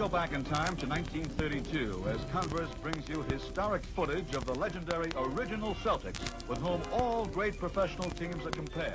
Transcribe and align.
Go 0.00 0.08
back 0.08 0.32
in 0.32 0.42
time 0.44 0.74
to 0.76 0.86
1932 0.86 2.06
as 2.08 2.24
Converse 2.32 2.70
brings 2.80 3.06
you 3.06 3.22
historic 3.24 3.84
footage 3.84 4.34
of 4.34 4.46
the 4.46 4.54
legendary 4.54 5.10
original 5.14 5.74
Celtics 5.74 6.18
with 6.48 6.56
whom 6.56 6.80
all 6.90 7.26
great 7.26 7.58
professional 7.58 8.08
teams 8.08 8.46
are 8.46 8.50
compared. 8.50 8.94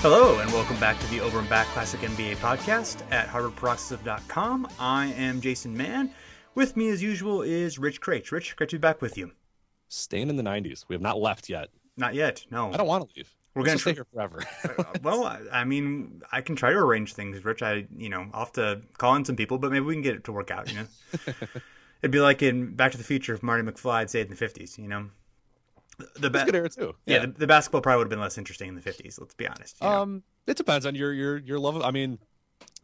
Hello, 0.00 0.38
and 0.38 0.50
welcome 0.52 0.80
back 0.80 0.98
to 1.00 1.06
the 1.08 1.20
Over 1.20 1.40
and 1.40 1.48
Back 1.50 1.66
Classic 1.66 2.00
NBA 2.00 2.36
podcast 2.36 3.02
at 3.12 3.28
HardwoodParoxysm.com. 3.28 4.68
I 4.80 5.08
am 5.08 5.42
Jason 5.42 5.76
Mann. 5.76 6.14
With 6.56 6.74
me, 6.76 6.88
as 6.88 7.02
usual, 7.02 7.42
is 7.42 7.78
Rich 7.78 8.00
Kraetsch. 8.00 8.32
Rich, 8.32 8.56
great 8.56 8.70
to 8.70 8.76
be 8.76 8.80
back 8.80 9.02
with 9.02 9.18
you. 9.18 9.32
Staying 9.88 10.30
in 10.30 10.36
the 10.36 10.42
90s. 10.42 10.86
We 10.88 10.94
have 10.94 11.02
not 11.02 11.20
left 11.20 11.50
yet. 11.50 11.68
Not 11.98 12.14
yet, 12.14 12.46
no. 12.50 12.72
I 12.72 12.78
don't 12.78 12.86
want 12.86 13.08
to 13.08 13.14
leave. 13.14 13.32
We're 13.54 13.62
gonna 13.62 13.74
just 13.74 13.84
stay 13.84 13.92
here 13.94 14.06
forever. 14.12 14.42
Uh, 14.78 14.84
well, 15.02 15.24
I, 15.24 15.40
I 15.52 15.64
mean, 15.64 16.22
I 16.32 16.40
can 16.40 16.56
try 16.56 16.70
to 16.70 16.76
arrange 16.78 17.12
things, 17.14 17.44
Rich. 17.44 17.62
I, 17.62 17.86
you 17.96 18.08
know, 18.08 18.26
I'll 18.32 18.40
have 18.46 18.52
to 18.54 18.80
call 18.98 19.14
in 19.16 19.24
some 19.26 19.36
people, 19.36 19.58
but 19.58 19.70
maybe 19.70 19.84
we 19.84 19.94
can 19.94 20.02
get 20.02 20.14
it 20.14 20.24
to 20.24 20.32
work 20.32 20.50
out, 20.50 20.70
you 20.70 20.78
know? 20.80 20.86
It'd 22.02 22.10
be 22.10 22.20
like 22.20 22.42
in 22.42 22.74
Back 22.74 22.92
to 22.92 22.98
the 22.98 23.04
Future 23.04 23.34
if 23.34 23.42
Marty 23.42 23.62
McFly 23.62 24.00
had 24.00 24.10
stayed 24.10 24.30
in 24.30 24.34
the 24.34 24.36
50s, 24.36 24.78
you 24.78 24.88
know? 24.88 25.10
The 26.16 26.28
ba- 26.30 26.44
good 26.46 26.54
era 26.56 26.68
too. 26.70 26.94
yeah, 27.06 27.20
the, 27.20 27.26
the 27.28 27.46
basketball 27.46 27.80
probably 27.82 27.98
would 27.98 28.04
have 28.06 28.10
been 28.10 28.20
less 28.20 28.36
interesting 28.38 28.68
in 28.68 28.74
the 28.74 28.82
50s, 28.82 29.20
let's 29.20 29.34
be 29.34 29.46
honest. 29.46 29.76
you 29.80 29.86
know? 29.88 30.02
Um, 30.02 30.22
it 30.46 30.56
depends 30.56 30.84
on 30.86 30.94
your 30.94 31.12
your 31.12 31.38
your 31.38 31.58
love 31.58 31.76
of. 31.76 31.82
I 31.82 31.90
mean, 31.90 32.18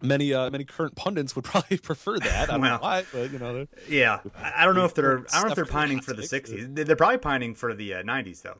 many 0.02 0.32
uh 0.34 0.50
many 0.50 0.64
current 0.64 0.94
pundits 0.96 1.34
would 1.36 1.44
probably 1.52 1.78
prefer 1.78 2.18
that. 2.18 2.48
I 2.48 2.52
don't 2.52 2.60
Well, 2.60 2.70
know 2.78 2.82
why, 2.82 3.04
but 3.12 3.30
you 3.32 3.38
know, 3.38 3.54
they're- 3.54 3.68
Yeah, 3.88 4.20
I 4.36 4.64
don't 4.64 4.74
know 4.74 4.84
if 4.84 4.94
they're. 4.94 5.24
I 5.32 5.36
don't 5.38 5.44
know 5.44 5.50
if 5.50 5.56
they're 5.56 5.64
pining 5.64 6.00
for 6.00 6.12
the 6.12 6.22
'60s. 6.22 6.74
They- 6.74 6.84
They're 6.84 6.96
probably 6.96 7.18
pining 7.18 7.54
for 7.54 7.74
the 7.74 7.94
uh, 7.94 8.02
'90s, 8.02 8.42
though. 8.42 8.58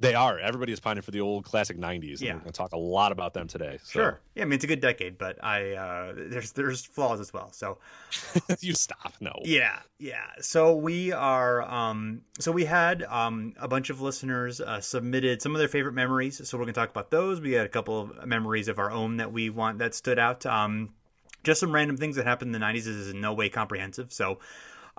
They 0.00 0.14
are. 0.14 0.38
Everybody 0.38 0.72
is 0.72 0.80
pining 0.80 1.02
for 1.02 1.10
the 1.10 1.20
old 1.20 1.44
classic 1.44 1.76
90s. 1.76 2.20
Yeah. 2.20 2.30
and 2.30 2.38
we're 2.38 2.44
going 2.44 2.52
to 2.52 2.58
talk 2.58 2.72
a 2.72 2.78
lot 2.78 3.10
about 3.10 3.34
them 3.34 3.48
today. 3.48 3.78
So. 3.82 3.90
Sure. 3.90 4.20
Yeah, 4.34 4.42
I 4.42 4.46
mean 4.46 4.54
it's 4.54 4.64
a 4.64 4.68
good 4.68 4.80
decade, 4.80 5.18
but 5.18 5.42
I 5.42 5.72
uh, 5.72 6.12
there's 6.16 6.52
there's 6.52 6.84
flaws 6.84 7.18
as 7.18 7.32
well. 7.32 7.50
So 7.52 7.78
you 8.60 8.74
stop. 8.74 9.14
No. 9.20 9.32
yeah, 9.42 9.80
yeah. 9.98 10.26
So 10.40 10.76
we 10.76 11.12
are. 11.12 11.62
Um, 11.62 12.22
so 12.38 12.52
we 12.52 12.64
had 12.64 13.02
um, 13.04 13.54
a 13.58 13.66
bunch 13.66 13.90
of 13.90 14.00
listeners 14.00 14.60
uh, 14.60 14.80
submitted 14.80 15.42
some 15.42 15.54
of 15.54 15.58
their 15.58 15.68
favorite 15.68 15.94
memories. 15.94 16.46
So 16.48 16.56
we're 16.56 16.64
gonna 16.64 16.74
talk 16.74 16.90
about 16.90 17.10
those. 17.10 17.40
We 17.40 17.52
had 17.52 17.66
a 17.66 17.70
couple 17.70 18.00
of 18.00 18.26
memories 18.26 18.68
of 18.68 18.78
our 18.78 18.90
own 18.90 19.16
that 19.16 19.32
we 19.32 19.50
want 19.50 19.78
that 19.78 19.94
stood 19.94 20.18
out. 20.18 20.46
Um, 20.46 20.90
just 21.42 21.60
some 21.60 21.72
random 21.72 21.96
things 21.96 22.16
that 22.16 22.26
happened 22.26 22.54
in 22.54 22.60
the 22.60 22.64
'90s. 22.64 22.84
This 22.84 22.88
is 22.88 23.10
in 23.10 23.20
no 23.20 23.34
way 23.34 23.48
comprehensive. 23.48 24.12
So. 24.12 24.38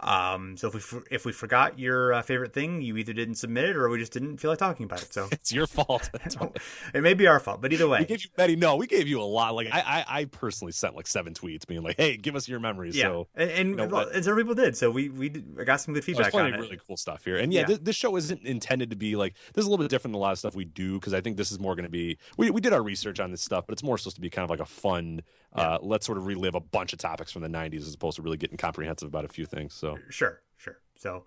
Um, 0.01 0.57
so 0.57 0.67
if 0.67 0.73
we 0.73 0.79
for- 0.79 1.03
if 1.11 1.25
we 1.25 1.31
forgot 1.31 1.77
your 1.79 2.13
uh, 2.13 2.21
favorite 2.21 2.53
thing, 2.53 2.81
you 2.81 2.97
either 2.97 3.13
didn't 3.13 3.35
submit 3.35 3.65
it 3.65 3.75
or 3.75 3.89
we 3.89 3.97
just 3.99 4.13
didn't 4.13 4.37
feel 4.37 4.51
like 4.51 4.59
talking 4.59 4.85
about 4.85 5.01
it. 5.01 5.13
So 5.13 5.27
It's 5.31 5.51
your 5.51 5.67
fault. 5.67 6.09
it 6.93 7.01
may 7.01 7.13
be 7.13 7.27
our 7.27 7.39
fault, 7.39 7.61
but 7.61 7.73
either 7.73 7.87
way, 7.87 7.99
we 7.99 8.05
gave 8.05 8.23
you 8.23 8.29
many. 8.37 8.55
No, 8.55 8.75
we 8.75 8.87
gave 8.87 9.07
you 9.07 9.21
a 9.21 9.23
lot. 9.23 9.55
Like 9.55 9.67
I, 9.71 9.79
I, 9.81 10.19
I 10.19 10.25
personally 10.25 10.71
sent 10.71 10.95
like 10.95 11.07
seven 11.07 11.33
tweets, 11.33 11.65
being 11.67 11.83
like, 11.83 11.97
"Hey, 11.97 12.17
give 12.17 12.35
us 12.35 12.47
your 12.47 12.59
memories." 12.59 12.95
Yeah, 12.95 13.05
So 13.05 13.27
and 13.35 13.51
and, 13.51 13.69
you 13.71 13.75
know 13.75 13.87
well, 13.87 14.07
and 14.07 14.23
several 14.23 14.43
people 14.43 14.55
did. 14.55 14.77
So 14.77 14.91
we 14.91 15.09
we 15.09 15.29
did, 15.29 15.55
I 15.59 15.63
got 15.63 15.81
some 15.81 15.93
good 15.93 16.03
There's 16.03 16.17
feedback 16.17 16.31
plenty 16.31 16.53
on 16.53 16.59
really 16.59 16.79
cool 16.87 16.97
stuff 16.97 17.25
here, 17.25 17.37
and 17.37 17.53
yeah, 17.53 17.61
Yeah. 17.61 17.67
This, 17.67 17.79
this 17.79 17.95
show 17.95 18.15
isn't 18.15 18.43
intended 18.43 18.89
to 18.89 18.95
be 18.95 19.15
like 19.15 19.35
this 19.53 19.63
is 19.63 19.67
a 19.67 19.69
little 19.69 19.83
bit 19.83 19.89
different 19.89 20.13
than 20.13 20.19
a 20.19 20.21
lot 20.21 20.31
of 20.31 20.39
stuff 20.39 20.55
we 20.55 20.65
do 20.65 20.99
because 20.99 21.13
I 21.13 21.21
think 21.21 21.37
this 21.37 21.51
is 21.51 21.59
more 21.59 21.75
going 21.75 21.83
to 21.85 21.89
be 21.91 22.17
we 22.37 22.49
we 22.51 22.61
did 22.61 22.73
our 22.73 22.81
research 22.83 23.19
on 23.19 23.31
this 23.31 23.41
stuff, 23.41 23.65
but 23.67 23.73
it's 23.73 23.83
more 23.83 23.97
supposed 23.97 24.15
to 24.15 24.21
be 24.21 24.29
kind 24.29 24.43
of 24.43 24.49
like 24.49 24.59
a 24.59 24.65
fun. 24.65 25.21
Uh, 25.53 25.79
let's 25.81 26.05
sort 26.05 26.17
of 26.17 26.25
relive 26.25 26.55
a 26.55 26.59
bunch 26.59 26.93
of 26.93 26.99
topics 26.99 27.31
from 27.31 27.41
the 27.41 27.47
'90s 27.47 27.81
as 27.81 27.93
opposed 27.93 28.17
to 28.17 28.21
really 28.21 28.37
getting 28.37 28.57
comprehensive 28.57 29.07
about 29.07 29.25
a 29.25 29.29
few 29.29 29.45
things. 29.45 29.73
So 29.73 29.97
Sure, 30.09 30.41
sure. 30.57 30.77
So, 30.95 31.25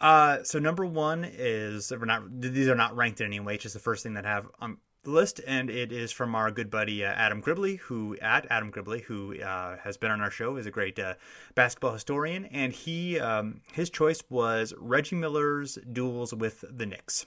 uh, 0.00 0.42
so 0.42 0.58
number 0.58 0.86
one 0.86 1.24
is 1.24 1.90
we're 1.90 2.04
not 2.04 2.22
these 2.40 2.68
are 2.68 2.74
not 2.74 2.96
ranked 2.96 3.20
in 3.20 3.26
any 3.26 3.40
way. 3.40 3.54
It's 3.54 3.62
just 3.64 3.74
the 3.74 3.80
first 3.80 4.02
thing 4.02 4.14
that 4.14 4.24
have 4.24 4.46
on 4.60 4.78
the 5.04 5.10
list, 5.10 5.40
and 5.46 5.68
it 5.68 5.92
is 5.92 6.12
from 6.12 6.34
our 6.34 6.50
good 6.50 6.70
buddy 6.70 7.04
uh, 7.04 7.08
Adam 7.08 7.42
Gribley, 7.42 7.78
who 7.80 8.16
at 8.22 8.46
Adam 8.50 8.70
Gribley, 8.70 9.02
who 9.02 9.38
uh, 9.40 9.76
has 9.78 9.96
been 9.96 10.10
on 10.10 10.20
our 10.20 10.30
show, 10.30 10.56
is 10.56 10.66
a 10.66 10.70
great 10.70 10.98
uh, 10.98 11.14
basketball 11.54 11.92
historian, 11.92 12.44
and 12.46 12.72
he 12.72 13.18
um, 13.18 13.60
his 13.72 13.90
choice 13.90 14.22
was 14.30 14.72
Reggie 14.78 15.16
Miller's 15.16 15.78
duels 15.92 16.32
with 16.32 16.64
the 16.70 16.86
Knicks. 16.86 17.26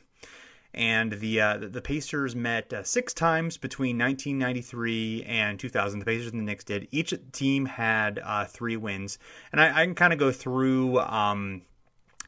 And 0.75 1.13
the 1.13 1.39
uh, 1.39 1.57
the 1.57 1.81
Pacers 1.81 2.35
met 2.35 2.73
uh, 2.73 2.83
six 2.83 3.13
times 3.13 3.57
between 3.57 3.97
1993 3.97 5.23
and 5.23 5.57
2000. 5.57 5.99
The 5.99 6.05
Pacers 6.05 6.31
and 6.31 6.41
the 6.41 6.43
Knicks 6.43 6.65
did. 6.65 6.89
Each 6.91 7.13
team 7.31 7.65
had 7.65 8.19
uh, 8.21 8.43
three 8.43 8.75
wins, 8.75 9.17
and 9.53 9.61
I, 9.61 9.81
I 9.81 9.85
can 9.85 9.95
kind 9.95 10.11
of 10.11 10.19
go 10.19 10.33
through 10.33 10.99
um, 10.99 11.61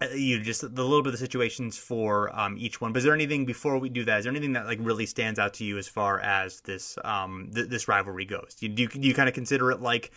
uh, 0.02 0.08
you 0.14 0.38
know, 0.38 0.44
just 0.44 0.62
the 0.62 0.84
little 0.84 1.02
bit 1.02 1.08
of 1.08 1.14
the 1.14 1.26
situations 1.26 1.78
for 1.78 2.38
um, 2.38 2.56
each 2.60 2.80
one. 2.80 2.94
But 2.94 3.00
is 3.00 3.04
there 3.04 3.14
anything 3.14 3.46
before 3.46 3.80
we 3.80 3.90
do 3.90 4.06
that? 4.06 4.20
Is 4.20 4.24
there 4.26 4.32
anything 4.32 4.54
that 4.54 4.68
like 4.68 4.80
really 4.82 5.08
stands 5.08 5.40
out 5.40 5.56
to 5.56 5.64
you 5.64 5.78
as 5.78 5.88
far 5.88 6.20
as 6.20 6.62
this 6.62 6.98
um, 7.04 7.50
th- 7.54 7.68
this 7.68 7.88
rivalry 7.88 8.26
goes? 8.26 8.56
Do 8.60 8.68
you, 8.68 8.74
do 8.74 8.84
you, 8.84 8.90
do 8.90 9.08
you 9.08 9.14
kind 9.14 9.28
of 9.28 9.34
consider 9.34 9.72
it 9.72 9.82
like? 9.82 10.12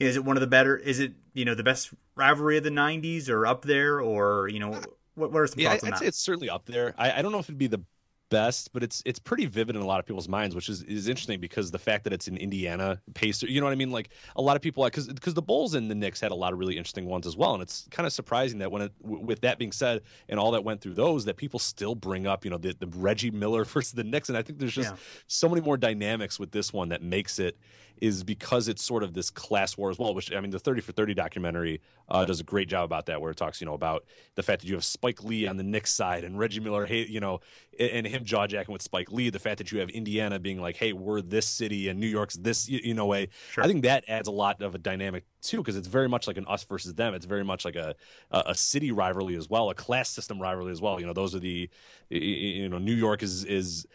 Is 0.00 0.16
it 0.16 0.24
one 0.24 0.36
of 0.36 0.40
the 0.40 0.46
better? 0.46 0.76
Is 0.76 0.98
it 0.98 1.12
you 1.32 1.44
know 1.44 1.54
the 1.54 1.62
best 1.62 1.90
rivalry 2.16 2.56
of 2.58 2.64
the 2.64 2.70
'90s, 2.70 3.28
or 3.28 3.46
up 3.46 3.62
there, 3.62 4.00
or 4.00 4.48
you 4.48 4.58
know 4.58 4.80
what? 5.14 5.32
What 5.32 5.40
are 5.40 5.46
some 5.46 5.60
yeah, 5.60 5.70
thoughts 5.70 5.84
I, 5.84 5.88
on 5.88 5.88
I'd 5.88 5.94
that? 5.94 5.96
say 5.96 6.06
it's 6.06 6.18
certainly 6.18 6.50
up 6.50 6.66
there. 6.66 6.94
I, 6.98 7.12
I 7.18 7.22
don't 7.22 7.32
know 7.32 7.38
if 7.38 7.46
it'd 7.46 7.58
be 7.58 7.66
the 7.66 7.82
best, 8.30 8.72
but 8.72 8.82
it's 8.84 9.02
it's 9.04 9.18
pretty 9.18 9.44
vivid 9.46 9.74
in 9.74 9.82
a 9.82 9.86
lot 9.86 9.98
of 9.98 10.06
people's 10.06 10.28
minds, 10.28 10.54
which 10.54 10.68
is, 10.68 10.82
is 10.84 11.08
interesting 11.08 11.40
because 11.40 11.72
the 11.72 11.78
fact 11.80 12.04
that 12.04 12.12
it's 12.12 12.28
in 12.28 12.36
Indiana 12.36 13.00
Pacer, 13.14 13.48
you 13.48 13.60
know 13.60 13.66
what 13.66 13.72
I 13.72 13.76
mean? 13.76 13.90
Like 13.90 14.10
a 14.36 14.42
lot 14.42 14.54
of 14.54 14.62
people, 14.62 14.84
because 14.84 15.08
because 15.08 15.34
the 15.34 15.42
Bulls 15.42 15.74
and 15.74 15.90
the 15.90 15.96
Knicks 15.96 16.20
had 16.20 16.30
a 16.30 16.34
lot 16.34 16.52
of 16.52 16.58
really 16.60 16.76
interesting 16.76 17.06
ones 17.06 17.26
as 17.26 17.36
well, 17.36 17.54
and 17.54 17.62
it's 17.62 17.88
kind 17.90 18.06
of 18.06 18.12
surprising 18.12 18.58
that 18.60 18.70
when 18.70 18.82
it, 18.82 18.92
with 19.00 19.40
that 19.40 19.58
being 19.58 19.72
said, 19.72 20.02
and 20.28 20.38
all 20.38 20.52
that 20.52 20.62
went 20.62 20.80
through 20.80 20.94
those, 20.94 21.24
that 21.24 21.36
people 21.36 21.58
still 21.58 21.96
bring 21.96 22.26
up, 22.28 22.44
you 22.44 22.50
know, 22.52 22.58
the, 22.58 22.72
the 22.78 22.86
Reggie 22.86 23.32
Miller 23.32 23.64
versus 23.66 23.92
the 23.92 24.04
Knicks, 24.04 24.28
and 24.28 24.38
I 24.38 24.42
think 24.42 24.60
there's 24.60 24.72
just 24.74 24.94
Yeah. 24.94 24.96
so 25.26 25.48
many 25.48 25.60
more 25.60 25.76
dynamics 25.76 26.38
with 26.38 26.52
this 26.52 26.72
one 26.72 26.90
that 26.90 27.02
makes 27.02 27.40
it 27.40 27.58
is 28.00 28.24
because 28.24 28.68
it's 28.68 28.82
sort 28.82 29.02
of 29.02 29.14
this 29.14 29.30
class 29.30 29.76
war 29.76 29.90
as 29.90 29.98
well. 29.98 30.14
Which 30.14 30.32
I 30.32 30.40
mean, 30.40 30.50
the 30.50 30.58
Thirty 30.58 30.80
for 30.80 30.92
Thirty 30.92 31.14
documentary 31.14 31.80
uh, 32.08 32.24
does 32.24 32.40
a 32.40 32.44
great 32.44 32.68
job 32.68 32.84
about 32.84 33.06
that, 33.06 33.20
where 33.20 33.30
it 33.30 33.36
talks, 33.36 33.60
you 33.60 33.66
know, 33.66 33.74
about 33.74 34.04
the 34.34 34.42
fact 34.42 34.62
that 34.62 34.68
you 34.68 34.74
have 34.74 34.84
Spike 34.84 35.22
Lee 35.22 35.46
on 35.46 35.56
the 35.56 35.62
Knicks 35.62 35.92
side 35.92 36.24
and 36.24 36.38
Reggie 36.38 36.60
Miller, 36.60 36.86
hey, 36.86 37.06
you 37.06 37.20
know, 37.20 37.40
and 37.78 38.06
him 38.06 38.24
jaw 38.24 38.46
jacking 38.46 38.72
with 38.72 38.82
Spike 38.82 39.12
Lee. 39.12 39.30
The 39.30 39.38
fact 39.38 39.58
that 39.58 39.70
you 39.70 39.78
have 39.78 39.90
Indiana 39.90 40.38
being 40.38 40.60
like, 40.60 40.76
hey, 40.76 40.92
we're 40.92 41.20
this 41.22 41.46
city 41.46 41.88
and 41.88 42.00
New 42.00 42.08
York's 42.08 42.36
this, 42.36 42.68
you, 42.68 42.80
you 42.82 42.94
know, 42.94 43.06
way. 43.06 43.28
Sure. 43.50 43.64
I 43.64 43.66
think 43.66 43.84
that 43.84 44.04
adds 44.08 44.28
a 44.28 44.32
lot 44.32 44.60
of 44.60 44.74
a 44.74 44.78
dynamic 44.78 45.24
too, 45.40 45.58
because 45.58 45.76
it's 45.76 45.88
very 45.88 46.08
much 46.08 46.26
like 46.26 46.36
an 46.36 46.46
us 46.46 46.64
versus 46.64 46.94
them. 46.94 47.14
It's 47.14 47.26
very 47.26 47.44
much 47.44 47.64
like 47.64 47.76
a 47.76 47.94
a, 48.30 48.54
city 48.54 48.92
rivalry 48.92 49.36
as 49.36 49.48
well, 49.48 49.70
a 49.70 49.74
class 49.74 50.10
system 50.10 50.40
rivalry 50.40 50.72
as 50.72 50.80
well. 50.80 51.00
You 51.00 51.06
know, 51.06 51.12
those 51.12 51.34
are 51.34 51.38
the, 51.38 51.70
you 52.10 52.68
know, 52.68 52.78
New 52.78 52.94
York 52.94 53.22
is 53.22 53.44
is 53.44 53.86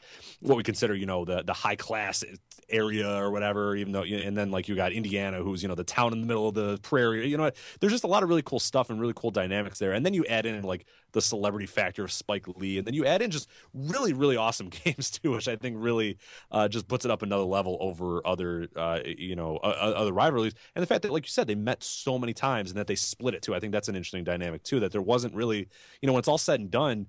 what 0.41 0.57
we 0.57 0.63
consider, 0.63 0.95
you 0.95 1.05
know, 1.05 1.25
the 1.25 1.43
the 1.43 1.53
high 1.53 1.75
class 1.75 2.23
area 2.69 3.13
or 3.15 3.29
whatever. 3.29 3.75
Even 3.75 3.93
though, 3.95 4.03
and 4.03 4.37
then 4.37 4.51
like 4.51 4.67
you 4.67 4.75
got 4.75 4.91
Indiana, 4.91 5.41
who's 5.41 5.61
you 5.61 5.67
know 5.67 5.75
the 5.75 5.83
town 5.83 6.13
in 6.13 6.21
the 6.21 6.27
middle 6.27 6.47
of 6.47 6.53
the 6.53 6.77
prairie. 6.81 7.27
You 7.27 7.37
know, 7.37 7.49
there's 7.79 7.91
just 7.91 8.03
a 8.03 8.07
lot 8.07 8.23
of 8.23 8.29
really 8.29 8.41
cool 8.41 8.59
stuff 8.59 8.89
and 8.89 8.99
really 8.99 9.13
cool 9.15 9.31
dynamics 9.31 9.79
there. 9.79 9.93
And 9.93 10.05
then 10.05 10.13
you 10.13 10.25
add 10.25 10.45
in 10.45 10.61
like 10.63 10.85
the 11.13 11.21
celebrity 11.21 11.65
factor 11.65 12.03
of 12.03 12.11
Spike 12.11 12.47
Lee, 12.47 12.77
and 12.77 12.85
then 12.85 12.93
you 12.93 13.05
add 13.05 13.21
in 13.21 13.31
just 13.31 13.49
really 13.73 14.13
really 14.13 14.37
awesome 14.37 14.69
games 14.83 15.09
too, 15.09 15.31
which 15.31 15.47
I 15.47 15.55
think 15.55 15.77
really 15.79 16.17
uh, 16.51 16.67
just 16.67 16.87
puts 16.87 17.05
it 17.05 17.11
up 17.11 17.21
another 17.21 17.43
level 17.43 17.77
over 17.79 18.25
other 18.25 18.67
uh, 18.75 18.99
you 19.05 19.35
know 19.35 19.57
uh, 19.57 19.93
other 19.95 20.13
rivalries. 20.13 20.53
And 20.75 20.83
the 20.83 20.87
fact 20.87 21.03
that, 21.03 21.11
like 21.11 21.25
you 21.25 21.31
said, 21.31 21.47
they 21.47 21.55
met 21.55 21.83
so 21.83 22.19
many 22.19 22.33
times 22.33 22.71
and 22.71 22.77
that 22.77 22.87
they 22.87 22.95
split 22.95 23.33
it 23.33 23.41
too. 23.41 23.55
I 23.55 23.59
think 23.59 23.73
that's 23.73 23.87
an 23.87 23.95
interesting 23.95 24.23
dynamic 24.23 24.63
too. 24.63 24.79
That 24.79 24.91
there 24.91 25.01
wasn't 25.01 25.33
really, 25.35 25.67
you 26.01 26.07
know, 26.07 26.13
when 26.13 26.19
it's 26.19 26.27
all 26.27 26.37
said 26.37 26.59
and 26.59 26.69
done. 26.69 27.07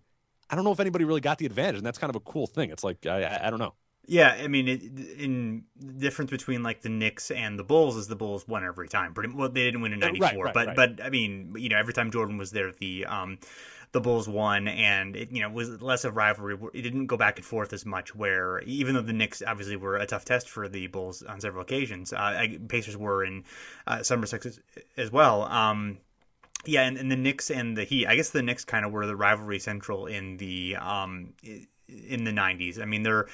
I 0.49 0.55
don't 0.55 0.65
know 0.65 0.71
if 0.71 0.79
anybody 0.79 1.05
really 1.05 1.21
got 1.21 1.39
the 1.39 1.47
advantage, 1.47 1.79
and 1.79 1.85
that's 1.87 1.99
kind 1.99 2.09
of 2.09 2.15
a 2.15 2.21
cool 2.21 2.47
thing. 2.47 2.71
It's 2.71 2.85
like 2.85 3.05
I, 3.05 3.25
I, 3.25 3.47
I 3.49 3.51
don't 3.51 3.59
know. 3.59 3.75
Yeah, 4.09 4.37
I 4.41 4.47
mean, 4.47 4.69
it, 4.69 4.83
in 5.19 5.65
the 5.77 5.93
difference 5.95 6.31
between 6.31 6.63
like 6.63 6.83
the 6.83 6.89
Knicks 6.89 7.31
and 7.33 7.59
the 7.59 7.65
Bulls 7.65 7.97
is 7.97 8.07
the 8.07 8.15
Bulls 8.15 8.47
won 8.47 8.65
every 8.65 8.89
time. 8.89 9.15
Pretty 9.15 9.35
well, 9.35 9.49
they 9.49 9.65
didn't 9.65 9.81
win 9.81 9.93
in 9.93 9.99
'94, 9.99 10.29
right, 10.29 10.37
right, 10.37 10.55
but 10.55 10.67
right. 10.69 10.77
but 10.77 11.05
I 11.05 11.11
mean, 11.11 11.55
you 11.57 11.69
know, 11.69 11.77
every 11.77 11.93
time 11.93 12.13
Jordan 12.13 12.39
was 12.39 12.53
there, 12.53 12.71
the 12.71 13.05
um, 13.07 13.39
the 13.91 14.01
Bulls 14.01 14.29
won, 14.29 14.69
and 14.69 15.17
it 15.17 15.33
you 15.33 15.41
know 15.41 15.51
was 15.51 15.83
less 15.83 16.05
of 16.05 16.15
rivalry. 16.17 16.57
It 16.73 16.83
didn't 16.83 17.07
go 17.07 17.17
back 17.17 17.37
and 17.39 17.45
forth 17.45 17.73
as 17.73 17.85
much. 17.85 18.15
Where 18.15 18.61
even 18.61 18.95
though 18.95 19.03
the 19.03 19.13
Knicks 19.13 19.43
obviously 19.45 19.77
were 19.77 19.97
a 19.97 20.07
tough 20.07 20.25
test 20.25 20.49
for 20.49 20.69
the 20.69 20.87
Bulls 20.87 21.23
on 21.23 21.41
several 21.41 21.63
occasions, 21.63 22.13
uh, 22.13 22.47
Pacers 22.69 22.97
were 22.97 23.25
in 23.25 23.43
uh, 23.89 24.03
respects 24.09 24.47
as, 24.47 24.61
as 24.97 25.11
well. 25.11 25.43
Um, 25.45 25.99
yeah, 26.65 26.83
and, 26.83 26.97
and 26.97 27.11
the 27.11 27.17
Knicks 27.17 27.51
and 27.51 27.77
the 27.77 27.85
Heat. 27.85 28.07
I 28.07 28.15
guess 28.15 28.31
the 28.31 28.43
Knicks 28.43 28.65
kind 28.65 28.85
of 28.85 28.93
were 28.93 29.07
the 29.07 29.17
rivalry 29.17 29.59
central 29.59 30.07
in 30.07 30.37
the 30.37 30.77
um 30.77 31.35
in 31.43 32.25
the 32.25 32.33
'90s. 32.33 32.81
I 32.81 32.85
mean, 32.85 33.03
they're 33.03 33.27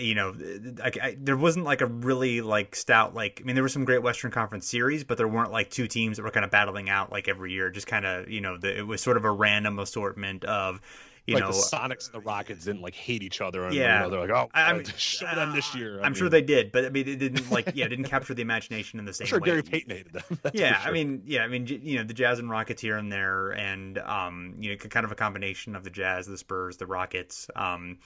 You 0.00 0.14
know, 0.14 0.34
I, 0.82 0.92
I, 1.02 1.16
there 1.20 1.36
wasn't 1.36 1.66
like 1.66 1.82
a 1.82 1.86
really 1.86 2.40
like 2.40 2.74
stout 2.74 3.14
like. 3.14 3.40
I 3.42 3.44
mean, 3.44 3.56
there 3.56 3.62
were 3.62 3.68
some 3.68 3.84
great 3.84 4.02
Western 4.02 4.30
Conference 4.30 4.66
series, 4.66 5.04
but 5.04 5.18
there 5.18 5.28
weren't 5.28 5.52
like 5.52 5.70
two 5.70 5.86
teams 5.86 6.16
that 6.16 6.22
were 6.22 6.30
kind 6.30 6.44
of 6.44 6.50
battling 6.50 6.88
out 6.88 7.12
like 7.12 7.28
every 7.28 7.52
year. 7.52 7.70
Just 7.70 7.86
kind 7.86 8.06
of 8.06 8.30
you 8.30 8.40
know, 8.40 8.56
the, 8.56 8.78
it 8.78 8.86
was 8.86 9.02
sort 9.02 9.16
of 9.16 9.24
a 9.24 9.30
random 9.30 9.78
assortment 9.78 10.44
of 10.44 10.80
you 11.26 11.34
like 11.34 11.44
know. 11.44 11.50
the 11.52 11.56
Sonics 11.58 12.06
and 12.06 12.14
the 12.14 12.20
Rockets 12.26 12.64
didn't 12.64 12.82
like 12.82 12.94
hate 12.94 13.22
each 13.22 13.40
other, 13.40 13.64
and 13.64 13.74
Yeah. 13.74 14.08
they're 14.08 14.20
like, 14.20 14.30
oh, 14.30 14.48
I'm- 14.54 14.84
show 14.96 15.26
them 15.34 15.52
this 15.54 15.74
year. 15.74 16.00
I 16.00 16.06
I'm 16.06 16.14
sure 16.14 16.28
they 16.28 16.42
did, 16.42 16.72
but 16.72 16.84
I 16.84 16.90
mean, 16.90 17.08
it 17.08 17.18
didn't 17.18 17.50
like 17.50 17.72
yeah, 17.74 17.88
didn't 17.88 18.04
capture 18.06 18.34
the 18.34 18.42
imagination 18.42 18.98
in 18.98 19.04
the 19.04 19.12
same 19.12 19.24
way. 19.24 19.28
I'm 19.28 19.30
sure 19.30 19.40
way. 19.40 19.46
Gary 19.46 19.62
Payton 19.62 19.90
hated 19.96 20.12
them. 20.12 20.22
Yeah, 20.54 20.80
I 20.84 20.90
mean, 20.92 21.22
yeah, 21.26 21.42
I 21.42 21.48
mean, 21.48 21.66
you 21.66 21.98
know, 21.98 22.04
the 22.04 22.14
Jazz 22.14 22.38
and 22.38 22.48
Rockets 22.48 22.80
here 22.80 22.96
and 22.96 23.10
there, 23.12 23.50
and 23.50 23.98
um, 23.98 24.54
you 24.60 24.70
know, 24.70 24.76
kind 24.76 25.04
of 25.04 25.12
a 25.12 25.16
combination 25.16 25.74
of 25.76 25.84
the 25.84 25.90
Jazz, 25.90 26.26
the 26.26 26.38
Spurs, 26.38 26.76
the 26.76 26.86
Rockets, 26.86 27.48
um, 27.56 27.98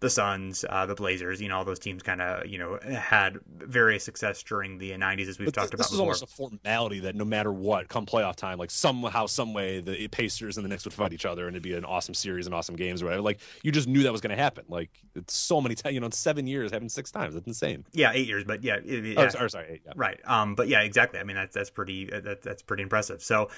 the 0.00 0.08
Suns, 0.10 0.64
uh, 0.68 0.86
the 0.86 0.94
Blazers. 0.94 1.40
You 1.42 1.48
know, 1.48 1.56
all 1.58 1.64
those 1.64 1.78
teams 1.80 2.02
kind 2.02 2.22
of 2.22 2.46
you 2.46 2.58
know 2.58 2.78
had 2.88 3.38
various 3.56 4.04
success 4.04 4.42
during 4.42 4.78
the 4.78 4.92
'90s, 4.92 5.28
as 5.28 5.38
we've 5.38 5.46
But 5.46 5.54
talked 5.54 5.70
this 5.72 5.80
about 5.80 5.84
is 5.86 5.90
before. 5.90 6.02
almost 6.02 6.22
a 6.22 6.26
formality 6.26 7.00
that 7.00 7.14
no 7.16 7.24
matter 7.24 7.52
what, 7.52 7.88
come 7.88 8.06
playoff 8.06 8.36
time, 8.36 8.58
like 8.58 8.70
somehow, 8.70 9.26
some 9.26 9.52
way, 9.52 9.80
the 9.80 10.06
Pacers 10.08 10.56
and 10.56 10.64
the 10.64 10.68
Knicks 10.68 10.84
would 10.84 10.94
fight 10.94 11.12
each 11.12 11.26
other, 11.26 11.46
and 11.46 11.54
it'd 11.56 11.62
be 11.62 11.74
an 11.74 11.84
awesome 11.84 12.14
series 12.14 12.46
and 12.46 12.54
awesome 12.54 12.67
games 12.76 13.02
or 13.02 13.06
whatever. 13.06 13.22
Like 13.22 13.40
you 13.62 13.72
just 13.72 13.88
knew 13.88 14.02
that 14.04 14.12
was 14.12 14.20
going 14.20 14.36
to 14.36 14.42
happen. 14.42 14.64
Like 14.68 14.90
it's 15.14 15.34
so 15.34 15.60
many 15.60 15.74
times, 15.74 15.94
you 15.94 16.00
know, 16.00 16.06
in 16.06 16.12
seven 16.12 16.46
years, 16.46 16.70
happened 16.72 16.92
six 16.92 17.10
times. 17.10 17.34
That's 17.34 17.46
insane. 17.46 17.84
yeah, 17.92 18.12
eight 18.14 18.26
years, 18.26 18.44
but 18.44 18.62
yeah, 18.64 18.76
it- 18.84 19.16
Oh, 19.18 19.22
yeah. 19.22 19.28
sorry, 19.28 19.50
sorry, 19.50 19.66
eight, 19.70 19.82
yeah. 19.86 19.92
Right. 19.96 20.20
Um, 20.26 20.54
but 20.54 20.68
yeah, 20.68 20.80
exactly. 20.82 21.18
I 21.20 21.24
mean, 21.24 21.36
that's 21.36 21.54
that's 21.54 21.70
pretty 21.70 22.12
uh, 22.12 22.20
that, 22.20 22.42
that's 22.42 22.62
pretty 22.62 22.82
impressive. 22.82 23.22
So, 23.22 23.48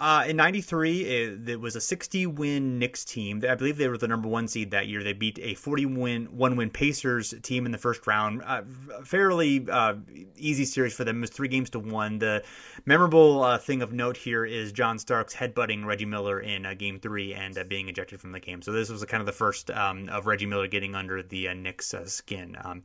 uh, 0.00 0.24
in 0.28 0.36
'93, 0.36 1.00
it, 1.00 1.48
it 1.48 1.60
was 1.60 1.74
a 1.74 1.80
60 1.80 2.26
win 2.26 2.78
Knicks 2.78 3.04
team. 3.04 3.42
I 3.48 3.56
believe 3.56 3.78
they 3.78 3.88
were 3.88 3.98
the 3.98 4.06
number 4.06 4.28
one 4.28 4.46
seed 4.46 4.70
that 4.70 4.86
year. 4.86 5.02
They 5.02 5.12
beat 5.12 5.40
a 5.42 5.54
40 5.54 5.86
win 5.86 6.24
one 6.26 6.54
win 6.54 6.70
Pacers 6.70 7.34
team 7.42 7.66
in 7.66 7.72
the 7.72 7.78
first 7.78 8.06
round. 8.06 8.42
Uh, 8.46 8.62
fairly 9.02 9.66
uh, 9.68 9.94
easy 10.36 10.64
series 10.64 10.94
for 10.94 11.02
them. 11.02 11.18
It 11.18 11.20
was 11.22 11.30
three 11.30 11.48
games 11.48 11.70
to 11.70 11.80
one. 11.80 12.20
The 12.20 12.44
memorable 12.86 13.42
uh, 13.42 13.58
thing 13.58 13.82
of 13.82 13.92
note 13.92 14.16
here 14.16 14.44
is 14.44 14.70
John 14.70 15.00
Starks 15.00 15.34
headbutting 15.34 15.84
Reggie 15.84 16.06
Miller 16.06 16.38
in 16.38 16.64
uh, 16.64 16.74
Game 16.74 17.00
Three 17.00 17.34
and 17.34 17.58
uh, 17.58 17.64
being 17.64 17.88
ejected 17.88 18.20
from 18.20 18.30
the 18.30 18.40
game. 18.40 18.62
So 18.62 18.70
this 18.70 18.90
was 18.90 19.04
kind 19.06 19.20
of 19.20 19.26
the 19.26 19.32
first 19.32 19.68
um, 19.72 20.08
of 20.10 20.26
Reggie 20.26 20.46
Miller 20.46 20.68
getting 20.68 20.94
under 20.94 21.24
the 21.24 21.52
Knicks 21.54 21.92
skin. 22.06 22.56
Um, 22.62 22.82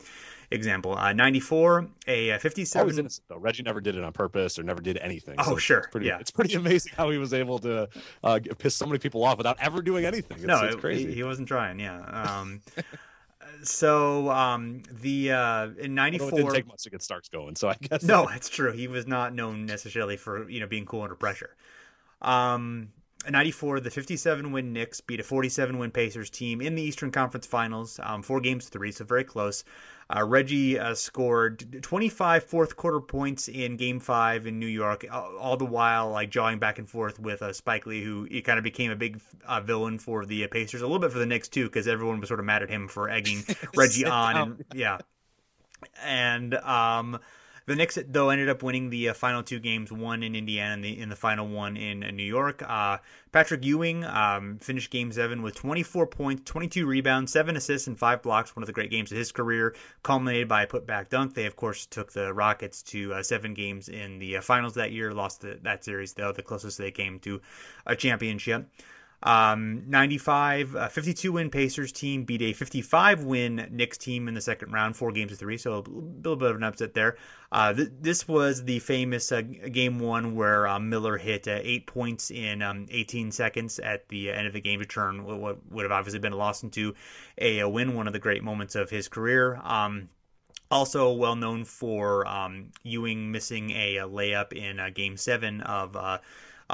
example, 0.54 0.98
uh, 0.98 1.12
'94, 1.14 1.88
a 2.08 2.32
uh, 2.32 2.40
57. 2.40 2.82
Always 2.82 2.98
innocent 2.98 3.26
though. 3.28 3.38
Reggie 3.38 3.64
never 3.64 3.82
did 3.82 3.96
it 3.96 4.04
on 4.04 4.12
purpose 4.14 4.58
or 4.58 4.64
never 4.64 4.82
did 4.82 4.98
anything. 4.98 5.36
Oh, 5.40 5.44
So 5.44 5.58
sure, 5.58 5.80
It's 5.80 5.88
pretty, 5.88 6.08
yeah. 6.08 6.20
it's 6.20 6.32
pretty 6.32 6.54
amazing 6.64 6.94
how 6.96 7.10
he 7.10 7.18
was 7.18 7.34
able 7.34 7.60
to 7.60 7.90
uh, 8.24 8.40
piss 8.58 8.76
so 8.76 8.86
many 8.86 9.00
people 9.00 9.24
off 9.24 9.38
without 9.38 9.58
ever 9.60 9.82
doing 9.82 10.06
anything. 10.06 10.38
It's, 10.38 10.46
no, 10.46 10.62
it's 10.64 10.76
crazy. 10.76 11.08
He, 11.08 11.16
he 11.16 11.24
wasn't 11.24 11.48
trying. 11.48 11.80
Yeah. 11.80 12.00
Um, 12.02 12.62
so 13.64 14.30
um, 14.30 14.84
the 14.92 15.32
uh, 15.32 15.68
in 15.80 15.98
Although 15.98 16.08
it 16.08 16.12
didn't 16.12 16.26
'94. 16.26 16.52
take 16.52 16.68
much 16.68 16.84
to 16.84 16.90
get 16.90 17.02
Starks 17.02 17.30
going, 17.30 17.56
so 17.56 17.70
I 17.70 17.76
guess 17.82 18.04
No, 18.04 18.28
it's 18.32 18.50
true. 18.50 18.72
He 18.72 18.88
was 18.88 19.08
not 19.08 19.34
known 19.34 19.66
necessarily 19.66 20.18
for 20.18 20.50
you 20.50 20.60
know 20.60 20.68
being 20.68 20.86
cool 20.86 21.02
under 21.02 21.16
pressure. 21.16 21.56
Um, 22.22 22.90
'94, 23.30 23.80
the 23.80 23.90
57 23.90 24.52
win 24.52 24.74
Knicks 24.74 25.02
beat 25.02 25.20
a 25.20 25.24
47 25.24 25.78
win 25.78 25.92
Pacers 25.92 26.30
team 26.30 26.62
in 26.62 26.76
the 26.76 26.82
Eastern 26.82 27.12
Conference 27.12 27.46
Finals, 27.46 28.00
um, 28.04 28.24
four 28.24 28.42
games 28.42 28.66
to 28.66 28.72
three, 28.72 28.92
so 28.92 29.06
very 29.06 29.24
close. 29.24 29.64
Uh, 30.14 30.24
Reggie 30.24 30.78
uh, 30.78 30.94
scored 30.94 31.82
25 31.82 32.44
fourth 32.44 32.76
quarter 32.76 33.00
points 33.00 33.48
in 33.48 33.78
Game 33.78 34.00
Five 34.00 34.46
in 34.46 34.60
New 34.60 34.68
York, 34.68 35.06
all, 35.12 35.58
the 35.58 35.66
while 35.66 36.12
like 36.12 36.30
jawing 36.30 36.60
back 36.60 36.78
and 36.78 36.90
forth 36.90 37.20
with 37.20 37.42
uh, 37.42 37.54
Spike 37.54 37.86
Lee, 37.86 38.04
who 38.04 38.26
he 38.26 38.42
kind 38.42 38.58
of 38.58 38.64
became 38.64 38.92
a 38.92 38.96
big 38.96 39.22
uh, 39.46 39.62
villain 39.62 39.98
for 39.98 40.26
the 40.26 40.44
uh, 40.44 40.48
Pacers, 40.50 40.82
a 40.82 40.86
little 40.86 41.00
bit 41.00 41.12
for 41.12 41.20
the 41.20 41.26
Knicks 41.26 41.48
too, 41.48 41.66
because 41.66 41.88
everyone 41.88 42.20
was 42.20 42.28
sort 42.28 42.40
of 42.40 42.46
mad 42.46 42.64
at 42.64 42.70
him 42.70 42.88
for 42.88 43.10
egging 43.10 43.44
Reggie 43.76 44.06
on, 44.06 44.36
and 44.38 44.66
yeah, 44.74 44.98
and 46.04 46.54
um, 46.56 47.20
the 47.66 47.76
Knicks 47.76 47.98
though 48.08 48.30
ended 48.30 48.50
up 48.50 48.62
winning 48.62 48.90
the 48.90 49.10
uh, 49.10 49.14
final 49.14 49.44
two 49.44 49.60
games, 49.60 49.92
one 49.92 50.24
in 50.24 50.36
Indiana 50.36 50.74
and 50.74 50.84
the 50.84 51.00
in 51.00 51.10
the 51.10 51.16
final 51.16 51.48
one 51.48 51.78
in 51.78 52.04
uh, 52.04 52.12
New 52.12 52.24
York. 52.24 52.62
Uh, 52.66 52.98
Patrick 53.32 53.64
Ewing 53.64 54.04
um, 54.04 54.58
finished 54.60 54.92
Game 54.92 55.12
Seven 55.12 55.42
with 55.42 55.56
24 55.56 56.08
points, 56.08 56.44
22 56.46 56.86
rebounds, 56.86 57.32
seven 57.32 57.56
assists, 57.56 57.88
and 57.88 57.98
five 57.98 58.22
blocks. 58.22 58.56
One 58.56 58.64
of 58.64 58.68
the 58.68 58.74
great 58.74 58.92
games 58.92 59.12
of 59.12 59.18
his 59.18 59.32
career, 59.32 59.76
culminated 60.04 60.48
by 60.48 60.64
a 60.64 60.68
putback 60.68 61.10
dunk. 61.10 61.34
They 61.34 61.46
of 61.46 61.56
course 61.56 61.86
took 61.86 62.12
the 62.12 62.34
Rockets 62.34 62.84
to 62.84 63.14
uh, 63.14 63.24
seven 63.24 63.54
games 63.54 63.88
in 63.88 64.20
the 64.20 64.38
uh, 64.38 64.42
finals 64.42 64.74
that 64.76 64.92
year. 64.92 65.14
Lost 65.14 65.42
the, 65.42 65.60
that 65.64 65.86
series 65.86 66.14
though, 66.14 66.32
the 66.32 66.44
closest 66.44 66.78
they 66.78 66.92
came 66.92 67.20
to 67.20 67.42
a 67.86 67.96
championship. 67.96 68.68
Um, 69.24 69.84
95, 69.88 70.76
uh, 70.76 70.90
52 70.90 71.32
win 71.32 71.50
Pacers 71.50 71.94
team 71.94 72.26
beat 72.26 72.42
a 72.42 72.52
55 72.52 73.24
win 73.24 73.68
Knicks 73.72 73.98
team 73.98 74.28
in 74.28 74.34
the 74.34 74.42
second 74.42 74.74
round, 74.74 74.98
four 74.98 75.14
games 75.14 75.32
to 75.32 75.38
three. 75.38 75.58
So 75.58 75.76
a 75.76 75.80
little 75.80 76.36
bit 76.36 76.50
of 76.50 76.58
an 76.58 76.64
upset 76.64 76.94
there. 76.94 77.16
Uh, 77.50 77.74
th- 77.74 77.90
this 78.02 78.28
was 78.28 78.66
the 78.66 78.80
famous 78.80 79.32
uh, 79.32 79.42
game 79.42 80.00
one 80.00 80.36
where 80.36 80.68
uh, 80.68 80.78
Miller 80.78 81.18
hit 81.18 81.48
uh, 81.48 81.60
eight 81.62 81.88
points 81.88 82.32
in 82.32 82.62
um, 82.62 82.86
18 82.92 83.32
seconds 83.32 83.80
at 83.80 84.10
the 84.10 84.30
end 84.30 84.46
of 84.46 84.54
the 84.54 84.62
game 84.62 84.82
to 84.82 84.86
turn 84.86 85.24
what- 85.24 85.72
would 85.72 85.84
have 85.84 85.92
obviously 85.94 86.20
been 86.20 86.34
a 86.34 86.38
loss 86.38 86.62
into 86.62 86.94
a, 87.38 87.60
a 87.60 87.70
win, 87.70 87.96
one 87.96 88.08
of 88.08 88.14
the 88.14 88.20
great 88.20 88.44
moments 88.44 88.76
of 88.76 88.90
his 88.90 89.08
career. 89.08 89.56
Um, 89.64 90.10
also 90.70 91.14
well 91.14 91.36
known 91.36 91.64
for 91.64 92.28
um, 92.28 92.72
Ewing 92.84 93.32
missing 93.32 93.72
a, 93.72 93.98
a 93.98 94.08
layup 94.08 94.52
in 94.52 94.80
uh, 94.80 94.90
Game 94.94 95.16
Seven 95.16 95.62
of 95.62 95.96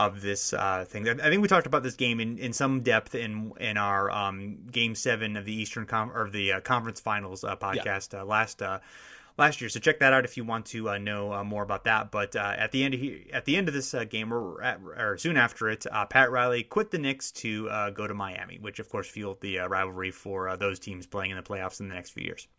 of 0.08 0.22
this 0.22 0.54
uh, 0.54 0.86
thing. 0.88 1.08
I 1.10 1.30
think 1.30 1.42
we 1.42 1.48
talked 1.48 1.68
about 1.68 1.84
this 1.84 1.96
game 1.96 2.20
in, 2.20 2.38
in 2.38 2.54
some 2.54 2.82
depth 2.82 3.16
in 3.16 3.52
in 3.60 3.78
our 3.78 4.10
um, 4.10 4.58
Game 4.72 4.96
Seven 4.96 5.36
of 5.38 5.46
the 5.46 5.54
Eastern 5.54 5.86
Com- 5.86 6.12
or 6.16 6.30
the 6.30 6.54
uh, 6.54 6.60
Conference 6.62 7.00
Finals 7.00 7.44
uh, 7.44 7.56
podcast 7.56 8.18
uh, 8.18 8.24
last. 8.26 8.62
Uh, 8.62 8.80
Last 9.38 9.62
year, 9.62 9.70
so 9.70 9.80
check 9.80 10.00
that 10.00 10.12
out 10.12 10.26
if 10.26 10.36
you 10.36 10.44
want 10.44 10.66
to 10.66 10.90
uh, 10.90 10.98
know 10.98 11.32
uh, 11.32 11.46
more 11.46 11.64
about 11.64 11.86
that. 11.86 12.12
But 12.12 12.36
uh, 12.36 12.56
at 12.58 12.74
the 12.74 12.84
end 12.84 12.94
of 12.94 13.00
he- 13.00 13.30
at 13.32 13.46
the 13.46 13.56
end 13.56 13.70
of 13.70 13.74
this 13.74 13.94
uh, 13.94 14.04
game, 14.04 14.34
or, 14.34 14.62
at, 14.62 14.82
or 14.82 15.18
soon 15.18 15.38
after 15.38 15.70
it, 15.70 15.86
uh, 15.90 16.06
Pat 16.08 16.30
Riley 16.30 16.62
quit 16.64 16.92
the 16.92 16.98
Knicks 16.98 17.32
to 17.44 17.70
uh, 17.70 17.90
go 17.90 18.06
to 18.06 18.14
Miami, 18.14 18.58
which 18.60 18.80
of 18.80 18.90
course 18.90 19.08
fueled 19.08 19.40
the 19.40 19.60
uh, 19.60 19.68
rivalry 19.70 20.12
for 20.12 20.50
uh, 20.50 20.58
those 20.58 20.78
teams 20.78 21.08
playing 21.08 21.32
in 21.32 21.38
the 21.38 21.44
playoffs 21.44 21.80
in 21.80 21.88
the 21.88 21.96
next 21.96 22.10
few 22.10 22.26
years. 22.26 22.50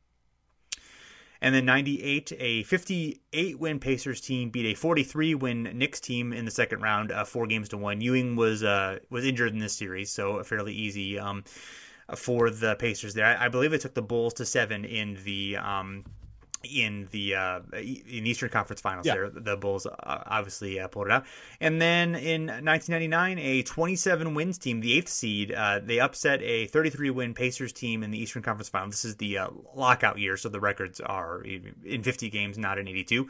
And 1.42 1.54
then 1.54 1.64
98, 1.64 2.32
a 2.38 2.62
58 2.64 3.58
win 3.58 3.81
Pacers 3.81 4.20
team 4.20 4.50
beat 4.50 4.66
a 4.66 4.75
43 4.75 5.35
win 5.35 5.62
Knicks 5.75 5.99
team 5.99 6.32
in 6.32 6.44
the 6.44 6.50
second 6.50 6.82
round, 6.82 7.11
uh, 7.11 7.25
four 7.25 7.47
games 7.47 7.70
to 7.70 7.78
one. 7.78 8.00
Ewing 8.00 8.37
was 8.37 8.62
uh, 8.62 8.99
was 9.09 9.25
injured 9.25 9.52
in 9.52 9.59
this 9.59 9.73
series, 9.73 10.11
so 10.11 10.37
a 10.37 10.44
fairly 10.44 10.75
easy 10.75 11.18
um, 11.18 11.44
for 12.14 12.50
the 12.50 12.76
Pacers 12.76 13.14
there. 13.14 13.25
I, 13.25 13.47
I 13.47 13.49
believe 13.49 13.70
they 13.70 13.78
took 13.78 13.94
the 13.94 14.02
Bulls 14.02 14.35
to 14.35 14.44
seven 14.44 14.85
in 14.85 15.18
the. 15.25 15.56
Um, 15.56 16.04
in 16.62 17.09
the 17.11 17.35
uh, 17.35 17.61
in 17.73 18.26
Eastern 18.26 18.50
Conference 18.50 18.81
Finals, 18.81 19.07
Yeah. 19.07 19.14
there 19.14 19.31
the 19.31 19.57
Bulls 19.57 19.87
uh, 19.87 19.95
obviously 20.00 20.79
uh, 20.79 20.88
pulled 20.88 21.07
it 21.07 21.12
out, 21.12 21.25
and 21.61 21.81
then 21.81 22.14
in 22.14 22.47
1999, 22.47 23.38
a 23.38 23.62
27 23.62 24.35
wins 24.35 24.59
team, 24.59 24.81
the 24.81 24.97
eighth 24.97 25.09
seed, 25.09 25.52
uh, 25.52 25.81
they 25.83 26.00
upset 26.00 26.43
a 26.43 26.67
33 26.67 27.11
win 27.11 27.35
Pacers 27.35 27.73
team 27.73 28.02
in 28.02 28.11
the 28.11 28.19
Eastern 28.19 28.43
Conference 28.43 28.69
Final. 28.69 28.88
This 28.90 29.05
is 29.05 29.17
the 29.17 29.38
uh, 29.38 29.49
lockout 29.75 30.19
year, 30.19 30.37
so 30.37 30.49
the 30.49 30.61
records 30.61 31.00
are 31.00 31.43
in 31.43 32.02
50 32.02 32.29
games, 32.31 32.59
not 32.59 32.79
in 32.79 32.87
82. 32.88 33.29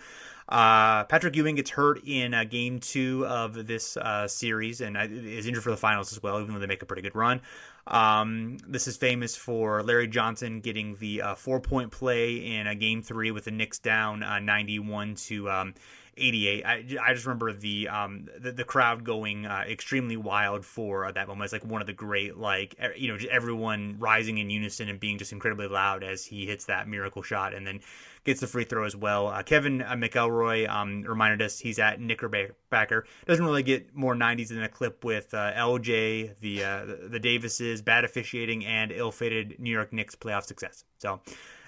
Uh, 0.49 1.05
Patrick 1.05 1.37
Ewing 1.37 1.55
gets 1.55 1.71
hurt 1.71 2.01
in 2.05 2.35
uh, 2.35 2.43
game 2.43 2.81
two 2.81 3.25
of 3.27 3.69
this 3.69 3.97
uh, 3.97 4.27
series 4.27 4.81
and 4.81 4.97
uh, 4.97 5.07
is 5.09 5.47
injured 5.47 5.63
for 5.63 5.71
the 5.71 5.77
finals 5.77 6.11
as 6.13 6.21
well, 6.21 6.41
even 6.41 6.53
though 6.53 6.59
they 6.61 6.67
make 6.67 6.83
a 6.83 6.87
pretty 6.87 7.03
good 7.03 7.15
run. 7.15 7.41
Um, 7.87 8.59
this 8.67 8.87
is 8.87 8.97
famous 8.97 9.37
for 9.37 9.83
Larry 9.83 10.09
Johnson 10.09 10.61
getting 10.61 10.97
the 10.97 11.23
uh, 11.23 11.35
four 11.35 11.61
point 11.61 11.91
play 11.91 12.37
in 12.37 12.67
a 12.67 12.75
game 12.75 13.03
three 13.03 13.31
with 13.31 13.45
the 13.45 13.51
Knicks 13.51 13.79
down 13.79 14.23
uh, 14.23 14.39
91 14.39 15.15
to 15.15 15.51
um, 15.51 15.75
88. 16.21 16.65
I, 16.65 16.85
I 17.03 17.15
just 17.15 17.27
remember 17.27 17.53
the 17.53 17.89
um, 17.89 18.29
the, 18.39 18.53
the 18.53 18.65
crowd 18.65 19.05
going 19.05 19.47
uh, 19.47 19.65
extremely 19.69 20.17
wild 20.17 20.65
for 20.65 21.07
uh, 21.07 21.13
that 21.13 21.29
moment. 21.29 21.45
It's 21.45 21.53
like 21.53 21.65
one 21.65 21.81
of 21.81 21.87
the 21.87 21.93
great, 21.93 22.37
like, 22.37 22.77
you 22.97 23.09
know, 23.09 23.19
everyone 23.31 23.97
rising 23.99 24.39
in 24.39 24.51
unison 24.51 24.89
and 24.89 25.01
being 25.01 25.19
just 25.19 25.33
incredibly 25.33 25.67
loud 25.69 26.05
as 26.05 26.25
he 26.25 26.47
hits 26.47 26.67
that 26.67 26.89
miracle 26.89 27.23
shot 27.23 27.55
and 27.55 27.67
then 27.67 27.81
gets 28.25 28.41
the 28.41 28.47
free 28.47 28.65
throw 28.65 28.85
as 28.85 28.95
well. 28.95 29.29
Uh, 29.29 29.43
Kevin 29.43 29.83
uh, 29.83 29.93
McElroy 29.93 30.69
um, 30.69 31.03
reminded 31.03 31.43
us 31.43 31.59
he's 31.59 31.79
at 31.79 32.01
Knickerbocker. 32.01 33.05
Doesn't 33.27 33.45
really 33.45 33.63
get 33.63 33.95
more 33.95 34.15
90s 34.15 34.49
than 34.49 34.63
a 34.63 34.69
clip 34.69 35.05
with 35.05 35.33
uh, 35.33 35.53
LJ, 35.53 36.39
the, 36.41 36.65
uh, 36.65 36.85
the 36.85 37.09
the 37.09 37.21
Davises, 37.21 37.83
bad 37.83 38.05
officiating, 38.05 38.65
and 38.65 38.93
ill-fated 38.93 39.59
New 39.59 39.71
York 39.71 39.93
Knicks 39.93 40.15
playoff 40.15 40.45
success. 40.45 40.85
So 40.99 41.21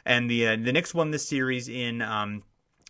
And 0.04 0.30
the 0.30 0.48
uh, 0.48 0.56
the 0.56 0.72
Knicks 0.72 0.94
won 0.94 1.10
this 1.10 1.26
series 1.26 1.68
in 1.68 2.02
um, 2.02 2.42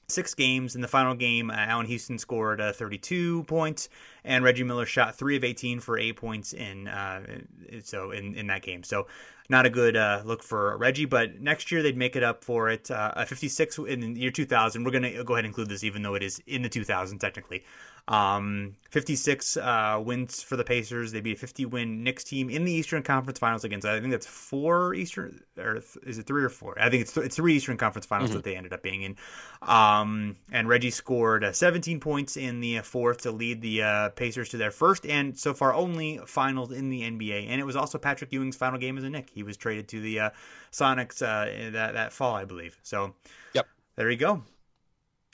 six 0.09 0.35
games. 0.35 0.75
In 0.75 0.81
the 0.81 0.89
final 0.89 1.15
game, 1.15 1.51
uh, 1.51 1.55
Allan 1.55 1.87
Houston 1.87 2.19
scored 2.19 2.61
uh, 2.61 2.73
32 2.73 3.45
points, 3.45 3.89
and 4.25 4.45
Reggie 4.45 4.65
Miller 4.65 4.87
shot 4.87 5.17
three 5.17 5.37
of 5.37 5.45
18 5.45 5.81
for 5.81 5.99
eight 5.99 6.17
points 6.17 6.53
in 6.53 6.89
uh, 6.89 7.23
so 7.83 8.11
in, 8.11 8.35
in 8.35 8.47
that 8.49 8.63
game. 8.63 8.83
So 8.83 9.07
not 9.49 9.67
a 9.67 9.71
good 9.71 9.97
uh, 9.97 10.23
look 10.25 10.43
for 10.43 10.77
Reggie, 10.79 11.05
but 11.05 11.41
next 11.41 11.71
year 11.71 11.83
they'd 11.83 11.97
make 11.97 12.17
it 12.17 12.23
up 12.23 12.45
for 12.45 12.69
it. 12.71 12.91
Uh, 12.91 13.13
a 13.17 13.27
56 13.27 13.79
in 13.79 14.15
the 14.15 14.21
year 14.21 14.31
2000. 14.31 14.85
We're 14.85 14.91
going 14.91 15.03
to 15.03 15.25
go 15.25 15.35
ahead 15.35 15.45
and 15.45 15.51
include 15.51 15.69
this, 15.69 15.85
even 15.85 16.03
though 16.03 16.15
it 16.15 16.23
is 16.23 16.41
in 16.47 16.63
the 16.63 16.69
2000 16.69 17.19
technically. 17.19 17.65
Um, 18.09 18.75
56 18.91 19.57
uh, 19.57 20.03
wins 20.05 20.43
for 20.43 20.57
the 20.57 20.65
Pacers. 20.65 21.13
They 21.13 21.21
beat 21.21 21.37
a 21.37 21.41
50 21.41 21.67
win 21.67 22.03
Knicks 22.03 22.25
team 22.25 22.51
in 22.51 22.65
the 22.65 22.73
Eastern 22.73 23.03
Conference 23.03 23.39
Finals 23.39 23.63
against. 23.65 23.87
I 23.87 24.01
think 24.01 24.11
that's 24.11 24.27
four 24.27 24.93
Eastern, 24.93 25.41
or 25.57 25.81
is 26.05 26.19
it 26.19 26.27
three 26.27 26.43
or 26.43 26.49
four? 26.49 26.77
I 26.81 26.91
think 26.91 27.03
it's 27.03 27.13
th- 27.13 27.25
it's 27.25 27.37
three 27.37 27.55
Eastern 27.55 27.77
Conference 27.77 28.05
Finals 28.05 28.31
mm-hmm. 28.31 28.39
that 28.39 28.45
they 28.45 28.57
ended 28.57 28.73
up 28.73 28.83
being 28.83 29.03
in. 29.03 29.17
Um, 29.63 30.37
and 30.51 30.69
Reggie 30.69 30.91
scored 30.91 31.45
uh, 31.45 31.53
17 31.53 32.01
points 32.01 32.37
in 32.37 32.61
the 32.61 32.79
uh, 32.79 32.83
fourth 32.83 33.23
to 33.23 33.31
lead 33.31 33.63
the 33.63 33.83
uh, 33.83 34.09
Pacers 34.11 34.49
to 34.51 34.57
their 34.57 34.73
first 34.73 35.07
and 35.07 35.39
so 35.39 35.55
far 35.55 35.73
only 35.73 36.19
finals 36.27 36.73
in 36.73 36.91
the 36.91 37.03
NBA. 37.03 37.47
And 37.49 37.61
it 37.61 37.65
was 37.65 37.77
also 37.77 37.99
Patrick 37.99 38.33
Ewing's 38.33 38.57
final 38.57 38.79
game 38.79 38.99
as 38.99 39.05
a 39.05 39.11
Knick. 39.11 39.31
He 39.33 39.45
was 39.45 39.57
traded 39.57 39.89
to 39.89 40.01
the 40.01 40.21
uh, 40.21 40.31
Sonics 40.73 41.23
uh, 41.23 41.71
that 41.71 41.95
that 41.95 42.13
fall, 42.13 42.35
I 42.35 42.45
believe. 42.45 42.79
So, 42.83 43.15
yep, 43.55 43.69
there 43.95 44.11
you 44.11 44.17
go. 44.17 44.43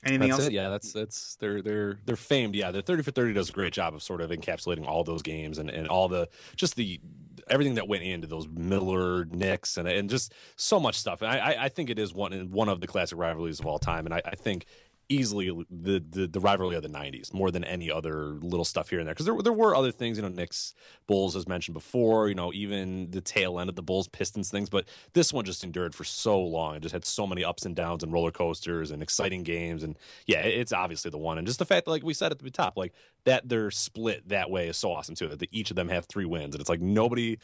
Anything 0.05 0.29
that's 0.29 0.41
else? 0.41 0.49
It. 0.49 0.53
Yeah, 0.53 0.69
that's 0.69 0.93
that's 0.93 1.37
they're 1.37 1.61
they're 1.61 1.99
they're 2.07 2.17
famed. 2.17 2.55
Yeah, 2.55 2.71
the 2.71 2.83
thirty 2.83 3.03
for 3.03 3.11
thirty 3.11 3.33
does 3.33 3.51
a 3.51 3.53
great 3.53 3.73
job 3.73 3.95
of 3.95 4.03
sort 4.03 4.21
of 4.21 4.31
encapsulating 4.31 4.87
all 4.87 5.03
those 5.03 5.23
games 5.23 5.59
and, 5.59 5.71
and 5.71 5.89
all 5.89 6.09
the 6.09 6.29
just 6.57 6.77
the 6.77 7.01
everything 7.49 7.75
that 7.75 7.89
went 7.89 8.05
into 8.05 8.27
those 8.27 8.47
Miller 8.47 9.25
Knicks 9.25 9.77
and 9.77 9.89
and 9.89 10.09
just 10.09 10.35
so 10.57 10.79
much 10.79 10.97
stuff. 10.97 11.23
And 11.23 11.31
I 11.31 11.65
I 11.65 11.69
think 11.69 11.91
it 11.91 11.99
is 11.99 12.15
one 12.15 12.33
one 12.51 12.69
of 12.69 12.81
the 12.81 12.87
classic 12.87 13.19
rivalries 13.19 13.59
of 13.59 13.67
all 13.67 13.79
time. 13.79 14.07
And 14.07 14.15
I, 14.15 14.23
I 14.25 14.37
think 14.37 14.67
easily 15.09 15.51
the, 15.71 16.05
the, 16.11 16.27
the 16.27 16.41
rivalry 16.41 16.77
of 16.77 16.83
the 16.83 16.89
90s 16.89 17.33
more 17.33 17.51
than 17.51 17.65
any 17.65 17.91
other 17.91 18.35
little 18.41 18.65
stuff 18.65 18.91
here 18.91 18.99
and 18.99 19.09
there. 19.09 19.15
Because 19.15 19.27
there, 19.27 19.41
there 19.43 19.53
were 19.53 19.75
other 19.75 19.91
things 19.91 20.19
you 20.19 20.23
know 20.23 20.29
Knicks 20.29 20.75
Bulls 21.07 21.35
as 21.35 21.49
mentioned 21.49 21.75
before 21.75 22.29
you 22.29 22.35
know 22.35 22.53
even 22.53 23.11
the 23.11 23.21
tail 23.21 23.59
end 23.59 23.69
of 23.69 23.77
the 23.77 23.83
Bulls 23.83 24.09
Pistons 24.09 24.51
things 24.51 24.69
but 24.69 24.87
this 25.15 25.33
one 25.33 25.45
just 25.45 25.65
endured 25.65 25.95
for 25.95 26.05
so 26.05 26.41
long. 26.41 26.77
It 26.77 26.81
just 26.81 26.93
had 26.93 27.05
so 27.05 27.27
many 27.27 27.45
ups 27.45 27.65
and 27.65 27.75
downs 27.75 28.03
and 28.03 28.13
roller 28.13 28.31
coasters 28.31 28.91
and 28.91 29.03
exciting 29.03 29.43
games 29.43 29.83
and 29.83 29.99
yeah 30.27 30.41
it's 30.41 30.73
obviously 30.73 31.11
the 31.11 31.19
one. 31.19 31.39
And 31.39 31.47
just 31.47 31.59
the 31.59 31.65
fact 31.65 31.87
that 31.87 31.91
like 31.91 32.03
we 32.03 32.15
said 32.15 32.33
at 32.33 32.39
the 32.39 32.51
top 32.51 32.77
like 32.77 32.93
that 33.25 33.49
they're 33.49 33.71
split 33.71 34.29
that 34.29 34.51
way 34.51 34.69
is 34.69 34.77
so 34.77 34.93
awesome 34.93 35.15
too 35.15 35.29
that 35.29 35.49
each 35.53 35.71
of 35.71 35.77
them 35.77 35.89
have 35.89 36.07
three 36.07 36.27
wins 36.27 36.55
and 36.55 36.61
it's 36.61 36.71
like 36.71 36.81
nobody 36.81 37.39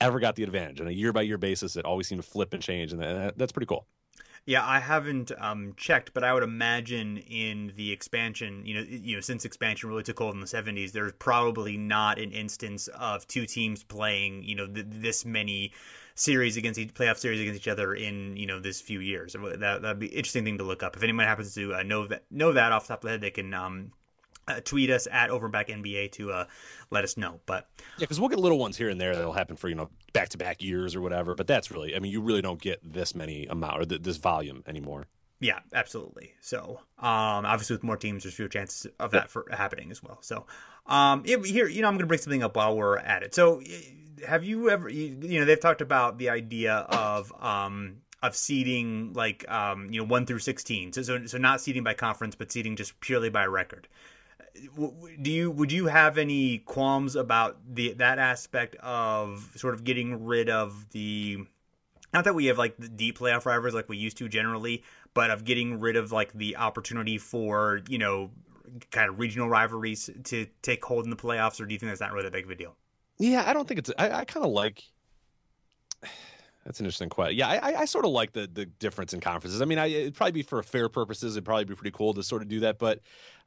ever 0.00 0.18
got 0.18 0.34
the 0.34 0.42
advantage. 0.42 0.80
On 0.80 0.88
a 0.88 0.92
year 0.92 1.12
by 1.12 1.22
year 1.22 1.38
basis 1.38 1.76
it 1.76 1.84
always 1.84 2.08
seemed 2.08 2.22
to 2.22 2.28
flip 2.28 2.52
and 2.54 2.62
change 2.62 2.92
and 2.92 3.00
that, 3.00 3.38
that's 3.38 3.52
pretty 3.52 3.66
cool 3.66 3.86
yeah, 4.46 4.64
I 4.64 4.78
haven't 4.78 5.32
um, 5.38 5.72
checked, 5.76 6.12
but 6.12 6.22
I 6.22 6.34
would 6.34 6.42
imagine 6.42 7.16
in 7.18 7.72
the 7.76 7.92
expansion, 7.92 8.66
you 8.66 8.74
know, 8.74 8.86
you 8.86 9.16
know, 9.16 9.20
since 9.20 9.46
expansion 9.46 9.88
really 9.88 10.02
took 10.02 10.18
hold 10.18 10.34
in 10.34 10.40
the 10.40 10.46
'70s, 10.46 10.92
there's 10.92 11.12
probably 11.18 11.78
not 11.78 12.18
an 12.18 12.30
instance 12.30 12.88
of 12.88 13.26
two 13.26 13.46
teams 13.46 13.82
playing, 13.82 14.42
you 14.44 14.54
know, 14.54 14.66
th- 14.66 14.86
this 14.88 15.24
many 15.24 15.72
series 16.14 16.56
against 16.56 16.78
each 16.78 16.94
playoff 16.94 17.16
series 17.16 17.40
against 17.40 17.60
each 17.60 17.68
other 17.68 17.94
in 17.94 18.36
you 18.36 18.46
know 18.46 18.60
this 18.60 18.80
few 18.80 19.00
years. 19.00 19.32
That 19.32 19.80
that'd 19.82 19.98
be 19.98 20.08
interesting 20.08 20.44
thing 20.44 20.58
to 20.58 20.64
look 20.64 20.82
up. 20.82 20.96
If 20.96 21.02
anyone 21.02 21.24
happens 21.24 21.54
to 21.54 21.74
uh, 21.74 21.82
know 21.82 22.06
that 22.06 22.24
know 22.30 22.52
that 22.52 22.70
off 22.70 22.86
the 22.86 22.94
top 22.94 23.02
of 23.02 23.08
the 23.08 23.10
head, 23.12 23.20
they 23.22 23.30
can 23.30 23.54
um, 23.54 23.92
uh, 24.48 24.60
tweet 24.60 24.90
us 24.90 25.06
at 25.10 25.30
Overback 25.30 25.68
NBA 25.68 26.12
to 26.12 26.32
uh, 26.32 26.44
let 26.90 27.04
us 27.04 27.16
know. 27.16 27.40
But 27.46 27.68
yeah, 27.98 28.00
because 28.00 28.20
we'll 28.20 28.28
get 28.28 28.38
little 28.38 28.58
ones 28.58 28.76
here 28.76 28.88
and 28.88 29.00
there 29.00 29.14
that'll 29.14 29.32
happen 29.32 29.56
for 29.56 29.68
you 29.68 29.74
know 29.74 29.90
back 30.12 30.30
to 30.30 30.38
back 30.38 30.62
years 30.62 30.94
or 30.94 31.00
whatever. 31.00 31.34
But 31.34 31.46
that's 31.46 31.70
really, 31.70 31.94
I 31.94 31.98
mean, 31.98 32.12
you 32.12 32.20
really 32.20 32.42
don't 32.42 32.60
get 32.60 32.80
this 32.82 33.14
many 33.14 33.46
amount 33.46 33.82
or 33.82 33.84
th- 33.84 34.02
this 34.02 34.16
volume 34.16 34.62
anymore. 34.66 35.06
Yeah, 35.40 35.58
absolutely. 35.74 36.32
So, 36.40 36.80
um, 36.98 37.44
obviously, 37.44 37.76
with 37.76 37.82
more 37.82 37.96
teams, 37.96 38.22
there's 38.22 38.34
fewer 38.34 38.48
chances 38.48 38.90
of 38.98 39.10
that 39.10 39.30
for 39.30 39.46
happening 39.50 39.90
as 39.90 40.02
well. 40.02 40.18
So, 40.22 40.46
um, 40.86 41.24
here, 41.24 41.68
you 41.68 41.82
know, 41.82 41.88
I'm 41.88 41.94
going 41.94 42.00
to 42.00 42.06
bring 42.06 42.20
something 42.20 42.42
up 42.42 42.56
while 42.56 42.74
we're 42.74 42.96
at 42.96 43.22
it. 43.22 43.34
So, 43.34 43.60
have 44.26 44.44
you 44.44 44.70
ever, 44.70 44.88
you, 44.88 45.40
know, 45.40 45.44
they've 45.44 45.60
talked 45.60 45.82
about 45.82 46.16
the 46.18 46.30
idea 46.30 46.74
of, 46.74 47.32
um, 47.42 47.96
of 48.22 48.34
seeding 48.34 49.12
like, 49.12 49.46
um, 49.50 49.90
you 49.90 50.00
know, 50.00 50.06
one 50.06 50.24
through 50.24 50.38
16. 50.38 50.94
So, 50.94 51.02
so, 51.02 51.26
so 51.26 51.36
not 51.36 51.60
seeding 51.60 51.82
by 51.82 51.92
conference, 51.92 52.34
but 52.34 52.50
seeding 52.50 52.74
just 52.74 52.98
purely 53.00 53.28
by 53.28 53.44
record 53.44 53.86
do 55.22 55.30
you 55.30 55.50
would 55.50 55.72
you 55.72 55.86
have 55.86 56.16
any 56.16 56.58
qualms 56.58 57.16
about 57.16 57.58
the 57.74 57.92
that 57.94 58.18
aspect 58.18 58.76
of 58.76 59.50
sort 59.56 59.74
of 59.74 59.84
getting 59.84 60.24
rid 60.24 60.48
of 60.48 60.90
the 60.90 61.44
not 62.12 62.24
that 62.24 62.34
we 62.34 62.46
have 62.46 62.58
like 62.58 62.76
the 62.78 62.88
deep 62.88 63.18
playoff 63.18 63.44
rivals 63.44 63.74
like 63.74 63.88
we 63.88 63.96
used 63.96 64.16
to 64.18 64.28
generally, 64.28 64.84
but 65.12 65.30
of 65.30 65.44
getting 65.44 65.80
rid 65.80 65.96
of 65.96 66.12
like 66.12 66.32
the 66.32 66.56
opportunity 66.56 67.18
for 67.18 67.80
you 67.88 67.98
know 67.98 68.30
kind 68.90 69.10
of 69.10 69.18
regional 69.18 69.48
rivalries 69.48 70.08
to 70.24 70.46
take 70.62 70.84
hold 70.84 71.04
in 71.04 71.10
the 71.10 71.16
playoffs, 71.16 71.60
or 71.60 71.66
do 71.66 71.72
you 71.72 71.78
think 71.78 71.90
that's 71.90 72.00
not 72.00 72.12
really 72.12 72.24
that 72.24 72.32
big 72.32 72.44
of 72.44 72.50
a 72.50 72.54
deal? 72.54 72.76
Yeah, 73.18 73.44
I 73.46 73.52
don't 73.52 73.66
think 73.66 73.78
it's. 73.78 73.90
I, 73.98 74.10
I 74.10 74.24
kind 74.24 74.46
of 74.46 74.52
like 74.52 74.84
that's 76.64 76.78
an 76.78 76.86
interesting 76.86 77.08
question. 77.08 77.36
Yeah, 77.36 77.48
I, 77.48 77.80
I 77.80 77.84
sort 77.84 78.04
of 78.04 78.12
like 78.12 78.32
the 78.32 78.48
the 78.52 78.66
difference 78.66 79.12
in 79.12 79.20
conferences. 79.20 79.60
I 79.60 79.64
mean, 79.64 79.78
I, 79.78 79.86
it'd 79.86 80.14
probably 80.14 80.32
be 80.32 80.42
for 80.42 80.62
fair 80.62 80.88
purposes. 80.88 81.36
It'd 81.36 81.44
probably 81.44 81.64
be 81.64 81.74
pretty 81.74 81.94
cool 81.96 82.14
to 82.14 82.22
sort 82.22 82.42
of 82.42 82.48
do 82.48 82.60
that, 82.60 82.78
but 82.78 83.00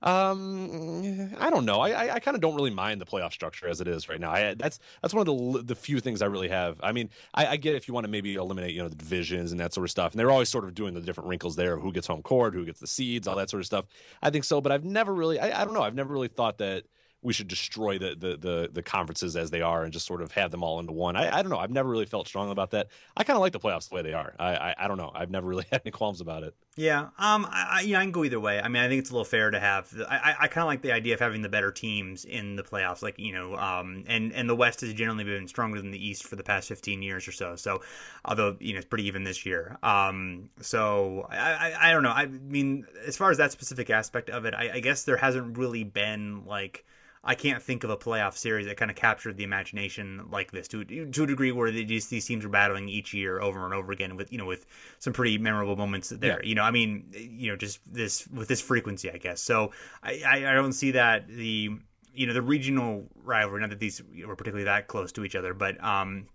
um, 0.03 1.35
I 1.39 1.49
don't 1.49 1.65
know. 1.65 1.79
I 1.81 1.89
I, 1.89 2.13
I 2.15 2.19
kind 2.19 2.35
of 2.35 2.41
don't 2.41 2.55
really 2.55 2.69
mind 2.69 3.01
the 3.01 3.05
playoff 3.05 3.33
structure 3.33 3.67
as 3.67 3.81
it 3.81 3.87
is 3.87 4.07
right 4.07 4.19
now. 4.19 4.31
I, 4.31 4.53
that's 4.53 4.79
that's 5.01 5.13
one 5.13 5.27
of 5.27 5.55
the 5.55 5.63
the 5.63 5.75
few 5.75 5.99
things 5.99 6.21
I 6.21 6.27
really 6.27 6.49
have. 6.49 6.79
I 6.83 6.91
mean, 6.91 7.09
I, 7.33 7.47
I 7.47 7.57
get 7.57 7.75
if 7.75 7.87
you 7.87 7.93
want 7.95 8.03
to 8.05 8.11
maybe 8.11 8.35
eliminate 8.35 8.75
you 8.75 8.83
know 8.83 8.89
the 8.89 8.95
divisions 8.95 9.51
and 9.51 9.59
that 9.59 9.73
sort 9.73 9.85
of 9.85 9.91
stuff, 9.91 10.13
and 10.13 10.19
they're 10.19 10.29
always 10.29 10.49
sort 10.49 10.65
of 10.65 10.75
doing 10.75 10.93
the 10.93 11.01
different 11.01 11.29
wrinkles 11.29 11.55
there. 11.55 11.77
Who 11.77 11.91
gets 11.91 12.05
home 12.05 12.21
court? 12.21 12.53
Who 12.53 12.65
gets 12.65 12.79
the 12.79 12.87
seeds? 12.87 13.27
All 13.27 13.35
that 13.37 13.49
sort 13.49 13.61
of 13.61 13.65
stuff. 13.65 13.85
I 14.21 14.29
think 14.29 14.43
so, 14.43 14.61
but 14.61 14.71
I've 14.71 14.85
never 14.85 15.13
really. 15.13 15.39
I, 15.39 15.61
I 15.61 15.65
don't 15.65 15.73
know. 15.73 15.81
I've 15.81 15.95
never 15.95 16.13
really 16.13 16.27
thought 16.27 16.59
that 16.59 16.83
we 17.21 17.33
should 17.33 17.47
destroy 17.47 17.97
the, 17.97 18.15
the 18.15 18.37
the 18.37 18.69
the, 18.71 18.83
conferences 18.83 19.35
as 19.35 19.49
they 19.49 19.61
are 19.61 19.83
and 19.83 19.91
just 19.91 20.05
sort 20.05 20.21
of 20.21 20.31
have 20.31 20.51
them 20.51 20.63
all 20.63 20.79
into 20.79 20.93
one. 20.93 21.15
I, 21.15 21.39
I 21.39 21.41
don't 21.41 21.49
know. 21.49 21.57
I've 21.57 21.71
never 21.71 21.89
really 21.89 22.05
felt 22.05 22.27
strong 22.27 22.51
about 22.51 22.71
that. 22.71 22.87
I 23.15 23.23
kind 23.23 23.35
of 23.35 23.41
like 23.41 23.53
the 23.53 23.59
playoffs 23.59 23.89
the 23.89 23.95
way 23.95 24.01
they 24.03 24.13
are. 24.13 24.35
I, 24.39 24.55
I, 24.55 24.75
I 24.77 24.87
don't 24.87 24.97
know. 24.97 25.11
I've 25.13 25.31
never 25.31 25.47
really 25.47 25.65
had 25.71 25.81
any 25.83 25.91
qualms 25.91 26.21
about 26.21 26.43
it. 26.43 26.53
Yeah. 26.75 27.07
Um. 27.17 27.47
I, 27.49 27.85
know, 27.87 27.97
I 27.97 28.03
can 28.03 28.11
go 28.11 28.23
either 28.23 28.39
way. 28.39 28.61
I 28.61 28.67
mean, 28.67 28.83
I 28.83 28.87
think 28.87 28.99
it's 28.99 29.09
a 29.09 29.13
little 29.13 29.25
fair 29.25 29.49
to 29.49 29.59
have. 29.59 29.91
I 30.07 30.35
I 30.41 30.47
kind 30.47 30.63
of 30.63 30.67
like 30.67 30.83
the 30.83 30.91
idea 30.91 31.15
of 31.15 31.19
having 31.19 31.41
the 31.41 31.49
better 31.49 31.71
teams 31.71 32.23
in 32.23 32.55
the 32.55 32.63
playoffs. 32.63 33.01
Like 33.01 33.17
you 33.17 33.33
know, 33.33 33.55
um, 33.55 34.03
and 34.07 34.31
and 34.31 34.47
the 34.47 34.55
West 34.55 34.81
has 34.81 34.93
generally 34.93 35.23
been 35.23 35.47
stronger 35.47 35.81
than 35.81 35.89
the 35.89 36.07
East 36.07 36.23
for 36.23 36.35
the 36.35 36.43
past 36.43 36.67
fifteen 36.67 37.01
years 37.01 37.27
or 37.27 37.31
so. 37.31 37.55
So, 37.55 37.81
although 38.23 38.57
you 38.59 38.73
know 38.73 38.77
it's 38.77 38.87
pretty 38.87 39.07
even 39.07 39.23
this 39.23 39.43
year. 39.43 39.79
Um. 39.81 40.49
So 40.61 41.27
I 41.31 41.51
I, 41.71 41.89
I 41.89 41.91
don't 41.91 42.03
know. 42.03 42.11
I 42.11 42.27
mean, 42.27 42.85
as 43.07 43.17
far 43.17 43.31
as 43.31 43.37
that 43.37 43.51
specific 43.51 43.89
aspect 43.89 44.29
of 44.29 44.45
it, 44.45 44.53
I, 44.53 44.75
I 44.75 44.79
guess 44.79 45.03
there 45.03 45.17
hasn't 45.17 45.57
really 45.57 45.83
been 45.83 46.45
like 46.45 46.85
I 47.27 47.35
can't 47.35 47.61
think 47.61 47.83
of 47.83 47.89
a 47.89 47.97
playoff 47.97 48.37
series 48.37 48.67
that 48.67 48.77
kind 48.77 48.89
of 48.89 48.95
captured 48.95 49.35
the 49.35 49.43
imagination 49.43 50.27
like 50.31 50.51
this 50.51 50.67
to 50.69 50.85
to 50.85 51.23
a 51.23 51.27
degree 51.27 51.51
where 51.51 51.69
just, 51.69 52.09
these 52.09 52.25
teams 52.25 52.45
are 52.45 52.49
battling 52.49 52.87
each 52.87 53.13
year 53.13 53.41
over 53.41 53.65
and 53.65 53.73
over 53.73 53.91
again 53.91 54.15
with 54.15 54.31
you 54.31 54.37
know 54.37 54.45
with 54.45 54.65
some 54.99 55.11
pretty 55.11 55.37
memorable 55.37 55.75
moments 55.75 56.07
there. 56.09 56.39
Yeah. 56.41 56.47
You 56.47 56.55
know, 56.55 56.63
I 56.63 56.71
mean, 56.71 57.05
you 57.11 57.51
know, 57.51 57.57
just 57.57 57.81
this 57.85 58.25
with 58.29 58.47
this 58.47 58.61
frequency, 58.61 59.11
I 59.11 59.17
guess. 59.17 59.41
So 59.41 59.71
I, 60.01 60.23
I, 60.25 60.35
I 60.51 60.53
don't 60.53 60.71
see 60.71 60.91
that 60.91 61.27
the 61.27 61.71
you 62.13 62.27
know 62.27 62.33
the 62.33 62.41
regional 62.41 63.05
rivalry. 63.23 63.59
Not 63.59 63.71
that 63.71 63.79
these 63.79 64.01
were 64.25 64.37
particularly 64.37 64.63
that 64.63 64.87
close 64.87 65.11
to 65.11 65.25
each 65.25 65.35
other, 65.35 65.53
but 65.53 65.83
um, 65.83 66.27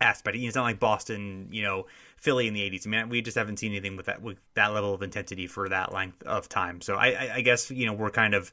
aspect. 0.00 0.36
It's 0.36 0.56
not 0.56 0.64
like 0.64 0.80
Boston, 0.80 1.50
you 1.52 1.62
know, 1.62 1.86
Philly 2.16 2.48
in 2.48 2.54
the 2.54 2.68
'80s. 2.68 2.86
I 2.86 2.90
mean, 2.90 3.08
we 3.08 3.22
just 3.22 3.36
haven't 3.36 3.58
seen 3.58 3.70
anything 3.70 3.96
with 3.96 4.06
that 4.06 4.20
with 4.20 4.38
that 4.54 4.74
level 4.74 4.92
of 4.92 5.02
intensity 5.02 5.46
for 5.46 5.68
that 5.68 5.92
length 5.92 6.20
of 6.24 6.48
time. 6.48 6.80
So 6.80 6.96
I, 6.96 7.10
I, 7.10 7.30
I 7.36 7.40
guess 7.42 7.70
you 7.70 7.86
know 7.86 7.92
we're 7.92 8.10
kind 8.10 8.34
of 8.34 8.52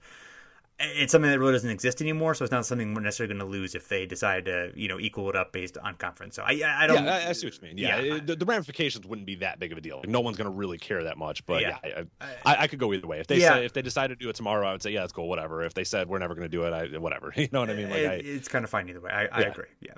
it's 0.79 1.11
something 1.11 1.29
that 1.29 1.39
really 1.39 1.51
doesn't 1.51 1.69
exist 1.69 2.01
anymore, 2.01 2.33
so 2.33 2.45
it's 2.45 2.51
not 2.51 2.65
something 2.65 2.93
we're 2.93 3.01
necessarily 3.01 3.33
going 3.35 3.45
to 3.45 3.51
lose 3.51 3.75
if 3.75 3.89
they 3.89 4.05
decide 4.05 4.45
to, 4.45 4.71
you 4.75 4.87
know, 4.87 4.97
equal 4.97 5.29
it 5.29 5.35
up 5.35 5.51
based 5.51 5.77
on 5.77 5.95
conference. 5.95 6.35
So 6.35 6.43
I, 6.43 6.61
I 6.65 6.87
don't. 6.87 7.03
Yeah, 7.03 7.15
I, 7.15 7.29
I 7.29 7.31
see 7.33 7.47
what 7.47 7.55
you 7.55 7.67
mean. 7.67 7.77
Yeah, 7.77 7.99
yeah 7.99 8.19
the, 8.23 8.35
the, 8.37 8.45
ramifications 8.45 9.05
wouldn't 9.05 9.27
be 9.27 9.35
that 9.35 9.59
big 9.59 9.73
of 9.73 9.77
a 9.77 9.81
deal. 9.81 9.97
Like, 9.97 10.07
no 10.07 10.21
one's 10.21 10.37
going 10.37 10.49
to 10.49 10.55
really 10.55 10.77
care 10.77 11.03
that 11.03 11.17
much. 11.17 11.45
But 11.45 11.61
yeah, 11.61 11.77
yeah 11.83 12.03
I, 12.21 12.25
I, 12.45 12.55
I, 12.61 12.67
could 12.67 12.79
go 12.79 12.93
either 12.93 13.07
way. 13.07 13.19
If 13.19 13.27
they 13.27 13.39
yeah. 13.39 13.55
say 13.55 13.65
if 13.65 13.73
they 13.73 13.81
decide 13.81 14.07
to 14.07 14.15
do 14.15 14.29
it 14.29 14.35
tomorrow, 14.35 14.69
I 14.69 14.71
would 14.71 14.81
say 14.81 14.91
yeah, 14.91 15.01
that's 15.01 15.11
cool, 15.11 15.27
whatever. 15.27 15.63
If 15.63 15.73
they 15.73 15.83
said 15.83 16.07
we're 16.07 16.19
never 16.19 16.33
going 16.33 16.49
to 16.49 16.57
do 16.57 16.63
it, 16.63 16.73
I, 16.73 16.97
whatever. 16.97 17.33
You 17.39 17.47
know 17.53 17.61
what 17.61 17.69
I 17.69 17.75
mean? 17.75 17.89
Like, 17.89 17.99
it, 17.99 18.25
it's 18.25 18.47
kind 18.47 18.65
of 18.65 18.69
fine 18.69 18.89
either 18.89 18.99
way. 18.99 19.11
I, 19.11 19.25
I 19.27 19.41
agree. 19.41 19.65
Yeah. 19.81 19.93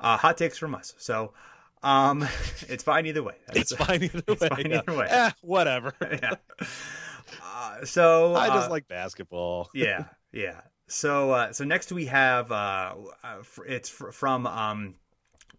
Uh, 0.00 0.16
hot 0.16 0.36
takes 0.36 0.58
from 0.58 0.74
us. 0.74 0.94
So. 0.98 1.32
Um, 1.84 2.22
it's 2.68 2.84
fine 2.84 3.06
either 3.06 3.24
way. 3.24 3.34
That's, 3.46 3.72
it's 3.72 3.74
fine 3.74 4.04
either 4.04 4.22
way. 4.28 4.48
Fine 4.48 4.72
either 4.72 4.96
way. 4.96 5.06
Eh, 5.10 5.30
whatever. 5.40 5.92
yeah. 6.00 6.34
Uh, 7.42 7.84
so 7.84 8.34
I 8.34 8.48
just 8.48 8.68
uh, 8.68 8.70
like 8.70 8.88
basketball. 8.88 9.70
yeah, 9.74 10.06
yeah. 10.32 10.60
So 10.88 11.30
uh, 11.32 11.52
so 11.52 11.64
next 11.64 11.92
we 11.92 12.06
have 12.06 12.50
uh, 12.52 12.94
uh 13.24 13.42
it's 13.66 13.88
from 13.88 14.46
um, 14.46 14.94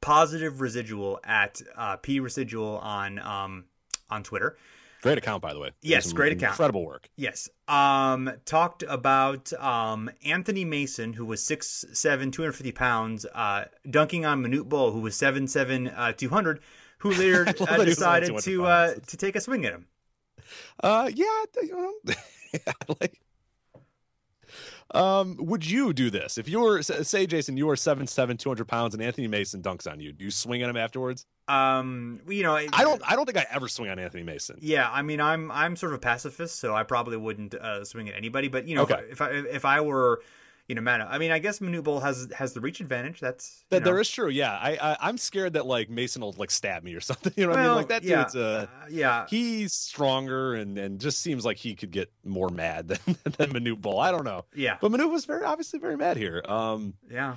positive 0.02 0.62
residual 0.62 1.20
at 1.24 1.62
uh, 1.76 1.98
p 1.98 2.20
residual 2.20 2.78
on 2.78 3.20
um, 3.20 3.66
on 4.10 4.24
Twitter. 4.24 4.58
Great 5.04 5.18
account, 5.18 5.42
by 5.42 5.54
the 5.54 5.60
way. 5.60 5.72
Yes, 5.82 6.14
great 6.14 6.32
account. 6.32 6.54
Incredible 6.54 6.86
work. 6.86 7.10
Yes. 7.18 7.50
Um, 7.68 8.32
talked 8.46 8.84
about 8.84 9.52
um, 9.54 10.10
Anthony 10.24 10.64
Mason, 10.64 11.12
who 11.12 11.26
was 11.26 11.42
6'7", 11.42 12.32
250 12.32 12.72
pounds, 12.72 13.26
uh, 13.36 13.66
dunking 13.90 14.26
on 14.26 14.42
Manute 14.42 14.70
Bol, 14.70 14.92
who 14.92 15.02
was 15.02 15.16
7'7", 15.16 15.94
uh, 15.94 16.14
200, 16.14 16.62
who 17.00 17.12
later 17.16 17.42
uh, 17.42 17.44
that 17.44 17.58
he 17.58 17.64
was 17.64 17.70
only 17.70 17.86
decided 17.86 18.40
to 18.40 18.66
uh, 18.66 18.94
to 19.08 19.18
take 19.18 19.36
a 19.36 19.42
swing 19.42 19.66
at 19.66 19.74
him. 19.74 19.88
Uh, 20.82 21.10
yeah, 21.14 21.44
think, 21.54 21.72
um, 22.68 22.96
like. 23.00 23.20
Um, 24.94 25.38
would 25.40 25.66
you 25.68 25.92
do 25.94 26.12
this 26.12 26.38
if 26.38 26.48
you 26.48 26.60
were 26.60 26.84
say 26.84 27.26
Jason, 27.26 27.58
you 27.58 27.66
were 27.66 27.76
seven 27.76 28.06
seven, 28.06 28.38
two 28.38 28.50
hundred 28.50 28.68
pounds, 28.68 28.94
and 28.94 29.02
Anthony 29.02 29.28
Mason 29.28 29.62
dunks 29.64 29.92
on 29.92 30.00
you? 30.00 30.12
Do 30.14 30.24
you 30.24 30.30
swing 30.30 30.62
at 30.62 30.70
him 30.70 30.78
afterwards? 30.78 31.26
Um, 31.48 32.22
you 32.28 32.44
know, 32.44 32.54
I 32.56 32.68
don't. 32.68 33.02
I 33.10 33.16
don't 33.16 33.26
think 33.26 33.38
I 33.38 33.48
ever 33.52 33.68
swing 33.68 33.90
on 33.90 33.98
Anthony 33.98 34.22
Mason. 34.22 34.58
Yeah, 34.62 34.88
I 34.92 35.02
mean, 35.02 35.20
I'm 35.20 35.50
I'm 35.52 35.76
sort 35.76 35.94
of 35.94 35.98
a 35.98 36.02
pacifist, 36.02 36.60
so 36.60 36.76
I 36.76 36.84
probably 36.84 37.18
wouldn't 37.18 37.56
uh, 37.56 37.84
swing 37.86 38.08
at 38.10 38.16
anybody. 38.16 38.50
But 38.50 38.68
you 38.68 38.76
know, 38.76 38.84
Okay. 38.84 39.02
if 39.10 39.20
I 39.22 39.30
if 39.30 39.46
I, 39.46 39.50
if 39.50 39.66
I 39.66 39.82
were, 39.82 40.22
you 40.76 40.82
know, 40.82 40.92
I 40.92 41.18
mean, 41.18 41.32
I 41.32 41.40
guess 41.40 41.60
Manute 41.60 41.84
Bol 41.84 42.00
has 42.00 42.28
has 42.36 42.54
the 42.54 42.62
reach 42.62 42.80
advantage. 42.80 43.20
That's 43.20 43.64
That 43.70 43.80
know, 43.80 43.92
there 43.92 44.00
is 44.00 44.10
true. 44.10 44.30
Yeah, 44.30 44.52
I, 44.52 44.78
I 44.82 44.98
I'm 45.02 45.18
scared 45.18 45.54
that 45.54 45.66
like 45.66 45.90
Mason 45.90 46.22
will 46.22 46.34
like 46.38 46.52
stab 46.52 46.84
me 46.84 46.96
or 46.96 47.02
something. 47.10 47.34
You 47.36 47.46
know 47.46 47.52
what 47.52 47.60
I 47.60 47.64
mean? 47.68 47.76
Like 47.76 47.88
that 47.90 48.04
yeah, 48.04 48.24
dude's 48.24 48.36
uh, 48.36 48.68
uh, 48.70 48.86
yeah. 48.90 49.26
he's 49.30 49.74
stronger 49.74 50.56
and 50.56 50.78
and 50.78 51.00
just 51.00 51.20
seems 51.20 51.46
like 51.46 51.58
he 51.58 51.76
could 51.76 51.92
get 51.92 52.12
more 52.24 52.50
mad 52.50 52.88
than 52.90 53.00
than 53.24 53.52
Manute 53.54 53.82
Bol. 53.82 54.00
I 54.00 54.12
don't 54.12 54.26
know, 54.26 54.46
Yeah, 54.56 54.78
but 54.82 54.92
Manute 54.92 55.12
was 55.12 55.26
very 55.26 55.44
obviously 55.44 55.80
very 55.80 55.98
mad 55.98 56.18
here. 56.18 56.42
Um, 56.48 56.96
yeah. 57.10 57.36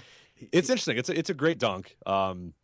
it's 0.52 0.70
interesting. 0.70 0.98
It's 0.98 1.08
a, 1.08 1.18
it's 1.18 1.30
a 1.30 1.34
great 1.34 1.58
dunk. 1.58 1.96
Um, 2.06 2.54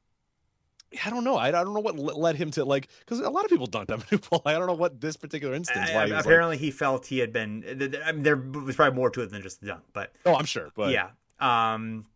I 1.05 1.11
don't 1.11 1.25
know. 1.25 1.37
I, 1.37 1.49
I 1.49 1.51
don't 1.51 1.75
know 1.75 1.81
what 1.81 1.97
led 1.97 2.37
him 2.37 2.51
to 2.53 2.65
like 2.65 2.89
because 3.01 3.21
a 3.21 3.31
lot 3.31 3.45
of 3.45 3.51
people 3.51 3.67
dunked 3.67 3.91
on 3.91 4.01
Manute 4.03 4.29
Bol. 4.29 4.43
I 4.45 4.53
don't 4.53 4.67
know 4.67 4.75
what 4.75 5.01
this 5.01 5.17
particular 5.17 5.55
instance. 5.55 5.91
Why 5.93 6.07
he 6.07 6.13
was 6.13 6.19
like, 6.19 6.25
apparently, 6.25 6.59
he 6.59 6.71
felt 6.71 7.07
he 7.07 7.19
had 7.19 7.33
been. 7.33 8.01
I 8.05 8.13
mean, 8.13 8.23
there 8.23 8.37
was 8.37 8.77
probably 8.77 8.97
more 8.97 9.11
to 9.11 9.23
it 9.23 9.31
than 9.31 9.43
just 9.43 9.61
the 9.61 9.69
dunk, 9.69 9.83
but 9.93 10.13
oh, 10.27 10.35
I'm 10.35 10.45
sure, 10.45 10.71
but 10.75 10.93
yeah. 10.93 11.11
Um. 11.41 12.07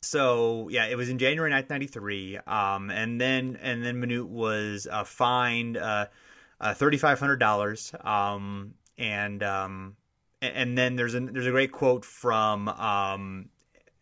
So 0.00 0.68
yeah, 0.70 0.86
it 0.86 0.96
was 0.96 1.08
in 1.08 1.18
January 1.18 1.50
1993. 1.50 2.38
Um, 2.46 2.90
and 2.90 3.20
then 3.20 3.58
and 3.60 3.84
then 3.84 4.00
Manute 4.00 4.28
was 4.28 4.86
uh, 4.90 5.04
fined 5.04 5.76
uh, 5.76 6.06
uh 6.60 6.74
thirty 6.74 6.98
five 6.98 7.18
hundred 7.18 7.38
dollars. 7.38 7.92
Um, 8.02 8.74
and 8.96 9.42
um, 9.42 9.96
and 10.42 10.76
then 10.76 10.96
there's 10.96 11.14
a 11.14 11.20
there's 11.20 11.46
a 11.46 11.50
great 11.50 11.72
quote 11.72 12.04
from 12.04 12.68
um 12.68 13.48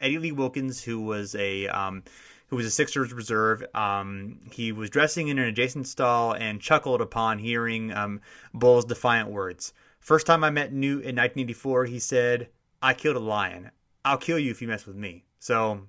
Eddie 0.00 0.18
Lee 0.18 0.32
Wilkins, 0.32 0.82
who 0.82 1.00
was 1.00 1.34
a 1.34 1.68
um 1.68 2.02
who 2.48 2.56
was 2.56 2.66
a 2.66 2.70
Sixers 2.70 3.12
reserve. 3.12 3.64
Um, 3.74 4.40
he 4.52 4.72
was 4.72 4.90
dressing 4.90 5.28
in 5.28 5.38
an 5.38 5.46
adjacent 5.46 5.86
stall 5.88 6.32
and 6.32 6.60
chuckled 6.60 7.00
upon 7.00 7.38
hearing 7.38 7.92
um, 7.92 8.20
Bol's 8.54 8.84
defiant 8.84 9.30
words. 9.30 9.72
First 9.98 10.26
time 10.26 10.44
I 10.44 10.50
met 10.50 10.72
Newt 10.72 10.98
in 11.04 11.16
1984, 11.16 11.86
he 11.86 11.98
said, 11.98 12.48
"I 12.80 12.94
killed 12.94 13.16
a 13.16 13.20
lion. 13.20 13.70
I'll 14.04 14.18
kill 14.18 14.38
you 14.38 14.50
if 14.50 14.62
you 14.62 14.68
mess 14.68 14.86
with 14.86 14.96
me." 14.96 15.24
So, 15.40 15.80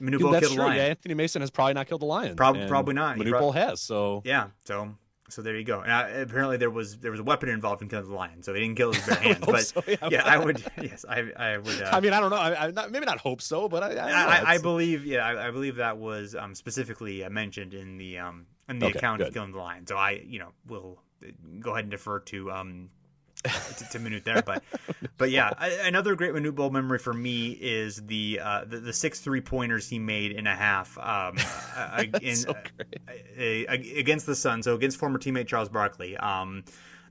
Manute 0.00 0.20
Bol 0.20 0.32
killed 0.32 0.44
a 0.44 0.48
true. 0.48 0.64
lion. 0.64 0.76
Yeah, 0.76 0.82
Anthony 0.84 1.14
Mason 1.14 1.40
has 1.40 1.50
probably 1.50 1.74
not 1.74 1.86
killed 1.86 2.02
a 2.02 2.06
lion. 2.06 2.36
Prob- 2.36 2.68
probably 2.68 2.94
not. 2.94 3.16
Manute 3.16 3.38
Bol 3.38 3.52
has. 3.52 3.80
So 3.80 4.22
Yeah. 4.24 4.48
So, 4.64 4.94
so 5.28 5.42
there 5.42 5.56
you 5.56 5.64
go. 5.64 5.80
And 5.80 6.22
apparently 6.22 6.56
there 6.56 6.70
was 6.70 6.98
there 6.98 7.10
was 7.10 7.20
a 7.20 7.24
weapon 7.24 7.48
involved 7.48 7.82
in 7.82 7.88
killing 7.88 8.08
the 8.08 8.14
lion, 8.14 8.42
so 8.42 8.54
he 8.54 8.60
didn't 8.60 8.76
kill 8.76 8.92
his 8.92 9.04
bare 9.06 9.16
hands. 9.20 9.44
but 9.44 9.66
so, 9.66 9.82
yeah. 9.86 9.96
yeah, 10.10 10.22
I 10.24 10.38
would. 10.38 10.64
Yes, 10.82 11.04
I 11.08 11.30
I 11.36 11.58
would. 11.58 11.82
Uh, 11.82 11.90
I 11.92 12.00
mean, 12.00 12.12
I 12.12 12.20
don't 12.20 12.30
know. 12.30 12.36
I, 12.36 12.66
I 12.66 12.70
not, 12.70 12.90
maybe 12.90 13.06
not 13.06 13.18
hope 13.18 13.42
so, 13.42 13.68
but 13.68 13.82
I 13.82 13.94
I. 13.94 14.10
I, 14.10 14.54
I 14.54 14.58
believe, 14.58 15.04
yeah, 15.04 15.26
I, 15.26 15.50
believe 15.50 15.76
that 15.76 15.98
was 15.98 16.34
um, 16.34 16.54
specifically 16.54 17.24
uh, 17.24 17.30
mentioned 17.30 17.74
in 17.74 17.96
the 17.96 18.18
um, 18.18 18.46
in 18.68 18.78
the 18.78 18.86
Okay, 18.86 18.98
account 18.98 19.22
of 19.22 19.32
killing 19.32 19.52
the 19.52 19.58
lion. 19.58 19.86
So 19.86 19.96
I, 19.96 20.22
you 20.26 20.38
know, 20.38 20.52
will 20.66 21.02
uh, 21.24 21.30
go 21.60 21.72
ahead 21.72 21.84
and 21.84 21.90
defer 21.90 22.20
to 22.20 22.52
um, 22.52 22.90
Manute 23.48 24.24
there, 24.24 24.42
but 24.42 24.62
but 25.16 25.30
yeah, 25.30 25.50
a- 25.60 25.86
another 25.86 26.14
great 26.14 26.32
Manute 26.32 26.54
Bol 26.54 26.70
memory 26.70 26.98
for 26.98 27.12
me 27.12 27.50
is 27.52 28.04
the 28.06 28.40
uh, 28.42 28.64
the, 28.64 28.78
the 28.80 28.92
six 28.92 29.20
three 29.20 29.40
pointers 29.40 29.88
he 29.88 29.98
made 29.98 30.32
in 30.32 30.46
a 30.46 30.54
half 30.54 30.98
um, 30.98 31.36
in, 32.22 32.36
so 32.36 32.50
uh, 32.52 32.54
against 33.68 34.26
the 34.26 34.34
Sun. 34.34 34.62
So 34.62 34.74
against 34.74 34.98
former 34.98 35.18
teammate 35.18 35.46
Charles 35.46 35.68
Barkley. 35.68 36.16
Um, 36.16 36.64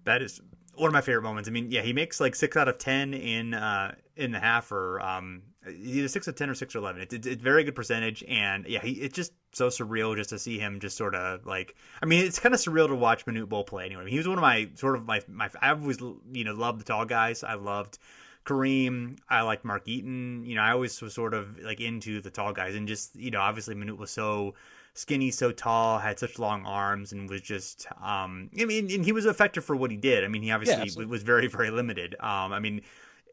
that 0.06 0.22
is 0.22 0.42
one 0.76 0.88
of 0.88 0.94
my 0.94 1.02
favorite 1.02 1.24
moments. 1.24 1.50
I 1.50 1.52
mean, 1.52 1.72
yeah, 1.72 1.82
he 1.82 1.94
makes 1.94 2.20
like 2.20 2.36
six 2.36 2.56
out 2.58 2.68
of 2.68 2.78
ten 2.78 3.14
in 3.14 3.54
uh, 3.54 3.96
in 4.16 4.32
the 4.32 4.40
half, 4.40 4.72
or 4.72 5.02
um, 5.02 5.44
either 5.68 6.08
six 6.08 6.28
of 6.28 6.36
ten 6.36 6.50
or 6.50 6.54
six 6.54 6.76
or 6.76 6.80
eleven. 6.80 7.02
It's 7.02 7.14
it's, 7.14 7.28
it's 7.28 7.42
very 7.42 7.64
good 7.64 7.76
percentage, 7.76 8.24
and 8.28 8.66
yeah, 8.68 8.82
he 8.82 8.92
it's 8.92 9.16
just 9.16 9.34
so 9.54 9.68
surreal 9.68 10.16
just 10.16 10.30
to 10.32 10.40
see 10.40 10.60
him 10.60 10.80
just 10.80 10.98
sort 10.98 11.16
of 11.16 11.46
like. 11.46 11.76
I 12.02 12.06
mean, 12.06 12.26
it's 12.26 12.40
kind 12.40 12.54
of 12.54 12.62
surreal 12.62 12.88
to 12.88 12.96
watch 12.96 13.26
Manute 13.26 13.50
Bol 13.50 13.64
play. 13.64 13.86
Anyway, 13.86 14.10
he 14.10 14.18
was 14.18 14.28
one 14.28 14.38
of 14.38 14.42
my 14.42 14.70
sort 14.76 14.96
of 14.96 15.06
my 15.06 15.22
my. 15.28 15.50
I 15.62 15.72
always 15.72 16.00
you 16.00 16.44
know 16.44 16.54
loved 16.54 16.80
the 16.80 16.86
tall 16.86 17.06
guys. 17.06 17.44
I 17.44 17.56
loved. 17.56 18.00
Kareem, 18.46 19.18
I 19.28 19.42
liked 19.42 19.66
Mark 19.66 19.88
Eaton. 19.88 20.46
You 20.46 20.54
know, 20.54 20.62
I 20.62 20.72
always 20.72 21.02
was 21.02 21.16
sort 21.16 21.34
of 21.34 21.60
like 21.60 21.82
into 21.82 22.22
the 22.22 22.30
tall 22.30 22.54
guys, 22.54 22.76
and 22.76 22.88
just 22.88 23.16
you 23.16 23.32
know, 23.32 23.40
obviously 23.40 23.74
Manute 23.74 23.98
was 23.98 24.12
so 24.12 24.54
skinny, 24.94 25.30
so 25.30 25.52
tall, 25.52 26.00
had 26.00 26.18
such 26.18 26.40
long 26.40 26.66
arms, 26.66 27.12
and 27.12 27.30
was 27.30 27.42
just. 27.42 27.88
Um, 28.02 28.50
I 28.60 28.66
mean, 28.66 28.92
and 28.92 29.06
he 29.06 29.12
was 29.12 29.26
effective 29.26 29.64
for 29.64 29.76
what 29.76 29.92
he 29.92 29.98
did. 29.98 30.24
I 30.24 30.28
mean, 30.28 30.42
he 30.42 30.52
obviously 30.52 30.82
absolutely. 30.82 31.12
was 31.12 31.24
very, 31.24 31.48
very 31.48 31.70
limited. 31.70 32.16
Um, 32.20 32.54
I 32.54 32.60
mean, 32.60 32.82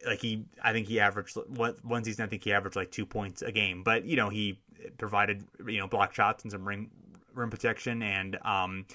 like 0.07 0.21
he, 0.21 0.45
I 0.63 0.73
think 0.73 0.89
he 0.89 1.01
averaged 1.01 1.37
one 1.49 1.75
one 1.83 2.05
season. 2.05 2.25
I 2.25 2.29
think 2.29 2.45
he 2.45 2.53
averaged 2.53 2.77
like 2.77 2.91
two 2.91 3.07
points 3.07 3.43
a 3.43 3.53
game, 3.53 3.83
but 3.83 4.05
you 4.05 4.17
know, 4.17 4.29
he 4.29 4.59
provided 4.99 5.45
you 5.67 5.79
know 5.79 5.87
block 5.89 6.15
shots 6.15 6.43
and 6.45 6.51
some 6.53 6.67
ring 6.67 6.91
rim 7.35 7.51
protection, 7.51 8.03
and 8.03 8.39
um, 8.45 8.87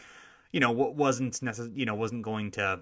you 0.51 0.59
know, 0.59 0.71
what 0.71 0.95
wasn't 0.95 1.33
necess- 1.41 1.75
you 1.75 1.85
know, 1.85 1.95
wasn't 1.95 2.21
going 2.23 2.51
to 2.51 2.81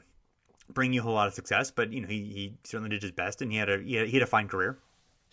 bring 0.73 0.91
you 0.93 0.99
a 1.01 1.03
whole 1.03 1.13
lot 1.13 1.27
of 1.27 1.33
success, 1.33 1.69
but 1.71 1.91
you 1.93 2.01
know, 2.01 2.07
he, 2.07 2.23
he 2.25 2.53
certainly 2.63 2.89
did 2.89 3.01
his 3.01 3.11
best, 3.11 3.41
and 3.41 3.51
he 3.51 3.57
had 3.57 3.69
a 3.69 3.77
he 3.79 3.95
had, 3.95 4.07
he 4.07 4.13
had 4.13 4.23
a 4.23 4.27
fine 4.27 4.47
career. 4.47 4.77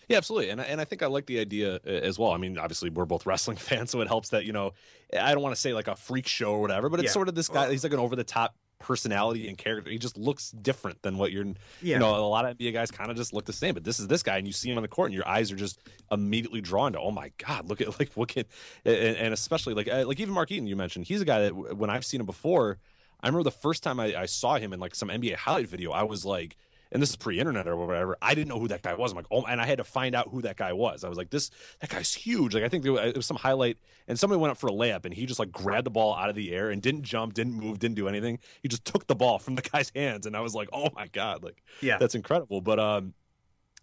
Yeah, 0.09 0.17
absolutely, 0.17 0.49
and 0.49 0.59
I- 0.61 0.65
and 0.65 0.81
I 0.81 0.85
think 0.85 1.01
I 1.01 1.07
like 1.07 1.25
the 1.27 1.39
idea 1.39 1.75
uh, 1.75 1.89
as 1.89 2.19
well. 2.19 2.31
I 2.31 2.37
mean, 2.37 2.57
obviously 2.57 2.89
we're 2.89 3.05
both 3.05 3.25
wrestling 3.25 3.57
fans, 3.69 3.89
so 3.91 4.01
it 4.01 4.07
helps 4.07 4.29
that 4.29 4.45
you 4.45 4.53
know 4.53 4.73
I 5.17 5.33
don't 5.33 5.41
want 5.41 5.55
to 5.55 5.61
say 5.61 5.73
like 5.73 5.87
a 5.87 5.95
freak 5.95 6.27
show 6.27 6.51
or 6.51 6.61
whatever, 6.61 6.89
but 6.89 6.99
it's 6.99 7.07
Yeah. 7.07 7.13
sort 7.13 7.29
of 7.29 7.35
this 7.35 7.47
guy. 7.49 7.71
He's 7.71 7.83
like 7.83 7.93
an 7.93 7.99
over 7.99 8.15
the 8.15 8.23
top 8.23 8.55
personality 8.83 9.47
and 9.47 9.57
character. 9.57 9.89
He 9.89 9.97
just 9.97 10.17
looks 10.17 10.51
different 10.51 11.01
than 11.01 11.17
what 11.17 11.31
you're. 11.31 11.45
Yeah. 11.81 11.95
You 11.95 11.99
know, 11.99 12.15
a 12.15 12.27
lot 12.27 12.45
of 12.45 12.57
NBA 12.57 12.73
guys 12.73 12.91
kind 12.91 13.09
of 13.09 13.17
just 13.17 13.33
look 13.33 13.45
the 13.45 13.53
same, 13.53 13.73
but 13.73 13.83
this 13.83 13.99
is 13.99 14.07
this 14.07 14.21
guy, 14.21 14.37
and 14.37 14.45
you 14.45 14.53
see 14.53 14.69
him 14.69 14.77
on 14.77 14.83
the 14.83 14.87
court, 14.87 15.07
and 15.07 15.15
your 15.15 15.27
eyes 15.27 15.51
are 15.51 15.55
just 15.55 15.79
immediately 16.11 16.61
drawn 16.61 16.93
to. 16.93 16.99
Oh 16.99 17.11
my 17.11 17.31
God, 17.37 17.67
look 17.67 17.81
at 17.81 17.99
like 17.99 18.13
what 18.13 18.29
can, 18.29 18.45
and, 18.85 19.17
and 19.17 19.33
especially 19.33 19.73
like 19.73 19.87
uh, 19.87 20.05
like 20.05 20.19
even 20.19 20.33
Mark 20.33 20.51
Eaton 20.51 20.67
you 20.67 20.75
mentioned. 20.75 21.07
He's 21.07 21.21
a 21.21 21.25
guy 21.25 21.43
that 21.43 21.77
when 21.77 21.89
I've 21.89 22.05
seen 22.05 22.19
him 22.19 22.25
before, 22.25 22.77
I 23.21 23.27
remember 23.27 23.43
the 23.43 23.51
first 23.51 23.81
time 23.81 23.99
I, 23.99 24.15
I 24.15 24.25
saw 24.25 24.55
him 24.55 24.73
in 24.73 24.79
like 24.79 24.93
some 24.93 25.09
NBA 25.09 25.35
highlight 25.35 25.69
video, 25.69 25.91
I 25.91 26.03
was 26.03 26.25
like 26.25 26.57
and 26.93 27.01
this 27.01 27.09
is 27.09 27.15
pre-internet 27.17 27.67
or 27.67 27.75
whatever. 27.75 28.15
I 28.21 28.33
didn't 28.35 28.47
know 28.49 28.59
who 28.59 28.69
that 28.69 28.81
guy 28.83 28.93
was. 28.93 29.11
I'm 29.11 29.17
like, 29.17 29.25
oh, 29.31 29.43
and 29.43 29.59
I 29.59 29.65
had 29.65 29.79
to 29.79 29.83
find 29.83 30.15
out 30.15 30.29
who 30.29 30.41
that 30.43 30.55
guy 30.55 30.71
was. 30.71 31.03
I 31.03 31.09
was 31.09 31.17
like, 31.17 31.29
this 31.31 31.51
that 31.81 31.89
guy's 31.89 32.13
huge. 32.13 32.53
Like 32.53 32.63
I 32.63 32.69
think 32.69 32.83
there 32.83 32.93
was, 32.93 33.01
it 33.01 33.17
was 33.17 33.25
some 33.25 33.37
highlight, 33.37 33.77
and 34.07 34.17
somebody 34.17 34.39
went 34.39 34.51
up 34.51 34.57
for 34.57 34.67
a 34.67 34.71
layup, 34.71 35.03
and 35.03 35.13
he 35.13 35.25
just 35.25 35.39
like 35.39 35.51
grabbed 35.51 35.85
the 35.85 35.91
ball 35.91 36.15
out 36.15 36.29
of 36.29 36.35
the 36.35 36.53
air 36.53 36.69
and 36.69 36.81
didn't 36.81 37.01
jump, 37.03 37.33
didn't 37.33 37.53
move, 37.53 37.79
didn't 37.79 37.95
do 37.95 38.07
anything. 38.07 38.39
He 38.61 38.69
just 38.69 38.85
took 38.85 39.07
the 39.07 39.15
ball 39.15 39.39
from 39.39 39.55
the 39.55 39.61
guy's 39.61 39.91
hands, 39.95 40.25
and 40.25 40.37
I 40.37 40.39
was 40.41 40.55
like, 40.55 40.69
oh 40.71 40.89
my 40.95 41.07
god, 41.07 41.43
like 41.43 41.61
Yeah. 41.81 41.97
that's 41.97 42.15
incredible. 42.15 42.61
But 42.61 42.79
um, 42.79 43.13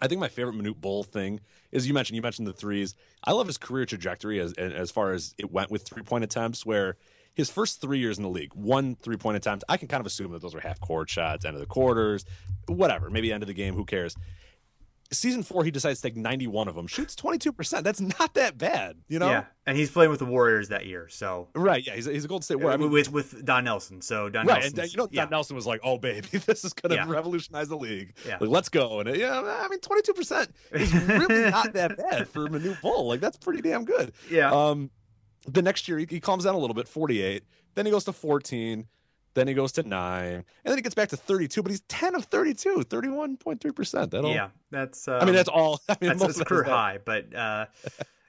I 0.01 0.07
think 0.09 0.21
my 0.21 0.29
favorite 0.29 0.55
Manute 0.55 0.81
Bol 0.81 1.03
thing 1.03 1.41
is 1.73 1.87
you 1.87 1.93
mentioned 1.95 2.17
you 2.17 2.23
mentioned 2.23 2.47
the 2.49 2.53
threes. 2.53 2.95
I 3.25 3.33
love 3.33 3.47
his 3.47 3.59
career 3.59 3.85
trajectory 3.87 4.41
as 4.41 4.53
as 4.55 4.91
far 4.91 5.13
as 5.13 5.35
it 5.37 5.51
went 5.53 5.71
with 5.71 5.83
three 5.83 6.03
point 6.03 6.25
attempts, 6.25 6.65
where 6.65 6.97
his 7.35 7.51
first 7.51 7.81
three 7.81 7.99
years 7.99 8.19
in 8.19 8.23
the 8.25 8.31
league, 8.31 8.53
one 8.55 8.97
three 8.97 9.17
point 9.17 9.37
attempt. 9.37 9.65
I 9.69 9.77
can 9.77 9.89
kind 9.89 10.01
of 10.01 10.07
assume 10.07 10.33
that 10.33 10.43
those 10.43 10.55
were 10.55 10.61
half 10.61 10.81
court 10.81 11.09
shots, 11.11 11.45
end 11.45 11.55
of 11.55 11.61
the 11.61 11.67
quarters, 11.67 12.25
whatever, 12.67 13.09
maybe 13.11 13.33
end 13.33 13.43
of 13.43 13.47
the 13.47 13.55
game. 13.55 13.75
Who 13.75 13.85
cares? 13.85 14.15
Season 15.13 15.43
four, 15.43 15.65
he 15.65 15.73
decides 15.73 16.01
to 16.01 16.07
take 16.09 16.17
91 16.17 16.69
of 16.69 16.77
them, 16.77 16.87
shoots 16.87 17.17
22%. 17.17 17.83
That's 17.83 18.01
not 18.01 18.35
that 18.35 18.57
bad, 18.59 18.97
you 19.09 19.19
know? 19.19 19.29
Yeah, 19.29 19.45
and 19.67 19.77
he's 19.77 19.91
playing 19.91 20.11
with 20.13 20.21
the 20.21 20.25
Warriors 20.25 20.69
that 20.69 20.87
year, 20.87 21.09
so 21.09 21.49
Right. 21.53 21.85
Yeah. 21.85 21.97
He's, 21.97 22.07
a- 22.07 22.13
he's 22.13 22.25
a 22.25 22.29
Golden 22.29 22.45
State 22.45 22.61
Warrior. 22.61 22.75
I 22.75 22.77
mean, 22.77 22.93
with 22.93 23.11
with 23.11 23.45
Don 23.45 23.65
Nelson. 23.65 24.03
So 24.03 24.29
Don 24.29 24.47
right. 24.47 24.63
Nelson, 24.73 24.89
you 24.93 24.97
know, 24.99 25.09
yeah, 25.11 25.23
Don 25.23 25.31
Nelson 25.31 25.57
was 25.57 25.67
like, 25.67 25.81
oh, 25.83 25.99
baby, 25.99 26.29
this 26.47 26.65
is 26.65 26.73
going 26.75 26.91
to 26.91 26.95
Yeah. 26.97 27.07
revolutionize 27.13 27.69
the 27.69 27.77
league. 27.77 28.15
Yeah. 28.25 28.37
Like, 28.41 28.51
let's 28.51 28.69
go. 28.69 29.01
And, 29.01 29.17
yeah, 29.17 29.41
I 29.41 29.67
mean, 29.69 29.81
22% 29.81 30.49
is 30.75 30.95
really 30.95 31.51
not 31.51 31.73
that 31.73 31.97
bad 31.97 32.29
for 32.29 32.47
Manute 32.47 32.81
Bol. 32.81 33.09
Like, 33.09 33.19
that's 33.19 33.37
pretty 33.37 33.63
damn 33.63 33.85
good. 33.85 34.13
yeah, 34.31 34.53
Um, 34.53 34.91
the 35.47 35.63
next 35.63 35.89
year 35.89 35.99
he, 35.99 36.07
he 36.09 36.21
calms 36.21 36.45
down 36.45 36.55
a 36.55 36.59
little 36.59 36.75
bit, 36.75 36.89
48. 36.89 37.45
Then 37.75 37.87
he 37.87 37.93
goes 37.93 38.05
to 38.05 38.13
14. 38.13 38.87
Then 39.35 39.47
he 39.47 39.55
goes 39.55 39.71
to 39.73 39.85
nine, 39.85 40.35
and 40.35 40.45
then 40.65 40.77
he 40.77 40.83
gets 40.83 40.97
back 40.97 41.09
to 41.11 41.17
32. 41.17 41.63
But 41.63 41.71
he's 41.71 41.83
10 41.83 42.17
of 42.17 42.25
32, 42.25 42.79
31.3 42.89 43.75
percent. 43.77 44.11
That 44.11 44.25
all? 44.25 44.35
yeah. 44.35 44.49
That's 44.73 45.07
um, 45.07 45.21
I 45.21 45.25
mean, 45.25 45.35
that's 45.35 45.49
all. 45.49 45.81
I 45.89 45.97
mean, 46.01 46.09
that's, 46.09 46.21
most 46.21 46.27
that's 46.39 46.41
a 46.41 46.45
career 46.45 46.65
high, 46.65 46.99
but 47.05 47.33
uh, 47.33 47.67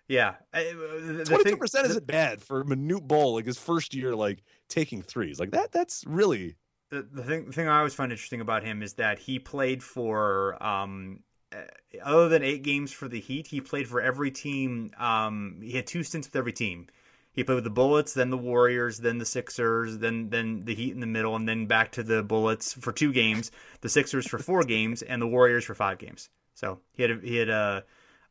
yeah, 0.07 0.35
the 0.53 1.23
22 1.25 1.43
thing- 1.43 1.57
percent 1.57 1.87
isn't 1.87 2.05
bad 2.05 2.41
for 2.41 2.63
Manute 2.63 3.07
Bol, 3.07 3.33
like 3.35 3.47
his 3.47 3.57
first 3.57 3.95
year, 3.95 4.15
like 4.15 4.43
taking 4.67 5.01
threes, 5.01 5.39
like 5.39 5.51
that. 5.51 5.71
That's 5.71 6.03
really 6.05 6.55
the, 6.91 7.07
the 7.11 7.23
thing 7.23 7.45
the 7.45 7.53
thing 7.53 7.67
I 7.67 7.79
always 7.79 7.95
find 7.95 8.11
interesting 8.11 8.41
about 8.41 8.63
him 8.63 8.83
is 8.83 8.93
that 8.93 9.17
he 9.17 9.39
played 9.39 9.81
for 9.81 10.61
um 10.61 11.21
uh, 11.51 11.61
other 12.03 12.29
than 12.29 12.43
eight 12.43 12.63
games 12.63 12.91
for 12.91 13.07
the 13.07 13.19
Heat, 13.19 13.47
he 13.47 13.59
played 13.59 13.87
for 13.87 14.01
every 14.01 14.31
team. 14.31 14.91
Um, 14.97 15.59
he 15.61 15.71
had 15.71 15.87
two 15.87 16.03
stints 16.03 16.27
with 16.27 16.35
every 16.35 16.53
team. 16.53 16.87
He 17.33 17.43
played 17.43 17.55
with 17.55 17.63
the 17.63 17.69
Bullets, 17.69 18.13
then 18.13 18.29
the 18.29 18.37
Warriors, 18.37 18.99
then 18.99 19.17
the 19.17 19.25
Sixers, 19.25 19.99
then 19.99 20.29
then 20.29 20.65
the 20.65 20.75
Heat 20.75 20.93
in 20.93 20.99
the 20.99 21.07
middle, 21.07 21.35
and 21.35 21.47
then 21.47 21.65
back 21.65 21.91
to 21.93 22.03
the 22.03 22.23
Bullets 22.23 22.73
for 22.73 22.91
two 22.91 23.13
games, 23.13 23.51
the 23.79 23.89
Sixers 23.89 24.27
for 24.27 24.37
four 24.37 24.63
games, 24.63 25.01
and 25.01 25.21
the 25.21 25.27
Warriors 25.27 25.63
for 25.63 25.73
five 25.75 25.97
games. 25.97 26.29
So 26.53 26.79
he 26.93 27.03
had 27.03 27.11
a, 27.11 27.19
he 27.21 27.37
had 27.37 27.49
a, 27.49 27.83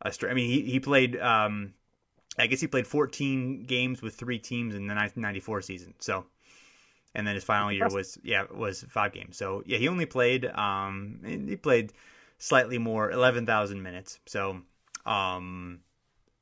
I 0.02 0.34
mean 0.34 0.50
he 0.50 0.62
he 0.70 0.80
played 0.80 1.18
um 1.18 1.72
I 2.38 2.46
guess 2.46 2.60
he 2.60 2.66
played 2.66 2.86
14 2.86 3.64
games 3.64 4.02
with 4.02 4.14
three 4.14 4.38
teams 4.38 4.74
in 4.74 4.86
the 4.86 4.94
1994 4.94 5.62
season. 5.62 5.94
So, 5.98 6.26
and 7.14 7.26
then 7.26 7.34
his 7.34 7.44
final 7.44 7.72
year 7.72 7.88
was 7.88 8.18
yeah 8.22 8.44
was 8.52 8.84
five 8.88 9.12
games. 9.12 9.36
So 9.36 9.62
yeah, 9.66 9.78
he 9.78 9.88
only 9.88 10.06
played 10.06 10.46
um 10.46 11.20
he 11.24 11.56
played 11.56 11.92
slightly 12.38 12.78
more 12.78 13.10
11,000 13.10 13.82
minutes. 13.82 14.18
So 14.26 14.62
um 15.06 15.80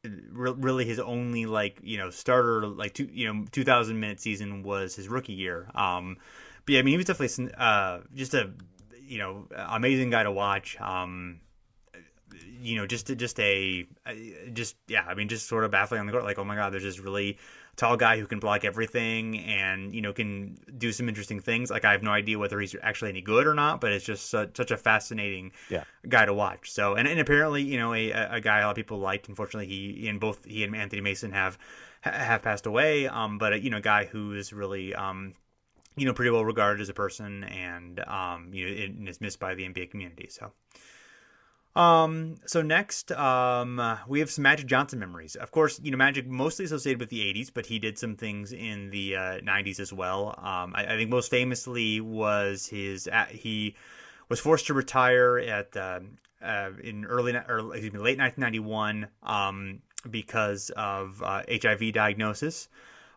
really 0.04 0.84
his 0.84 1.00
only 1.00 1.46
like 1.46 1.80
you 1.82 1.98
know 1.98 2.10
starter 2.10 2.66
like 2.66 2.94
two 2.94 3.08
you 3.12 3.32
know 3.32 3.44
2,000 3.50 3.98
minute 3.98 4.20
season 4.20 4.62
was 4.62 4.94
his 4.94 5.08
rookie 5.08 5.32
year. 5.32 5.68
Um, 5.74 6.16
but 6.64 6.74
yeah, 6.74 6.80
I 6.80 6.82
mean 6.82 6.92
he 6.92 6.96
was 6.96 7.06
definitely 7.06 7.52
uh 7.56 8.00
just 8.14 8.34
a 8.34 8.52
you 9.02 9.18
know 9.18 9.48
amazing 9.56 10.10
guy 10.10 10.22
to 10.22 10.32
watch. 10.32 10.80
Um, 10.80 11.40
you 12.60 12.76
know, 12.76 12.86
just 12.86 13.06
just 13.16 13.40
a 13.40 13.86
just 14.52 14.76
yeah, 14.86 15.04
I 15.06 15.14
mean, 15.14 15.28
just 15.28 15.48
sort 15.48 15.64
of 15.64 15.70
baffling 15.70 16.00
on 16.00 16.06
the 16.06 16.12
court. 16.12 16.24
Like, 16.24 16.38
oh 16.38 16.44
my 16.44 16.56
god, 16.56 16.72
there's 16.72 16.82
just 16.82 16.98
really 16.98 17.38
tall 17.78 17.96
guy 17.96 18.18
who 18.18 18.26
can 18.26 18.40
block 18.40 18.64
everything 18.64 19.38
and 19.38 19.94
you 19.94 20.02
know 20.02 20.12
can 20.12 20.58
do 20.76 20.92
some 20.92 21.08
interesting 21.08 21.40
things. 21.40 21.70
Like, 21.70 21.84
I 21.84 21.92
have 21.92 22.02
no 22.02 22.10
idea 22.10 22.38
whether 22.38 22.60
he's 22.60 22.74
actually 22.82 23.10
any 23.10 23.22
good 23.22 23.46
or 23.46 23.54
not, 23.54 23.80
but 23.80 23.92
it's 23.92 24.04
just 24.04 24.28
such, 24.28 24.56
such 24.56 24.70
a 24.70 24.76
fascinating 24.76 25.52
yeah. 25.70 25.84
guy 26.08 26.26
to 26.26 26.34
watch. 26.34 26.70
So, 26.70 26.96
and, 26.96 27.08
and 27.08 27.20
apparently, 27.20 27.62
you 27.62 27.78
know, 27.78 27.94
a, 27.94 28.10
a 28.10 28.40
guy 28.40 28.58
a 28.58 28.64
lot 28.64 28.70
of 28.70 28.76
people 28.76 28.98
liked. 28.98 29.28
Unfortunately, 29.28 29.68
he 29.68 30.08
and 30.08 30.20
both 30.20 30.44
he 30.44 30.64
and 30.64 30.76
Anthony 30.76 31.00
Mason 31.00 31.32
have 31.32 31.56
have 32.02 32.42
passed 32.42 32.66
away. 32.66 33.06
Um, 33.06 33.38
but 33.38 33.62
you 33.62 33.70
know, 33.70 33.78
a 33.78 33.82
guy 33.82 34.04
who 34.04 34.34
is 34.34 34.52
really 34.52 34.94
um 34.94 35.34
you 35.96 36.04
know 36.04 36.12
pretty 36.12 36.30
well 36.30 36.44
regarded 36.44 36.80
as 36.80 36.88
a 36.88 36.94
person 36.94 37.44
and 37.44 38.00
um 38.00 38.50
you 38.52 38.66
know 38.66 38.84
and 38.84 39.08
is 39.08 39.20
missed 39.20 39.38
by 39.40 39.54
the 39.54 39.62
NBA 39.62 39.90
community. 39.90 40.28
So. 40.28 40.52
Um, 41.78 42.34
so 42.44 42.60
next, 42.60 43.12
um, 43.12 43.80
we 44.08 44.18
have 44.18 44.30
some 44.30 44.42
Magic 44.42 44.66
Johnson 44.66 44.98
memories. 44.98 45.36
Of 45.36 45.52
course, 45.52 45.78
you 45.80 45.92
know, 45.92 45.96
Magic 45.96 46.26
mostly 46.26 46.64
associated 46.64 46.98
with 46.98 47.08
the 47.08 47.20
80s, 47.20 47.52
but 47.54 47.66
he 47.66 47.78
did 47.78 47.96
some 47.96 48.16
things 48.16 48.52
in 48.52 48.90
the 48.90 49.14
uh, 49.14 49.20
90s 49.38 49.78
as 49.78 49.92
well. 49.92 50.34
Um, 50.38 50.74
I, 50.74 50.86
I, 50.86 50.96
think 50.96 51.08
most 51.08 51.30
famously 51.30 52.00
was 52.00 52.66
his, 52.66 53.06
uh, 53.06 53.26
he 53.30 53.76
was 54.28 54.40
forced 54.40 54.66
to 54.66 54.74
retire 54.74 55.38
at, 55.38 55.76
uh, 55.76 56.00
uh, 56.42 56.70
in 56.82 57.04
early, 57.04 57.36
or 57.36 57.72
excuse 57.72 57.92
me, 57.92 58.00
late 58.00 58.18
1991, 58.18 59.06
um, 59.22 59.80
because 60.10 60.70
of, 60.70 61.22
HIV 61.24 61.82
uh, 61.82 61.90
diagnosis. 61.92 62.68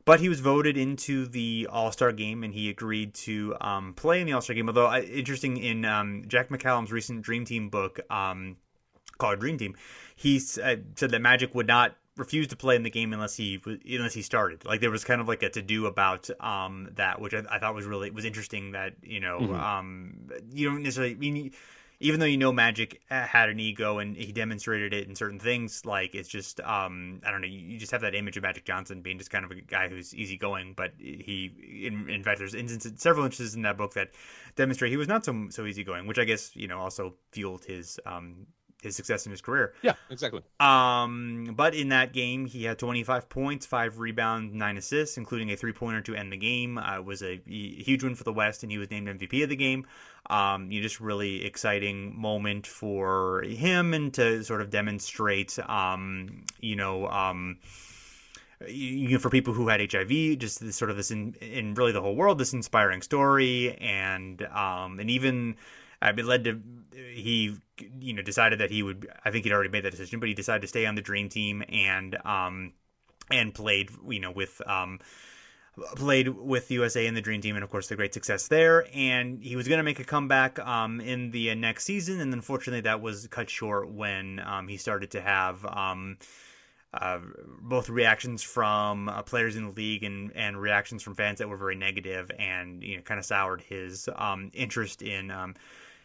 But 0.04 0.20
he 0.20 0.30
was 0.30 0.40
voted 0.40 0.78
into 0.78 1.28
the 1.28 1.68
All 1.72 1.92
Star 1.92 2.12
game, 2.12 2.44
and 2.44 2.54
he 2.54 2.70
agreed 2.70 3.14
to 3.16 3.56
um, 3.62 3.94
play 3.94 4.20
in 4.22 4.28
the 4.28 4.34
All 4.34 4.42
Star 4.42 4.56
game. 4.56 4.68
Although, 4.68 4.88
uh, 4.88 5.02
interesting 5.02 5.58
in 5.58 5.86
um, 5.86 6.24
Jack 6.28 6.50
McCallum's 6.50 6.92
recent 6.92 7.22
Dream 7.22 7.46
Team 7.46 7.70
book 7.70 8.00
um, 8.10 8.58
called 9.18 9.40
Dream 9.40 9.58
Team, 9.58 9.76
he 10.16 10.38
uh, 10.38 10.76
said 10.96 11.12
that 11.12 11.22
Magic 11.22 11.54
would 11.54 11.68
not 11.68 11.96
refuse 12.18 12.48
to 12.48 12.56
play 12.56 12.76
in 12.76 12.84
the 12.84 12.90
game 12.90 13.14
unless 13.14 13.36
he 13.36 13.62
unless 13.66 14.14
he 14.14 14.22
started. 14.22 14.66
Like 14.66 14.82
there 14.82 14.92
was 14.92 15.04
kind 15.04 15.22
of 15.22 15.28
like 15.28 15.44
a 15.44 15.50
to 15.50 15.62
do 15.62 15.86
about 15.86 16.30
um, 16.40 16.90
that, 16.96 17.22
which 17.22 17.34
I, 17.34 17.44
I, 17.50 17.60
thought 17.60 17.74
was 17.76 17.86
really 17.86 18.12
was 18.12 18.26
interesting. 18.26 18.72
That 18.72 18.94
you 19.02 19.20
know, 19.20 19.40
mm-hmm. 19.40 19.54
um, 19.54 20.30
you 20.54 20.70
don't 20.70 20.84
necessarily. 20.84 21.14
I 21.14 21.18
mean, 21.18 21.52
even 22.02 22.20
though 22.20 22.26
you 22.26 22.38
know 22.38 22.52
Magic 22.52 23.00
had 23.10 23.50
an 23.50 23.60
ego 23.60 24.00
and 24.00 24.18
he 24.18 24.32
demonstrated 24.32 24.92
it 24.92 25.08
in 25.08 25.16
certain 25.16 25.40
things, 25.40 25.86
like 25.86 26.16
it's 26.16 26.28
just 26.28 26.60
um, 26.62 27.22
I 27.24 27.30
don't 27.30 27.42
know, 27.42 27.48
you, 27.48 27.78
just 27.78 27.92
have 27.92 28.02
that 28.02 28.16
image 28.16 28.38
of 28.38 28.44
Magic 28.44 28.66
Johnson 28.66 29.02
being 29.02 29.20
just 29.20 29.30
kind 29.30 29.46
of 29.46 29.52
a 29.52 29.56
guy 29.56 29.88
who's 29.88 30.14
easygoing, 30.14 30.74
but 30.76 30.94
he 30.98 31.86
in, 31.86 32.10
in 32.10 32.24
fact 32.24 32.40
there's 32.40 32.56
instances, 32.56 32.94
several 32.98 33.24
instances 33.26 33.56
in 33.56 33.62
that 33.62 33.78
book 33.78 33.94
that 33.94 34.10
demonstrate 34.56 34.92
he 34.92 34.98
was 34.98 35.08
not 35.08 35.24
so 35.24 35.48
so 35.52 35.66
easygoing, 35.66 36.08
which 36.08 36.18
I 36.18 36.26
guess 36.26 36.56
you 36.56 36.68
know 36.68 36.80
also 36.80 37.14
fueled 37.32 37.66
his 37.66 38.00
um, 38.08 38.48
his 38.82 38.96
success 38.96 39.26
in 39.26 39.32
his 39.32 39.42
career. 39.42 39.74
Yeah, 39.82 39.94
exactly. 40.10 40.42
Um, 40.60 41.54
but 41.56 41.76
in 41.76 41.90
that 41.90 42.14
game, 42.14 42.46
he 42.46 42.64
had 42.64 42.80
25 42.80 43.30
points, 43.30 43.66
five 43.66 44.00
rebounds, 44.00 44.54
nine 44.54 44.78
assists, 44.78 45.18
including 45.18 45.52
a 45.52 45.56
three 45.56 45.72
pointer 45.72 46.02
to 46.02 46.16
end 46.16 46.32
the 46.32 46.38
game. 46.38 46.78
Uh, 46.78 46.98
it 46.98 47.06
was 47.06 47.22
a, 47.22 47.40
huge 47.46 48.04
win 48.04 48.16
for 48.16 48.24
the 48.24 48.34
West, 48.34 48.64
and 48.64 48.72
he 48.72 48.78
was 48.78 48.90
named 48.90 49.08
MVP 49.08 49.44
of 49.44 49.50
the 49.50 49.56
game. 49.56 49.86
Um, 50.30 50.72
you 50.72 50.82
just 50.82 51.00
really 51.00 51.46
exciting 51.46 52.20
moment 52.20 52.68
for 52.68 53.44
him 53.44 53.94
and 53.94 54.14
to 54.16 54.44
sort 54.44 54.62
of 54.62 54.70
demonstrate, 54.70 55.58
um, 55.68 56.46
you 56.60 56.76
know, 56.76 57.08
um, 57.08 57.58
you 58.68 59.10
know, 59.10 59.20
for 59.20 59.30
people 59.30 59.54
who 59.54 59.68
had 59.68 59.92
HIV, 59.92 60.38
just 60.38 60.60
this, 60.60 60.76
sort 60.76 60.92
of 60.92 60.98
this 60.98 61.12
in, 61.12 61.34
in 61.42 61.74
really 61.74 61.92
the 61.92 62.02
whole 62.02 62.16
world, 62.16 62.38
this 62.38 62.54
inspiring 62.54 63.02
story, 63.02 63.76
and 63.80 64.42
um, 64.44 65.00
and 65.00 65.10
even 65.10 65.56
uh, 66.02 66.14
it 66.16 66.26
led 66.26 66.44
to 66.44 66.62
he 66.94 67.56
you 68.00 68.14
know 68.14 68.22
decided 68.22 68.60
that 68.60 68.72
he 68.72 68.84
would. 68.84 69.08
I 69.24 69.32
think 69.32 69.46
he'd 69.46 69.54
already 69.54 69.70
made 69.70 69.86
that 69.86 69.92
decision, 69.92 70.20
but 70.20 70.30
he 70.30 70.36
decided 70.36 70.62
to 70.62 70.68
stay 70.68 70.86
on 70.86 70.96
the 70.96 71.02
dream 71.02 71.30
team 71.30 71.64
and 71.70 72.16
um 72.26 72.74
and 73.30 73.54
played 73.54 73.90
you 74.08 74.20
know 74.20 74.32
with 74.32 74.62
um 74.68 75.00
played 75.96 76.28
with 76.28 76.70
USA 76.72 77.06
in 77.06 77.14
the 77.14 77.22
Dream 77.22 77.42
Team, 77.42 77.56
and 77.56 77.64
of 77.64 77.70
course 77.70 77.88
the 77.88 77.96
great 77.96 78.14
success 78.14 78.48
there. 78.48 78.86
And 78.94 79.42
he 79.42 79.56
was 79.56 79.68
going 79.68 79.78
to 79.78 79.84
make 79.84 80.00
a 80.00 80.04
comeback 80.04 80.60
um, 80.60 81.00
in 81.00 81.32
the 81.32 81.52
uh, 81.52 81.56
next 81.56 81.86
season, 81.86 82.20
and 82.20 82.34
unfortunately 82.34 82.82
that 82.82 83.02
was 83.02 83.28
cut 83.28 83.50
short 83.50 83.90
when 83.90 84.40
um, 84.40 84.68
he 84.68 84.78
started 84.78 85.12
to 85.12 85.22
have 85.22 85.66
um, 85.66 86.18
uh, 86.94 87.20
both 87.62 87.90
reactions 87.90 88.44
from 88.44 89.08
uh, 89.08 89.22
players 89.24 89.56
in 89.56 89.66
the 89.66 89.72
league 89.72 90.04
and, 90.04 90.32
and 90.36 90.62
reactions 90.62 91.02
from 91.02 91.16
fans 91.16 91.40
that 91.40 91.48
were 91.48 91.58
very 91.58 91.76
negative, 91.76 92.30
and 92.38 92.84
you 92.84 92.98
know 92.98 93.02
kind 93.02 93.20
of 93.20 93.26
soured 93.26 93.62
his 93.62 94.10
um, 94.16 94.52
interest 94.54 95.02
in 95.02 95.32
um, 95.32 95.56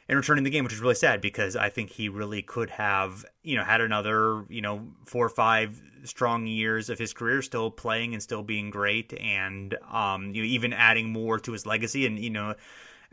and 0.08 0.16
returning 0.16 0.44
the 0.44 0.50
game, 0.50 0.64
which 0.64 0.72
is 0.72 0.80
really 0.80 0.94
sad 0.94 1.20
because 1.20 1.56
I 1.56 1.68
think 1.68 1.90
he 1.90 2.08
really 2.08 2.42
could 2.42 2.70
have, 2.70 3.24
you 3.42 3.56
know, 3.56 3.64
had 3.64 3.80
another, 3.80 4.44
you 4.48 4.60
know, 4.60 4.86
four 5.04 5.26
or 5.26 5.30
five 5.30 5.82
strong 6.04 6.46
years 6.46 6.88
of 6.88 6.98
his 6.98 7.12
career 7.12 7.42
still 7.42 7.70
playing 7.70 8.14
and 8.14 8.22
still 8.22 8.42
being 8.42 8.70
great 8.70 9.12
and 9.14 9.76
um, 9.90 10.34
you 10.34 10.42
know, 10.42 10.48
even 10.48 10.72
adding 10.72 11.12
more 11.12 11.38
to 11.40 11.52
his 11.52 11.66
legacy 11.66 12.06
and, 12.06 12.18
you 12.18 12.30
know, 12.30 12.54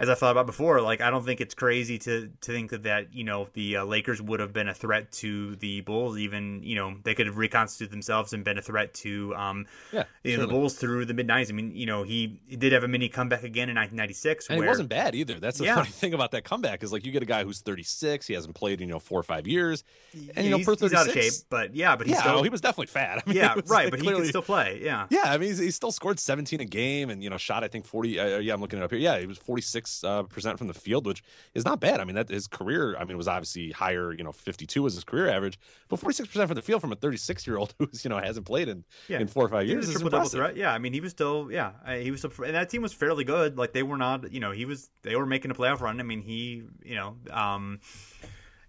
as 0.04 0.10
I 0.10 0.16
thought 0.16 0.32
about 0.32 0.46
before, 0.46 0.82
like 0.82 1.00
I 1.02 1.10
don't 1.10 1.24
think 1.24 1.40
it's 1.40 1.54
crazy 1.54 1.98
to 2.00 2.30
to 2.42 2.52
think 2.52 2.72
that 2.72 2.84
that 2.84 3.14
you 3.14 3.24
know 3.24 3.48
the 3.54 3.78
uh, 3.78 3.86
Lakers 3.86 4.22
would 4.22 4.42
have 4.42 4.52
been 4.52 4.68
a 4.68 4.74
threat 4.74 5.12
to 5.14 5.56
the 5.56 5.82
Bulls. 5.82 6.18
Even 6.18 6.62
you 6.62 6.76
know 6.76 6.96
they 7.04 7.16
could 7.16 7.26
have 7.26 7.38
reconstituted 7.38 7.92
themselves 7.92 8.34
and 8.34 8.44
been 8.44 8.58
a 8.58 8.62
threat 8.62 8.94
to 8.96 9.34
um 9.36 9.66
yeah 9.92 10.04
you 10.24 10.36
know, 10.36 10.44
the 10.44 10.50
Bulls 10.50 10.76
through 10.76 11.06
the 11.06 11.14
mid 11.14 11.28
'90s. 11.28 11.50
I 11.50 11.54
mean 11.54 11.76
you 11.76 11.86
know 11.86 12.04
he, 12.04 12.40
he, 12.48 12.58
did 12.58 12.74
have 12.74 12.84
a 12.84 12.88
mini 12.88 13.08
comeback 13.08 13.44
again 13.44 13.70
in 13.70 13.76
1996, 13.76 14.50
and 14.50 14.60
where, 14.60 14.68
it 14.68 14.70
wasn't 14.70 14.90
bad 14.90 15.16
either. 15.16 15.40
That's 15.40 15.58
the 15.58 15.66
yeah. 15.66 15.76
funny 15.76 15.90
thing 15.90 16.14
about 16.14 16.32
that 16.32 16.44
comeback 16.44 16.84
is 16.84 16.92
like 16.92 17.06
you 17.06 17.12
get 17.12 17.24
a 17.24 17.26
guy 17.28 17.46
who's 17.46 17.62
36, 17.62 18.28
he 18.28 18.34
hasn't 18.34 18.56
played 18.56 18.82
in 18.82 18.90
you 18.90 18.94
know 18.94 19.00
four 19.00 19.20
or 19.20 19.24
five 19.24 19.48
years, 19.48 19.86
and 20.14 20.44
you 20.46 20.52
know 20.52 20.58
he's, 20.58 20.66
for 20.66 20.76
36, 20.76 20.92
he's 20.92 20.94
out 21.00 21.08
of 21.08 21.24
shape, 21.24 21.46
but 21.50 21.76
yeah, 21.76 21.96
but 21.96 22.08
he's 22.08 22.18
yeah, 22.18 22.24
still 22.24 22.44
he 22.44 22.50
was 22.50 22.60
definitely 22.60 22.88
fat. 22.88 23.24
I 23.26 23.30
mean, 23.30 23.38
yeah, 23.38 23.54
right, 23.68 23.86
like 23.86 23.92
but 23.92 24.00
clearly, 24.02 24.22
he 24.22 24.26
can 24.26 24.30
still 24.30 24.42
play. 24.42 24.82
Yeah, 24.84 25.08
yeah. 25.10 25.22
I 25.26 25.38
mean 25.38 25.56
he 25.56 25.72
still 25.72 25.92
scored 25.92 26.20
17 26.20 26.60
a 26.60 26.66
game 26.66 27.10
and 27.10 27.24
you 27.24 27.30
know 27.30 27.38
shot 27.38 27.64
I 27.64 27.70
think 27.70 27.86
40. 27.86 28.20
Uh, 28.20 28.38
yeah, 28.40 28.54
I'm 28.54 28.62
looking 28.62 28.80
it 28.80 28.84
up 28.84 28.92
here. 28.92 29.00
Yeah, 29.00 29.20
he 29.20 29.28
was 29.28 29.38
46 29.38 29.93
uh, 30.04 30.24
percent 30.24 30.58
from 30.58 30.68
the 30.68 30.74
field, 30.74 31.06
which 31.06 31.24
is 31.54 31.66
not 31.66 31.82
bad. 31.82 32.00
I 32.00 32.06
mean, 32.06 32.16
that 32.16 32.30
his 32.30 32.48
career, 32.48 32.96
I 32.98 33.04
mean, 33.04 33.18
was 33.18 33.28
obviously 33.28 33.72
higher. 33.72 34.14
You 34.14 34.24
know, 34.24 34.32
52 34.32 34.82
was 34.82 34.94
his 34.94 35.04
career 35.04 35.30
average, 35.30 35.60
but 35.90 36.00
46 36.00 36.30
percent 36.30 36.48
from 36.48 36.56
the 36.56 36.62
field 36.62 36.82
from 36.82 36.92
a 36.92 36.96
36 36.96 37.46
year 37.46 37.58
old 37.58 37.74
who's 37.80 38.06
you 38.06 38.10
know 38.10 38.18
hasn't 38.18 38.46
played 38.46 38.70
in 38.70 38.86
yeah. 39.10 39.20
in 39.20 39.28
four 39.28 39.46
or 39.46 39.50
five 39.50 39.68
years. 39.68 39.88
He 39.88 39.94
triple 39.94 40.10
double 40.10 40.30
threat. 40.30 40.56
Yeah, 40.56 40.74
I 40.74 40.80
mean, 40.80 40.94
he 40.94 41.02
was 41.02 41.12
still 41.12 41.50
yeah, 41.52 41.72
he 42.00 42.12
was 42.12 42.22
still, 42.22 42.32
and 42.46 42.56
that 42.56 42.70
team 42.70 42.82
was 42.82 42.94
fairly 42.94 43.24
good. 43.24 43.58
Like 43.58 43.74
they 43.74 43.84
were 43.84 43.98
not, 43.98 44.32
you 44.32 44.40
know, 44.40 44.52
he 44.52 44.66
was 44.66 44.90
they 45.02 45.16
were 45.16 45.26
making 45.26 45.52
a 45.52 45.56
playoff 45.56 45.82
run. 45.82 46.00
I 46.00 46.04
mean, 46.04 46.22
he, 46.22 46.64
you 46.84 46.96
know, 46.96 47.18
um, 47.32 47.80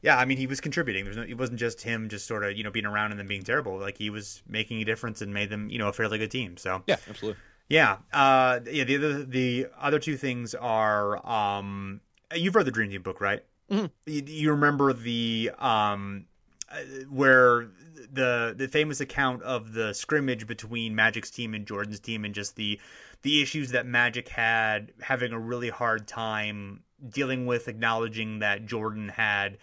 yeah, 0.04 0.18
I 0.18 0.26
mean, 0.26 0.36
he 0.36 0.46
was 0.46 0.60
contributing. 0.60 1.04
There's 1.04 1.16
no, 1.16 1.22
it 1.22 1.38
wasn't 1.38 1.58
just 1.58 1.80
him 1.80 2.10
just 2.10 2.26
sort 2.26 2.44
of 2.44 2.56
you 2.56 2.62
know 2.62 2.70
being 2.70 2.84
around 2.84 3.12
and 3.12 3.18
then 3.18 3.26
being 3.26 3.42
terrible. 3.42 3.78
Like 3.78 3.96
he 3.96 4.10
was 4.10 4.42
making 4.46 4.82
a 4.82 4.84
difference 4.84 5.22
and 5.22 5.32
made 5.32 5.48
them 5.48 5.70
you 5.70 5.78
know 5.78 5.88
a 5.88 5.94
fairly 5.94 6.18
good 6.18 6.30
team. 6.30 6.58
So 6.58 6.82
yeah, 6.86 6.96
absolutely. 7.08 7.40
Yeah, 7.68 7.98
uh, 8.12 8.60
yeah. 8.70 8.84
The 8.84 8.96
other 8.96 9.24
the 9.24 9.66
other 9.80 9.98
two 9.98 10.16
things 10.16 10.54
are 10.54 11.26
um, 11.26 12.00
you've 12.34 12.54
read 12.54 12.66
the 12.66 12.70
Dream 12.70 12.90
Team 12.90 13.02
book, 13.02 13.20
right? 13.20 13.42
Mm-hmm. 13.70 13.86
You, 14.06 14.22
you, 14.26 14.50
remember 14.50 14.92
the 14.92 15.50
um, 15.58 16.26
uh, 16.70 16.76
where 17.08 17.68
the 18.12 18.54
the 18.56 18.68
famous 18.68 19.00
account 19.00 19.42
of 19.42 19.72
the 19.72 19.94
scrimmage 19.94 20.46
between 20.46 20.94
Magic's 20.94 21.30
team 21.30 21.54
and 21.54 21.66
Jordan's 21.66 22.00
team, 22.00 22.24
and 22.24 22.34
just 22.34 22.56
the 22.56 22.78
the 23.22 23.40
issues 23.40 23.70
that 23.70 23.86
Magic 23.86 24.28
had 24.28 24.92
having 25.00 25.32
a 25.32 25.38
really 25.38 25.70
hard 25.70 26.06
time 26.06 26.82
dealing 27.08 27.46
with, 27.46 27.68
acknowledging 27.68 28.40
that 28.40 28.66
Jordan 28.66 29.08
had 29.08 29.56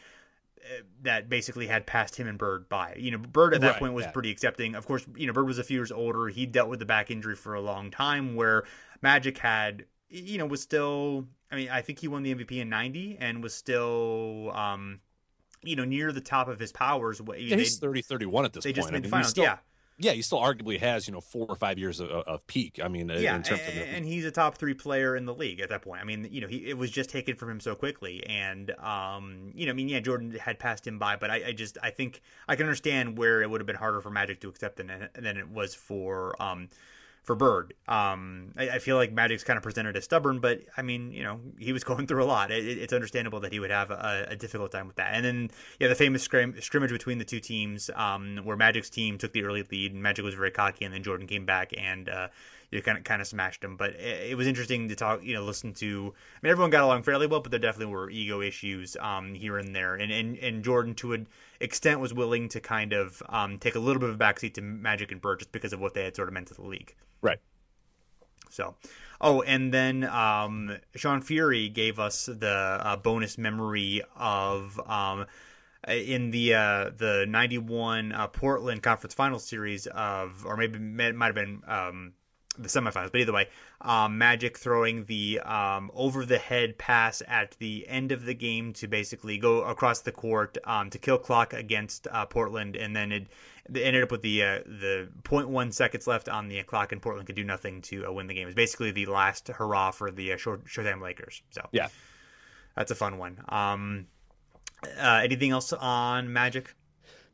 that 1.02 1.30
basically 1.30 1.68
had 1.68 1.86
passed 1.86 2.16
him 2.16 2.28
and 2.28 2.38
Bird 2.38 2.70
by. 2.70 2.96
You 2.98 3.12
know, 3.12 3.18
Bird 3.18 3.54
at 3.54 3.62
that 3.62 3.72
right, 3.72 3.80
point 3.80 3.94
was 3.94 4.06
yeah. 4.06 4.12
pretty 4.12 4.32
accepting. 4.32 4.76
Of 4.76 4.86
course, 4.86 5.06
you 5.16 5.28
know, 5.28 5.34
Bird 5.34 5.48
was 5.48 5.60
a 5.60 5.64
few 5.64 5.78
years 5.78 5.92
older. 5.92 6.28
He 6.28 6.46
dealt 6.46 6.70
with 6.70 6.80
the 6.80 6.86
back 6.86 7.12
injury 7.12 7.36
for 7.36 7.54
a 7.54 7.62
long 7.62 7.92
time, 7.92 8.36
where 8.36 8.64
Magic 9.02 9.38
had, 9.38 9.86
you 10.10 10.38
know, 10.38 10.46
was 10.46 10.62
still. 10.62 11.28
I 11.52 11.56
mean, 11.56 11.70
I 11.70 11.82
think 11.82 12.00
he 12.00 12.08
won 12.08 12.24
the 12.24 12.34
MVP 12.34 12.60
in 12.62 12.70
'90 12.70 13.18
and 13.20 13.44
was 13.44 13.54
still, 13.54 14.52
um, 14.54 15.02
you 15.64 15.76
know, 15.76 15.86
near 15.86 16.12
the 16.12 16.22
top 16.22 16.48
of 16.48 16.60
his 16.60 16.72
powers. 16.72 17.22
Yeah, 17.38 17.58
he's 17.58 17.78
30, 17.78 18.02
31 18.02 18.46
at 18.46 18.54
this 18.54 18.64
they 18.64 18.70
point. 18.70 18.76
just 18.76 18.92
made 18.92 18.98
I 18.98 19.00
mean, 19.00 19.04
the 19.04 19.10
finals. 19.10 19.30
Still, 19.30 19.44
yeah. 19.44 19.58
Yeah, 20.02 20.14
he 20.14 20.22
still 20.24 20.40
arguably 20.40 20.80
has 20.80 21.08
you 21.08 21.14
know 21.14 21.22
four 21.22 21.46
or 21.48 21.56
five 21.56 21.78
years 21.78 22.00
of, 22.00 22.10
of 22.10 22.46
peak. 22.48 22.80
I 22.84 22.88
mean, 22.88 23.10
yeah, 23.10 23.36
in 23.36 23.44
terms 23.44 23.62
and, 23.68 23.80
of 23.80 23.88
and 23.88 24.06
he's 24.06 24.26
a 24.26 24.32
top 24.32 24.58
three 24.58 24.74
player 24.74 25.16
in 25.16 25.26
the 25.26 25.34
league 25.34 25.60
at 25.60 25.70
that 25.70 25.84
point. 25.84 26.02
I 26.02 26.04
mean, 26.04 26.28
you 26.32 26.42
know, 26.42 26.48
he 26.48 26.70
it 26.70 26.78
was 26.78 26.90
just 26.90 27.10
taken 27.10 27.36
from 27.36 27.52
him 27.52 27.60
so 27.60 27.76
quickly, 27.76 28.26
and 28.26 28.72
um, 28.80 29.52
you 29.54 29.66
know, 29.68 29.72
I 29.72 29.76
mean, 29.76 29.90
yeah, 29.90 30.00
Jordan 30.00 30.32
had 30.32 30.58
passed 30.58 30.88
him 30.88 30.98
by, 30.98 31.16
but 31.16 31.30
I, 31.30 31.48
I 31.48 31.52
just 31.52 31.78
I 31.84 31.92
think 31.92 32.22
I 32.48 32.56
can 32.56 32.66
understand 32.66 33.18
where 33.18 33.42
it 33.42 33.50
would 33.50 33.62
have 33.62 33.68
been 33.68 33.76
harder 33.76 34.02
for 34.02 34.10
Magic 34.10 34.42
to 34.42 34.50
accept 34.50 34.78
than 34.78 35.10
than 35.14 35.38
it 35.38 35.50
was 35.50 35.76
for 35.76 36.42
um 36.42 36.70
for 37.24 37.36
Bird. 37.36 37.74
Um, 37.88 38.52
I, 38.58 38.70
I, 38.70 38.80
feel 38.80 38.96
like 38.96 39.12
Magic's 39.14 39.44
kind 39.44 39.56
of 39.56 39.62
presented 39.64 39.96
as 39.96 40.04
stubborn, 40.04 40.40
but 40.40 40.62
I 40.76 40.82
mean, 40.82 41.12
you 41.12 41.24
know, 41.24 41.40
he 41.60 41.72
was 41.72 41.84
going 41.92 42.08
through 42.08 42.24
a 42.24 42.26
lot. 42.26 42.52
It, 42.52 42.66
it's 42.66 42.94
understandable 42.94 43.40
that 43.42 43.54
he 43.54 43.60
would 43.60 43.70
have 43.70 43.92
a, 43.92 44.28
a, 44.30 44.36
difficult 44.36 44.72
time 44.72 44.88
with 44.88 44.96
that. 44.96 45.14
And 45.14 45.24
then, 45.24 45.52
yeah, 45.80 45.88
the 45.88 45.96
famous 45.96 46.24
scrim- 46.24 46.60
scrimmage 46.62 46.92
between 46.92 47.20
the 47.20 47.26
two 47.26 47.40
teams, 47.40 47.90
um, 47.96 48.40
where 48.44 48.58
Magic's 48.58 48.90
team 48.90 49.18
took 49.18 49.34
the 49.34 49.44
early 49.44 49.64
lead, 49.72 49.94
and 49.94 50.02
Magic 50.02 50.26
was 50.26 50.34
very 50.34 50.52
cocky, 50.52 50.84
and 50.84 50.94
then 50.94 51.04
Jordan 51.04 51.28
came 51.28 51.46
back 51.46 51.72
and. 51.78 52.10
Uh, 52.10 52.28
you 52.72 52.82
kind 52.82 52.98
of 52.98 53.04
kind 53.04 53.22
of 53.22 53.28
smashed 53.28 53.64
him. 53.64 53.76
But 53.76 53.92
it, 53.92 54.32
it, 54.32 54.36
was 54.36 54.48
interesting 54.48 54.88
to 54.90 54.96
talk, 54.96 55.24
you 55.24 55.34
know, 55.34 55.44
listen 55.44 55.74
to. 55.76 56.14
I 56.16 56.40
mean, 56.42 56.52
everyone 56.52 56.72
got 56.72 56.84
along 56.84 57.04
fairly 57.04 57.28
well, 57.28 57.42
but 57.42 57.52
there 57.52 57.60
definitely 57.60 57.94
were 57.94 58.10
ego 58.10 58.42
issues 58.42 58.96
um, 59.00 59.34
here 59.34 59.58
and 59.58 59.76
there. 59.76 59.96
And, 59.96 60.12
and 60.12 60.38
and 60.38 60.64
Jordan, 60.64 60.96
to 60.96 61.14
an 61.14 61.28
extent, 61.60 62.00
was 62.00 62.14
willing 62.14 62.50
to 62.50 62.60
kind 62.60 62.94
of 62.94 63.22
um, 63.30 63.60
take 63.60 63.76
a 63.76 63.80
little 63.80 64.00
bit 64.00 64.10
of 64.10 64.16
a 64.16 64.24
backseat 64.24 64.54
to 64.56 64.62
Magic 64.62 65.12
and 65.12 65.22
Bird 65.22 65.40
just 65.40 65.52
because 65.52 65.74
of 65.74 65.80
what 65.80 65.94
they 65.94 66.06
had 66.06 66.16
sort 66.16 66.30
of 66.30 66.34
meant 66.34 66.48
to 66.48 66.54
the 66.54 66.64
league. 66.64 66.96
Right. 67.22 67.40
So, 68.50 68.76
oh, 69.20 69.42
and 69.44 69.74
then 69.74 70.04
um, 70.04 70.78
Sean 70.96 71.22
Fury 71.22 71.70
gave 71.70 72.00
us 72.00 72.26
the 72.26 72.80
uh, 72.82 72.98
bonus 72.98 73.38
memory 73.38 74.02
of 74.16 74.80
um, 74.90 75.26
in 75.88 76.32
the 76.32 76.54
uh, 76.54 76.92
the 76.96 77.26
'91 77.28 78.12
uh, 78.12 78.28
Portland 78.28 78.84
Conference 78.84 79.14
Final 79.14 79.40
Series 79.40 79.88
of, 79.88 80.46
or 80.46 80.58
maybe 80.58 80.78
it 80.78 81.16
might 81.16 81.26
have 81.28 81.36
been 81.36 81.62
um, 81.68 82.14
the 82.58 82.68
semifinals, 82.68 83.12
but 83.12 83.22
either 83.22 83.34
way, 83.34 83.48
um, 83.82 84.18
Magic 84.18 84.58
throwing 84.58 85.06
the 85.06 85.40
um, 85.40 85.90
over 85.94 86.26
the 86.26 86.38
head 86.38 86.78
pass 86.78 87.22
at 87.28 87.52
the 87.60 87.88
end 87.88 88.12
of 88.12 88.26
the 88.26 88.34
game 88.34 88.74
to 88.74 88.88
basically 88.88 89.38
go 89.38 89.64
across 89.64 90.02
the 90.02 90.12
court 90.12 90.58
um, 90.66 90.90
to 90.90 90.98
kill 90.98 91.18
clock 91.18 91.54
against 91.54 92.08
uh, 92.12 92.26
Portland, 92.26 92.76
and 92.76 92.96
then 92.96 93.12
it 93.12 93.28
they 93.70 93.84
ended 93.84 94.04
up 94.04 94.12
with 94.12 94.22
the 94.22 94.44
uh, 94.44 94.60
the 94.66 95.10
0.1 95.24 95.74
seconds 95.74 96.08
left 96.08 96.28
on 96.28 96.50
the 96.50 96.62
clock, 96.64 96.92
and 96.92 97.02
Portland 97.02 97.26
could 97.28 97.36
do 97.36 97.44
nothing 97.44 97.82
to 97.84 98.08
uh, 98.08 98.12
win 98.12 98.28
the 98.28 98.34
game. 98.34 98.48
It's 98.48 98.56
basically 98.56 98.92
the 98.92 99.06
last 99.06 99.48
hurrah 99.48 99.92
for 99.92 100.12
the 100.12 100.34
uh, 100.34 100.38
short 100.38 100.66
Showtime 100.66 101.02
Lakers. 101.02 101.42
So 101.52 101.68
yeah, 101.72 101.88
that's 102.76 102.92
a 102.92 102.96
fun 102.96 103.18
one. 103.18 103.40
Um, 103.48 104.08
uh, 105.00 105.22
anything 105.24 105.52
else 105.52 105.74
on 105.74 106.34
Magic? 106.34 106.74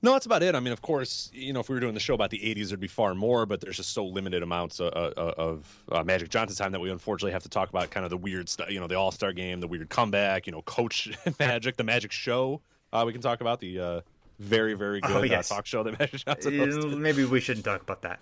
No, 0.01 0.13
that's 0.13 0.27
about 0.27 0.43
it. 0.43 0.53
I 0.53 0.60
mean, 0.60 0.73
of 0.73 0.81
course, 0.81 1.31
you 1.33 1.53
know, 1.53 1.60
if 1.60 1.69
we 1.69 1.75
were 1.75 1.79
doing 1.79 1.95
the 1.95 1.99
show 1.99 2.13
about 2.13 2.29
the 2.29 2.38
'80s, 2.39 2.69
there'd 2.69 2.79
be 2.79 2.88
far 2.88 3.15
more, 3.15 3.45
but 3.45 3.62
there's 3.62 3.77
just 3.77 3.93
so 3.93 4.05
limited 4.05 4.43
amounts 4.43 4.79
of, 4.79 4.93
of 4.93 5.83
uh, 5.91 6.03
Magic 6.03 6.29
Johnson 6.29 6.55
time 6.55 6.71
that 6.71 6.79
we 6.79 6.91
unfortunately 6.91 7.31
have 7.31 7.43
to 7.43 7.49
talk 7.49 7.69
about 7.69 7.89
kind 7.89 8.03
of 8.03 8.10
the 8.12 8.17
weird 8.17 8.47
stuff. 8.47 8.69
You 8.69 8.79
know, 8.79 8.88
the 8.88 8.95
All 8.95 9.12
Star 9.12 9.33
game, 9.33 9.60
the 9.60 9.67
weird 9.67 9.89
comeback. 9.89 10.45
You 10.45 10.51
know, 10.51 10.62
Coach 10.62 11.10
Magic, 11.39 11.77
the 11.77 11.83
Magic 11.83 12.12
Show. 12.12 12.62
Uh, 12.93 13.03
we 13.05 13.12
can 13.12 13.21
talk 13.21 13.41
about 13.41 13.60
the 13.60 13.79
uh, 13.79 14.01
very, 14.39 14.75
very 14.75 15.01
good 15.01 15.15
oh, 15.15 15.23
yes. 15.23 15.51
uh, 15.51 15.55
talk 15.55 15.65
show 15.65 15.83
that 15.83 15.97
Magic 15.99 16.23
Johnson 16.25 16.53
hosted. 16.53 16.97
Maybe 16.97 17.25
we 17.25 17.39
shouldn't 17.39 17.65
talk 17.65 17.81
about 17.81 18.03
that. 18.03 18.19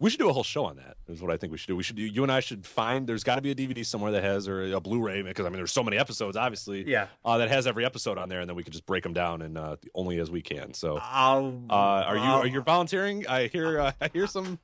We 0.00 0.10
should 0.10 0.18
do 0.18 0.28
a 0.28 0.32
whole 0.32 0.42
show 0.42 0.64
on 0.64 0.76
that. 0.76 0.96
Is 1.08 1.22
what 1.22 1.30
I 1.30 1.36
think 1.36 1.52
we 1.52 1.58
should 1.58 1.68
do. 1.68 1.76
We 1.76 1.82
should 1.82 1.96
do. 1.96 2.02
You 2.02 2.22
and 2.22 2.32
I 2.32 2.40
should 2.40 2.66
find. 2.66 3.06
There's 3.06 3.22
got 3.22 3.36
to 3.36 3.42
be 3.42 3.52
a 3.52 3.54
DVD 3.54 3.86
somewhere 3.86 4.12
that 4.12 4.24
has 4.24 4.48
or 4.48 4.72
a 4.72 4.80
Blu-ray 4.80 5.22
because 5.22 5.46
I 5.46 5.48
mean 5.48 5.58
there's 5.58 5.72
so 5.72 5.84
many 5.84 5.96
episodes, 5.96 6.36
obviously. 6.36 6.88
Yeah. 6.88 7.06
Uh, 7.24 7.38
that 7.38 7.48
has 7.48 7.66
every 7.66 7.84
episode 7.84 8.18
on 8.18 8.28
there, 8.28 8.40
and 8.40 8.48
then 8.48 8.56
we 8.56 8.64
could 8.64 8.72
just 8.72 8.86
break 8.86 9.02
them 9.02 9.12
down 9.12 9.42
and 9.42 9.56
uh, 9.56 9.76
only 9.94 10.18
as 10.18 10.30
we 10.30 10.42
can. 10.42 10.74
So. 10.74 10.98
I'll. 11.00 11.62
Uh, 11.70 11.74
are 11.74 12.16
you 12.16 12.22
are 12.22 12.46
you 12.46 12.60
volunteering? 12.60 13.26
I 13.28 13.46
hear 13.46 13.80
uh, 13.80 13.92
I 14.00 14.08
hear 14.12 14.26
some. 14.26 14.58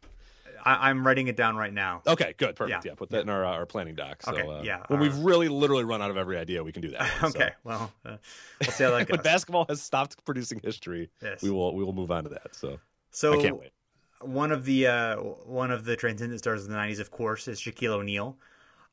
I, 0.62 0.90
am 0.90 1.06
writing 1.06 1.28
it 1.28 1.36
down 1.36 1.56
right 1.56 1.72
now. 1.72 2.02
Okay, 2.06 2.34
good, 2.36 2.54
perfect. 2.54 2.84
Yeah, 2.84 2.90
yeah 2.90 2.94
put 2.94 3.08
that 3.10 3.18
yeah. 3.18 3.22
in 3.22 3.28
our 3.30 3.44
uh, 3.44 3.52
our 3.52 3.66
planning 3.66 3.94
doc. 3.94 4.22
So, 4.22 4.32
okay, 4.32 4.46
uh, 4.46 4.62
yeah. 4.62 4.82
When 4.88 5.00
we've 5.00 5.16
really 5.18 5.48
literally 5.48 5.84
run 5.84 6.02
out 6.02 6.10
of 6.10 6.16
every 6.16 6.36
idea, 6.36 6.62
we 6.62 6.72
can 6.72 6.82
do 6.82 6.90
that. 6.90 7.08
One, 7.22 7.30
okay, 7.36 7.48
so. 7.48 7.54
well, 7.64 7.92
uh, 8.04 8.16
we'll 8.60 8.72
see 8.72 8.84
how 8.84 8.90
that 8.90 8.98
goes. 9.08 9.16
when 9.16 9.22
basketball 9.22 9.64
has 9.68 9.80
stopped 9.80 10.22
producing 10.24 10.60
history, 10.62 11.08
yes. 11.22 11.40
we 11.40 11.50
will 11.50 11.74
we 11.74 11.84
will 11.84 11.94
move 11.94 12.10
on 12.10 12.24
to 12.24 12.30
that. 12.30 12.54
So, 12.54 12.78
so 13.10 13.38
I 13.38 13.42
can't 13.42 13.58
wait 13.58 13.70
one 14.20 14.52
of 14.52 14.64
the 14.64 14.86
uh, 14.86 15.16
one 15.16 15.70
of 15.70 15.84
the 15.84 15.96
transcendent 15.96 16.40
stars 16.40 16.62
of 16.62 16.68
the 16.68 16.76
'90s, 16.76 17.00
of 17.00 17.10
course, 17.10 17.48
is 17.48 17.60
Shaquille 17.60 17.92
O'Neal. 17.92 18.36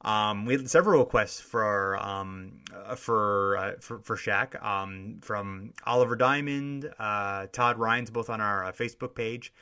Um, 0.02 0.46
we 0.46 0.54
had 0.54 0.70
several 0.70 1.00
requests 1.00 1.40
for 1.40 1.98
um, 1.98 2.60
uh, 2.74 2.96
for, 2.96 3.58
uh, 3.58 3.74
for 3.80 4.00
for 4.00 4.16
Shaq 4.16 4.64
um, 4.64 5.18
from 5.22 5.74
Oliver 5.86 6.16
Diamond, 6.16 6.92
uh, 7.00 7.48
Todd 7.52 7.78
Rhines, 7.78 8.10
both 8.10 8.30
on 8.30 8.40
our 8.40 8.66
uh, 8.66 8.72
Facebook 8.72 9.16
page, 9.16 9.54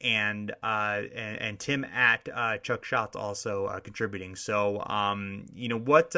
and 0.00 0.50
uh, 0.62 1.02
and, 1.14 1.40
and, 1.40 1.60
Tim 1.60 1.84
at 1.84 2.28
uh, 2.32 2.58
Chuck 2.58 2.84
Shots 2.84 3.16
also 3.16 3.80
contributing. 3.84 4.34
So, 4.34 4.82
um, 4.86 5.46
you 5.54 5.68
know 5.68 5.78
what 5.78 6.14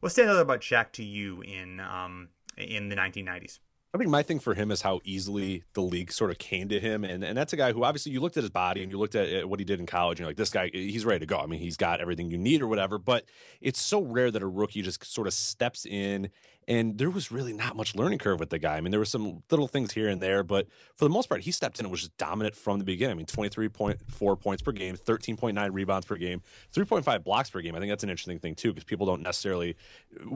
what 0.00 0.12
stands 0.12 0.30
out 0.30 0.40
about 0.40 0.60
Shaq 0.60 0.92
to 0.92 1.04
you 1.04 1.40
in 1.40 1.80
um, 1.80 2.28
in 2.58 2.90
the 2.90 2.96
1990s? 2.96 3.58
I 3.92 3.98
think 3.98 4.08
my 4.08 4.22
thing 4.22 4.38
for 4.38 4.54
him 4.54 4.70
is 4.70 4.82
how 4.82 5.00
easily 5.02 5.64
the 5.74 5.82
league 5.82 6.12
sort 6.12 6.30
of 6.30 6.38
came 6.38 6.68
to 6.68 6.78
him, 6.78 7.02
and 7.02 7.24
and 7.24 7.36
that's 7.36 7.52
a 7.52 7.56
guy 7.56 7.72
who 7.72 7.82
obviously 7.82 8.12
you 8.12 8.20
looked 8.20 8.36
at 8.36 8.44
his 8.44 8.50
body 8.50 8.84
and 8.84 8.92
you 8.92 8.98
looked 8.98 9.16
at 9.16 9.48
what 9.48 9.58
he 9.58 9.64
did 9.64 9.80
in 9.80 9.86
college, 9.86 10.18
and 10.18 10.20
you're 10.20 10.28
like, 10.28 10.36
this 10.36 10.50
guy, 10.50 10.70
he's 10.72 11.04
ready 11.04 11.18
to 11.18 11.26
go. 11.26 11.38
I 11.38 11.46
mean, 11.46 11.58
he's 11.58 11.76
got 11.76 12.00
everything 12.00 12.30
you 12.30 12.38
need 12.38 12.62
or 12.62 12.68
whatever. 12.68 12.98
But 12.98 13.24
it's 13.60 13.80
so 13.82 14.00
rare 14.02 14.30
that 14.30 14.42
a 14.42 14.46
rookie 14.46 14.82
just 14.82 15.04
sort 15.04 15.26
of 15.26 15.34
steps 15.34 15.86
in 15.86 16.30
and 16.70 16.96
there 16.98 17.10
was 17.10 17.32
really 17.32 17.52
not 17.52 17.74
much 17.74 17.96
learning 17.96 18.20
curve 18.20 18.38
with 18.38 18.50
the 18.50 18.58
guy. 18.60 18.76
I 18.76 18.80
mean, 18.80 18.92
there 18.92 19.00
were 19.00 19.04
some 19.04 19.42
little 19.50 19.66
things 19.66 19.90
here 19.92 20.08
and 20.08 20.22
there, 20.22 20.44
but 20.44 20.68
for 20.94 21.04
the 21.04 21.10
most 21.10 21.28
part, 21.28 21.40
he 21.40 21.50
stepped 21.50 21.80
in 21.80 21.84
and 21.84 21.90
was 21.90 22.02
just 22.02 22.16
dominant 22.16 22.54
from 22.54 22.78
the 22.78 22.84
beginning. 22.84 23.14
I 23.14 23.16
mean, 23.16 23.26
23.4 23.26 24.40
points 24.40 24.62
per 24.62 24.70
game, 24.70 24.96
13.9 24.96 25.68
rebounds 25.72 26.06
per 26.06 26.14
game, 26.14 26.42
3.5 26.72 27.24
blocks 27.24 27.50
per 27.50 27.60
game. 27.60 27.74
I 27.74 27.80
think 27.80 27.90
that's 27.90 28.04
an 28.04 28.08
interesting 28.08 28.38
thing, 28.38 28.54
too, 28.54 28.72
because 28.72 28.84
people 28.84 29.04
don't 29.04 29.20
necessarily, 29.20 29.74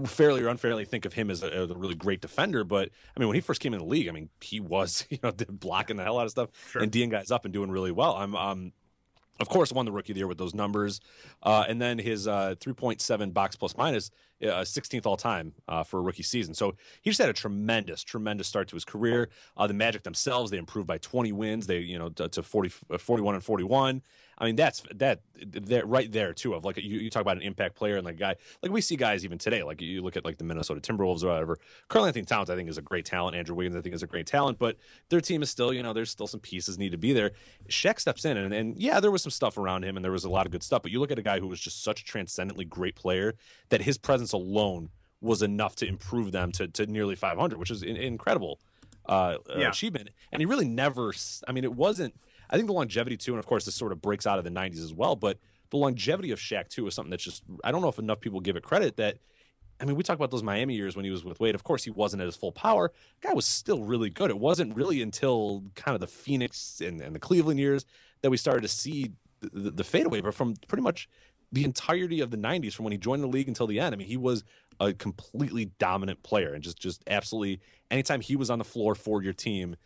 fairly 0.07 0.42
or 0.42 0.49
unfairly, 0.49 0.85
think 0.85 1.05
of 1.05 1.12
him 1.12 1.31
as 1.31 1.44
a, 1.44 1.55
as 1.55 1.70
a, 1.70 1.75
really 1.77 1.94
great 1.94 2.20
defender. 2.20 2.64
But, 2.64 2.88
I 3.16 3.20
mean, 3.20 3.29
when 3.29 3.37
he 3.37 3.40
first 3.40 3.61
came 3.61 3.73
in 3.73 3.79
the 3.79 3.87
league, 3.87 4.09
I 4.09 4.11
mean, 4.11 4.29
he 4.40 4.59
was, 4.59 5.07
you 5.11 5.18
know, 5.23 5.31
blocking 5.49 5.97
the 5.97 6.03
hell 6.03 6.18
out 6.18 6.25
of 6.25 6.33
stuff 6.33 6.51
sure. 6.68 6.83
and 6.83 6.90
D'ing 6.90 7.11
guys 7.11 7.31
up 7.31 7.44
and 7.44 7.55
doing 7.55 7.70
really 7.70 7.92
well. 7.92 8.16
I'm, 8.16 8.35
um, 8.35 8.73
of 9.40 9.49
course, 9.49 9.73
won 9.73 9.85
the 9.85 9.92
rookie 9.92 10.12
of 10.12 10.14
the 10.14 10.20
year 10.20 10.29
with 10.29 10.38
those 10.38 10.55
numbers. 10.55 11.01
Uh, 11.42 11.64
and 11.68 11.81
then 11.81 11.99
his 11.99 12.29
uh, 12.29 12.55
3.7 12.61 13.33
box 13.33 13.57
plus 13.57 13.77
minus, 13.77 14.11
uh, 14.42 14.62
16th 14.62 15.07
all 15.07 15.16
time 15.16 15.53
uh, 15.68 15.83
for 15.83 15.99
a 15.99 16.03
rookie 16.03 16.23
season. 16.23 16.55
So 16.55 16.77
he 17.03 17.11
just 17.11 17.20
had 17.20 17.29
a 17.29 17.33
tremendous, 17.33 18.05
tremendous 18.05 18.47
start 18.47 18.68
to 18.68 18.77
his 18.77 18.85
career. 18.85 19.31
Uh, 19.57 19.66
the 19.66 19.75
Magic 19.75 20.03
themselves, 20.03 20.51
they 20.51 20.59
improved 20.59 20.87
by 20.87 20.99
20 20.99 21.33
wins. 21.33 21.66
They, 21.66 21.79
you 21.79 21.99
know, 21.99 22.11
to, 22.11 22.29
to 22.29 22.42
40, 22.42 22.73
uh, 22.90 22.99
41 22.99 23.35
and 23.35 23.44
41. 23.44 24.03
I 24.38 24.47
mean, 24.47 24.57
that's 24.57 24.83
that 24.94 25.20
that 25.44 25.87
right 25.87 26.11
there 26.11 26.33
too. 26.33 26.55
Of 26.55 26.64
like 26.64 26.77
you, 26.77 26.99
you 26.99 27.11
talk 27.11 27.23
about 27.23 27.37
an 27.37 27.42
impact 27.42 27.77
player 27.77 27.97
and 27.97 28.05
like 28.05 28.18
guy 28.18 28.37
like 28.62 28.73
we 28.73 28.81
see 28.81 28.97
guys 28.97 29.25
even 29.25 29.38
today. 29.38 29.62
Like 29.62 29.81
you 29.81 30.03
look 30.03 30.16
at 30.16 30.25
like 30.25 30.38
the 30.38 30.44
Minnesota 30.44 30.81
Timberwolves 30.81 31.23
or 31.23 31.29
whatever. 31.29 31.59
Karl-Anthony 31.88 32.25
Towns, 32.25 32.51
I 32.51 32.57
think, 32.57 32.68
is 32.68 32.79
a 32.79 32.83
great 32.83 33.05
talent. 33.05 33.37
Andrew 33.37 33.55
Wiggins, 33.55 33.77
I 33.77 33.81
think, 33.81 33.94
is 33.94 34.03
a 34.03 34.07
great 34.07 34.27
talent. 34.27 34.59
But 34.59 34.77
their 35.09 35.20
team 35.20 35.42
is 35.42 35.51
still, 35.51 35.73
you 35.73 35.83
know, 35.83 35.92
there's 35.92 36.11
still 36.11 36.27
some 36.27 36.40
pieces 36.40 36.79
need 36.79 36.92
to 36.92 36.99
be 36.99 37.12
there. 37.12 37.33
Shaq 37.68 38.01
steps 38.01 38.25
in 38.25 38.37
and, 38.37 38.53
and 38.53 38.77
yeah, 38.77 39.01
there 39.01 39.11
was 39.11 39.23
some 39.23 39.31
stuff 39.31 39.59
around 39.59 39.85
him 39.85 39.97
and 39.97 40.05
there 40.05 40.12
was 40.12 40.25
a 40.25 40.31
lot 40.31 40.47
of 40.47 40.53
good 40.53 40.62
stuff. 40.62 40.83
But 40.83 40.90
you 40.90 41.01
look 41.01 41.12
at 41.12 41.18
a 41.18 41.23
guy 41.23 41.40
who 41.40 41.47
was 41.47 41.61
just 41.61 41.83
such 41.83 42.03
a 42.03 42.05
transcendently 42.05 42.64
great 42.64 42.97
player 42.97 43.35
that 43.68 43.83
his 43.83 43.99
presence 43.99 44.33
alone 44.33 44.90
was 45.20 45.42
enough 45.42 45.75
to 45.77 45.87
improve 45.87 46.33
them 46.33 46.53
to 46.53 46.68
to 46.68 46.87
nearly 46.87 47.16
500, 47.16 47.59
which 47.59 47.70
is 47.70 47.83
in, 47.83 47.97
incredible 47.97 48.61
uh, 49.07 49.38
yeah. 49.57 49.68
achievement. 49.68 50.11
And 50.33 50.40
he 50.40 50.47
really 50.47 50.68
never. 50.68 51.12
I 51.49 51.53
mean, 51.53 51.64
it 51.64 51.75
wasn't 51.75 52.14
I 52.50 52.57
think 52.57 52.66
the 52.66 52.74
longevity 52.74 53.16
too, 53.16 53.33
and 53.33 53.38
of 53.38 53.46
course 53.46 53.64
this 53.64 53.74
sort 53.74 53.92
of 53.92 54.00
breaks 54.00 54.26
out 54.26 54.38
of 54.38 54.44
the 54.44 54.50
'90s 54.50 54.83
as 54.83 54.92
well. 54.92 55.16
But 55.16 55.38
the 55.70 55.76
longevity 55.76 56.30
of 56.30 56.38
Shaq 56.38 56.68
too 56.68 56.87
is 56.87 56.94
something 56.94 57.11
that's 57.11 57.24
just 57.24 57.42
I 57.62 57.72
don't 57.72 57.83
know 57.83 57.88
if 57.88 57.98
enough 57.98 58.20
people 58.20 58.40
give 58.40 58.57
it 58.57 58.62
credit 58.62 58.96
that. 58.96 59.18
I 59.80 59.87
mean, 59.87 59.96
we 59.96 60.04
talk 60.04 60.14
about 60.14 60.30
those 60.30 60.44
Miami 60.44 60.76
years 60.76 60.94
when 60.94 61.04
he 61.04 61.11
was 61.11 61.24
with 61.24 61.40
Wade. 61.40 61.57
Of 61.57 61.64
course, 61.64 61.83
he 61.83 61.90
wasn't 61.90 62.22
at 62.22 62.26
his 62.26 62.37
full 62.37 62.52
power. 62.52 62.92
The 63.20 63.28
guy 63.28 63.35
was 63.35 63.44
still 63.44 63.83
really 63.83 64.09
good. 64.09 64.30
It 64.30 64.38
wasn't 64.38 64.76
really 64.76 65.02
until 65.02 65.64
kind 65.74 65.96
of 65.96 66.00
the 66.00 66.07
Phoenix 66.07 66.80
and, 66.80 67.00
and 67.00 67.12
the 67.12 67.18
Cleveland 67.18 67.59
years 67.59 67.85
that 68.22 68.30
we 68.30 68.37
started 68.37 68.62
to 68.62 68.68
see 68.68 69.11
the, 69.40 69.48
the, 69.48 69.70
the 69.72 69.85
fadeaway. 69.85 70.20
But 70.20 70.35
from 70.35 70.54
pretty 70.68 70.83
much 70.83 71.09
the 71.50 71.64
entirety 71.64 72.20
of 72.20 72.30
the 72.30 72.37
90s, 72.37 72.72
from 72.72 72.85
when 72.85 72.92
he 72.92 72.98
joined 72.98 73.24
the 73.24 73.28
league 73.28 73.48
until 73.48 73.66
the 73.66 73.80
end, 73.80 73.96
I 73.96 73.98
mean, 73.98 74.07
he 74.07 74.16
was 74.16 74.44
a 74.80 74.92
completely 74.92 75.66
dominant 75.78 76.22
player 76.22 76.52
and 76.52 76.62
just 76.62 76.78
just 76.78 77.02
absolutely 77.07 77.61
anytime 77.90 78.20
he 78.20 78.37
was 78.37 78.50
on 78.50 78.59
the 78.59 78.64
floor 78.64 78.94
for 78.94 79.22
your 79.22 79.33
team, 79.33 79.76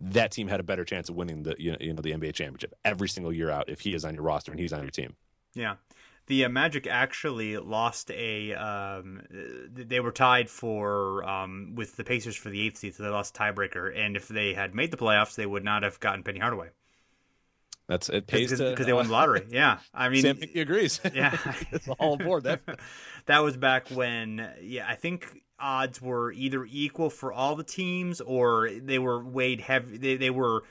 that 0.00 0.30
team 0.32 0.48
had 0.48 0.60
a 0.60 0.62
better 0.62 0.84
chance 0.84 1.08
of 1.08 1.16
winning 1.16 1.42
the 1.42 1.54
you 1.58 1.72
know, 1.72 1.78
you 1.80 1.92
know 1.92 2.02
the 2.02 2.12
NBA 2.12 2.34
championship 2.34 2.74
every 2.84 3.08
single 3.08 3.32
year 3.32 3.50
out 3.50 3.68
if 3.68 3.80
he 3.80 3.94
is 3.94 4.04
on 4.04 4.14
your 4.14 4.22
roster 4.22 4.50
and 4.50 4.60
he's 4.60 4.72
on 4.72 4.82
your 4.82 4.90
team. 4.90 5.14
Yeah. 5.54 5.76
The 6.26 6.44
uh, 6.44 6.48
Magic 6.50 6.86
actually 6.86 7.56
lost 7.56 8.10
a. 8.10 8.52
Um, 8.52 9.22
they 9.70 9.98
were 10.00 10.12
tied 10.12 10.50
for 10.50 11.24
um, 11.24 11.72
with 11.74 11.96
the 11.96 12.04
Pacers 12.04 12.36
for 12.36 12.50
the 12.50 12.66
eighth 12.66 12.76
seed, 12.76 12.94
so 12.94 13.02
they 13.02 13.08
lost 13.08 13.34
tiebreaker. 13.34 13.96
And 13.96 14.14
if 14.14 14.28
they 14.28 14.52
had 14.52 14.74
made 14.74 14.90
the 14.90 14.98
playoffs, 14.98 15.36
they 15.36 15.46
would 15.46 15.64
not 15.64 15.84
have 15.84 15.98
gotten 16.00 16.22
Penny 16.22 16.38
Hardaway. 16.38 16.68
That's 17.88 18.10
it 18.10 18.26
pays 18.26 18.50
because 18.50 18.84
they 18.84 18.92
won 18.92 19.06
the 19.06 19.12
lottery. 19.12 19.46
Yeah, 19.48 19.78
I 19.94 20.10
mean, 20.10 20.20
Sam 20.20 20.38
agrees. 20.54 21.00
Yeah, 21.14 21.36
it's 21.72 21.88
all 21.98 22.14
aboard 22.14 22.44
that. 22.44 22.60
that 23.26 23.38
was 23.38 23.56
back 23.56 23.88
when, 23.88 24.46
yeah, 24.60 24.86
I 24.86 24.94
think 24.94 25.26
odds 25.60 26.00
were 26.00 26.32
either 26.32 26.66
equal 26.70 27.10
for 27.10 27.32
all 27.32 27.56
the 27.56 27.64
teams 27.64 28.20
or 28.20 28.70
they 28.70 28.98
were 28.98 29.22
weighed 29.22 29.60
heavy. 29.60 29.96
They, 29.98 30.16
they 30.16 30.30
were 30.30 30.64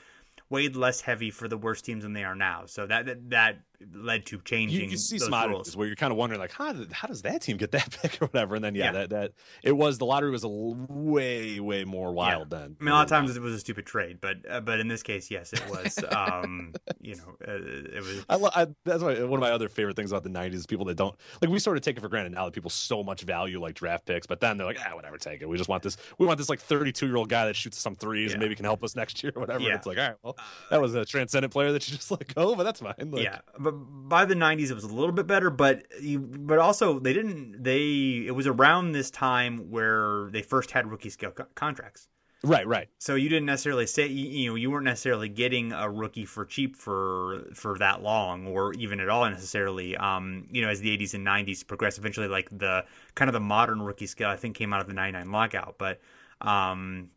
weighed 0.50 0.76
less 0.76 1.00
heavy 1.00 1.30
for 1.30 1.48
the 1.48 1.58
worst 1.58 1.84
teams 1.84 2.04
than 2.04 2.12
they 2.12 2.24
are 2.24 2.34
now. 2.34 2.64
So 2.66 2.86
that 2.86 3.06
that, 3.06 3.30
that 3.30 3.58
led 3.94 4.26
to 4.26 4.40
changing. 4.44 4.80
You, 4.80 4.86
you 4.90 4.96
see 4.96 5.18
some 5.18 5.32
oddities 5.34 5.76
where 5.76 5.86
you're 5.86 5.96
kind 5.96 6.10
of 6.10 6.16
wondering 6.16 6.40
like 6.40 6.52
how 6.52 6.72
did, 6.72 6.90
how 6.92 7.06
does 7.08 7.22
that 7.22 7.42
team 7.42 7.56
get 7.56 7.70
that 7.72 7.90
pick 8.02 8.20
or 8.20 8.26
whatever, 8.26 8.54
and 8.56 8.64
then 8.64 8.74
yeah, 8.74 8.86
Yeah. 8.86 8.92
that 8.92 9.10
that 9.10 9.32
it 9.62 9.72
was 9.72 9.98
the 9.98 10.06
lottery 10.06 10.30
was 10.30 10.44
a 10.44 10.48
way 10.48 11.60
way 11.60 11.84
more 11.84 12.12
wild 12.12 12.50
then. 12.50 12.76
I 12.80 12.84
mean, 12.84 12.92
a 12.92 12.96
lot 12.96 13.02
of 13.04 13.08
times 13.08 13.36
it 13.36 13.40
was 13.42 13.54
a 13.54 13.58
stupid 13.60 13.86
trade, 13.86 14.18
but 14.20 14.36
uh, 14.48 14.60
but 14.60 14.80
in 14.80 14.88
this 14.88 15.02
case, 15.02 15.30
yes, 15.30 15.52
it 15.52 15.62
was. 15.68 15.98
Um, 16.18 16.72
you 17.00 17.14
know, 17.16 17.36
uh, 17.46 17.52
it 17.96 18.00
was. 18.02 18.24
I, 18.28 18.36
lo- 18.36 18.50
I 18.54 18.66
that's 18.84 19.02
why 19.02 19.14
one 19.22 19.34
of 19.34 19.40
my 19.40 19.50
other 19.50 19.68
favorite 19.68 19.94
things 19.96 20.10
about 20.10 20.24
the 20.24 20.30
'90s 20.30 20.54
is 20.54 20.66
people 20.66 20.84
that 20.86 20.96
don't 20.96 21.14
like. 21.40 21.50
We 21.50 21.58
sort 21.58 21.76
of 21.76 21.82
take 21.82 21.96
it 21.96 22.00
for 22.00 22.08
granted 22.08 22.32
now 22.32 22.44
that 22.46 22.52
people 22.54 22.70
so 22.70 23.02
much 23.04 23.22
value 23.22 23.60
like 23.60 23.74
draft 23.74 24.06
picks, 24.06 24.26
but 24.26 24.40
then 24.40 24.56
they're 24.56 24.66
like, 24.66 24.78
ah, 24.84 24.94
whatever, 24.94 25.16
take 25.18 25.40
it. 25.42 25.48
We 25.48 25.56
just 25.56 25.68
want 25.68 25.82
this. 25.82 25.96
We 26.18 26.26
want 26.26 26.38
this 26.38 26.48
like 26.48 26.60
32 26.60 27.06
year 27.06 27.16
old 27.16 27.28
guy 27.28 27.46
that 27.46 27.56
shoots 27.56 27.78
some 27.78 27.94
threes 27.96 28.32
and 28.32 28.40
maybe 28.40 28.54
can 28.54 28.64
help 28.64 28.82
us 28.82 28.96
next 28.96 29.22
year 29.22 29.32
or 29.36 29.40
whatever. 29.40 29.60
Yeah. 29.60 29.74
It's 29.76 29.86
like, 29.86 29.98
all 29.98 30.08
right, 30.08 30.16
well, 30.22 30.36
that 30.70 30.80
was 30.80 30.94
a 30.94 31.04
transcendent 31.04 31.52
player 31.52 31.72
that 31.72 31.88
you 31.88 31.96
just 31.96 32.10
let 32.10 32.34
go, 32.34 32.54
but 32.54 32.64
that's 32.64 32.80
fine. 32.80 32.94
Like, 32.98 33.22
yeah, 33.24 33.38
but 33.58 33.67
by 33.72 34.24
the 34.24 34.34
'90s, 34.34 34.70
it 34.70 34.74
was 34.74 34.84
a 34.84 34.94
little 34.94 35.12
bit 35.12 35.26
better. 35.26 35.50
But 35.50 35.86
you, 36.00 36.18
but 36.20 36.58
also 36.58 36.98
they 36.98 37.12
didn't. 37.12 37.62
They 37.62 38.24
it 38.26 38.34
was 38.34 38.46
around 38.46 38.92
this 38.92 39.10
time 39.10 39.70
where 39.70 40.28
they 40.30 40.42
first 40.42 40.70
had 40.70 40.90
rookie 40.90 41.10
scale 41.10 41.30
co- 41.30 41.46
contracts. 41.54 42.08
right, 42.42 42.66
right. 42.66 42.88
So 42.98 43.14
you 43.14 43.28
didn't 43.28 43.46
necessarily 43.46 43.86
say 43.86 44.06
you, 44.06 44.28
you 44.28 44.50
know 44.50 44.54
you 44.54 44.70
weren't 44.70 44.84
necessarily 44.84 45.28
getting 45.28 45.72
a 45.72 45.90
rookie 45.90 46.24
for 46.24 46.44
cheap 46.44 46.76
for 46.76 47.44
for 47.54 47.78
that 47.78 48.02
long 48.02 48.46
or 48.46 48.72
even 48.74 49.00
at 49.00 49.08
all 49.08 49.28
necessarily. 49.28 49.96
Um, 49.96 50.46
you 50.50 50.62
know, 50.62 50.68
as 50.68 50.80
the 50.80 50.96
80s 50.96 51.14
and 51.14 51.26
90s 51.26 51.66
progressed, 51.66 51.98
eventually 51.98 52.28
like 52.28 52.48
the 52.56 52.84
kind 53.14 53.28
of 53.28 53.32
the 53.32 53.40
modern 53.40 53.82
rookie 53.82 54.06
scale 54.06 54.30
I 54.30 54.36
think 54.36 54.56
came 54.56 54.72
out 54.72 54.80
of 54.80 54.86
the 54.86 54.94
99 54.94 55.30
lockout, 55.30 55.76
but 55.78 56.00
um. 56.40 57.10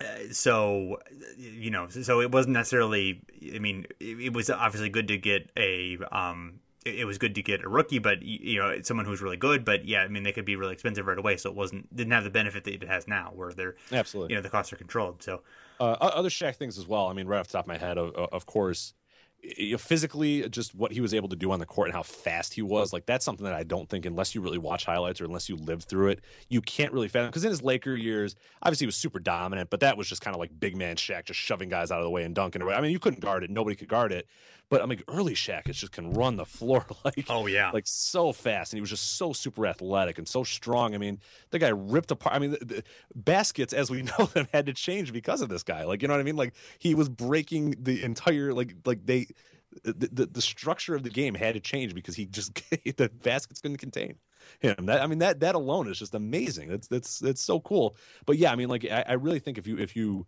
Uh, 0.00 0.32
So, 0.32 0.98
you 1.36 1.70
know, 1.70 1.88
so 1.88 2.20
it 2.20 2.30
wasn't 2.30 2.54
necessarily. 2.54 3.20
I 3.54 3.58
mean, 3.58 3.86
it, 4.00 4.20
it 4.20 4.32
was 4.32 4.50
obviously 4.50 4.88
good 4.88 5.08
to 5.08 5.18
get 5.18 5.50
a. 5.56 5.98
Um, 6.12 6.60
it, 6.84 7.00
it 7.00 7.04
was 7.04 7.18
good 7.18 7.34
to 7.34 7.42
get 7.42 7.64
a 7.64 7.68
rookie, 7.68 7.98
but 7.98 8.22
you 8.22 8.60
know, 8.60 8.80
someone 8.82 9.06
who's 9.06 9.20
really 9.20 9.36
good. 9.36 9.64
But 9.64 9.84
yeah, 9.84 10.02
I 10.02 10.08
mean, 10.08 10.22
they 10.22 10.32
could 10.32 10.44
be 10.44 10.56
really 10.56 10.72
expensive 10.72 11.06
right 11.06 11.18
away, 11.18 11.36
so 11.36 11.50
it 11.50 11.56
wasn't 11.56 11.94
didn't 11.94 12.12
have 12.12 12.24
the 12.24 12.30
benefit 12.30 12.64
that 12.64 12.74
it 12.74 12.88
has 12.88 13.08
now, 13.08 13.32
where 13.34 13.52
they're 13.52 13.76
Absolutely. 13.92 14.32
you 14.32 14.38
know 14.38 14.42
the 14.42 14.50
costs 14.50 14.72
are 14.72 14.76
controlled. 14.76 15.22
So 15.22 15.42
Uh, 15.78 15.92
other 16.00 16.30
Shaq 16.30 16.56
things 16.56 16.78
as 16.78 16.86
well. 16.86 17.06
I 17.08 17.12
mean, 17.12 17.26
right 17.26 17.40
off 17.40 17.48
the 17.48 17.52
top 17.52 17.64
of 17.64 17.68
my 17.68 17.76
head, 17.78 17.98
of, 17.98 18.14
of 18.14 18.46
course, 18.46 18.94
y- 19.46 19.70
y- 19.72 19.76
physically, 19.76 20.48
just 20.48 20.74
what 20.74 20.92
he 20.92 21.00
was 21.00 21.14
able 21.14 21.28
to 21.28 21.36
do 21.36 21.50
on 21.50 21.58
the 21.58 21.66
court 21.66 21.88
and 21.88 21.94
how 21.94 22.02
fast 22.02 22.54
he 22.54 22.62
was, 22.62 22.92
like 22.92 23.06
that's 23.06 23.24
something 23.24 23.44
that 23.44 23.54
I 23.54 23.62
don't 23.62 23.88
think, 23.88 24.06
unless 24.06 24.34
you 24.34 24.40
really 24.40 24.58
watch 24.58 24.84
highlights 24.84 25.20
or 25.20 25.24
unless 25.24 25.48
you 25.48 25.56
live 25.56 25.84
through 25.84 26.08
it, 26.08 26.20
you 26.48 26.60
can't 26.60 26.92
really 26.92 27.08
fathom. 27.08 27.28
Because 27.28 27.44
in 27.44 27.50
his 27.50 27.62
Laker 27.62 27.94
years, 27.94 28.36
obviously 28.62 28.84
he 28.84 28.88
was 28.88 28.96
super 28.96 29.18
dominant, 29.18 29.70
but 29.70 29.80
that 29.80 29.96
was 29.96 30.08
just 30.08 30.22
kind 30.22 30.34
of 30.34 30.40
like 30.40 30.58
big 30.58 30.76
man 30.76 30.96
Shaq, 30.96 31.24
just 31.24 31.40
shoving 31.40 31.68
guys 31.68 31.90
out 31.90 31.98
of 31.98 32.04
the 32.04 32.10
way 32.10 32.24
and 32.24 32.34
dunking 32.34 32.62
away. 32.62 32.74
I 32.74 32.80
mean, 32.80 32.90
you 32.90 32.98
couldn't 32.98 33.20
guard 33.20 33.44
it; 33.44 33.50
nobody 33.50 33.76
could 33.76 33.88
guard 33.88 34.12
it. 34.12 34.26
But 34.68 34.82
I 34.82 34.86
mean, 34.86 35.00
early 35.06 35.34
Shaq, 35.34 35.68
it 35.68 35.74
just 35.74 35.92
can 35.92 36.12
run 36.12 36.36
the 36.36 36.44
floor 36.44 36.84
like 37.04 37.26
Oh 37.28 37.46
yeah, 37.46 37.70
like 37.70 37.86
so 37.86 38.32
fast, 38.32 38.72
and 38.72 38.78
he 38.78 38.80
was 38.80 38.90
just 38.90 39.16
so 39.16 39.32
super 39.32 39.66
athletic 39.66 40.18
and 40.18 40.26
so 40.26 40.42
strong. 40.42 40.94
I 40.94 40.98
mean, 40.98 41.20
the 41.50 41.58
guy 41.58 41.68
ripped 41.68 42.10
apart. 42.10 42.34
I 42.34 42.38
mean, 42.40 42.52
the, 42.52 42.64
the 42.64 42.82
baskets, 43.14 43.72
as 43.72 43.90
we 43.90 44.02
know 44.18 44.26
them, 44.26 44.48
had 44.52 44.66
to 44.66 44.72
change 44.72 45.12
because 45.12 45.40
of 45.40 45.48
this 45.48 45.62
guy. 45.62 45.84
Like, 45.84 46.02
you 46.02 46.08
know 46.08 46.14
what 46.14 46.20
I 46.20 46.24
mean? 46.24 46.36
Like, 46.36 46.54
he 46.78 46.94
was 46.94 47.08
breaking 47.08 47.76
the 47.78 48.02
entire 48.02 48.52
like 48.52 48.74
like 48.84 49.06
they. 49.06 49.28
The, 49.82 50.08
the, 50.10 50.26
the 50.26 50.40
structure 50.40 50.94
of 50.94 51.02
the 51.02 51.10
game 51.10 51.34
had 51.34 51.52
to 51.52 51.60
change 51.60 51.94
because 51.94 52.16
he 52.16 52.24
just 52.24 52.54
the 52.70 53.10
baskets 53.22 53.60
couldn't 53.60 53.76
contain 53.76 54.14
him. 54.60 54.86
That 54.86 55.02
I 55.02 55.06
mean 55.06 55.18
that 55.18 55.40
that 55.40 55.54
alone 55.54 55.90
is 55.90 55.98
just 55.98 56.14
amazing. 56.14 56.70
That's 56.70 56.88
that's 56.88 57.18
that's 57.18 57.42
so 57.42 57.60
cool. 57.60 57.94
But 58.24 58.38
yeah, 58.38 58.52
I 58.52 58.56
mean 58.56 58.68
like 58.68 58.86
I, 58.90 59.04
I 59.06 59.12
really 59.14 59.38
think 59.38 59.58
if 59.58 59.66
you 59.66 59.76
if 59.76 59.94
you 59.94 60.26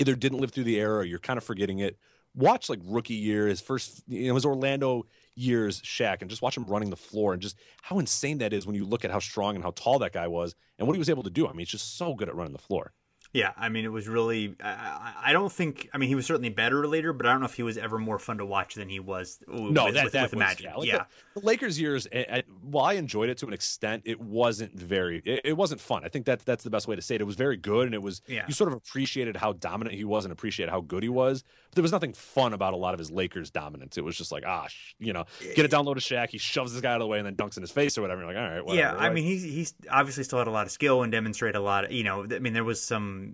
either 0.00 0.14
didn't 0.14 0.38
live 0.38 0.52
through 0.52 0.64
the 0.64 0.80
era 0.80 0.98
or 0.98 1.04
you're 1.04 1.18
kind 1.18 1.36
of 1.36 1.44
forgetting 1.44 1.80
it, 1.80 1.98
watch 2.36 2.68
like 2.68 2.78
rookie 2.84 3.14
year, 3.14 3.48
his 3.48 3.60
first, 3.60 4.02
you 4.06 4.28
know, 4.28 4.34
his 4.34 4.44
Orlando 4.44 5.06
years, 5.34 5.80
Shaq, 5.80 6.20
and 6.20 6.30
just 6.30 6.42
watch 6.42 6.56
him 6.56 6.64
running 6.64 6.90
the 6.90 6.96
floor 6.96 7.32
and 7.32 7.42
just 7.42 7.56
how 7.82 7.98
insane 7.98 8.38
that 8.38 8.52
is 8.52 8.66
when 8.66 8.76
you 8.76 8.84
look 8.84 9.04
at 9.04 9.10
how 9.10 9.18
strong 9.18 9.54
and 9.54 9.64
how 9.64 9.72
tall 9.72 9.98
that 10.00 10.12
guy 10.12 10.28
was 10.28 10.54
and 10.78 10.86
what 10.86 10.94
he 10.94 10.98
was 10.98 11.10
able 11.10 11.22
to 11.24 11.30
do. 11.30 11.46
I 11.46 11.50
mean, 11.50 11.60
he's 11.60 11.68
just 11.68 11.96
so 11.96 12.14
good 12.14 12.28
at 12.28 12.34
running 12.34 12.52
the 12.52 12.58
floor. 12.58 12.92
Yeah. 13.36 13.52
I 13.56 13.68
mean, 13.68 13.84
it 13.84 13.92
was 13.92 14.08
really. 14.08 14.54
I, 14.62 14.68
I- 14.68 15.12
I 15.26 15.32
don't 15.32 15.50
think. 15.52 15.88
I 15.92 15.98
mean, 15.98 16.08
he 16.08 16.14
was 16.14 16.24
certainly 16.26 16.50
better 16.50 16.86
later, 16.86 17.12
but 17.12 17.26
I 17.26 17.32
don't 17.32 17.40
know 17.40 17.46
if 17.46 17.54
he 17.54 17.62
was 17.62 17.76
ever 17.78 17.98
more 17.98 18.18
fun 18.18 18.38
to 18.38 18.46
watch 18.46 18.74
than 18.74 18.88
he 18.88 19.00
was. 19.00 19.38
w- 19.46 19.72
No, 19.72 19.86
with, 19.86 19.94
that 19.94 20.04
with, 20.04 20.12
that 20.12 20.22
with 20.22 20.32
was, 20.34 20.38
Magic. 20.38 20.66
Yeah, 20.66 20.74
like 20.76 20.86
yeah. 20.88 21.04
The, 21.34 21.40
the 21.40 21.46
Lakers 21.46 21.80
years, 21.80 22.06
eh, 22.12 22.24
eh, 22.28 22.42
while 22.62 22.84
I 22.84 22.92
enjoyed 22.94 23.28
it 23.28 23.38
to 23.38 23.46
an 23.46 23.52
extent, 23.52 24.02
it 24.04 24.20
wasn't 24.20 24.72
very. 24.78 25.22
It, 25.24 25.40
it 25.44 25.52
wasn't 25.56 25.80
fun. 25.80 26.04
I 26.04 26.08
think 26.08 26.26
that 26.26 26.40
that's 26.44 26.62
the 26.64 26.70
best 26.70 26.86
way 26.86 26.94
to 26.96 27.02
say 27.02 27.16
it. 27.16 27.20
It 27.20 27.24
was 27.24 27.36
very 27.36 27.56
good, 27.56 27.86
and 27.86 27.94
it 27.94 28.02
was. 28.02 28.22
Yeah. 28.28 28.44
You 28.46 28.54
sort 28.54 28.68
of 28.68 28.74
appreciated 28.76 29.36
how 29.36 29.52
dominant 29.54 29.96
he 29.96 30.04
was 30.04 30.24
and 30.24 30.32
appreciated 30.32 30.70
how 30.70 30.80
good 30.80 31.02
he 31.02 31.08
was. 31.08 31.42
But 31.70 31.76
there 31.76 31.82
was 31.82 31.92
nothing 31.92 32.12
fun 32.12 32.52
about 32.52 32.72
a 32.72 32.76
lot 32.76 32.94
of 32.94 32.98
his 32.98 33.10
Lakers 33.10 33.50
dominance. 33.50 33.98
It 33.98 34.04
was 34.04 34.16
just 34.16 34.30
like, 34.32 34.44
ah, 34.46 34.66
sh- 34.68 34.94
you 35.00 35.12
know, 35.12 35.24
get 35.54 35.66
a 35.66 35.68
download 35.68 35.96
of 35.96 36.04
to 36.04 36.14
Shaq. 36.14 36.28
He 36.30 36.38
shoves 36.38 36.72
this 36.72 36.80
guy 36.80 36.90
out 36.92 36.96
of 36.96 37.00
the 37.00 37.06
way 37.06 37.18
and 37.18 37.26
then 37.26 37.34
dunks 37.36 37.56
in 37.56 37.62
his 37.62 37.70
face 37.70 37.98
or 37.98 38.02
whatever. 38.02 38.20
You're 38.22 38.32
like, 38.32 38.36
all 38.42 38.48
right, 38.50 38.64
whatever. 38.64 38.80
Yeah, 38.80 38.94
I 38.94 39.04
Like, 39.06 39.12
mean, 39.14 39.24
he's 39.24 39.42
he's 39.42 39.74
obviously 39.90 40.24
still 40.24 40.38
had 40.38 40.46
a 40.46 40.50
lot 40.50 40.66
of 40.66 40.72
skill 40.72 41.02
and 41.02 41.10
demonstrated 41.10 41.56
a 41.56 41.60
lot 41.60 41.84
of, 41.86 41.92
you 41.92 42.04
know, 42.04 42.24
I 42.30 42.38
mean, 42.38 42.52
there 42.52 42.64
was 42.64 42.80
some, 42.82 43.25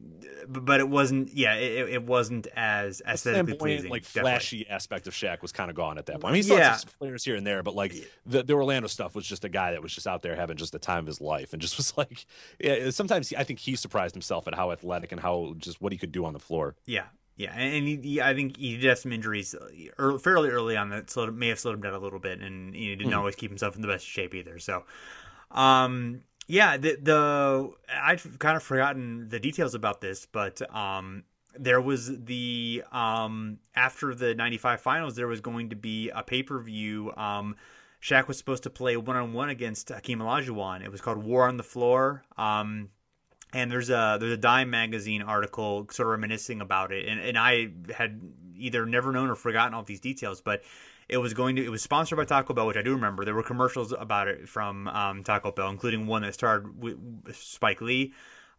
but 0.48 0.80
it 0.80 0.88
wasn't, 0.88 1.32
yeah, 1.32 1.54
it, 1.54 1.88
it 1.88 2.02
wasn't 2.04 2.46
as 2.56 3.00
aesthetically 3.06 3.54
pleasing. 3.54 3.90
like 3.90 4.02
definitely. 4.02 4.30
flashy 4.30 4.68
aspect 4.68 5.06
of 5.06 5.14
Shaq 5.14 5.40
was 5.42 5.52
kind 5.52 5.70
of 5.70 5.76
gone 5.76 5.98
at 5.98 6.06
that 6.06 6.20
point. 6.20 6.32
I 6.32 6.34
mean, 6.34 6.42
he 6.42 6.48
Yeah. 6.50 6.76
flares 6.76 7.24
here 7.24 7.36
and 7.36 7.46
there, 7.46 7.62
but 7.62 7.74
like 7.74 7.94
the, 8.26 8.42
the 8.42 8.52
Orlando 8.54 8.88
stuff 8.88 9.14
was 9.14 9.26
just 9.26 9.44
a 9.44 9.48
guy 9.48 9.70
that 9.72 9.82
was 9.82 9.94
just 9.94 10.06
out 10.06 10.22
there 10.22 10.34
having 10.36 10.56
just 10.56 10.72
the 10.72 10.78
time 10.78 11.00
of 11.00 11.06
his 11.06 11.20
life, 11.20 11.52
and 11.52 11.62
just 11.62 11.76
was 11.78 11.96
like, 11.96 12.26
yeah, 12.58 12.90
sometimes 12.90 13.28
he, 13.28 13.36
I 13.36 13.44
think 13.44 13.60
he 13.60 13.76
surprised 13.76 14.14
himself 14.14 14.48
at 14.48 14.54
how 14.54 14.72
athletic 14.72 15.12
and 15.12 15.20
how 15.20 15.54
just 15.58 15.80
what 15.80 15.92
he 15.92 15.98
could 15.98 16.12
do 16.12 16.24
on 16.24 16.32
the 16.32 16.40
floor. 16.40 16.74
Yeah, 16.86 17.04
yeah, 17.36 17.52
and 17.54 17.86
he, 17.86 17.96
he, 17.96 18.20
I 18.20 18.34
think 18.34 18.56
he 18.56 18.76
did 18.76 18.88
have 18.88 18.98
some 18.98 19.12
injuries 19.12 19.54
early, 19.98 20.18
fairly 20.18 20.50
early 20.50 20.76
on 20.76 20.90
that 20.90 21.08
slowed, 21.08 21.34
may 21.36 21.48
have 21.48 21.58
slowed 21.60 21.76
him 21.76 21.80
down 21.82 21.94
a 21.94 21.98
little 21.98 22.18
bit, 22.18 22.40
and 22.40 22.74
he 22.74 22.94
didn't 22.96 23.12
Mhm. 23.12 23.16
always 23.16 23.36
keep 23.36 23.50
himself 23.50 23.74
in 23.76 23.82
the 23.82 23.88
best 23.88 24.04
shape 24.06 24.34
either. 24.34 24.58
So, 24.58 24.84
um, 25.50 26.22
yeah, 26.46 26.76
the 26.76 26.96
the 27.00 27.72
I'd 28.02 28.38
kind 28.38 28.56
of 28.56 28.62
forgotten 28.62 29.28
the 29.28 29.40
details 29.40 29.74
about 29.74 30.00
this, 30.00 30.26
but 30.26 30.60
um, 30.74 31.24
there 31.58 31.80
was 31.80 32.10
the 32.24 32.82
um 32.92 33.58
after 33.74 34.14
the 34.14 34.34
'95 34.34 34.80
finals, 34.80 35.16
there 35.16 35.28
was 35.28 35.40
going 35.40 35.70
to 35.70 35.76
be 35.76 36.10
a 36.10 36.22
pay 36.22 36.42
per 36.42 36.60
view. 36.60 37.12
Um, 37.16 37.56
Shaq 38.02 38.26
was 38.26 38.36
supposed 38.36 38.64
to 38.64 38.70
play 38.70 38.96
one 38.96 39.16
on 39.16 39.32
one 39.32 39.48
against 39.48 39.90
Hakeem 39.90 40.18
Olajuwon. 40.18 40.82
It 40.82 40.90
was 40.90 41.00
called 41.00 41.18
War 41.18 41.46
on 41.48 41.56
the 41.56 41.62
Floor. 41.62 42.24
Um, 42.36 42.88
and 43.52 43.70
there's 43.70 43.90
a 43.90 44.16
there's 44.18 44.32
a 44.32 44.38
Dime 44.38 44.70
magazine 44.70 45.22
article 45.22 45.86
sort 45.90 46.08
of 46.08 46.10
reminiscing 46.12 46.60
about 46.60 46.92
it, 46.92 47.06
and 47.06 47.20
and 47.20 47.38
I 47.38 47.68
had 47.94 48.20
either 48.56 48.86
never 48.86 49.12
known 49.12 49.28
or 49.28 49.34
forgotten 49.34 49.74
all 49.74 49.82
these 49.82 50.00
details, 50.00 50.40
but 50.40 50.62
it 51.08 51.18
was 51.18 51.34
going 51.34 51.56
to 51.56 51.64
it 51.64 51.70
was 51.70 51.82
sponsored 51.82 52.16
by 52.16 52.24
Taco 52.24 52.54
Bell, 52.54 52.66
which 52.66 52.76
I 52.76 52.82
do 52.82 52.92
remember. 52.92 53.24
There 53.24 53.34
were 53.34 53.42
commercials 53.42 53.92
about 53.92 54.28
it 54.28 54.48
from 54.48 54.88
um, 54.88 55.24
Taco 55.24 55.52
Bell, 55.52 55.70
including 55.70 56.06
one 56.06 56.22
that 56.22 56.34
starred 56.34 56.80
with 56.80 56.98
Spike 57.34 57.80
Lee. 57.80 58.12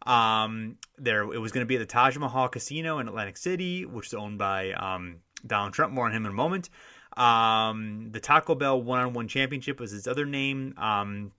Um, 0.06 0.76
there 0.98 1.22
it 1.32 1.38
was 1.38 1.52
going 1.52 1.62
to 1.64 1.68
be 1.68 1.76
at 1.76 1.80
the 1.80 1.86
Taj 1.86 2.16
Mahal 2.16 2.48
Casino 2.48 2.98
in 2.98 3.08
Atlantic 3.08 3.36
City, 3.36 3.86
which 3.86 4.08
is 4.08 4.14
owned 4.14 4.38
by 4.38 4.72
um, 4.72 5.16
Donald 5.46 5.72
Trump. 5.72 5.92
More 5.92 6.06
on 6.06 6.12
him 6.12 6.26
in 6.26 6.32
a 6.32 6.34
moment. 6.34 6.70
Um, 7.16 8.10
the 8.10 8.20
Taco 8.20 8.54
Bell 8.54 8.80
One 8.80 9.00
on 9.00 9.12
One 9.12 9.28
Championship 9.28 9.80
was 9.80 9.92
his 9.92 10.06
other 10.06 10.26
name. 10.26 10.74
Um, 10.76 11.32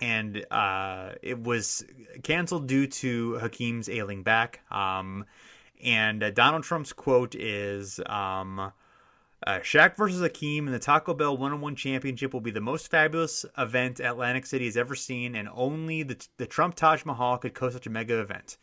and 0.00 0.44
uh, 0.50 1.12
it 1.22 1.40
was 1.40 1.84
canceled 2.24 2.66
due 2.66 2.88
to 2.88 3.34
Hakeem's 3.38 3.88
ailing 3.88 4.24
back. 4.24 4.60
Um, 4.70 5.26
and 5.82 6.22
uh, 6.22 6.30
Donald 6.30 6.64
Trump's 6.64 6.92
quote 6.92 7.34
is 7.34 8.00
um, 8.06 8.72
uh, 9.46 9.58
Shaq 9.60 9.96
versus 9.96 10.20
Hakeem 10.20 10.66
in 10.66 10.72
the 10.72 10.78
Taco 10.78 11.14
Bell 11.14 11.36
one 11.36 11.52
on 11.52 11.60
one 11.60 11.76
championship 11.76 12.32
will 12.32 12.40
be 12.40 12.50
the 12.50 12.60
most 12.60 12.90
fabulous 12.90 13.44
event 13.58 14.00
Atlantic 14.00 14.46
City 14.46 14.66
has 14.66 14.76
ever 14.76 14.94
seen, 14.94 15.34
and 15.34 15.48
only 15.52 16.02
the, 16.02 16.26
the 16.38 16.46
Trump 16.46 16.74
Taj 16.74 17.04
Mahal 17.04 17.38
could 17.38 17.56
host 17.56 17.74
such 17.74 17.86
a 17.86 17.90
mega 17.90 18.20
event. 18.20 18.56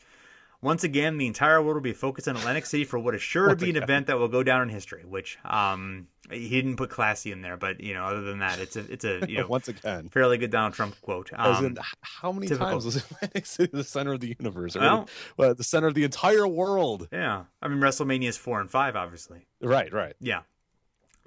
Once 0.62 0.84
again, 0.84 1.18
the 1.18 1.26
entire 1.26 1.62
world 1.62 1.76
will 1.76 1.82
be 1.82 1.94
focused 1.94 2.28
on 2.28 2.36
Atlantic 2.36 2.66
City 2.66 2.84
for 2.84 3.00
what 3.00 3.16
is 3.16 3.22
sure 3.22 3.48
to 3.48 3.56
be 3.56 3.70
an 3.70 3.78
event 3.78 4.08
that 4.08 4.20
will 4.20 4.28
go 4.28 4.44
down 4.44 4.62
in 4.62 4.68
history. 4.68 5.06
Which 5.06 5.38
um, 5.46 6.08
he 6.30 6.50
didn't 6.50 6.76
put 6.76 6.90
classy 6.90 7.32
in 7.32 7.42
there, 7.42 7.56
but 7.56 7.80
you 7.80 7.94
know, 7.94 8.04
other 8.04 8.22
than 8.24 8.40
that, 8.40 8.60
it's 8.60 8.76
a 8.76 8.92
it's 8.92 9.06
a 9.06 9.22
you 9.26 9.38
know 9.42 9.48
Once 9.48 9.70
again, 9.70 10.10
fairly 10.10 10.38
good 10.38 10.52
Donald 10.52 10.74
Trump 10.74 11.00
quote. 11.02 11.30
Um, 11.34 11.66
in, 11.66 11.78
how 12.02 12.34
many 12.34 12.48
typical. 12.48 12.72
times 12.72 12.84
was 12.86 12.96
Atlantic 13.12 13.46
City 13.46 13.72
the 13.72 13.86
center 13.86 14.12
of 14.12 14.20
the 14.20 14.36
universe, 14.38 14.76
or 14.76 14.82
Well- 14.82 15.10
well, 15.38 15.56
the 15.56 15.64
center 15.64 15.88
of 15.88 15.94
the 15.94 16.04
entire 16.04 16.46
world? 16.46 17.08
yeah, 17.10 17.46
I 17.62 17.70
mean 17.70 17.80
WrestleMania 17.80 18.28
is 18.28 18.36
four 18.36 18.60
and 18.60 18.70
five, 18.70 18.98
obviously. 18.98 19.48
Right, 19.62 19.94
right. 19.94 20.16
Yeah. 20.20 20.42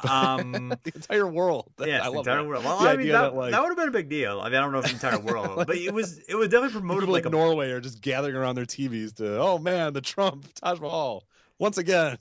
Um, 0.01 0.53
the 0.85 0.93
entire 0.95 1.27
world. 1.27 1.71
yeah, 1.81 2.09
the 2.09 2.19
entire 2.19 2.39
that. 2.39 2.47
world. 2.47 2.65
Well, 2.65 2.81
The 2.81 2.89
I 2.89 2.97
mean, 2.97 3.09
that, 3.09 3.23
that, 3.23 3.35
like- 3.35 3.53
that 3.53 3.61
would 3.63 3.69
have 3.69 3.77
been 3.77 3.89
a 3.89 3.93
big 3.93 4.09
deal. 4.09 4.41
I 4.41 4.47
mean, 4.49 4.57
I 4.57 4.61
don't 4.61 4.73
know 4.73 4.79
if 4.79 4.87
the 4.87 4.93
entire 4.93 5.19
world, 5.21 5.67
but 5.67 5.77
it 5.77 5.93
was 5.93 6.19
it 6.29 6.35
was 6.35 6.49
definitely 6.49 6.73
promoted 6.81 7.01
People 7.03 7.13
like 7.15 7.25
like 7.25 7.33
a 7.33 7.37
Norway 7.37 7.71
are 7.71 7.81
just 7.81 8.01
gathering 8.01 8.35
around 8.37 8.57
their 8.57 8.65
TVs 8.67 9.15
to, 9.17 9.39
oh 9.39 9.59
man, 9.59 9.93
the 9.93 10.01
Trump 10.01 10.47
Taj 10.55 10.81
Mahal 10.81 11.25
once 11.59 11.79
again. 11.79 12.19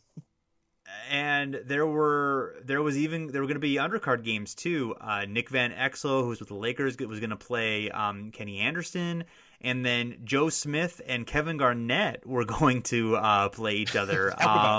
and 1.10 1.60
there 1.65 1.88
were 1.88 2.55
there 2.63 2.81
was 2.81 2.97
even 2.97 3.28
there 3.28 3.41
were 3.41 3.47
going 3.47 3.55
to 3.55 3.59
be 3.59 3.76
undercard 3.76 4.24
games 4.24 4.55
too. 4.55 4.95
Uh, 4.99 5.26
Nick 5.28 5.49
Van 5.49 5.72
Exel, 5.72 6.24
who's 6.24 6.39
with 6.39 6.49
the 6.49 6.55
Lakers, 6.55 6.97
was 6.97 7.19
going 7.19 7.30
to 7.32 7.36
play 7.36 7.89
um, 7.89 8.32
Kenny 8.32 8.59
Anderson, 8.59 9.24
and 9.61 9.86
then 9.86 10.17
Joe 10.24 10.49
Smith 10.49 11.01
and 11.07 11.26
Kevin 11.26 11.57
Garnett 11.57 12.26
were 12.26 12.45
going 12.45 12.82
to 12.84 13.15
uh, 13.15 13.49
play 13.49 13.76
each 13.76 13.95
other. 13.95 14.32
Um, 14.32 14.38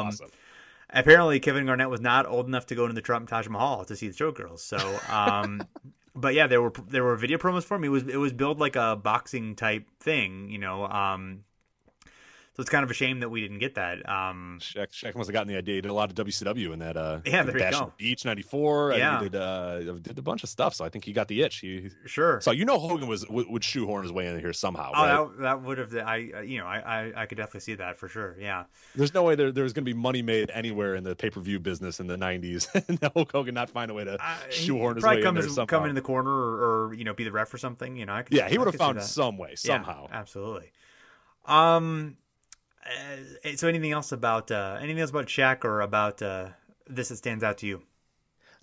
awesome. 0.09 0.28
Apparently 0.93 1.40
Kevin 1.40 1.66
Garnett 1.66 1.90
was 1.90 2.01
not 2.01 2.26
old 2.26 2.47
enough 2.47 2.66
to 2.66 2.74
go 2.74 2.82
into 2.84 2.95
the 2.95 3.01
Trump 3.01 3.28
Taj 3.28 3.49
Mahal 3.49 3.84
to 3.84 3.97
see 3.97 4.09
the 4.09 4.14
showgirls. 4.14 4.61
So, 4.61 4.78
um, 5.09 5.62
but 6.14 6.34
yeah, 6.34 6.47
there 6.47 6.62
were 6.62 6.72
there 6.88 7.05
were 7.05 7.16
video 7.16 7.38
promos 7.38 7.64
for 7.64 7.78
me. 7.78 7.88
It 7.88 7.90
was 7.90 8.03
it 8.05 8.16
was 8.16 8.32
billed 8.32 8.59
like 8.59 8.76
a 8.76 8.97
boxing 8.97 9.57
type 9.57 9.86
thing, 10.01 10.51
you 10.51 10.59
know. 10.59 10.86
Um, 10.86 11.45
so 12.55 12.61
it's 12.61 12.68
kind 12.70 12.84
of 12.84 12.90
a 12.90 12.94
shame 12.94 13.20
that 13.20 13.30
we 13.30 13.40
didn't 13.40 13.61
get 13.61 13.76
that. 13.76 14.07
Um, 14.09 14.59
Shaq, 14.61 14.88
Shaq 14.90 15.14
must 15.14 15.28
have 15.28 15.32
gotten 15.32 15.48
the 15.48 15.57
idea. 15.57 15.76
He 15.76 15.80
did 15.80 15.90
a 15.90 15.94
lot 15.94 16.11
of 16.11 16.26
WCW 16.26 16.72
in 16.72 16.80
that. 16.80 16.96
Uh, 16.96 17.20
Yeah, 17.24 17.42
there 17.44 17.55
you 17.57 17.61
Bash 17.61 17.72
go. 17.72 17.84
at 17.86 17.96
Beach 17.96 18.24
'94. 18.24 18.92
Yeah. 18.96 19.18
he 19.22 19.28
did 19.28 19.36
uh, 19.40 19.78
did 20.00 20.18
a 20.18 20.22
bunch 20.22 20.42
of 20.42 20.48
stuff. 20.50 20.74
So 20.74 20.84
I 20.84 20.88
think 20.90 21.05
he 21.05 21.12
got 21.12 21.28
the 21.28 21.42
itch. 21.42 21.61
He, 21.61 21.88
sure. 22.07 22.40
so 22.42 22.50
you 22.50 22.64
know 22.66 22.78
Hogan 22.78 23.09
was 23.09 23.26
would, 23.28 23.48
would 23.48 23.64
shoehorn 23.64 24.03
his 24.03 24.12
way 24.12 24.26
in 24.26 24.38
here 24.38 24.53
somehow. 24.53 24.90
Oh, 24.94 25.03
right? 25.03 25.36
that, 25.36 25.42
that 25.42 25.62
would 25.62 25.78
have. 25.78 25.96
I 25.96 26.16
you 26.44 26.59
know 26.59 26.66
I, 26.66 26.78
I 27.07 27.22
I 27.22 27.26
could 27.26 27.38
definitely 27.38 27.61
see 27.61 27.74
that 27.76 27.98
for 27.98 28.09
sure. 28.09 28.36
Yeah. 28.38 28.64
There's 28.94 29.14
no 29.14 29.22
way 29.22 29.34
there, 29.34 29.50
there's 29.50 29.72
going 29.72 29.84
to 29.86 29.90
be 29.94 29.98
money 29.98 30.20
made 30.22 30.50
anywhere 30.53 30.94
in 30.94 31.05
the 31.05 31.16
pay 31.16 31.30
per 31.30 31.40
view 31.40 31.59
business 31.59 32.00
in 32.00 32.07
the 32.07 32.16
'90s, 32.16 32.68
and 32.88 32.98
Hulk 33.14 33.32
Hogan 33.32 33.55
not 33.55 33.70
find 33.70 33.90
a 33.90 33.94
way 33.94 34.05
to 34.05 34.22
Uh, 34.22 34.34
shoehorn 34.50 34.96
his 34.96 35.05
way 35.05 35.22
come, 35.22 35.36
in 35.36 35.40
there 35.42 35.48
as- 35.48 35.55
somehow. 35.55 35.66
come 35.78 35.88
in 35.88 35.94
the 35.94 36.03
corner 36.03 36.30
or, 36.30 36.88
or 36.90 36.94
you 36.94 37.05
know 37.05 37.14
be 37.14 37.24
the 37.24 37.32
ref 37.32 37.53
or 37.55 37.59
something. 37.59 37.96
You 37.96 38.05
know, 38.07 38.12
I 38.12 38.22
could, 38.22 38.36
yeah, 38.36 38.48
he 38.48 38.59
would 38.59 38.66
have 38.66 38.74
found 38.76 39.03
some 39.03 39.38
way 39.38 39.50
Yeah, 39.50 39.55
somehow. 39.57 40.09
absolutely. 40.12 40.70
Um. 41.46 42.16
Uh, 42.85 43.57
so 43.57 43.68
anything 43.68 43.93
else 43.93 44.12
about 44.12 44.51
uh, 44.51 44.78
anything 44.80 45.01
else 45.01 45.11
about 45.11 45.26
Shaq 45.26 45.64
or 45.64 45.80
about 45.80 46.20
uh, 46.22 46.49
this 46.87 47.09
that 47.09 47.16
stands 47.16 47.45
out 47.45 47.59
to 47.59 47.66
you? 47.66 47.83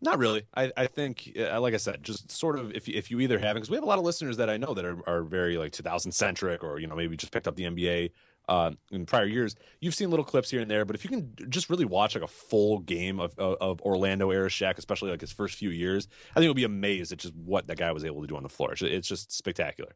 Not 0.01 0.17
really. 0.17 0.43
I, 0.55 0.71
I 0.77 0.87
think, 0.87 1.37
uh, 1.37 1.59
like 1.59 1.73
I 1.73 1.77
said, 1.77 2.03
just 2.03 2.31
sort 2.31 2.57
of 2.57 2.71
if 2.71 2.87
if 2.87 3.11
you 3.11 3.19
either 3.19 3.37
haven't, 3.37 3.55
because 3.61 3.69
we 3.69 3.75
have 3.75 3.83
a 3.83 3.87
lot 3.87 3.97
of 3.97 4.05
listeners 4.05 4.37
that 4.37 4.49
I 4.49 4.57
know 4.57 4.73
that 4.73 4.85
are, 4.85 4.97
are 5.07 5.23
very 5.23 5.57
like 5.57 5.71
2000 5.73 6.11
centric, 6.11 6.63
or 6.63 6.79
you 6.79 6.87
know 6.87 6.95
maybe 6.95 7.17
just 7.17 7.33
picked 7.33 7.47
up 7.47 7.55
the 7.55 7.63
NBA 7.63 8.11
uh, 8.47 8.71
in 8.91 9.05
prior 9.05 9.25
years. 9.25 9.55
You've 9.81 9.95
seen 9.95 10.09
little 10.09 10.23
clips 10.23 10.49
here 10.49 10.61
and 10.61 10.71
there, 10.71 10.85
but 10.85 10.95
if 10.95 11.03
you 11.03 11.09
can 11.09 11.33
just 11.49 11.69
really 11.69 11.85
watch 11.85 12.15
like 12.15 12.23
a 12.23 12.27
full 12.27 12.79
game 12.79 13.19
of 13.19 13.37
of, 13.37 13.57
of 13.59 13.81
Orlando 13.81 14.31
era 14.31 14.47
Shaq, 14.47 14.77
especially 14.77 15.11
like 15.11 15.21
his 15.21 15.33
first 15.33 15.55
few 15.55 15.69
years, 15.69 16.07
I 16.31 16.35
think 16.35 16.45
you'll 16.45 16.53
be 16.53 16.63
amazed 16.63 17.11
at 17.11 17.19
just 17.19 17.35
what 17.35 17.67
that 17.67 17.77
guy 17.77 17.91
was 17.91 18.05
able 18.05 18.21
to 18.21 18.27
do 18.27 18.37
on 18.37 18.43
the 18.43 18.49
floor. 18.49 18.73
It's 18.79 19.07
just 19.07 19.33
spectacular. 19.33 19.95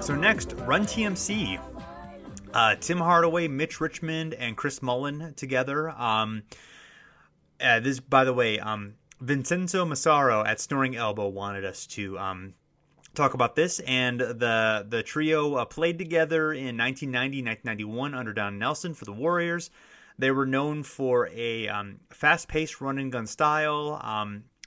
So 0.00 0.14
next, 0.14 0.54
Run 0.54 0.86
TMC. 0.86 1.60
Uh, 2.52 2.74
Tim 2.80 2.98
Hardaway, 2.98 3.46
Mitch 3.48 3.80
Richmond, 3.80 4.34
and 4.34 4.56
Chris 4.56 4.82
Mullin 4.82 5.34
together. 5.36 5.90
Um, 5.90 6.42
uh, 7.60 7.80
this, 7.80 8.00
by 8.00 8.24
the 8.24 8.32
way, 8.32 8.58
um, 8.58 8.94
Vincenzo 9.20 9.84
Massaro 9.84 10.44
at 10.44 10.58
Snoring 10.58 10.96
Elbow 10.96 11.28
wanted 11.28 11.64
us 11.64 11.86
to 11.88 12.18
um, 12.18 12.54
talk 13.14 13.34
about 13.34 13.54
this, 13.54 13.80
and 13.80 14.18
the 14.18 14.86
the 14.88 15.02
trio 15.02 15.54
uh, 15.54 15.64
played 15.64 15.98
together 15.98 16.52
in 16.52 16.76
1990, 16.76 17.42
1991 17.42 18.14
under 18.14 18.32
Don 18.32 18.58
Nelson 18.58 18.94
for 18.94 19.04
the 19.04 19.12
Warriors. 19.12 19.70
They 20.18 20.30
were 20.30 20.46
known 20.46 20.82
for 20.82 21.28
a 21.32 21.68
um, 21.68 22.00
fast-paced 22.10 22.80
run-and-gun 22.80 23.26
style. 23.26 24.00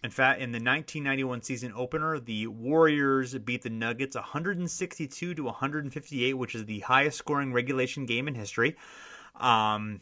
In 0.04 0.10
fact, 0.10 0.42
in 0.42 0.52
the 0.52 0.58
1991 0.58 1.44
season 1.44 1.72
opener, 1.76 2.20
the 2.20 2.48
Warriors 2.48 3.36
beat 3.36 3.62
the 3.62 3.70
Nuggets 3.70 4.16
162 4.16 5.34
to 5.34 5.44
158, 5.44 6.34
which 6.34 6.56
is 6.56 6.66
the 6.66 6.82
highest 6.82 7.18
scoring 7.18 7.54
regulation 7.54 8.06
game 8.06 8.28
in 8.28 8.36
history. 8.36 8.76
Um, 9.36 10.02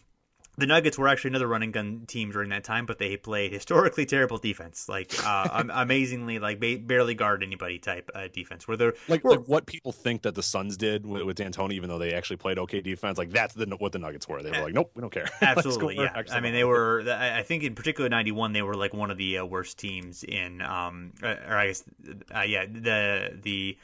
the 0.58 0.68
Nuggets 0.68 0.98
were 0.98 1.08
actually 1.08 1.30
another 1.30 1.48
running 1.48 1.72
gun 1.72 2.04
team 2.08 2.32
during 2.32 2.50
that 2.50 2.64
time, 2.64 2.86
but 2.86 3.00
they 3.00 3.16
played 3.16 3.54
historically 3.54 4.06
terrible 4.06 4.38
defense, 4.38 4.90
like 4.90 5.14
uh, 5.26 5.64
amazingly, 5.74 6.40
like 6.40 6.60
ba- 6.60 6.80
barely 6.82 7.16
guard 7.16 7.42
anybody 7.42 7.80
type 7.80 8.12
uh, 8.14 8.28
defense. 8.32 8.68
Where 8.68 8.76
they're 8.76 8.94
Like, 9.08 9.24
were- 9.24 9.32
like 9.38 9.48
what 9.48 9.66
people 9.66 9.92
think 9.92 10.24
that 10.24 10.36
the 10.36 10.44
Suns 10.44 10.76
did 10.76 11.06
with, 11.06 11.24
with 11.24 11.38
D'Antoni, 11.38 11.74
even 11.74 11.90
though 11.90 11.98
they 11.98 12.14
actually 12.14 12.38
played 12.38 12.60
okay 12.60 12.82
defense, 12.82 13.18
like 13.18 13.32
that's 13.32 13.54
the 13.54 13.66
what 13.78 13.94
the 13.94 14.00
Nuggets 14.00 14.28
were. 14.28 14.44
They 14.44 14.52
were 14.52 14.64
like, 14.64 14.74
nope, 14.74 14.92
we 14.94 15.02
don't 15.02 15.12
care. 15.12 15.30
Absolutely, 15.42 15.96
for 15.96 16.04
yeah. 16.04 16.18
X 16.18 16.32
I 16.32 16.42
mean, 16.42 16.54
they 16.54 16.66
were. 16.66 17.04
I 17.08 17.40
I 17.40 17.44
think 17.44 17.64
in 17.64 17.74
particular 17.74 18.10
'91, 18.10 18.52
they 18.54 18.62
were 18.62 18.76
like 18.76 18.94
one 18.94 19.10
of 19.10 19.18
the 19.18 19.38
uh, 19.40 19.46
worst 19.46 19.78
teams 19.80 20.24
in, 20.24 20.62
um, 20.62 21.14
uh, 21.24 21.36
or 21.48 21.56
I 21.56 21.68
guess, 21.68 21.84
uh, 22.36 22.42
yeah, 22.42 22.66
the 22.66 23.40
the 23.42 23.78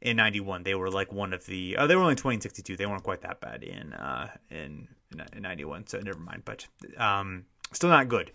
in 0.00 0.16
'91 0.16 0.64
they 0.64 0.74
were 0.74 0.90
like 0.90 1.12
one 1.12 1.32
of 1.32 1.46
the. 1.46 1.76
Oh, 1.78 1.86
they 1.86 1.94
were 1.94 2.02
only 2.02 2.16
20 2.16 2.36
and 2.36 2.42
62. 2.42 2.76
They 2.76 2.86
weren't 2.86 3.04
quite 3.04 3.20
that 3.22 3.40
bad 3.40 3.62
in 3.62 3.92
uh 3.92 4.28
in 4.50 4.88
in 5.12 5.42
'91. 5.42 5.86
So 5.86 6.00
never 6.00 6.18
mind. 6.18 6.42
But 6.44 6.66
um, 6.96 7.44
still 7.72 7.90
not 7.90 8.08
good. 8.08 8.30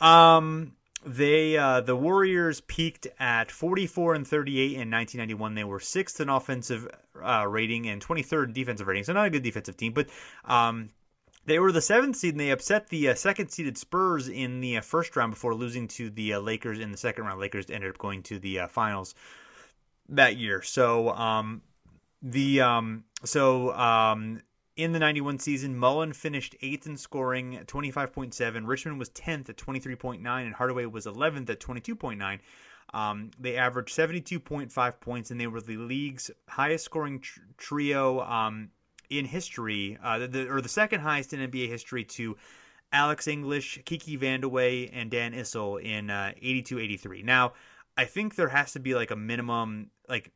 Um. 0.00 0.72
They 1.04 1.56
uh, 1.56 1.82
the 1.82 1.94
Warriors 1.94 2.62
peaked 2.62 3.06
at 3.20 3.52
44 3.52 4.14
and 4.14 4.26
38 4.26 4.64
in 4.64 4.90
1991. 4.90 5.54
They 5.54 5.62
were 5.62 5.78
sixth 5.78 6.20
in 6.20 6.28
offensive 6.28 6.88
uh, 7.22 7.46
rating 7.46 7.86
and 7.86 8.04
23rd 8.04 8.46
in 8.46 8.52
defensive 8.52 8.88
rating. 8.88 9.04
So 9.04 9.12
not 9.12 9.26
a 9.26 9.30
good 9.30 9.44
defensive 9.44 9.76
team, 9.76 9.92
but 9.92 10.08
um, 10.44 10.90
they 11.46 11.60
were 11.60 11.70
the 11.70 11.80
seventh 11.80 12.16
seed, 12.16 12.34
and 12.34 12.40
they 12.40 12.50
upset 12.50 12.88
the 12.88 13.10
uh, 13.10 13.14
second 13.14 13.50
seeded 13.50 13.78
Spurs 13.78 14.28
in 14.28 14.60
the 14.60 14.78
uh, 14.78 14.80
first 14.80 15.14
round 15.14 15.30
before 15.30 15.54
losing 15.54 15.86
to 15.88 16.10
the 16.10 16.34
uh, 16.34 16.40
Lakers 16.40 16.80
in 16.80 16.90
the 16.90 16.98
second 16.98 17.24
round. 17.24 17.40
Lakers 17.40 17.70
ended 17.70 17.88
up 17.88 17.98
going 17.98 18.24
to 18.24 18.40
the 18.40 18.60
uh, 18.60 18.68
finals 18.68 19.14
that 20.08 20.36
year. 20.36 20.60
So 20.62 21.10
um, 21.10 21.62
the 22.20 22.62
um, 22.62 23.04
so 23.22 23.72
um, 23.74 24.42
in 24.76 24.92
the 24.92 24.98
91 24.98 25.38
season, 25.38 25.76
Mullin 25.76 26.12
finished 26.12 26.54
eighth 26.60 26.86
in 26.86 26.96
scoring, 26.96 27.58
25.7. 27.66 28.66
Richmond 28.66 28.98
was 28.98 29.08
10th 29.10 29.48
at 29.48 29.56
23.9, 29.56 30.20
and 30.26 30.54
Hardaway 30.54 30.84
was 30.84 31.06
11th 31.06 31.48
at 31.48 31.60
22.9. 31.60 32.38
Um, 32.92 33.30
they 33.40 33.56
averaged 33.56 33.96
72.5 33.96 35.00
points, 35.00 35.30
and 35.30 35.40
they 35.40 35.46
were 35.46 35.62
the 35.62 35.78
league's 35.78 36.30
highest 36.48 36.84
scoring 36.84 37.20
tr- 37.20 37.40
trio 37.56 38.20
um, 38.20 38.70
in 39.08 39.24
history, 39.24 39.98
uh, 40.02 40.18
the, 40.18 40.28
the, 40.28 40.48
or 40.48 40.60
the 40.60 40.68
second 40.68 41.00
highest 41.00 41.32
in 41.32 41.50
NBA 41.50 41.68
history 41.68 42.04
to 42.04 42.36
Alex 42.92 43.26
English, 43.26 43.80
Kiki 43.86 44.16
Vandeweghe, 44.18 44.90
and 44.92 45.10
Dan 45.10 45.32
Issel 45.32 45.82
in 45.82 46.10
uh, 46.10 46.32
82 46.40 46.78
83. 46.78 47.22
Now, 47.22 47.54
I 47.96 48.04
think 48.04 48.34
there 48.34 48.48
has 48.48 48.72
to 48.72 48.80
be 48.80 48.94
like 48.94 49.10
a 49.10 49.16
minimum, 49.16 49.90
like 50.08 50.32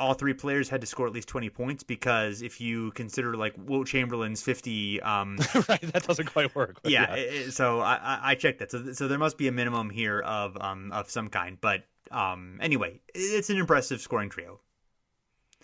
all 0.00 0.14
three 0.14 0.34
players 0.34 0.68
had 0.68 0.80
to 0.80 0.86
score 0.86 1.06
at 1.06 1.12
least 1.12 1.28
20 1.28 1.50
points 1.50 1.82
because 1.84 2.42
if 2.42 2.60
you 2.60 2.90
consider 2.92 3.36
like 3.36 3.54
Wilt 3.56 3.86
Chamberlain's 3.86 4.42
50, 4.42 5.00
um, 5.02 5.36
right, 5.68 5.80
that 5.92 6.04
doesn't 6.06 6.26
quite 6.32 6.54
work. 6.56 6.80
but 6.82 6.90
yeah, 6.90 7.14
it- 7.14 7.52
so 7.52 7.80
I, 7.80 7.94
I- 8.02 8.20
I 8.30 8.34
checked 8.34 8.58
that. 8.60 8.70
So, 8.70 8.92
so 8.92 9.06
there 9.06 9.18
must 9.18 9.38
be 9.38 9.46
a 9.48 9.52
minimum 9.52 9.90
here 9.90 10.20
of 10.20 10.56
um 10.60 10.90
of 10.92 11.10
some 11.10 11.28
kind. 11.28 11.58
But 11.60 11.84
um 12.10 12.58
anyway, 12.60 13.00
it's 13.14 13.50
an 13.50 13.58
impressive 13.58 14.00
scoring 14.00 14.30
trio. 14.30 14.60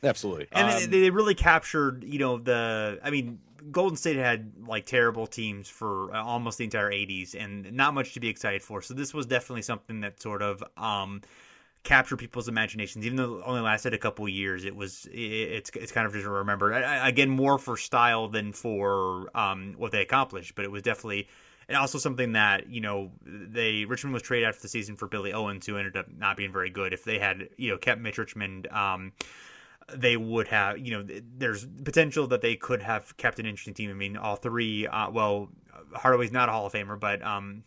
absolutely. 0.02 0.48
And 0.52 0.68
Um, 0.68 0.90
they, 0.90 1.00
they 1.00 1.10
really 1.10 1.34
captured, 1.34 2.04
you 2.04 2.18
know, 2.18 2.38
the. 2.38 2.98
I 3.02 3.10
mean, 3.10 3.40
Golden 3.70 3.96
State 3.96 4.16
had 4.16 4.52
like 4.66 4.86
terrible 4.86 5.26
teams 5.26 5.68
for 5.68 6.14
uh, 6.14 6.22
almost 6.22 6.58
the 6.58 6.64
entire 6.64 6.90
'80s, 6.90 7.34
and 7.34 7.72
not 7.72 7.94
much 7.94 8.14
to 8.14 8.20
be 8.20 8.28
excited 8.28 8.62
for. 8.62 8.80
So 8.82 8.94
this 8.94 9.12
was 9.12 9.26
definitely 9.26 9.62
something 9.62 10.00
that 10.02 10.20
sort 10.20 10.42
of 10.42 10.62
um, 10.76 11.22
captured 11.86 12.16
people's 12.16 12.48
imaginations. 12.48 13.06
Even 13.06 13.16
though 13.16 13.38
it 13.38 13.42
only 13.46 13.60
lasted 13.60 13.94
a 13.94 13.98
couple 13.98 14.28
years, 14.28 14.64
it 14.64 14.74
was 14.74 15.06
it, 15.06 15.18
it's 15.18 15.70
it's 15.74 15.92
kind 15.92 16.06
of 16.06 16.12
just 16.12 16.26
remembered 16.26 16.72
again 17.02 17.30
more 17.30 17.58
for 17.58 17.76
style 17.76 18.28
than 18.28 18.52
for 18.52 19.30
um, 19.34 19.74
what 19.78 19.92
they 19.92 20.02
accomplished. 20.02 20.54
But 20.54 20.64
it 20.64 20.70
was 20.70 20.82
definitely. 20.82 21.28
And 21.68 21.76
also 21.76 21.98
something 21.98 22.32
that 22.32 22.68
you 22.68 22.80
know 22.80 23.10
they 23.24 23.84
Richmond 23.86 24.14
was 24.14 24.22
traded 24.22 24.48
after 24.48 24.62
the 24.62 24.68
season 24.68 24.94
for 24.94 25.08
Billy 25.08 25.32
Owens, 25.32 25.66
who 25.66 25.76
ended 25.76 25.96
up 25.96 26.06
not 26.16 26.36
being 26.36 26.52
very 26.52 26.70
good. 26.70 26.92
If 26.92 27.02
they 27.02 27.18
had 27.18 27.48
you 27.56 27.70
know 27.70 27.78
kept 27.78 28.00
Mitch 28.00 28.18
Richmond, 28.18 28.68
um, 28.68 29.12
they 29.92 30.16
would 30.16 30.48
have, 30.48 30.78
you 30.78 30.92
know, 30.92 31.06
there's 31.36 31.66
potential 31.84 32.28
that 32.28 32.40
they 32.40 32.54
could 32.54 32.82
have 32.82 33.16
kept 33.16 33.40
an 33.40 33.46
interesting 33.46 33.74
team. 33.74 33.90
I 33.90 33.94
mean, 33.94 34.16
all 34.16 34.36
three, 34.36 34.86
uh, 34.86 35.10
well, 35.10 35.48
Hardaway's 35.92 36.32
not 36.32 36.48
a 36.48 36.52
Hall 36.52 36.66
of 36.66 36.72
Famer, 36.72 36.98
but 36.98 37.20
um, 37.24 37.64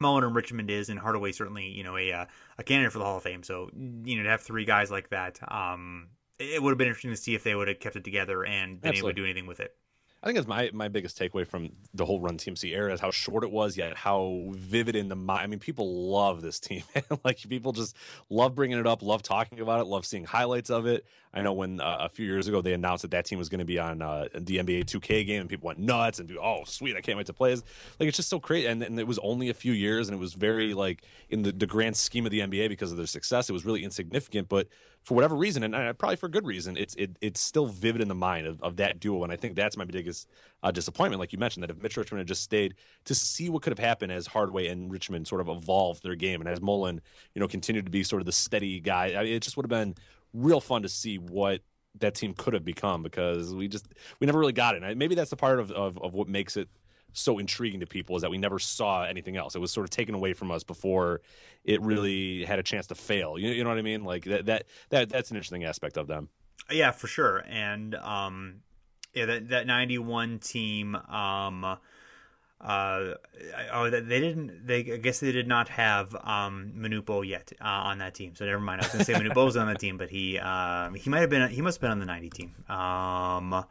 Mullin 0.00 0.24
and 0.24 0.34
Richmond 0.34 0.70
is, 0.70 0.88
and 0.88 0.98
Hardaway 0.98 1.32
certainly, 1.32 1.66
you 1.68 1.84
know, 1.84 1.96
a 1.96 2.12
uh, 2.12 2.26
a 2.58 2.64
candidate 2.64 2.92
for 2.92 2.98
the 2.98 3.04
Hall 3.04 3.16
of 3.16 3.22
Fame. 3.22 3.42
So, 3.42 3.70
you 4.04 4.16
know, 4.16 4.24
to 4.24 4.30
have 4.30 4.40
three 4.40 4.64
guys 4.64 4.90
like 4.90 5.10
that, 5.10 5.38
um, 5.50 6.08
it 6.38 6.62
would 6.62 6.70
have 6.70 6.78
been 6.78 6.88
interesting 6.88 7.12
to 7.12 7.16
see 7.16 7.34
if 7.34 7.44
they 7.44 7.54
would 7.54 7.68
have 7.68 7.80
kept 7.80 7.96
it 7.96 8.04
together 8.04 8.44
and 8.44 8.80
been 8.80 8.94
able 8.94 9.08
to 9.08 9.14
do 9.14 9.24
anything 9.24 9.46
with 9.46 9.60
it. 9.60 9.76
I 10.24 10.26
think 10.26 10.36
that's 10.36 10.48
my 10.48 10.70
my 10.72 10.88
biggest 10.88 11.18
takeaway 11.18 11.46
from 11.46 11.72
the 11.92 12.06
whole 12.06 12.18
Run 12.18 12.38
TMC 12.38 12.74
era 12.74 12.94
is 12.94 12.98
how 12.98 13.10
short 13.10 13.44
it 13.44 13.50
was, 13.50 13.76
yet 13.76 13.94
how 13.94 14.44
vivid 14.52 14.96
in 14.96 15.10
the 15.10 15.14
mind. 15.14 15.42
I 15.42 15.46
mean, 15.48 15.58
people 15.58 16.10
love 16.10 16.40
this 16.40 16.58
team. 16.58 16.82
like 17.24 17.46
people 17.46 17.72
just 17.72 17.94
love 18.30 18.54
bringing 18.54 18.78
it 18.78 18.86
up, 18.86 19.02
love 19.02 19.22
talking 19.22 19.60
about 19.60 19.80
it, 19.80 19.84
love 19.84 20.06
seeing 20.06 20.24
highlights 20.24 20.70
of 20.70 20.86
it. 20.86 21.04
I 21.34 21.42
know 21.42 21.52
when 21.52 21.78
uh, 21.78 21.98
a 22.00 22.08
few 22.08 22.24
years 22.24 22.48
ago 22.48 22.62
they 22.62 22.72
announced 22.72 23.02
that 23.02 23.10
that 23.10 23.26
team 23.26 23.38
was 23.38 23.50
going 23.50 23.58
to 23.58 23.66
be 23.66 23.78
on 23.78 24.00
uh, 24.00 24.28
the 24.34 24.56
NBA 24.56 24.86
2K 24.86 25.26
game, 25.26 25.42
and 25.42 25.50
people 25.50 25.66
went 25.66 25.78
nuts 25.78 26.20
and 26.20 26.26
do, 26.26 26.38
oh 26.42 26.62
sweet, 26.64 26.96
I 26.96 27.02
can't 27.02 27.18
wait 27.18 27.26
to 27.26 27.34
play. 27.34 27.50
This. 27.50 27.62
Like 28.00 28.08
it's 28.08 28.16
just 28.16 28.30
so 28.30 28.40
crazy, 28.40 28.66
and, 28.66 28.82
and 28.82 28.98
it 28.98 29.06
was 29.06 29.18
only 29.18 29.50
a 29.50 29.54
few 29.54 29.72
years, 29.72 30.08
and 30.08 30.16
it 30.16 30.20
was 30.20 30.32
very 30.32 30.72
like 30.72 31.02
in 31.28 31.42
the, 31.42 31.52
the 31.52 31.66
grand 31.66 31.98
scheme 31.98 32.24
of 32.24 32.32
the 32.32 32.40
NBA 32.40 32.70
because 32.70 32.92
of 32.92 32.96
their 32.96 33.06
success, 33.06 33.50
it 33.50 33.52
was 33.52 33.66
really 33.66 33.84
insignificant. 33.84 34.48
But 34.48 34.68
for 35.04 35.14
whatever 35.14 35.36
reason, 35.36 35.62
and 35.62 35.98
probably 35.98 36.16
for 36.16 36.26
a 36.26 36.30
good 36.30 36.46
reason, 36.46 36.76
it's 36.78 36.94
it, 36.94 37.16
it's 37.20 37.40
still 37.40 37.66
vivid 37.66 38.00
in 38.00 38.08
the 38.08 38.14
mind 38.14 38.46
of, 38.46 38.60
of 38.62 38.76
that 38.76 39.00
duo, 39.00 39.22
and 39.22 39.30
I 39.32 39.36
think 39.36 39.54
that's 39.54 39.76
my 39.76 39.84
biggest 39.84 40.28
uh, 40.62 40.70
disappointment. 40.70 41.20
Like 41.20 41.32
you 41.32 41.38
mentioned, 41.38 41.62
that 41.62 41.70
if 41.70 41.80
Mitch 41.82 41.96
Richmond 41.96 42.20
had 42.20 42.26
just 42.26 42.42
stayed 42.42 42.74
to 43.04 43.14
see 43.14 43.50
what 43.50 43.62
could 43.62 43.70
have 43.70 43.78
happened 43.78 44.12
as 44.12 44.26
Hardaway 44.26 44.68
and 44.68 44.90
Richmond 44.90 45.28
sort 45.28 45.42
of 45.42 45.48
evolved 45.48 46.02
their 46.02 46.14
game, 46.14 46.40
and 46.40 46.48
as 46.48 46.62
Mullin, 46.62 47.02
you 47.34 47.40
know, 47.40 47.46
continued 47.46 47.84
to 47.84 47.90
be 47.90 48.02
sort 48.02 48.22
of 48.22 48.26
the 48.26 48.32
steady 48.32 48.80
guy, 48.80 49.14
I 49.14 49.24
mean, 49.24 49.34
it 49.34 49.42
just 49.42 49.58
would 49.58 49.64
have 49.64 49.70
been 49.70 49.94
real 50.32 50.60
fun 50.60 50.82
to 50.82 50.88
see 50.88 51.18
what 51.18 51.60
that 52.00 52.14
team 52.14 52.32
could 52.34 52.54
have 52.54 52.64
become 52.64 53.02
because 53.02 53.54
we 53.54 53.68
just 53.68 53.86
we 54.20 54.26
never 54.26 54.38
really 54.38 54.52
got 54.52 54.74
it. 54.74 54.82
And 54.82 54.98
maybe 54.98 55.14
that's 55.14 55.30
the 55.30 55.36
part 55.36 55.60
of, 55.60 55.70
of, 55.70 55.98
of 55.98 56.14
what 56.14 56.28
makes 56.28 56.56
it 56.56 56.68
so 57.14 57.38
intriguing 57.38 57.80
to 57.80 57.86
people 57.86 58.16
is 58.16 58.22
that 58.22 58.30
we 58.30 58.38
never 58.38 58.58
saw 58.58 59.04
anything 59.04 59.36
else. 59.36 59.54
It 59.54 59.60
was 59.60 59.72
sort 59.72 59.84
of 59.84 59.90
taken 59.90 60.14
away 60.14 60.34
from 60.34 60.50
us 60.50 60.64
before 60.64 61.22
it 61.64 61.80
really 61.80 62.44
had 62.44 62.58
a 62.58 62.62
chance 62.62 62.86
to 62.88 62.94
fail. 62.94 63.38
You, 63.38 63.50
you 63.50 63.64
know 63.64 63.70
what 63.70 63.78
I 63.78 63.82
mean? 63.82 64.04
Like 64.04 64.24
that 64.24 64.46
that 64.46 64.64
that 64.90 65.08
that's 65.08 65.30
an 65.30 65.36
interesting 65.36 65.64
aspect 65.64 65.96
of 65.96 66.06
them. 66.06 66.28
Yeah, 66.70 66.90
for 66.90 67.06
sure. 67.06 67.44
And 67.48 67.94
um, 67.94 68.56
yeah, 69.14 69.26
that 69.26 69.48
that 69.48 69.66
ninety 69.66 69.98
one 69.98 70.38
team. 70.38 70.94
Um, 70.94 71.64
uh, 72.60 73.14
oh, 73.72 73.90
they 73.90 74.20
didn't. 74.20 74.66
They 74.66 74.78
I 74.78 74.96
guess 74.96 75.20
they 75.20 75.32
did 75.32 75.46
not 75.46 75.68
have 75.68 76.14
um 76.14 76.72
Manute 76.76 77.04
Bol 77.04 77.24
yet 77.24 77.52
uh, 77.60 77.64
on 77.64 77.98
that 77.98 78.14
team. 78.14 78.34
So 78.34 78.44
never 78.44 78.60
mind. 78.60 78.80
I 78.80 78.84
was 78.84 78.92
going 78.92 79.04
to 79.04 79.12
say 79.12 79.18
Manute 79.18 79.34
Bol 79.34 79.46
was 79.46 79.56
on 79.56 79.68
the 79.68 79.74
team, 79.74 79.98
but 79.98 80.10
he 80.10 80.38
um 80.38 80.94
he 80.94 81.10
might 81.10 81.20
have 81.20 81.30
been. 81.30 81.48
He 81.50 81.62
must 81.62 81.76
have 81.76 81.82
been 81.82 81.90
on 81.90 81.98
the 81.98 82.06
ninety 82.06 82.30
team. 82.30 82.54
Um, 82.68 83.64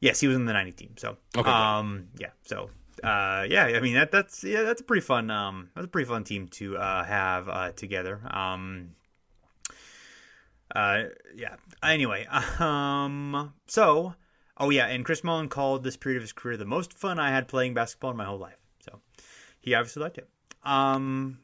yes, 0.00 0.20
he 0.20 0.26
was 0.26 0.36
in 0.36 0.46
the 0.46 0.52
ninety 0.52 0.72
team. 0.72 0.94
So 0.96 1.16
Okay, 1.36 1.50
um, 1.50 2.08
yeah. 2.18 2.30
So 2.42 2.70
uh, 3.02 3.46
yeah. 3.48 3.72
I 3.74 3.80
mean 3.80 3.94
that 3.94 4.10
that's 4.10 4.44
yeah 4.44 4.62
that's 4.62 4.80
a 4.80 4.84
pretty 4.84 5.02
fun 5.02 5.30
um 5.30 5.70
that's 5.74 5.86
a 5.86 5.88
pretty 5.88 6.08
fun 6.08 6.24
team 6.24 6.48
to 6.48 6.76
uh 6.76 7.04
have 7.04 7.48
uh 7.48 7.72
together. 7.72 8.20
Um. 8.30 8.90
Uh, 10.72 11.06
yeah. 11.34 11.56
Anyway, 11.82 12.26
um, 12.60 13.52
so, 13.66 14.14
oh 14.56 14.70
yeah, 14.70 14.86
and 14.86 15.04
Chris 15.04 15.24
Mullin 15.24 15.48
called 15.48 15.82
this 15.82 15.96
period 15.96 16.18
of 16.18 16.22
his 16.22 16.32
career 16.32 16.56
the 16.56 16.64
most 16.64 16.92
fun 16.92 17.18
I 17.18 17.30
had 17.30 17.48
playing 17.48 17.74
basketball 17.74 18.12
in 18.12 18.16
my 18.16 18.24
whole 18.24 18.38
life. 18.38 18.56
So, 18.78 19.00
he 19.60 19.74
obviously 19.74 20.02
liked 20.02 20.18
it. 20.18 20.28
Um, 20.62 21.38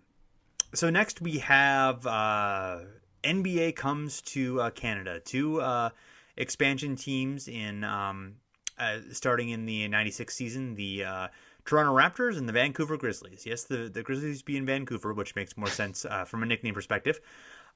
so 0.75 0.91
next 0.91 1.21
we 1.21 1.39
have 1.39 2.07
uh, 2.07 2.81
NBA 3.25 3.77
comes 3.77 4.21
to 4.23 4.61
uh, 4.61 4.71
Canada. 4.71 5.21
Two 5.21 5.61
uh, 5.61 5.91
expansion 6.37 6.97
teams 6.97 7.49
in 7.49 7.85
um, 7.85 8.37
uh, 8.79 8.99
starting 9.12 9.51
in 9.51 9.66
the 9.66 9.89
'96 9.89 10.35
season. 10.35 10.74
The 10.74 11.05
uh, 11.05 11.29
Toronto 11.64 11.95
Raptors 11.95 12.39
and 12.39 12.49
the 12.49 12.53
Vancouver 12.53 12.97
Grizzlies. 12.97 13.45
Yes, 13.47 13.64
the 13.64 13.89
the 13.89 14.03
Grizzlies 14.03 14.43
be 14.43 14.57
in 14.57 14.66
Vancouver, 14.66 15.12
which 15.12 15.35
makes 15.35 15.57
more 15.57 15.68
sense 15.68 16.05
uh, 16.05 16.24
from 16.24 16.43
a 16.43 16.47
nickname 16.47 16.74
perspective. 16.74 17.20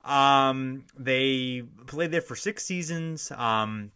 Um, 0.05 0.85
they 0.99 1.63
played 1.87 2.11
there 2.11 2.23
for 2.23 2.37
six 2.37 2.65
seasons. 2.65 3.31
Um, 3.33 3.93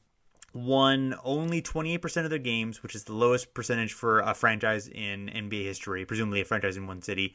won 0.55 1.16
only 1.24 1.61
28% 1.61 2.24
of 2.24 2.30
their 2.30 2.38
games, 2.38 2.82
which 2.82 2.94
is 2.94 3.05
the 3.05 3.12
lowest 3.12 3.55
percentage 3.55 3.92
for 3.92 4.20
a 4.20 4.34
franchise 4.34 4.86
in 4.86 5.28
NBA 5.28 5.64
history, 5.64 6.05
presumably 6.05 6.40
a 6.40 6.44
franchise 6.44 6.76
in 6.76 6.86
one 6.86 7.02
city. 7.02 7.34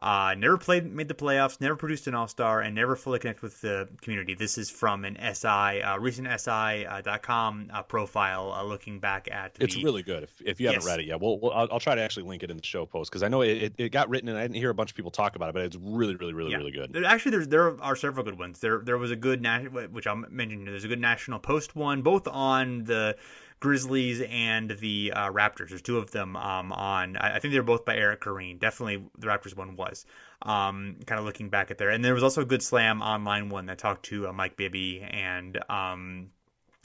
Uh, 0.00 0.34
never 0.38 0.56
played, 0.56 0.84
made 0.92 1.08
the 1.08 1.14
playoffs, 1.14 1.60
never 1.60 1.74
produced 1.76 2.06
an 2.06 2.14
All 2.14 2.28
Star, 2.28 2.60
and 2.60 2.74
never 2.74 2.94
fully 2.94 3.18
connected 3.18 3.42
with 3.42 3.60
the 3.60 3.88
community. 4.00 4.34
This 4.34 4.56
is 4.56 4.70
from 4.70 5.04
an 5.04 5.16
SI, 5.34 5.82
uh, 5.82 5.98
recent 5.98 6.28
SI.com 6.40 7.70
uh, 7.72 7.82
profile 7.82 8.52
uh, 8.52 8.62
looking 8.62 9.00
back 9.00 9.28
at. 9.30 9.56
It's 9.60 9.74
the- 9.74 9.82
really 9.84 10.02
good. 10.02 10.22
If, 10.24 10.42
if 10.44 10.60
you 10.60 10.68
haven't 10.68 10.84
read 10.84 11.00
it 11.00 11.06
yet, 11.06 11.20
well, 11.20 11.38
well 11.38 11.52
I'll, 11.52 11.68
I'll 11.72 11.80
try 11.80 11.94
to 11.94 12.00
actually 12.00 12.26
link 12.28 12.42
it 12.42 12.50
in 12.50 12.56
the 12.56 12.62
show 12.64 12.86
post 12.86 13.10
because 13.10 13.22
I 13.22 13.28
know 13.28 13.42
it, 13.42 13.62
it, 13.62 13.74
it 13.78 13.88
got 13.90 14.08
written 14.08 14.28
and 14.28 14.38
I 14.38 14.42
didn't 14.42 14.56
hear 14.56 14.70
a 14.70 14.74
bunch 14.74 14.90
of 14.90 14.96
people 14.96 15.10
talk 15.10 15.36
about 15.36 15.48
it, 15.50 15.52
but 15.54 15.62
it's 15.62 15.76
really, 15.76 16.14
really, 16.14 16.32
really, 16.32 16.52
Yeah. 16.52 16.58
really 16.58 16.70
good. 16.72 16.92
There, 16.92 17.04
actually, 17.04 17.32
there's 17.32 17.48
there 17.48 17.80
are 17.82 17.96
several 17.96 18.24
good 18.24 18.38
ones. 18.38 18.60
There 18.60 18.78
there 18.78 18.98
was 18.98 19.10
a 19.10 19.16
good 19.16 19.42
na- 19.42 19.60
which 19.64 20.06
I'll 20.06 20.16
mention. 20.16 20.64
There's 20.64 20.84
a 20.84 20.88
good 20.88 21.00
National 21.00 21.38
Post 21.38 21.74
one, 21.74 22.02
both 22.02 22.28
on 22.28 22.84
the 22.84 23.16
Grizzlies 23.60 24.20
and 24.20 24.70
the 24.70 25.12
uh, 25.14 25.30
Raptors. 25.30 25.70
There's 25.70 25.82
two 25.82 25.98
of 25.98 26.10
them 26.10 26.36
um, 26.36 26.72
on. 26.72 27.16
I, 27.16 27.36
I 27.36 27.38
think 27.38 27.52
they're 27.52 27.62
both 27.62 27.84
by 27.84 27.96
Eric 27.96 28.20
Koreen. 28.20 28.58
Definitely 28.58 29.04
the 29.18 29.26
Raptors 29.26 29.56
one 29.56 29.76
was. 29.76 30.06
Um, 30.42 30.96
kind 31.06 31.18
of 31.18 31.24
looking 31.24 31.48
back 31.48 31.70
at 31.70 31.78
there, 31.78 31.90
and 31.90 32.04
there 32.04 32.14
was 32.14 32.22
also 32.22 32.42
a 32.42 32.44
good 32.44 32.62
Slam 32.62 33.02
online 33.02 33.48
one 33.48 33.66
that 33.66 33.78
talked 33.78 34.04
to 34.06 34.28
uh, 34.28 34.32
Mike 34.32 34.56
Bibby 34.56 35.00
and 35.00 35.58
um, 35.68 36.30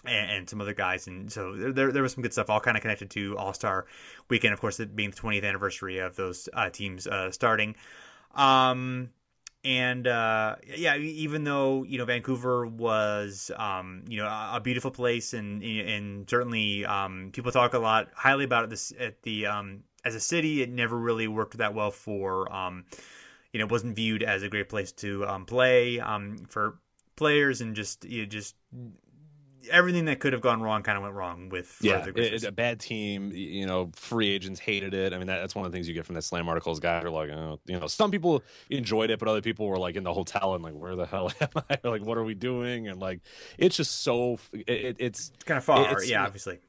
and, 0.05 0.32
and 0.32 0.49
some 0.49 0.61
other 0.61 0.74
guys. 0.74 1.07
And 1.07 1.32
so 1.32 1.55
there, 1.55 1.91
there, 1.91 2.03
was 2.03 2.13
some 2.13 2.24
good 2.24 2.34
stuff, 2.34 2.49
all 2.49 2.59
kind 2.59 2.76
of 2.76 2.82
connected 2.82 3.09
to 3.11 3.38
All 3.38 3.53
Star 3.53 3.86
Weekend, 4.30 4.53
of 4.53 4.59
course, 4.61 4.80
it 4.80 4.95
being 4.95 5.11
the 5.11 5.17
20th 5.17 5.43
anniversary 5.45 5.99
of 5.99 6.15
those 6.15 6.49
uh, 6.53 6.69
teams 6.69 7.07
uh, 7.07 7.32
starting. 7.32 7.76
Um, 8.34 9.09
and 9.64 10.07
uh, 10.07 10.55
yeah, 10.76 10.97
even 10.97 11.43
though 11.43 11.84
you 11.84 11.97
know 11.97 12.05
Vancouver 12.05 12.66
was 12.66 13.51
um, 13.55 14.03
you 14.07 14.18
know 14.18 14.28
a, 14.28 14.59
beautiful 14.61 14.91
place, 14.91 15.34
and 15.34 15.64
and 15.64 16.30
certainly 16.30 16.86
um, 16.86 17.30
people 17.34 17.51
talk 17.51 17.74
a 17.74 17.80
lot 17.80 18.09
highly 18.16 18.43
about 18.43 18.66
it 18.66 18.70
this 18.70 18.93
at 18.99 19.22
the 19.24 19.45
um, 19.45 19.84
as 20.03 20.16
a 20.16 20.20
city, 20.20 20.61
it 20.61 20.70
never 20.70 20.97
really 20.97 21.28
worked 21.28 21.57
that 21.57 21.74
well 21.74 21.91
for 21.91 22.53
um, 22.53 22.86
you 23.53 23.59
know, 23.59 23.68
wasn't 23.68 23.95
viewed 23.95 24.24
as 24.24 24.41
a 24.43 24.49
great 24.49 24.68
place 24.68 24.91
to 24.91 25.26
um, 25.28 25.45
play 25.45 25.99
um, 25.99 26.38
for 26.49 26.80
players, 27.16 27.61
and 27.61 27.76
just 27.76 28.03
you 28.03 28.24
know, 28.24 28.26
just 28.26 28.55
everything 29.72 30.05
that 30.05 30.20
could 30.20 30.34
have 30.34 30.41
gone 30.41 30.61
wrong 30.61 30.84
kind 30.84 30.97
of 30.97 31.03
went 31.03 31.16
wrong 31.16 31.49
with 31.49 31.78
Yeah, 31.82 32.05
it- 32.16 32.43
a 32.43 32.51
bad 32.51 32.80
team. 32.80 33.32
You 33.34 33.66
know, 33.66 33.91
free 33.95 34.30
agents 34.30 34.59
hated 34.59 34.93
it. 34.93 35.14
I 35.14 35.18
mean, 35.18 35.28
that, 35.28 35.39
that's 35.39 35.55
one 35.55 35.66
of 35.66 35.72
the 35.72 35.76
things 35.76 35.88
you 35.88 35.93
get 35.93 36.05
from 36.05 36.16
that 36.16 36.22
slam 36.24 36.47
articles. 36.49 36.80
Guys 36.80 37.03
are 37.03 37.09
like, 37.09 37.30
oh, 37.30 37.59
you 37.66 37.80
know, 37.80 37.88
some 37.88 38.11
people 38.11 38.43
enjoyed 38.70 39.09
it, 39.09 39.20
but 39.20 39.28
other 39.28 39.41
people 39.41 39.68
were 39.68 39.78
like 39.80 39.95
in 39.95 40.03
the 40.03 40.14
hotel 40.14 40.55
and 40.55 40.64
like, 40.64 40.74
where 40.74 40.95
the 40.95 41.05
hell 41.05 41.32
am 41.41 41.47
I? 41.70 41.78
like, 41.84 42.03
what 42.03 42.18
are 42.18 42.24
we 42.24 42.34
doing? 42.36 42.88
And 42.88 42.99
like, 42.99 43.22
it's 43.57 43.78
just 43.78 44.01
so. 44.01 44.39
It, 44.53 44.70
it, 44.70 44.95
it's 44.99 45.30
It's 45.34 45.43
kind 45.45 45.57
of 45.57 45.64
far, 45.64 45.82
it's- 45.84 46.09
yeah, 46.09 46.26
obviously. 46.26 46.59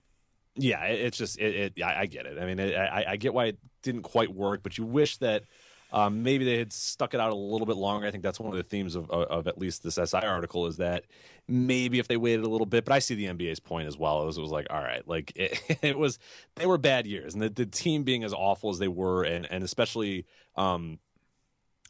yeah, 0.57 0.85
it, 0.87 1.01
it's 1.01 1.19
just 1.19 1.39
it. 1.39 1.75
it 1.77 1.83
I, 1.83 2.03
I 2.03 2.07
get 2.07 2.27
it. 2.27 2.39
I 2.41 2.47
mean, 2.47 2.59
it, 2.59 2.77
I, 2.77 3.05
I 3.09 3.17
get 3.17 3.35
why 3.35 3.47
it 3.47 3.59
didn't 3.83 4.03
quite 4.03 4.33
work, 4.35 4.63
but 4.63 4.79
you 4.79 4.85
wish 4.85 5.17
that 5.19 5.45
um, 5.95 6.25
maybe 6.25 6.45
they 6.45 6.59
had 6.59 6.73
stuck 6.73 7.15
it 7.15 7.21
out 7.21 7.31
a 7.31 7.37
little 7.37 7.69
bit 7.69 7.77
longer. 7.77 8.05
I 8.05 8.11
think 8.11 8.25
that's 8.25 8.41
one 8.41 8.51
of 8.51 8.57
the 8.57 8.65
themes 8.65 8.97
of, 8.97 9.09
of, 9.13 9.29
of 9.29 9.47
at 9.47 9.59
least 9.59 9.85
this 9.85 9.95
SI 9.95 10.17
article 10.17 10.67
is 10.67 10.79
that 10.79 11.05
maybe 11.47 12.01
if 12.01 12.09
they 12.09 12.17
waited 12.17 12.45
a 12.45 12.49
little 12.49 12.67
bit. 12.67 12.85
But 12.85 12.95
I 12.95 12.99
see 12.99 13.15
the 13.15 13.27
NBA's 13.27 13.61
point 13.61 13.87
as 13.87 13.97
well. 13.97 14.21
It 14.25 14.27
was, 14.27 14.37
it 14.37 14.41
was 14.41 14.51
like, 14.51 14.67
all 14.71 14.83
right, 14.83 15.07
like 15.07 15.33
it, 15.37 15.63
it 15.83 15.97
was. 15.97 16.19
They 16.57 16.67
were 16.67 16.79
bad 16.79 17.07
years, 17.07 17.35
and 17.35 17.43
the, 17.43 17.49
the 17.49 17.65
team 17.65 18.03
being 18.03 18.25
as 18.25 18.33
awful 18.35 18.71
as 18.71 18.81
they 18.81 18.89
were, 18.89 19.23
and 19.23 19.47
and 19.51 19.63
especially. 19.63 20.27
Um, 20.57 20.99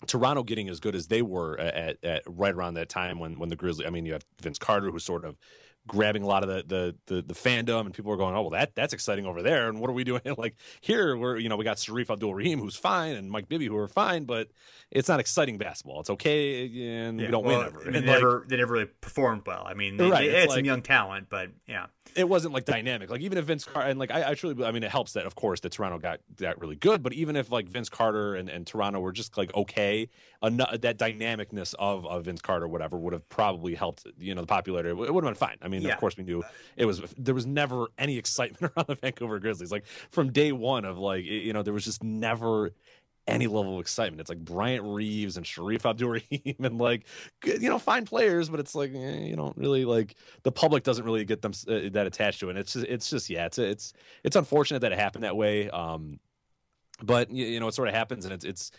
Toronto 0.07 0.43
getting 0.43 0.69
as 0.69 0.81
good 0.81 0.95
as 0.95 1.07
they 1.07 1.23
were 1.23 1.59
at, 1.59 2.05
at 2.05 2.23
right 2.27 2.53
around 2.53 2.75
that 2.75 2.91
time 2.91 3.19
when 3.19 3.39
when 3.39 3.49
the 3.49 3.57
Grizzlies. 3.57 3.87
I 3.87 3.91
mean, 3.91 4.05
you 4.05 4.13
have 4.13 4.25
Vince 4.43 4.59
Carter 4.59 4.91
who 4.91 4.99
sort 4.99 5.25
of 5.25 5.39
grabbing 5.87 6.23
a 6.23 6.27
lot 6.27 6.43
of 6.43 6.49
the 6.49 6.65
the 7.07 7.15
the, 7.15 7.23
the 7.23 7.35
fandom, 7.35 7.81
and 7.83 7.95
people 7.95 8.13
are 8.13 8.17
going, 8.17 8.35
"Oh, 8.35 8.43
well, 8.43 8.51
that 8.51 8.75
that's 8.75 8.93
exciting 8.93 9.27
over 9.27 9.43
there." 9.43 9.69
And 9.69 9.81
what 9.81 9.91
are 9.91 9.93
we 9.93 10.05
doing? 10.05 10.23
like 10.39 10.57
here, 10.81 11.17
we're 11.17 11.37
you 11.37 11.49
know 11.49 11.57
we 11.57 11.65
got 11.65 11.77
Shareef 11.77 12.11
Abdul 12.11 12.35
Rahim 12.35 12.61
who's 12.61 12.77
fine, 12.77 13.17
and 13.17 13.31
Mike 13.31 13.49
Bibby 13.49 13.67
who 13.67 13.77
are 13.77 13.89
fine, 13.89 14.25
but 14.25 14.49
it's 14.91 15.09
not 15.09 15.21
exciting 15.21 15.59
basketball. 15.59 16.01
It's 16.01 16.11
okay, 16.11 16.65
and 16.87 17.19
we 17.19 17.27
don't 17.27 17.45
well, 17.45 17.59
win 17.59 17.67
ever. 17.67 17.83
And, 17.83 17.95
they 17.95 18.01
like, 18.01 18.07
never 18.07 18.47
they 18.49 18.57
never 18.57 18.73
really 18.73 18.87
performed 18.87 19.43
well. 19.47 19.65
I 19.67 19.75
mean, 19.75 19.97
they, 19.97 20.09
Right, 20.09 20.31
they 20.31 20.37
it's 20.37 20.53
had 20.53 20.59
some 20.59 20.65
young 20.65 20.83
talent, 20.83 21.27
but 21.29 21.51
yeah, 21.67 21.87
it 22.15 22.29
wasn't 22.29 22.55
like 22.55 22.65
dynamic. 22.65 23.11
Like 23.11 23.23
even 23.23 23.39
if 23.39 23.47
Vince 23.47 23.65
Carter 23.65 23.89
and 23.89 23.99
like 23.99 24.11
I, 24.11 24.31
I 24.31 24.35
truly, 24.35 24.65
I 24.65 24.71
mean, 24.73 24.83
it 24.83 24.91
helps 24.91 25.15
that 25.15 25.27
of 25.27 25.35
course 25.35 25.61
that 25.61 25.73
Toronto 25.73 25.99
got 25.99 26.21
that 26.37 26.61
really 26.61 26.77
good. 26.77 27.03
But 27.03 27.13
even 27.13 27.35
if 27.35 27.51
like 27.51 27.67
Vince 27.69 27.89
Carter 27.89 28.35
and, 28.35 28.49
and 28.49 28.67
Toronto 28.67 29.01
were 29.01 29.13
just 29.13 29.37
like 29.37 29.55
okay, 29.55 30.09
that 30.43 30.99
dynamicness 30.99 31.75
of, 31.79 32.07
of 32.07 32.25
Vince 32.27 32.41
Carter, 32.41 32.69
whatever, 32.69 32.99
would 32.99 33.13
have 33.13 33.29
probably 33.29 33.75
helped. 33.75 34.07
You 34.19 34.35
know, 34.35 34.43
the 34.43 34.47
popularity. 34.47 34.91
It 34.91 34.97
would 34.97 35.25
have 35.25 35.33
been 35.33 35.35
fine. 35.35 35.57
I 35.63 35.69
mean, 35.69 35.83
Yeah. 35.83 35.95
of 35.95 35.99
course 35.99 36.17
we 36.17 36.25
knew 36.25 36.43
it 36.77 36.85
was. 36.85 37.01
There 37.17 37.35
was 37.35 37.47
never 37.47 37.87
any 37.99 38.19
excitement 38.25 38.73
around 38.77 38.87
the 38.89 38.95
Vancouver 38.97 39.39
Grizzlies. 39.41 39.73
Like 39.73 39.85
from 40.11 40.31
day 40.33 40.53
one 40.53 40.85
of 40.85 40.99
like 40.99 41.25
it- 41.25 41.43
you 41.45 41.53
know 41.53 41.63
there 41.63 41.75
was 41.75 41.85
just 41.85 42.03
never 42.05 42.71
any 43.27 43.47
level 43.47 43.75
of 43.75 43.81
excitement. 43.81 44.21
It's 44.21 44.31
like 44.31 44.45
Bryant 44.45 44.85
Reeves 44.85 45.37
and 45.37 45.47
Shareef 45.47 45.89
Abdul-Rahim 45.89 46.57
and 46.59 46.79
like 46.79 47.07
you 47.45 47.69
know 47.69 47.79
fine 47.79 48.05
players, 48.05 48.49
but 48.49 48.61
it's 48.61 48.75
like 48.75 48.93
eh, 48.95 49.25
you 49.25 49.37
don't 49.37 49.57
really 49.57 49.85
like 49.85 50.17
the 50.43 50.53
public 50.53 50.85
doesn't 50.85 51.05
really 51.05 51.25
get 51.25 51.43
them 51.43 51.53
uh, 51.69 51.89
that 51.93 52.07
attached 52.07 52.41
to 52.41 52.47
it. 52.47 52.51
And 52.51 52.59
it's 52.59 52.75
just, 52.75 52.87
it's 52.87 53.11
just 53.11 53.31
yeah, 53.31 53.47
it's 53.47 53.59
it's 53.59 53.93
it's 54.23 54.37
unfortunate 54.37 54.81
that 54.81 54.93
it 54.93 54.99
happened 54.99 55.25
that 55.25 55.37
way. 55.37 55.71
Um, 55.71 56.21
but 57.03 57.31
you, 57.31 57.47
you 57.47 57.61
know 57.61 57.69
it 57.69 57.75
sort 57.75 57.89
of 57.89 57.95
happens, 57.95 58.25
and 58.25 58.35
it's 58.35 58.45
it's. 58.45 58.71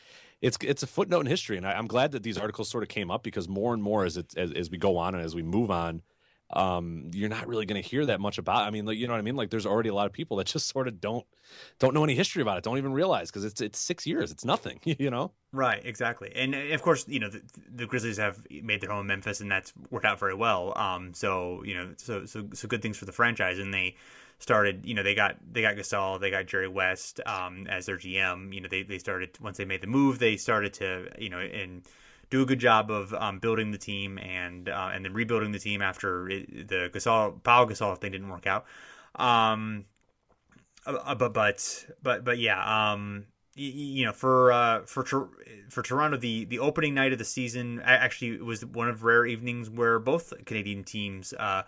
It's 0.41 0.57
it's 0.61 0.83
a 0.83 0.87
footnote 0.87 1.21
in 1.21 1.25
history, 1.27 1.55
and 1.55 1.65
I, 1.65 1.71
I'm 1.71 1.87
glad 1.87 2.11
that 2.11 2.21
these 2.21 2.37
articles 2.37 2.69
sort 2.69 2.83
of 2.83 2.89
came 2.89 3.09
up 3.09 3.23
because 3.23 3.47
more 3.47 3.73
and 3.73 3.81
more 3.81 4.03
as 4.03 4.17
it 4.17 4.37
as, 4.37 4.51
as 4.51 4.69
we 4.69 4.77
go 4.77 4.97
on 4.97 5.15
and 5.15 5.23
as 5.23 5.33
we 5.33 5.41
move 5.41 5.71
on, 5.71 6.01
um, 6.51 7.09
you're 7.11 7.29
not 7.29 7.47
really 7.47 7.65
going 7.65 7.81
to 7.81 7.87
hear 7.87 8.05
that 8.05 8.19
much 8.19 8.37
about. 8.37 8.67
I 8.67 8.69
mean, 8.69 8.85
like 8.85 8.97
you 8.97 9.07
know 9.07 9.13
what 9.13 9.19
I 9.19 9.23
mean? 9.23 9.35
Like 9.35 9.49
there's 9.49 9.65
already 9.65 9.89
a 9.89 9.93
lot 9.93 10.05
of 10.05 10.13
people 10.13 10.37
that 10.37 10.47
just 10.47 10.67
sort 10.67 10.87
of 10.87 11.01
don't 11.01 11.25
don't 11.79 11.93
know 11.93 12.03
any 12.03 12.15
history 12.15 12.41
about 12.41 12.57
it, 12.57 12.63
don't 12.63 12.77
even 12.77 12.93
realize 12.93 13.31
because 13.31 13.43
it's 13.43 13.61
it's 13.61 13.79
six 13.79 14.05
years, 14.05 14.31
it's 14.31 14.45
nothing, 14.45 14.79
you 14.83 15.09
know. 15.09 15.31
Right, 15.51 15.83
exactly, 15.83 16.31
and 16.35 16.53
uh, 16.53 16.73
of 16.73 16.81
course, 16.81 17.07
you 17.07 17.19
know 17.19 17.29
the, 17.29 17.41
the 17.73 17.85
Grizzlies 17.87 18.17
have 18.17 18.45
made 18.61 18.81
their 18.81 18.91
home 18.91 19.01
in 19.01 19.07
Memphis, 19.07 19.41
and 19.41 19.51
that's 19.51 19.73
worked 19.89 20.05
out 20.05 20.19
very 20.19 20.35
well. 20.35 20.73
Um, 20.77 21.13
so 21.13 21.63
you 21.63 21.75
know, 21.75 21.93
so 21.97 22.25
so 22.25 22.47
so 22.53 22.67
good 22.67 22.81
things 22.81 22.97
for 22.97 23.05
the 23.05 23.11
franchise, 23.11 23.57
and 23.57 23.73
they 23.73 23.95
started. 24.37 24.85
You 24.85 24.93
know, 24.93 25.03
they 25.03 25.15
got 25.15 25.37
they 25.51 25.61
got 25.61 25.75
Gasol, 25.75 26.19
they 26.19 26.29
got 26.29 26.45
Jerry 26.45 26.67
West 26.67 27.21
um, 27.25 27.65
as 27.67 27.87
their 27.87 27.97
GM. 27.97 28.53
You 28.53 28.61
know, 28.61 28.69
they 28.69 28.83
they 28.83 28.99
started 28.99 29.37
once 29.41 29.57
they 29.57 29.65
made 29.65 29.81
the 29.81 29.87
move, 29.87 30.19
they 30.19 30.37
started 30.37 30.73
to 30.75 31.09
you 31.17 31.29
know 31.29 31.39
and 31.39 31.81
do 32.29 32.41
a 32.41 32.45
good 32.45 32.59
job 32.59 32.91
of 32.91 33.13
um, 33.13 33.39
building 33.39 33.71
the 33.71 33.77
team 33.77 34.17
and 34.17 34.69
uh, 34.69 34.91
and 34.93 35.05
then 35.05 35.13
rebuilding 35.13 35.51
the 35.51 35.59
team 35.59 35.81
after 35.81 36.29
it, 36.29 36.67
the 36.67 36.89
Gasol 36.93 37.41
Pau 37.43 37.65
Gasol 37.65 37.97
thing 37.97 38.11
didn't 38.11 38.29
work 38.29 38.47
out. 38.47 38.65
Um, 39.15 39.85
uh, 40.85 41.15
but 41.15 41.33
but 41.33 41.85
but 42.01 42.23
but 42.23 42.37
yeah. 42.37 42.91
Um, 42.93 43.25
you 43.57 44.03
know, 44.03 44.11
for 44.11 44.51
uh, 44.51 44.81
for 44.85 45.29
for 45.69 45.81
Toronto, 45.81 46.17
the 46.17 46.43
the 46.45 46.59
opening 46.59 46.93
night 46.93 47.13
of 47.13 47.19
the 47.19 47.25
season 47.25 47.81
actually 47.85 48.41
was 48.41 48.65
one 48.65 48.89
of 48.89 49.03
rare 49.03 49.25
evenings 49.25 49.69
where 49.69 49.97
both 49.97 50.33
Canadian 50.45 50.83
teams 50.83 51.33
uh, 51.33 51.63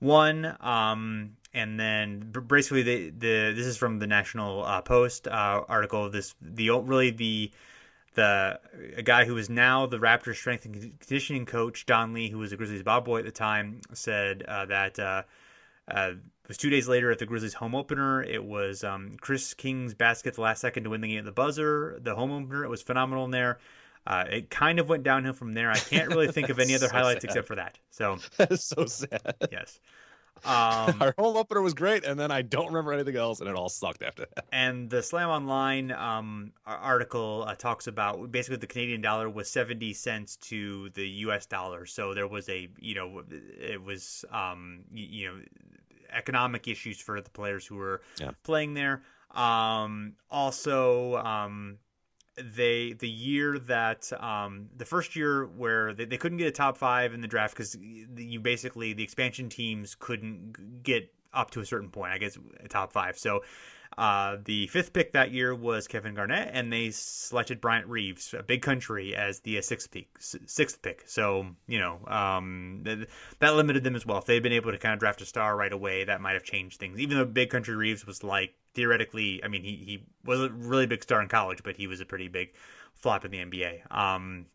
won. 0.00 0.56
Um, 0.60 1.36
and 1.54 1.78
then 1.78 2.32
basically 2.46 2.82
the 2.82 3.10
the 3.10 3.52
this 3.54 3.66
is 3.66 3.76
from 3.76 4.00
the 4.00 4.06
National 4.06 4.64
uh, 4.64 4.82
Post 4.82 5.28
uh, 5.28 5.62
article. 5.68 6.10
This 6.10 6.34
the 6.42 6.70
really 6.70 7.10
the 7.10 7.52
the 8.14 8.58
a 8.96 9.02
guy 9.02 9.24
who 9.24 9.36
is 9.36 9.48
now 9.48 9.86
the 9.86 9.98
Raptors 9.98 10.36
strength 10.36 10.64
and 10.64 10.98
conditioning 10.98 11.46
coach, 11.46 11.86
Don 11.86 12.12
Lee, 12.12 12.28
who 12.30 12.38
was 12.38 12.52
a 12.52 12.56
Grizzlies 12.56 12.82
ball 12.82 13.00
boy 13.00 13.18
at 13.20 13.24
the 13.24 13.30
time, 13.30 13.80
said 13.92 14.42
uh, 14.42 14.66
that 14.66 14.98
uh, 14.98 15.22
uh, 15.90 16.10
it 16.42 16.48
was 16.48 16.56
two 16.58 16.70
days 16.70 16.88
later 16.88 17.10
at 17.10 17.18
the 17.18 17.26
Grizzlies 17.26 17.54
home 17.54 17.74
opener. 17.74 18.22
It 18.22 18.42
was 18.44 18.82
um, 18.84 19.16
Chris 19.20 19.54
King's 19.54 19.94
basket 19.94 20.34
the 20.34 20.40
last 20.40 20.60
second 20.60 20.84
to 20.84 20.90
win 20.90 21.00
the 21.00 21.08
game 21.08 21.18
at 21.20 21.24
the 21.24 21.32
buzzer. 21.32 21.98
The 22.00 22.14
home 22.14 22.30
opener, 22.32 22.64
it 22.64 22.68
was 22.68 22.82
phenomenal 22.82 23.24
in 23.26 23.30
there. 23.30 23.58
Uh, 24.06 24.24
it 24.30 24.48
kind 24.50 24.78
of 24.78 24.88
went 24.88 25.02
downhill 25.02 25.34
from 25.34 25.52
there. 25.52 25.70
I 25.70 25.78
can't 25.78 26.08
really 26.08 26.28
think 26.28 26.48
of 26.48 26.58
any 26.58 26.74
other 26.74 26.88
So 26.88 26.92
highlights 26.92 27.22
sad. 27.22 27.24
except 27.24 27.46
for 27.46 27.56
that. 27.56 27.78
So 27.90 28.18
That 28.38 28.50
is 28.52 28.64
so 28.64 28.86
sad. 28.86 29.34
yes. 29.50 29.80
Um, 30.44 30.98
Our 31.02 31.14
whole 31.18 31.36
opener 31.38 31.62
was 31.62 31.74
great, 31.74 32.04
and 32.04 32.18
then 32.18 32.30
I 32.30 32.42
don't 32.42 32.68
remember 32.68 32.92
anything 32.92 33.16
else, 33.16 33.40
and 33.40 33.48
it 33.48 33.54
all 33.56 33.68
sucked 33.68 34.02
after 34.02 34.26
that. 34.34 34.46
and 34.52 34.88
the 34.90 35.02
Slam 35.02 35.28
Online 35.28 35.90
um, 35.92 36.52
article 36.66 37.44
uh, 37.46 37.54
talks 37.54 37.86
about 37.86 38.30
basically 38.30 38.56
the 38.58 38.66
Canadian 38.66 39.00
dollar 39.00 39.28
was 39.28 39.48
70 39.50 39.92
cents 39.94 40.36
to 40.36 40.90
the 40.90 41.06
US 41.26 41.46
dollar. 41.46 41.86
So 41.86 42.14
there 42.14 42.26
was 42.28 42.48
a, 42.48 42.68
you 42.78 42.94
know, 42.94 43.22
it 43.30 43.82
was, 43.82 44.24
um, 44.30 44.84
y- 44.92 45.08
you 45.10 45.28
know, 45.28 45.40
economic 46.10 46.68
issues 46.68 47.00
for 47.00 47.20
the 47.20 47.30
players 47.30 47.66
who 47.66 47.76
were 47.76 48.00
Yeah. 48.18 48.30
playing 48.42 48.74
there. 48.74 49.02
Um, 49.32 50.14
also, 50.30 51.16
um, 51.16 51.78
they 52.42 52.92
the 52.92 53.08
year 53.08 53.58
that 53.58 54.12
um, 54.20 54.68
the 54.76 54.84
first 54.84 55.16
year 55.16 55.46
where 55.46 55.92
they, 55.92 56.04
they 56.04 56.16
couldn't 56.16 56.38
get 56.38 56.46
a 56.46 56.52
top 56.52 56.76
five 56.76 57.14
in 57.14 57.20
the 57.20 57.28
draft 57.28 57.54
because 57.54 57.76
you 58.16 58.40
basically 58.40 58.92
the 58.92 59.02
expansion 59.02 59.48
teams 59.48 59.96
couldn't 59.98 60.82
get 60.82 61.12
up 61.32 61.50
to 61.52 61.60
a 61.60 61.66
certain 61.66 61.90
point. 61.90 62.12
I 62.12 62.18
guess 62.18 62.38
a 62.60 62.68
top 62.68 62.92
five. 62.92 63.18
So 63.18 63.42
uh, 63.96 64.36
the 64.44 64.66
fifth 64.68 64.92
pick 64.92 65.12
that 65.12 65.32
year 65.32 65.54
was 65.54 65.88
Kevin 65.88 66.14
Garnett, 66.14 66.50
and 66.52 66.72
they 66.72 66.90
selected 66.90 67.60
Bryant 67.60 67.86
Reeves, 67.86 68.34
a 68.36 68.42
big 68.42 68.62
country, 68.62 69.16
as 69.16 69.40
the 69.40 69.58
uh, 69.58 69.62
sixth 69.62 69.90
pick. 69.90 70.08
Sixth 70.18 70.82
pick. 70.82 71.04
So 71.06 71.46
you 71.66 71.78
know 71.78 72.00
um, 72.06 72.80
that, 72.84 73.08
that 73.40 73.54
limited 73.56 73.84
them 73.84 73.96
as 73.96 74.04
well. 74.04 74.18
If 74.18 74.26
they'd 74.26 74.42
been 74.42 74.52
able 74.52 74.72
to 74.72 74.78
kind 74.78 74.94
of 74.94 75.00
draft 75.00 75.20
a 75.22 75.26
star 75.26 75.56
right 75.56 75.72
away, 75.72 76.04
that 76.04 76.20
might 76.20 76.34
have 76.34 76.44
changed 76.44 76.78
things. 76.78 77.00
Even 77.00 77.16
though 77.16 77.24
Big 77.24 77.50
Country 77.50 77.74
Reeves 77.74 78.06
was 78.06 78.22
like 78.22 78.54
theoretically, 78.74 79.42
I 79.42 79.48
mean, 79.48 79.62
he 79.62 79.76
he 79.76 80.06
was 80.24 80.40
a 80.40 80.50
really 80.50 80.86
big 80.86 81.02
star 81.02 81.22
in 81.22 81.28
college, 81.28 81.62
but 81.62 81.76
he 81.76 81.86
was 81.86 82.00
a 82.00 82.06
pretty 82.06 82.28
big 82.28 82.52
flop 82.94 83.24
in 83.24 83.30
the 83.30 83.38
NBA. 83.38 83.90
Um, 83.90 84.46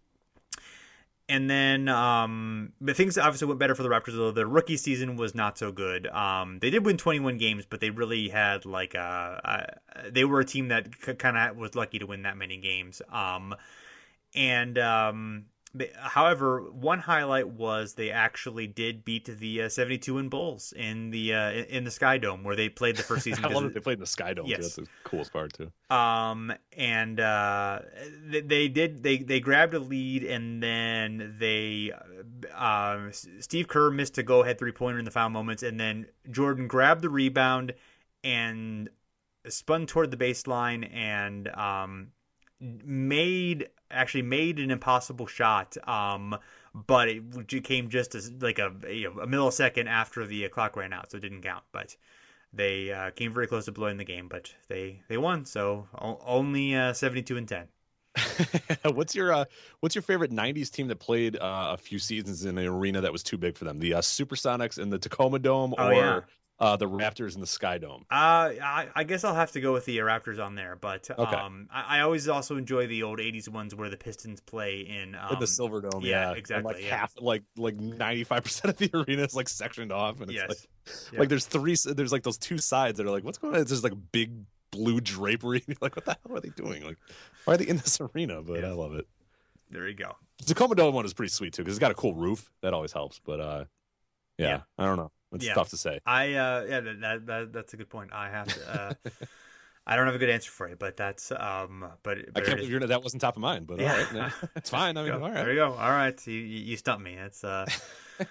and 1.30 1.50
then, 1.50 1.88
um, 1.88 2.74
but 2.82 2.98
things 2.98 3.18
obviously 3.18 3.48
went 3.48 3.60
better 3.60 3.76
for 3.76 3.84
the 3.84 3.90
Raptors. 3.90 4.16
Though 4.16 4.32
the 4.32 4.46
rookie 4.46 4.78
season 4.78 5.16
was 5.16 5.34
not 5.34 5.58
so 5.58 5.72
good. 5.72 6.08
Um, 6.08 6.60
they 6.60 6.70
did 6.70 6.86
win 6.86 6.98
21 6.98 7.38
games, 7.38 7.66
but 7.66 7.80
they 7.80 7.90
really 7.90 8.30
had 8.30 8.66
like 8.66 8.94
a, 8.94 9.42
uh, 9.96 10.10
they 10.12 10.26
were 10.26 10.42
a 10.42 10.46
team 10.46 10.68
that 10.68 10.88
c- 11.02 11.14
kind 11.14 11.38
of 11.38 11.56
was 11.56 11.76
lucky 11.76 12.00
to 12.00 12.06
win 12.06 12.24
that 12.24 12.36
many 12.36 12.58
games. 12.58 13.02
Um, 13.10 13.56
and 14.36 14.78
um, 14.78 15.46
they, 15.76 15.92
however, 15.96 16.62
one 16.72 17.00
highlight 17.00 17.48
was 17.48 17.96
they 17.96 18.12
actually 18.12 18.68
did 18.68 19.04
beat 19.04 19.26
the 19.26 19.64
uh, 19.64 19.70
72 19.70 20.20
in 20.20 20.30
Bulls 20.30 20.72
in 20.76 21.10
the 21.10 21.34
uh, 21.34 21.52
in 21.52 21.84
the 21.84 21.92
Sky 21.92 22.20
Dome 22.20 22.44
where 22.44 22.56
they 22.56 22.70
played 22.70 22.96
the 22.96 23.04
first 23.04 23.24
season. 23.24 23.44
I 23.44 23.48
love 23.48 23.64
that 23.64 23.74
they 23.74 23.80
played 23.80 23.96
in 23.96 24.02
the 24.02 24.06
Sky 24.06 24.34
Dome. 24.34 24.46
Yes. 24.46 24.58
Too. 24.58 24.64
That's 24.64 24.76
the 24.76 24.88
coolest 25.04 25.34
part 25.34 25.54
too. 25.54 25.72
um, 25.96 26.54
and 26.78 27.20
uh, 27.20 27.80
they, 28.28 28.42
they 28.42 28.68
did 28.68 29.02
they 29.02 29.18
they 29.18 29.40
grabbed 29.40 29.74
a 29.74 29.80
lead, 29.80 30.24
and 30.24 30.62
then 30.62 31.36
they 31.40 31.92
uh, 32.56 32.94
um, 32.96 33.12
Steve 33.40 33.68
Kerr 33.68 33.90
missed 33.90 34.18
a 34.20 34.24
go 34.24 34.44
ahead 34.44 34.60
three 34.60 34.72
pointer 34.72 35.00
in 35.00 35.06
the 35.06 35.12
final 35.12 35.32
moments, 35.32 35.64
and 35.64 35.80
then 35.80 36.06
Jordan 36.30 36.68
grabbed 36.68 37.02
the 37.02 37.10
rebound 37.10 37.74
and 38.24 38.90
spun 39.48 39.86
toward 39.86 40.12
the 40.12 40.18
baseline 40.18 40.88
and 40.94 41.48
um, 41.50 42.12
made 42.60 43.68
actually 43.94 44.24
made 44.24 44.60
an 44.60 44.72
impossible 44.72 45.28
shot. 45.28 45.78
Um, 45.88 46.38
but 46.74 47.08
it 47.10 47.64
came 47.64 47.90
just 47.90 48.16
as 48.16 48.32
like 48.42 48.60
a 48.60 48.74
you 48.90 49.14
know, 49.14 49.22
a 49.22 49.28
millisecond 49.28 49.88
after 49.88 50.26
the 50.26 50.48
clock 50.50 50.76
ran 50.76 50.94
out, 50.94 51.12
so 51.12 51.18
it 51.18 51.22
didn't 51.22 51.42
count. 51.42 51.64
But 51.72 51.96
they 52.54 52.92
uh, 52.92 53.12
came 53.12 53.34
very 53.34 53.48
close 53.48 53.66
to 53.66 53.72
blowing 53.74 53.98
the 53.98 54.06
game, 54.06 54.28
but 54.30 54.54
they 54.70 55.04
they 55.10 55.18
won. 55.18 55.46
So 55.46 55.88
only 56.00 56.76
uh, 56.76 56.94
seventy 56.94 57.24
two 57.24 57.38
and 57.38 57.48
ten. 57.48 57.68
what's 58.94 59.16
your 59.16 59.34
uh, 59.34 59.46
what's 59.80 59.96
your 59.96 60.02
favorite 60.02 60.32
'90s 60.32 60.70
team 60.70 60.88
that 60.88 60.98
played 60.98 61.36
uh, 61.38 61.70
a 61.74 61.78
few 61.78 61.98
seasons 61.98 62.46
in 62.46 62.58
an 62.58 62.68
arena 62.68 63.02
that 63.02 63.12
was 63.12 63.24
too 63.24 63.38
big 63.38 63.58
for 63.58 63.66
them? 63.66 63.80
The 63.80 63.96
uh, 63.96 64.02
Supersonics 64.02 64.78
in 64.80 64.90
the 64.90 65.00
Tacoma 65.00 65.40
Dome, 65.40 65.74
Oh, 65.78 65.90
or 65.90 65.92
yeah. 65.92 66.26
Uh, 66.64 66.78
the 66.78 66.88
Raptors 66.88 67.36
in 67.36 67.42
the 67.42 67.48
Sky 67.48 67.78
Dome? 67.78 68.06
Uh, 68.10 68.56
I, 68.64 68.88
I 68.96 69.04
guess 69.04 69.24
I'll 69.24 69.36
have 69.36 69.52
to 69.52 69.60
go 69.62 69.74
with 69.74 69.86
the 69.86 69.98
Raptors 69.98 70.44
on 70.44 70.56
there, 70.56 70.78
but 70.80 71.10
Okay. 71.12 71.36
um, 71.36 71.68
I, 71.72 71.98
I 71.98 72.02
always 72.02 72.28
also 72.30 72.56
enjoy 72.58 72.88
the 72.88 73.04
old 73.04 73.20
'80s 73.20 73.50
ones 73.50 73.76
where 73.76 73.90
the 73.90 73.98
Pistons 73.98 74.40
play 74.40 74.80
in 74.82 75.16
um, 75.16 75.34
in 75.34 75.40
the 75.40 75.48
Silver 75.48 75.82
Dome, 75.82 76.02
yeah, 76.04 76.10
yeah, 76.10 76.30
And, 76.30 76.38
exactly, 76.38 76.74
like 76.74 76.84
yeah. 76.84 76.96
half, 76.96 77.14
like 77.20 77.44
like 77.58 77.76
95 77.76 78.44
percent 78.44 78.74
of 78.74 78.78
the 78.78 78.90
arena 79.08 79.24
is 79.24 79.36
like 79.36 79.50
sectioned 79.50 79.92
off, 79.92 80.22
and 80.22 80.30
it's 80.32 80.40
Yes, 80.40 80.50
like 80.50 81.04
Yeah. 81.12 81.20
like 81.20 81.30
there's 81.30 81.46
three, 81.46 81.76
there's 81.86 82.12
like 82.12 82.24
those 82.24 82.38
two 82.38 82.58
sides 82.58 82.98
that 82.98 83.06
are 83.06 83.12
like, 83.12 83.24
what's 83.26 83.38
going 83.38 83.56
on? 83.56 83.62
It's 83.62 83.72
just 83.72 83.84
like 83.84 83.94
big 84.12 84.32
blue 84.72 85.02
drapery. 85.02 85.64
Like, 85.82 85.96
what 85.96 86.06
the 86.06 86.18
hell 86.26 86.38
are 86.38 86.40
they 86.40 86.50
doing? 86.50 86.84
Like, 86.84 86.98
why 87.46 87.54
are 87.56 87.58
they 87.58 87.68
in 87.68 87.78
this 87.78 88.00
arena? 88.00 88.42
But. 88.42 88.64
I 88.64 88.72
love 88.72 88.94
it. 88.96 89.06
there 89.70 89.88
you 89.88 89.96
go. 89.96 90.16
The 90.40 90.46
Tacoma 90.46 90.76
Dome 90.76 90.96
one 90.96 91.06
is 91.06 91.14
pretty 91.14 91.30
sweet 91.30 91.54
too 91.54 91.62
because 91.64 91.76
it's 91.76 91.80
got 91.82 91.92
a 91.92 91.96
cool 91.96 92.16
roof. 92.16 92.50
That 92.62 92.74
always 92.74 92.92
helps. 92.94 93.20
But 93.24 93.40
uh, 93.40 93.66
yeah, 94.38 94.48
Yeah. 94.48 94.62
I 94.78 94.86
don't 94.86 94.98
know. 94.98 95.12
It's 95.34 95.46
Yeah. 95.46 95.54
tough 95.54 95.70
to 95.70 95.78
say. 95.78 96.00
I 96.06 96.34
uh, 96.34 96.66
yeah, 96.70 96.80
that, 96.82 97.02
that, 97.02 97.26
that 97.28 97.54
that's 97.54 97.74
a 97.74 97.78
good 97.78 97.90
point. 97.90 98.12
I 98.14 98.30
have 98.30 98.48
to. 98.48 98.72
Uh, 98.72 98.94
I 99.86 99.98
don't 99.98 100.06
have 100.06 100.16
a 100.16 100.18
good 100.20 100.30
answer 100.30 100.50
for 100.50 100.70
you, 100.70 100.78
but 100.78 100.96
that's 100.96 101.30
um, 101.32 101.86
but, 102.04 102.18
I 102.18 102.22
but 102.34 102.46
can't 102.46 102.56
believe 102.58 102.72
you're, 102.72 102.80
that 102.80 103.04
wasn't 103.04 103.22
top 103.22 103.36
of 103.36 103.42
mind, 103.42 103.68
but 103.68 103.80
Yeah. 103.82 103.92
all 103.92 103.98
right, 104.22 104.34
it's 104.56 104.70
fine. 104.80 104.96
I 104.96 105.04
mean, 105.04 105.12
Go. 105.12 105.24
all 105.24 105.30
There 105.32 105.50
you 105.50 105.56
go. 105.58 105.74
All 105.74 105.90
right, 105.90 106.16
you 106.28 106.34
you 106.34 106.60
you 106.72 106.78
stumped 106.78 107.04
me. 107.04 107.16
It's 107.16 107.44
uh. 107.44 107.66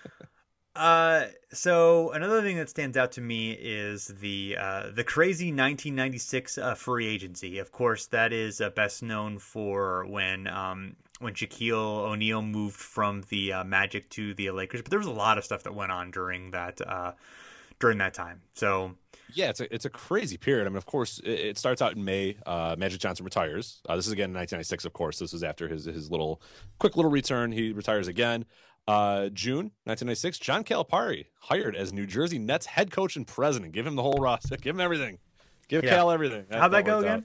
Uh, 0.74 1.26
so 1.52 2.10
another 2.12 2.40
thing 2.40 2.56
that 2.56 2.68
stands 2.68 2.96
out 2.96 3.12
to 3.12 3.20
me 3.20 3.52
is 3.52 4.06
the 4.06 4.56
uh, 4.58 4.90
the 4.94 5.04
crazy 5.04 5.46
1996 5.46 6.56
uh, 6.56 6.74
free 6.74 7.06
agency. 7.06 7.58
Of 7.58 7.72
course, 7.72 8.06
that 8.06 8.32
is 8.32 8.60
uh, 8.60 8.70
best 8.70 9.02
known 9.02 9.38
for 9.38 10.06
when 10.06 10.46
um, 10.46 10.96
when 11.18 11.34
Shaquille 11.34 11.74
O'Neal 11.74 12.40
moved 12.40 12.76
from 12.76 13.22
the 13.28 13.52
uh, 13.52 13.64
Magic 13.64 14.08
to 14.10 14.32
the 14.34 14.50
Lakers. 14.50 14.80
But 14.80 14.90
there 14.90 14.98
was 14.98 15.08
a 15.08 15.12
lot 15.12 15.36
of 15.36 15.44
stuff 15.44 15.62
that 15.64 15.74
went 15.74 15.92
on 15.92 16.10
during 16.10 16.52
that 16.52 16.80
uh, 16.86 17.12
during 17.78 17.98
that 17.98 18.14
time. 18.14 18.40
So 18.54 18.94
Yeah, 19.34 19.50
it's 19.50 19.60
a 19.60 19.74
it's 19.74 19.84
a 19.84 19.90
crazy 19.90 20.38
period. 20.38 20.66
I 20.66 20.70
mean, 20.70 20.76
of 20.76 20.86
course, 20.86 21.20
it, 21.22 21.30
it 21.30 21.58
starts 21.58 21.82
out 21.82 21.94
in 21.96 22.04
May. 22.04 22.36
Uh, 22.46 22.76
Magic 22.78 23.00
Johnson 23.00 23.24
retires. 23.24 23.82
Uh, 23.86 23.96
this 23.96 24.06
is 24.06 24.12
again 24.12 24.30
in 24.30 24.36
1996. 24.36 24.86
Of 24.86 24.94
course, 24.94 25.18
this 25.18 25.34
is 25.34 25.42
after 25.42 25.68
his 25.68 25.84
his 25.84 26.10
little 26.10 26.40
quick 26.78 26.96
little 26.96 27.10
return. 27.10 27.52
He 27.52 27.72
retires 27.72 28.08
again. 28.08 28.46
Uh, 28.88 29.28
June 29.28 29.70
1996. 29.84 30.38
John 30.38 30.64
Calipari 30.64 31.26
hired 31.38 31.76
as 31.76 31.92
New 31.92 32.06
Jersey 32.06 32.38
Nets 32.38 32.66
head 32.66 32.90
coach 32.90 33.16
and 33.16 33.26
president. 33.26 33.72
Give 33.72 33.86
him 33.86 33.94
the 33.96 34.02
whole 34.02 34.18
roster. 34.20 34.56
Give 34.56 34.74
him 34.74 34.80
everything. 34.80 35.18
Give 35.68 35.84
Yeah. 35.84 35.90
Cal 35.90 36.10
everything. 36.10 36.46
How'd 36.50 36.72
that 36.72 36.84
go 36.84 36.98
again? 36.98 37.24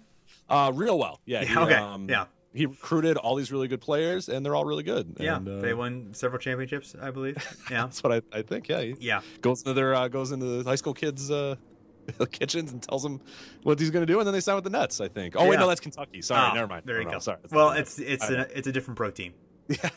out. 0.49 0.67
Uh, 0.69 0.71
real 0.71 0.97
well. 0.99 1.19
Yeah. 1.25 1.41
Yeah, 1.41 1.47
he, 1.47 1.57
okay, 1.57 1.73
um, 1.75 2.07
yeah. 2.09 2.25
He 2.53 2.65
recruited 2.65 3.17
all 3.17 3.35
these 3.35 3.51
really 3.51 3.67
good 3.67 3.81
players, 3.81 4.29
and 4.29 4.45
they're 4.45 4.55
all 4.55 4.65
really 4.65 4.83
good. 4.83 5.15
yeah, 5.19 5.37
And, 5.37 5.47
uh, 5.47 5.57
they 5.59 5.73
won 5.73 6.13
several 6.13 6.39
championships, 6.39 6.95
I 6.99 7.11
believe. 7.11 7.35
Yeah, 7.71 7.83
That's 7.83 8.01
what 8.03 8.13
I, 8.13 8.21
I 8.37 8.41
think. 8.43 8.67
Yeah. 8.69 8.93
Yeah. 8.99 9.21
goes 9.41 9.61
into 9.61 9.73
their 9.73 9.93
uh, 9.95 10.07
goes 10.07 10.31
into 10.31 10.45
the 10.45 10.63
high 10.69 10.75
school 10.75 10.93
kids' 10.93 11.29
uh, 11.29 11.55
kitchens 12.31 12.71
and 12.71 12.81
tells 12.81 13.03
them 13.03 13.19
what 13.63 13.79
he's 13.79 13.89
going 13.91 14.05
to 14.05 14.11
do, 14.11 14.19
and 14.19 14.25
then 14.27 14.33
they 14.33 14.39
sign 14.39 14.55
with 14.55 14.63
the 14.63 14.69
Nets. 14.69 15.01
I 15.01 15.07
think. 15.07 15.35
Oh 15.37 15.47
wait, 15.47 15.59
no, 15.59 15.67
that's 15.67 15.81
Kentucky. 15.81 16.21
Sorry, 16.21 16.49
Oh, 16.51 16.53
never 16.55 16.67
mind. 16.67 16.83
There 16.85 16.97
you 16.99 17.03
No, 17.03 17.09
no, 17.11 17.15
go. 17.17 17.19
Sorry. 17.19 17.39
It's 17.43 17.53
well, 17.53 17.71
it's 17.71 17.99
it's 17.99 18.29
a, 18.29 18.57
it's 18.57 18.67
a 18.67 18.71
different 18.71 18.97
pro 18.97 19.09
team. 19.11 19.33
Yeah. 19.69 19.89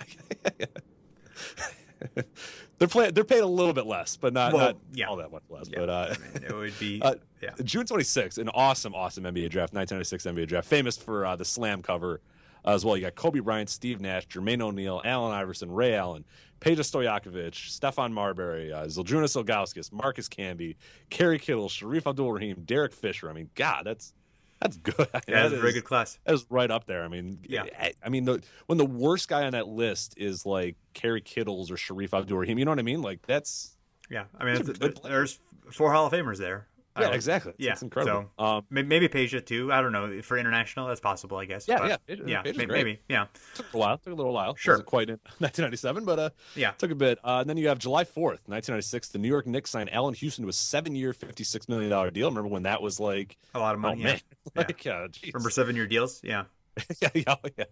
they're 2.78 2.88
playing. 2.88 3.14
They're 3.14 3.24
paid 3.24 3.40
a 3.40 3.46
little 3.46 3.72
bit 3.72 3.86
less, 3.86 4.16
but 4.16 4.32
not, 4.32 4.52
Well, 4.52 4.66
not 4.66 4.76
yeah. 4.94 5.06
all 5.06 5.16
that 5.16 5.30
much 5.30 5.42
less. 5.48 5.68
Yeah. 5.70 5.80
But 5.80 5.88
uh, 5.90 6.14
I 6.14 6.34
mean, 6.38 6.44
it 6.44 6.54
would 6.54 6.78
be 6.78 7.00
Uh, 7.04 7.14
yeah. 7.42 7.50
June 7.62 7.86
26th, 7.86 8.38
an 8.38 8.48
awesome, 8.50 8.94
awesome 8.94 9.24
NBA 9.24 9.50
draft, 9.50 9.72
1996 9.74 10.24
NBA 10.24 10.48
draft, 10.48 10.68
famous 10.68 10.96
for 10.96 11.24
uh, 11.24 11.36
the 11.36 11.44
slam 11.44 11.82
cover 11.82 12.20
as 12.64 12.84
well. 12.84 12.96
You 12.96 13.02
got 13.04 13.14
Kobe 13.14 13.40
Bryant, 13.40 13.70
Steve 13.70 14.00
Nash, 14.00 14.26
Jermaine 14.28 14.60
O'Neal, 14.60 15.00
Allen 15.04 15.32
Iverson, 15.32 15.70
Ray 15.70 15.94
Allen, 15.94 16.24
Peja 16.60 16.80
Stojakovic, 16.80 17.52
Stephon 17.52 18.12
Marbury, 18.12 18.70
uh, 18.72 18.84
Zydrunas 18.84 19.42
Ilgauskas, 19.42 19.90
Marcus 19.92 20.28
Camby, 20.28 20.76
Kerry 21.08 21.38
Kittle, 21.38 21.68
Shareef 21.70 22.06
Abdul-Rahim, 22.06 22.62
Derek 22.66 22.92
Fisher. 22.92 23.30
I 23.30 23.32
mean, 23.32 23.48
God, 23.54 23.84
that's 23.86 24.12
that's 24.60 24.76
good. 24.76 24.94
Yeah, 24.98 25.08
That 25.12 25.24
that's 25.26 25.54
a 25.54 25.58
very 25.58 25.72
good 25.72 25.84
class. 25.84 26.18
That 26.24 26.34
is 26.34 26.46
right 26.50 26.70
up 26.70 26.86
there. 26.86 27.02
I 27.04 27.08
mean, 27.08 27.38
Yeah. 27.48 27.64
I, 27.78 27.92
I 28.04 28.08
mean, 28.08 28.24
the, 28.24 28.42
when 28.66 28.78
the 28.78 28.86
worst 28.86 29.28
guy 29.28 29.44
on 29.44 29.52
that 29.52 29.68
list 29.68 30.14
is 30.16 30.44
like 30.46 30.76
Kerry 30.94 31.20
Kittles 31.20 31.70
or 31.70 31.76
Shareef 31.76 32.12
Abdul-Rahim, 32.16 32.58
you 32.58 32.64
know 32.64 32.70
what 32.70 32.78
I 32.78 32.82
mean? 32.82 33.02
Like 33.02 33.26
that's 33.26 33.76
Yeah, 34.10 34.24
I 34.38 34.44
mean, 34.44 34.56
are 34.56 34.60
it's- 34.70 35.00
there's 35.02 35.38
four 35.70 35.92
Hall 35.92 36.06
of 36.06 36.12
Famers 36.12 36.38
there. 36.38 36.66
Yeah, 37.00 37.08
would- 37.08 37.14
exactly. 37.16 37.52
It's, 37.52 37.64
Yeah, 37.64 37.72
it's 37.72 37.82
incredible. 37.82 38.30
So 38.38 38.44
um, 38.44 38.64
maybe 38.70 39.08
Peja 39.08 39.44
too. 39.44 39.72
I 39.72 39.80
don't 39.82 39.92
know 39.92 40.20
for 40.22 40.38
international. 40.38 40.86
That's 40.88 41.00
possible, 41.00 41.36
I 41.38 41.44
guess. 41.44 41.66
Yeah, 41.68 41.78
but- 41.78 41.88
yeah, 41.88 41.96
Peja- 42.16 42.28
yeah, 42.28 42.42
Peja's 42.42 42.56
may- 42.58 42.64
great. 42.66 42.84
maybe. 42.86 43.00
Yeah, 43.08 43.26
took 43.54 43.66
a 43.74 43.78
while. 43.78 43.98
Took 43.98 44.12
a 44.12 44.16
little 44.16 44.32
while. 44.32 44.54
Sure. 44.56 44.74
Wasn't 44.74 44.86
quite 44.86 45.10
in 45.10 45.14
1997, 45.38 46.04
but 46.04 46.18
uh, 46.18 46.30
yeah. 46.54 46.70
took 46.72 46.90
a 46.90 46.94
bit. 46.94 47.18
Uh, 47.24 47.38
and 47.40 47.50
then 47.50 47.56
you 47.56 47.68
have 47.68 47.78
July 47.78 48.04
4th, 48.04 48.42
1996. 48.46 49.08
The 49.08 49.18
New 49.18 49.28
York 49.28 49.46
Knicks 49.46 49.70
signed 49.70 49.92
Allan 49.92 50.14
Houston 50.14 50.44
to 50.44 50.48
a 50.48 50.52
seven-year, 50.52 51.12
$56 51.12 51.68
million 51.68 52.12
deal. 52.12 52.28
Remember 52.28 52.48
when 52.48 52.62
that 52.64 52.80
was 52.82 53.00
like, 53.00 53.36
A 53.54 53.58
lot 53.58 53.74
of 53.74 53.78
oh 53.80 53.82
money. 53.88 54.02
man, 54.04 54.20
yeah. 54.84 54.92
uh. 54.92 55.08
Remember 55.32 55.50
seven 55.50 55.76
year 55.76 55.86
deals? 55.86 56.20
Yeah. 56.22 56.44
yeah, 57.02 57.08
yeah, 57.14 57.34
yeah, 57.58 57.64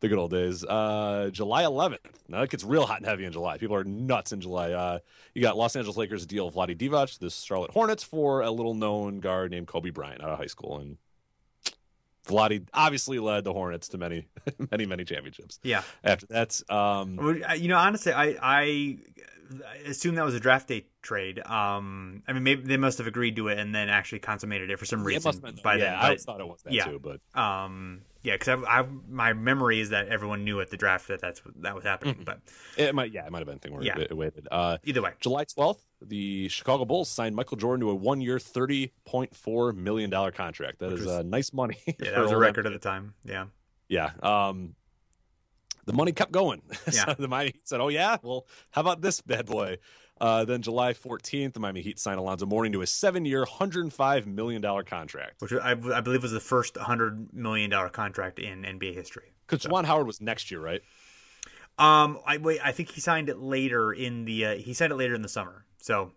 the 0.00 0.08
good 0.08 0.18
old 0.18 0.30
days. 0.30 0.64
Uh, 0.64 1.30
July 1.32 1.64
11th. 1.64 1.98
Now 2.28 2.42
it 2.42 2.50
gets 2.50 2.64
real 2.64 2.86
hot 2.86 2.98
and 2.98 3.06
heavy 3.06 3.24
in 3.24 3.32
July. 3.32 3.58
People 3.58 3.76
are 3.76 3.84
nuts 3.84 4.32
in 4.32 4.40
July. 4.40 4.72
Uh, 4.72 4.98
you 5.34 5.42
got 5.42 5.56
Los 5.56 5.74
Angeles 5.76 5.96
Lakers 5.96 6.26
deal 6.26 6.50
Vlade 6.50 6.76
Divac, 6.76 7.18
the 7.18 7.30
Charlotte 7.30 7.70
Hornets 7.70 8.02
for 8.02 8.40
a 8.42 8.50
little-known 8.50 9.20
guard 9.20 9.50
named 9.50 9.66
Kobe 9.66 9.90
Bryant 9.90 10.22
out 10.22 10.30
of 10.30 10.38
high 10.38 10.46
school, 10.46 10.78
and 10.78 10.98
Vlade 12.26 12.68
obviously 12.74 13.18
led 13.18 13.44
the 13.44 13.52
Hornets 13.52 13.88
to 13.88 13.98
many, 13.98 14.28
many, 14.70 14.86
many 14.86 15.04
championships. 15.04 15.58
Yeah. 15.62 15.82
After 16.04 16.26
that, 16.26 16.60
um, 16.70 17.42
You 17.56 17.68
know, 17.68 17.78
honestly, 17.78 18.12
I 18.12 18.36
I 18.42 18.98
assume 19.86 20.14
that 20.16 20.24
was 20.24 20.34
a 20.34 20.40
draft 20.40 20.68
day 20.68 20.86
trade. 21.02 21.38
Um, 21.46 22.22
I 22.28 22.32
mean, 22.32 22.42
maybe 22.42 22.62
they 22.62 22.76
must 22.76 22.98
have 22.98 23.06
agreed 23.06 23.36
to 23.36 23.48
it 23.48 23.58
and 23.58 23.74
then 23.74 23.88
actually 23.88 24.18
consummated 24.20 24.70
it 24.70 24.78
for 24.78 24.84
some 24.84 25.00
it 25.00 25.04
reason 25.04 25.32
have 25.32 25.42
been 25.42 25.58
by 25.62 25.74
yeah, 25.76 25.84
then. 25.84 25.94
I 25.94 26.08
But, 26.10 26.20
thought 26.20 26.40
it 26.40 26.46
was 26.48 26.62
that 26.62 26.72
yeah. 26.72 26.84
too, 26.84 27.00
but 27.00 27.20
um, 27.40 28.02
yeah, 28.22 28.34
because 28.34 28.48
I, 28.66 28.80
I 28.80 28.86
my 29.08 29.32
memory 29.32 29.80
is 29.80 29.90
that 29.90 30.08
everyone 30.08 30.44
knew 30.44 30.60
at 30.60 30.70
the 30.70 30.76
draft 30.76 31.08
that 31.08 31.20
that's 31.20 31.40
that 31.60 31.74
was 31.74 31.84
happening. 31.84 32.16
Mhm. 32.16 32.24
But 32.24 32.40
it 32.76 32.94
might, 32.94 33.12
yeah, 33.12 33.24
it 33.26 33.32
might 33.32 33.38
have 33.38 33.46
been 33.46 33.56
a 33.56 33.60
thing 33.60 33.72
where 33.74 33.82
Yeah. 33.82 33.98
it, 33.98 34.10
it 34.10 34.16
waited. 34.16 34.48
Uh, 34.50 34.78
either 34.84 35.00
way, 35.02 35.12
July 35.20 35.44
12th, 35.44 35.78
the 36.02 36.48
Chicago 36.48 36.84
Bulls 36.84 37.08
signed 37.08 37.34
Michael 37.36 37.56
Jordan 37.56 37.80
to 37.86 37.90
a 37.90 37.94
one-year, 37.94 38.38
$30.4 38.38 39.74
million 39.76 40.10
contract. 40.32 40.80
That 40.80 40.90
Which 40.90 41.00
is 41.00 41.06
was- 41.06 41.14
uh, 41.16 41.22
nice 41.22 41.52
money. 41.52 41.76
yeah, 41.86 42.10
that 42.12 42.20
was 42.20 42.32
a 42.32 42.36
record 42.36 42.66
at 42.66 42.72
the 42.72 42.78
time. 42.78 43.14
Yeah. 43.24 43.46
Yeah. 43.88 44.10
Um, 44.22 44.74
the 45.88 45.92
money 45.94 46.12
kept 46.12 46.30
going. 46.30 46.62
Yeah. 46.92 47.06
so 47.06 47.14
the 47.18 47.26
Miami 47.28 47.50
Heat 47.50 47.68
said, 47.68 47.80
"Oh 47.80 47.88
yeah, 47.88 48.16
well, 48.22 48.46
how 48.70 48.80
about 48.82 49.00
this 49.00 49.20
bad 49.20 49.46
boy?" 49.46 49.78
Uh, 50.20 50.44
then 50.44 50.62
July 50.62 50.92
14th, 50.94 51.52
the 51.52 51.60
Miami 51.60 51.80
Heat 51.80 51.98
signed 51.98 52.18
Alonzo 52.18 52.44
Mourning 52.44 52.72
to 52.72 52.82
a 52.82 52.86
seven-year, 52.88 53.40
105 53.40 54.26
million 54.26 54.60
dollar 54.60 54.82
contract. 54.82 55.40
which 55.40 55.52
I, 55.52 55.70
I 55.72 56.00
believe 56.00 56.22
was 56.22 56.32
the 56.32 56.40
first 56.40 56.76
hundred 56.76 57.32
million 57.32 57.70
dollar 57.70 57.88
contract 57.88 58.38
in 58.38 58.62
NBA 58.62 58.94
history. 58.94 59.32
Because 59.46 59.64
Juwan 59.64 59.84
Howard 59.84 60.06
was 60.06 60.20
next 60.20 60.50
year, 60.50 60.60
right? 60.60 60.82
Um, 61.78 62.18
I 62.26 62.38
wait. 62.38 62.60
I 62.64 62.72
think 62.72 62.90
he 62.90 63.00
signed 63.00 63.28
it 63.28 63.38
later 63.38 63.92
in 63.92 64.24
the. 64.24 64.44
Uh, 64.46 64.54
he 64.56 64.74
signed 64.74 64.92
it 64.92 64.96
later 64.96 65.14
in 65.14 65.22
the 65.22 65.28
summer. 65.28 65.64
So 65.78 66.12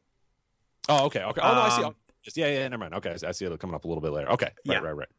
Oh, 0.90 1.06
okay, 1.06 1.24
okay. 1.24 1.42
Oh 1.44 1.54
no, 1.54 1.62
I 1.62 1.70
see. 1.70 1.84
Um, 1.84 1.94
Oh, 1.98 2.14
just- 2.24 2.38
yeah, 2.38 2.48
yeah, 2.48 2.68
never 2.68 2.80
mind. 2.80 2.94
Okay, 2.96 3.16
I 3.28 3.32
see 3.32 3.46
it 3.46 3.60
coming 3.60 3.76
up 3.76 3.84
a 3.86 3.88
little 3.88 4.02
bit 4.02 4.12
later. 4.12 4.30
Okay, 4.32 4.46
right, 4.48 4.54
Yeah. 4.66 4.80
right, 4.80 4.96
right. 4.96 5.10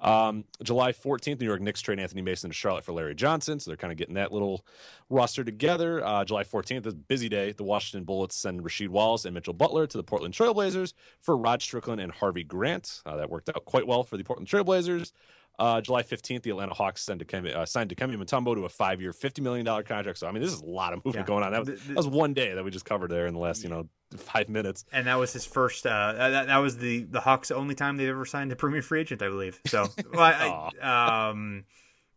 Um, 0.00 0.44
July 0.62 0.92
14th, 0.92 1.40
New 1.40 1.46
York 1.46 1.60
Knicks 1.60 1.80
trade 1.80 1.98
Anthony 1.98 2.22
Mason 2.22 2.50
to 2.50 2.54
Charlotte 2.54 2.84
for 2.84 2.92
Larry 2.92 3.14
Johnson. 3.14 3.58
So 3.58 3.70
they're 3.70 3.76
kind 3.78 3.92
of 3.92 3.96
getting 3.98 4.14
that 4.14 4.32
little 4.32 4.64
roster 5.08 5.42
together. 5.44 6.04
Uh, 6.04 6.24
July 6.24 6.44
14th 6.44 6.86
is 6.86 6.92
a 6.92 6.96
busy 6.96 7.28
day. 7.28 7.52
The 7.52 7.64
Washington 7.64 8.04
Bullets 8.04 8.36
send 8.36 8.62
Rasheed 8.62 8.88
Wallace 8.88 9.24
and 9.24 9.34
Mitchell 9.34 9.54
Butler 9.54 9.86
to 9.86 9.96
the 9.96 10.04
Portland 10.04 10.34
Trailblazers 10.34 10.92
for 11.20 11.36
Rod 11.36 11.62
Strickland 11.62 12.00
and 12.00 12.12
Harvey 12.12 12.44
Grant. 12.44 13.00
Uh, 13.06 13.16
that 13.16 13.30
worked 13.30 13.48
out 13.48 13.64
quite 13.64 13.86
well 13.86 14.02
for 14.04 14.16
the 14.16 14.24
Portland 14.24 14.48
Trailblazers. 14.48 15.12
Uh, 15.58 15.80
July 15.80 16.02
15th, 16.02 16.42
the 16.42 16.50
Atlanta 16.50 16.74
Hawks 16.74 17.02
send 17.02 17.26
Dikembe, 17.26 17.54
uh, 17.56 17.64
signed 17.64 17.88
Dikembe 17.88 18.14
Mutombo 18.22 18.54
to 18.54 18.66
a 18.66 18.68
five-year, 18.68 19.12
$50 19.12 19.40
million 19.40 19.64
contract. 19.64 20.18
So, 20.18 20.26
I 20.26 20.30
mean, 20.32 20.42
this 20.42 20.52
is 20.52 20.60
a 20.60 20.66
lot 20.66 20.92
of 20.92 21.02
movement 21.02 21.24
Yeah. 21.24 21.26
going 21.34 21.44
on. 21.44 21.52
That 21.52 21.64
was, 21.64 21.82
that 21.86 21.96
was 21.96 22.06
one 22.06 22.34
day 22.34 22.52
that 22.52 22.62
we 22.62 22.70
just 22.70 22.84
covered 22.84 23.10
there 23.10 23.26
in 23.26 23.32
the 23.32 23.40
last, 23.40 23.62
you 23.62 23.70
know, 23.70 23.88
five 24.16 24.48
minutes. 24.48 24.84
and 24.92 25.06
that 25.06 25.16
was 25.16 25.32
his 25.32 25.44
first. 25.46 25.86
Uh, 25.86 26.12
that, 26.12 26.46
that 26.46 26.56
was 26.58 26.78
the 26.78 27.04
the 27.04 27.20
Hawks' 27.20 27.50
only 27.50 27.74
time 27.74 27.96
they've 27.96 28.08
ever 28.08 28.24
signed 28.24 28.52
a 28.52 28.56
premier 28.56 28.82
free 28.82 29.00
agent, 29.00 29.22
I 29.22 29.28
believe. 29.28 29.60
So, 29.66 29.86
well, 30.12 30.70
I, 30.82 31.28
um, 31.30 31.64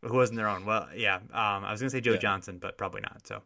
who 0.01 0.13
wasn't 0.15 0.37
their 0.37 0.47
own? 0.47 0.65
Well, 0.65 0.87
yeah. 0.95 1.15
Um, 1.15 1.63
I 1.65 1.71
was 1.71 1.81
gonna 1.81 1.89
say 1.89 2.01
Joe 2.01 2.11
Yeah. 2.13 2.17
Johnson, 2.17 2.57
but 2.59 2.77
probably 2.77 3.01
not. 3.01 3.25
So, 3.27 3.41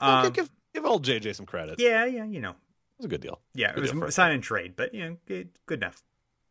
Well, 0.00 0.26
um, 0.26 0.32
give, 0.32 0.50
give 0.74 0.84
old 0.84 1.04
JJ 1.04 1.34
some 1.34 1.46
credit. 1.46 1.76
yeah, 1.78 2.04
yeah, 2.06 2.24
you 2.24 2.40
know, 2.40 2.50
It 2.50 2.56
was 2.98 3.06
a 3.06 3.08
good 3.08 3.20
deal. 3.20 3.40
yeah, 3.54 3.72
it 3.76 3.80
was 4.00 4.14
sign 4.14 4.32
and 4.32 4.42
trade, 4.42 4.74
but 4.76 4.94
you 4.94 5.04
know, 5.04 5.16
good, 5.26 5.50
good 5.66 5.80
enough. 5.80 6.02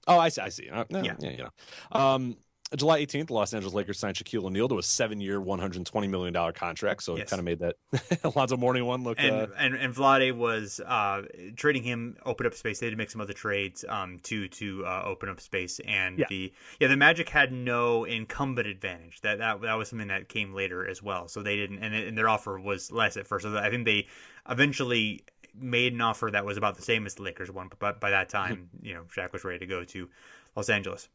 Oh, 0.08 0.20
I 0.20 0.30
see. 0.30 0.42
I 0.42 0.50
see. 0.50 0.70
Uh, 0.70 0.84
no, 0.92 1.02
Yeah. 1.02 1.16
yeah, 1.20 1.30
you 1.32 1.38
know. 1.38 1.50
Um, 2.00 2.38
July 2.76 3.02
18th, 3.06 3.28
the 3.28 3.34
Los 3.34 3.54
Angeles 3.54 3.74
Lakers 3.74 4.00
signed 4.00 4.16
Shaquille 4.16 4.44
O'Neal 4.46 4.68
to 4.70 4.78
a 4.78 4.84
seven-year, 4.84 5.40
$120 5.40 6.10
million 6.10 6.54
contract. 6.54 7.04
So 7.04 7.16
Yes. 7.16 7.28
it 7.28 7.30
kind 7.30 7.40
of 7.40 7.46
made 7.46 7.60
that 7.60 7.76
Alonzo 8.24 8.58
Mourning 8.58 8.86
one 8.86 9.04
look. 9.04 9.18
And 9.20 9.32
uh, 9.36 9.48
and 9.58 9.76
and 9.76 9.94
Vlade 9.94 10.36
was 10.36 10.80
uh, 10.86 11.24
trading 11.56 11.84
him, 11.84 12.18
open 12.26 12.46
up 12.46 12.54
space. 12.54 12.80
They 12.80 12.88
had 12.88 12.92
to 12.92 12.98
make 12.98 13.10
some 13.12 13.22
other 13.22 13.34
trades 13.34 13.84
um, 13.88 14.20
to 14.24 14.48
to 14.48 14.86
uh, 14.86 15.04
open 15.06 15.30
up 15.30 15.40
space. 15.40 15.80
And 15.86 16.20
Yeah. 16.20 16.26
the 16.30 16.54
yeah, 16.80 16.88
the 16.88 16.98
Magic 16.98 17.30
had 17.30 17.52
no 17.52 18.04
incumbent 18.04 18.68
advantage. 18.68 19.22
That 19.22 19.38
that 19.40 19.62
that 19.62 19.74
was 19.76 19.90
something 19.90 20.08
that 20.10 20.30
came 20.30 20.54
later 20.54 20.88
as 20.88 21.02
well. 21.04 21.28
So 21.28 21.42
they 21.44 21.56
didn't, 21.56 21.80
and, 21.84 21.94
and 21.96 22.18
their 22.18 22.30
offer 22.30 22.60
was 22.60 22.92
less 22.92 23.18
at 23.18 23.28
first. 23.28 23.44
So 23.44 23.58
I 23.58 23.70
think 23.70 23.86
they 23.86 24.08
eventually 24.50 25.24
made 25.58 25.94
an 25.94 26.02
offer 26.02 26.30
that 26.32 26.46
was 26.46 26.58
about 26.58 26.76
the 26.76 26.82
same 26.82 27.06
as 27.06 27.16
the 27.16 27.24
Lakers 27.24 27.50
one. 27.50 27.68
But 27.70 27.80
by, 27.80 27.92
by 27.94 28.10
that 28.12 28.30
time, 28.30 28.70
you 28.82 28.94
know, 28.94 29.04
Shaq 29.16 29.32
was 29.32 29.44
ready 29.44 29.60
to 29.60 29.66
go 29.66 29.84
to 29.86 30.10
Los 30.56 30.70
Angeles. 30.70 31.08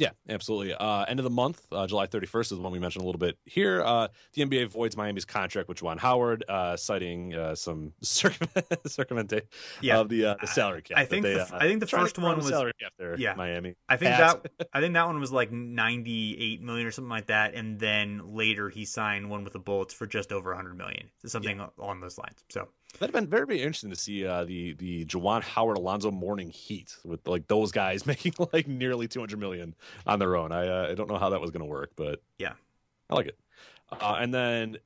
Yeah, 0.00 0.12
absolutely. 0.30 0.72
Uh, 0.72 1.04
end 1.04 1.20
of 1.20 1.24
the 1.24 1.30
month, 1.30 1.60
uh, 1.70 1.86
July 1.86 2.06
31st 2.06 2.40
is 2.40 2.48
the 2.48 2.56
one 2.62 2.72
we 2.72 2.78
mentioned 2.78 3.02
a 3.02 3.04
little 3.04 3.18
bit 3.18 3.36
here. 3.44 3.82
Uh, 3.84 4.08
the 4.32 4.40
NBA 4.42 4.68
voids 4.68 4.96
Miami's 4.96 5.26
contract 5.26 5.68
with 5.68 5.78
Juwan 5.78 5.98
Howard, 5.98 6.42
uh, 6.48 6.74
citing 6.78 7.34
uh, 7.34 7.54
some 7.54 7.92
circum- 8.00 8.48
circumventation 8.86 9.46
Yeah. 9.82 9.98
of 9.98 10.08
the, 10.08 10.24
uh, 10.24 10.34
the 10.40 10.46
salary 10.46 10.80
cap. 10.80 10.96
I 10.96 11.04
think 11.04 11.22
they, 11.24 11.34
the 11.34 11.42
uh, 11.42 11.48
I 11.52 11.68
think 11.68 11.80
the 11.80 11.86
first 11.86 12.18
one 12.18 12.38
was- 12.38 12.48
salary 12.48 12.72
cap 12.80 12.92
there, 12.98 13.14
yeah. 13.18 13.34
Miami. 13.34 13.74
I 13.90 13.98
think 13.98 14.16
that 14.16 14.50
I 14.72 14.80
think 14.80 14.94
that 14.94 15.06
one 15.06 15.20
was 15.20 15.32
like 15.32 15.52
98 15.52 16.62
million 16.62 16.86
or 16.86 16.90
something 16.92 17.10
like 17.10 17.26
that, 17.26 17.54
and 17.54 17.78
then 17.78 18.22
later 18.34 18.70
he 18.70 18.86
signed 18.86 19.28
one 19.28 19.44
with 19.44 19.52
the 19.52 19.58
Bullets 19.58 19.92
for 19.92 20.06
just 20.06 20.32
over 20.32 20.48
100 20.50 20.78
million, 20.78 21.10
something 21.26 21.60
along 21.78 22.00
those 22.00 22.16
lines. 22.16 22.42
So 22.48 22.68
That'd 22.98 23.14
been 23.14 23.26
very, 23.28 23.46
very 23.46 23.60
interesting 23.62 23.90
to 23.90 23.96
see 23.96 24.26
uh, 24.26 24.44
the 24.44 24.72
the 24.74 25.04
Juwan 25.06 25.42
Howard 25.42 25.78
Alonzo 25.78 26.10
Mourning 26.10 26.50
Heat 26.50 26.96
with 27.04 27.26
like 27.26 27.46
those 27.48 27.72
guys 27.72 28.04
making 28.06 28.34
like 28.52 28.66
nearly 28.68 29.08
200 29.08 29.38
million 29.38 29.74
on 30.06 30.18
their 30.18 30.36
own. 30.36 30.52
I 30.52 30.66
uh, 30.66 30.88
I 30.90 30.94
don't 30.94 31.08
know 31.08 31.18
how 31.18 31.30
that 31.30 31.40
was 31.40 31.50
going 31.50 31.64
to 31.64 31.70
work, 31.70 31.92
but 31.96 32.22
Yeah. 32.38 32.52
I 33.08 33.14
like 33.14 33.26
it. 33.26 33.38
Uh, 33.90 34.16
and 34.20 34.32
then 34.32 34.78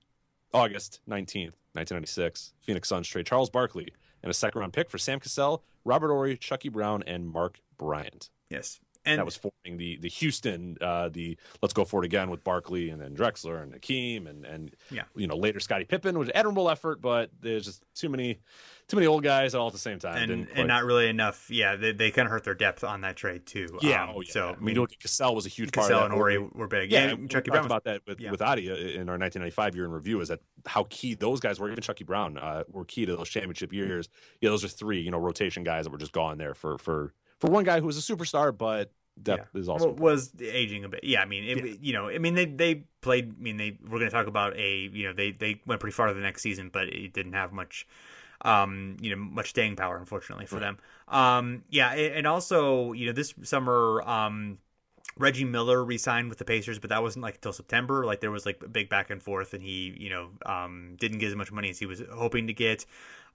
August 0.53 1.01
19th, 1.09 1.53
1996, 1.73 2.55
Phoenix 2.61 2.89
Suns 2.89 3.07
trade 3.09 3.27
Charles 3.27 3.51
Barkley 3.51 3.89
and 4.23 4.31
a 4.31 4.35
second 4.35 4.61
round 4.61 4.73
pick 4.73 4.89
for 4.89 4.97
Sam 4.97 5.21
Cassell, 5.21 5.63
Robert 5.85 6.09
Horry, 6.09 6.37
Chucky 6.39 6.69
Brown, 6.71 7.03
and 7.07 7.29
Mark 7.29 7.61
Bryant. 7.77 8.31
yes, 8.49 8.81
and 9.07 9.19
that 9.19 9.25
was 9.25 9.37
forming 9.37 9.79
the 9.79 9.97
the 9.97 10.09
Houston, 10.09 10.77
uh, 10.81 11.09
the 11.09 11.37
let's 11.63 11.73
go 11.75 11.85
for 11.85 12.03
it 12.03 12.07
again 12.07 12.31
with 12.31 12.43
Barkley 12.45 12.91
and 12.91 13.01
then 13.01 13.15
Drexler 13.15 13.63
and 13.63 13.73
Hakeem 13.73 14.27
and 14.27 14.45
and 14.45 14.75
Yeah. 14.91 15.03
you 15.17 15.27
know 15.27 15.37
later 15.37 15.61
Scottie 15.61 15.85
Pippen 15.85 16.19
was 16.19 16.29
an 16.29 16.37
admirable 16.37 16.71
effort, 16.71 17.01
but 17.01 17.31
there's 17.41 17.65
just 17.67 17.83
too 17.95 18.09
many 18.09 18.41
too 18.87 18.97
many 18.97 19.07
old 19.07 19.23
guys 19.23 19.55
all 19.55 19.67
at 19.67 19.73
the 19.73 19.79
same 19.79 19.99
time. 19.99 20.31
and 20.31 20.49
and 20.55 20.69
not 20.69 20.85
really 20.85 21.09
enough. 21.09 21.51
Yeah, 21.51 21.77
they, 21.77 21.93
they 21.93 22.11
kind 22.11 22.27
of 22.27 22.33
hurt 22.33 22.45
their 22.45 22.55
depth 22.55 22.85
on 22.85 23.01
that 23.03 23.17
trade 23.17 23.47
too. 23.47 23.79
yeah, 23.81 24.05
Um, 24.05 24.11
oh 24.17 24.21
yeah. 24.21 24.33
So 24.33 24.57
I 24.59 24.61
mean, 24.63 24.75
you 24.75 24.81
look 24.83 24.93
at 24.93 25.01
Cassell 25.01 25.35
was 25.35 25.47
a 25.47 25.49
huge 25.49 25.73
Cassell 25.73 25.89
part 26.01 26.05
and 26.05 26.05
of 26.05 26.11
that. 26.11 26.17
Horry 26.17 26.39
were 26.39 26.69
big. 26.69 26.91
Yeah, 26.93 27.09
and 27.11 27.21
we 27.23 27.29
Chucky 27.29 27.51
talked 27.51 27.63
Brown. 27.63 27.67
about 27.67 27.85
that 27.85 28.03
with 28.07 28.21
yeah. 28.21 28.31
with 28.31 28.43
Adi 28.43 28.67
in 28.69 29.09
our 29.09 29.19
1995 29.19 29.75
year 29.75 29.85
in 29.87 29.91
review. 29.91 30.21
Is 30.21 30.29
that 30.29 30.41
how 30.67 30.87
key 30.91 31.15
those 31.15 31.41
guys 31.41 31.59
were? 31.59 31.71
Even 31.71 31.83
Chucky 31.83 32.05
Brown 32.05 32.37
uh, 32.37 32.65
were 32.71 32.85
key 32.85 33.07
to 33.07 33.17
those 33.17 33.29
championship 33.29 33.73
years. 33.73 34.09
Yeah, 34.41 34.51
those 34.51 34.65
are 34.65 34.69
three 34.69 35.01
you 35.01 35.11
know 35.11 35.19
rotation 35.19 35.65
guys 35.65 35.85
that 35.85 35.91
were 35.91 35.99
just 35.99 36.13
gone 36.13 36.39
there 36.39 36.55
for 36.55 36.77
for 36.79 37.15
for 37.41 37.51
one 37.51 37.64
guy 37.64 37.80
who 37.80 37.87
was 37.87 37.99
a 37.99 38.14
superstar, 38.14 38.57
but 38.57 38.93
depth 39.22 39.55
is 39.55 39.68
also 39.68 39.87
Well, 39.89 39.97
was 39.97 40.32
aging 40.41 40.85
a 40.85 40.89
bit. 40.89 41.05
Yeah, 41.05 41.22
I 41.22 41.24
mean, 41.26 41.45
it, 41.45 41.80
you 41.80 41.93
know, 41.93 42.09
I 42.09 42.18
mean, 42.18 42.35
they 42.35 42.47
they 42.47 42.85
played. 43.01 43.35
I 43.39 43.43
mean, 43.43 43.57
they 43.57 43.78
we're 43.82 43.99
going 43.99 44.11
to 44.11 44.16
talk 44.16 44.26
about 44.26 44.57
a 44.57 44.91
you 44.93 45.07
know 45.07 45.12
they 45.12 45.32
they 45.32 45.61
went 45.66 45.80
pretty 45.80 45.95
far 45.95 46.12
the 46.12 46.20
next 46.20 46.43
season, 46.43 46.70
but 46.72 46.89
it 46.89 47.12
didn't 47.12 47.35
have 47.35 47.53
much, 47.53 47.87
um, 48.43 48.97
you 49.01 49.11
know, 49.11 49.22
much 49.22 49.51
staying 49.51 49.76
power, 49.76 49.97
unfortunately 49.97 50.47
for 50.47 50.59
them. 50.61 50.78
Um, 51.09 51.64
yeah, 51.70 51.93
and 51.93 52.26
also 52.26 52.93
you 52.93 53.07
know 53.07 53.12
this 53.12 53.35
summer, 53.43 54.03
um. 54.03 54.59
Reggie 55.17 55.45
Miller 55.45 55.85
re-signed 55.85 56.29
with 56.29 56.39
the 56.39 56.45
Pacers, 56.45 56.79
but 56.79 56.91
that 56.91 57.03
wasn't 57.03 57.23
like 57.23 57.37
until 57.37 57.53
September. 57.53 58.05
Like 58.05 58.21
there 58.21 58.31
was 58.31 58.45
like 58.45 58.61
a 58.65 58.69
big 58.69 58.89
back 58.89 59.11
and 59.11 59.23
forth, 59.23 59.55
and 59.55 59.62
he, 59.62 59.95
you 59.99 60.11
know, 60.11 60.31
um, 60.45 60.97
didn't 60.99 61.19
get 61.19 61.29
as 61.29 61.37
much 61.37 61.53
money 61.53 61.71
as 61.71 61.79
he 61.79 61.87
was 61.87 62.03
hoping 62.12 62.49
to 62.49 62.53
get. 62.53 62.85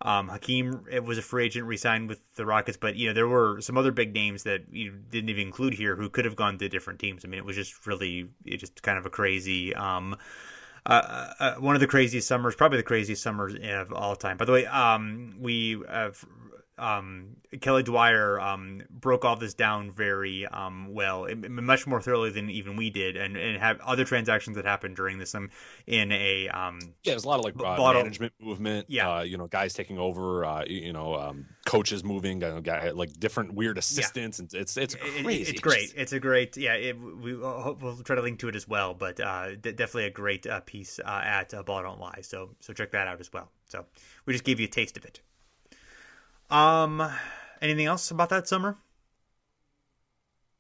Um, 0.02 0.30
Hakeem 0.30 0.86
it 0.90 1.04
was 1.04 1.18
a 1.18 1.22
free 1.22 1.46
agent, 1.46 1.68
re-signed 1.68 2.08
with 2.08 2.22
the 2.36 2.46
Rockets, 2.46 2.78
but 2.78 2.96
you 2.96 3.08
know 3.08 3.14
there 3.14 3.28
were 3.28 3.60
some 3.60 3.78
other 3.78 3.92
big 3.92 4.14
names 4.14 4.44
that 4.44 4.64
you 4.72 4.92
didn't 4.92 5.30
even 5.30 5.48
include 5.48 5.74
here 5.74 5.96
who 5.96 6.10
could 6.10 6.26
have 6.26 6.36
gone 6.36 6.58
to 6.58 6.70
different 6.70 7.00
teams. 7.00 7.26
I 7.26 7.28
mean, 7.28 7.38
it 7.38 7.46
was 7.46 7.56
just 7.56 7.86
really, 7.86 8.30
it 8.46 8.58
just 8.58 8.82
kind 8.82 8.98
of 8.98 9.06
a 9.06 9.10
crazy. 9.10 9.76
Um, 9.76 10.18
uh, 10.86 11.34
uh, 11.40 11.56
one 11.56 11.76
of 11.76 11.82
the 11.82 11.88
craziest 11.88 12.28
summers, 12.28 12.56
probably 12.56 12.78
the 12.78 12.84
craziest 12.84 13.22
summers 13.22 13.54
of 13.62 13.94
all 13.94 14.16
time. 14.16 14.38
By 14.38 14.46
the 14.46 14.52
way, 14.52 14.66
um, 14.66 15.36
we 15.40 15.84
uh, 15.88 16.12
um, 16.80 17.36
Kelly 17.62 17.84
Dwyer 17.84 18.40
um, 18.40 18.82
broke 18.90 19.26
all 19.26 19.36
this 19.36 19.54
down 19.54 19.92
very 19.92 20.46
um, 20.48 20.94
well, 20.94 21.28
much 21.50 21.86
more 21.88 22.02
thoroughly 22.02 22.32
than 22.32 22.50
even 22.50 22.76
we 22.76 22.90
did, 22.90 23.18
and 23.18 23.36
and 23.38 23.58
have 23.60 23.80
other 23.82 24.06
transactions 24.06 24.56
that 24.56 24.66
happened 24.66 24.96
during 24.96 25.18
this 25.18 25.36
um, 25.36 25.50
in 25.88 26.12
a 26.12 26.48
um, 26.50 26.80
Yeah, 27.04 27.14
there's 27.14 27.26
a 27.26 27.28
lot 27.28 27.40
of 27.40 27.46
like 27.46 27.56
uh, 27.56 27.76
bottle- 27.78 28.02
management 28.02 28.34
movement. 28.40 28.86
Yeah. 28.90 29.18
uh, 29.18 29.22
you 29.22 29.38
know, 29.38 29.48
guys 29.48 29.74
taking 29.74 29.98
over. 29.98 30.46
Uh, 30.46 30.64
you, 30.66 30.94
know, 30.94 31.16
um, 31.16 31.46
coaches 31.66 32.04
moving. 32.04 32.44
Uh, 32.44 32.60
guy, 32.62 32.92
like 32.92 33.12
different 33.20 33.54
weird 33.54 33.78
assistants, 33.78 34.40
and 34.40 34.54
it's 34.54 34.78
it's 34.78 34.96
It- 34.96 35.24
crazy. 35.24 35.52
it's 35.52 35.60
great. 35.62 35.94
It's 35.96 36.14
a 36.14 36.20
great, 36.20 36.56
yeah. 36.58 36.74
It, 36.74 37.00
we 37.00 37.36
we'll, 37.36 37.78
we'll 37.82 37.98
try 37.98 38.16
to 38.16 38.22
link 38.22 38.40
to 38.40 38.48
it 38.48 38.56
as 38.56 38.68
well, 38.68 38.94
but 38.94 39.20
uh, 39.20 39.56
d- 39.56 39.72
definitely 39.74 40.06
a 40.06 40.12
great 40.12 40.48
uh, 40.48 40.62
piece 40.62 41.00
uh, 41.00 41.22
at 41.24 41.54
uh, 41.54 41.64
Ball 41.64 41.84
Don't 41.84 42.00
Lie. 42.00 42.20
So 42.22 42.52
so 42.60 42.74
check 42.74 42.92
that 42.92 43.08
out 43.08 43.20
as 43.20 43.32
well. 43.34 43.50
So 43.66 43.86
we 44.26 44.34
just 44.34 44.44
gave 44.46 44.60
you 44.60 44.66
a 44.66 44.70
taste 44.70 44.98
of 44.98 45.06
it. 45.06 45.22
Um, 46.50 47.08
anything 47.62 47.86
else 47.86 48.12
about 48.12 48.30
that 48.30 48.48
summer? 48.48 48.78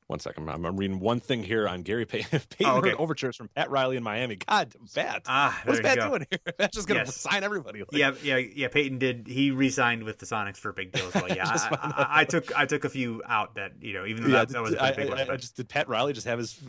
One 0.07 0.17
second, 0.19 0.49
I'm, 0.49 0.65
I'm 0.65 0.75
reading 0.75 0.99
one 0.99 1.19
thing 1.19 1.43
here 1.43 1.67
on 1.67 1.83
Gary 1.83 2.03
Pay- 2.03 2.23
Payton 2.31 2.65
Oh, 2.65 2.77
okay. 2.77 2.93
overtures 2.93 3.35
from 3.35 3.47
Pat 3.49 3.69
Riley 3.69 3.95
in 3.95 4.01
Miami. 4.01 4.37
God, 4.37 4.73
Pat. 4.95 5.21
Ah, 5.27 5.61
What's 5.65 5.81
Pat 5.81 5.99
go. 5.99 6.09
doing 6.09 6.25
here? 6.31 6.39
Pat's 6.57 6.75
just 6.75 6.87
gonna 6.87 7.01
Yes. 7.01 7.15
sign 7.15 7.43
everybody. 7.43 7.81
Like, 7.81 7.89
Yeah, 7.91 8.13
yeah, 8.23 8.37
yeah. 8.37 8.69
Payton 8.69 8.97
did. 8.97 9.27
He 9.27 9.51
re-signed 9.51 10.01
with 10.01 10.17
the 10.17 10.25
Sonics 10.25 10.57
for 10.57 10.69
a 10.69 10.73
big 10.73 10.93
deal 10.93 11.05
as 11.09 11.13
well. 11.13 11.27
Yeah, 11.35 11.47
I, 11.47 11.77
I, 11.81 12.21
I 12.21 12.23
took 12.23 12.57
I 12.57 12.65
took 12.65 12.85
a 12.85 12.89
few 12.89 13.21
out 13.27 13.53
that 13.53 13.73
you 13.81 13.93
know, 13.93 14.07
even 14.07 14.23
though 14.23 14.29
Yeah, 14.29 14.45
that, 14.45 14.49
that 14.49 14.61
was 14.63 14.73
a 14.73 14.83
I, 14.83 14.91
big 14.93 15.09
one. 15.09 15.19
I 15.19 15.35
just 15.37 15.55
did 15.55 15.69
Pat 15.69 15.87
Riley 15.87 16.13
just 16.13 16.25
have 16.25 16.39
his 16.39 16.59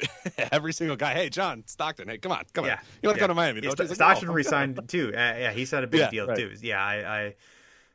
every 0.53 0.75
single 0.75 0.97
guy. 0.97 1.15
Hey, 1.15 1.31
John 1.31 1.65
Stockton. 1.67 2.09
Hey, 2.09 2.19
come 2.19 2.33
on, 2.33 2.45
come 2.53 2.67
yeah, 2.67 2.73
on. 2.73 2.79
You 3.03 3.09
want 3.09 3.17
to 3.17 3.21
yeah. 3.23 3.27
go 3.27 3.29
to 3.29 3.35
Miami? 3.35 3.61
Yeah? 3.63 3.71
St- 3.71 3.89
like, 3.89 3.95
Stockton 3.95 4.29
"No, 4.29 4.35
re-signed 4.35 4.79
too. 4.87 5.13
Uh, 5.15 5.19
yeah, 5.19 5.53
he 5.53 5.65
signed 5.65 5.85
a 5.85 5.89
big 5.89 6.11
deal 6.11 6.27
right. 6.27 6.37
too. 6.37 6.53
Yeah, 6.61 6.85
I, 6.85 6.95
I 7.25 7.35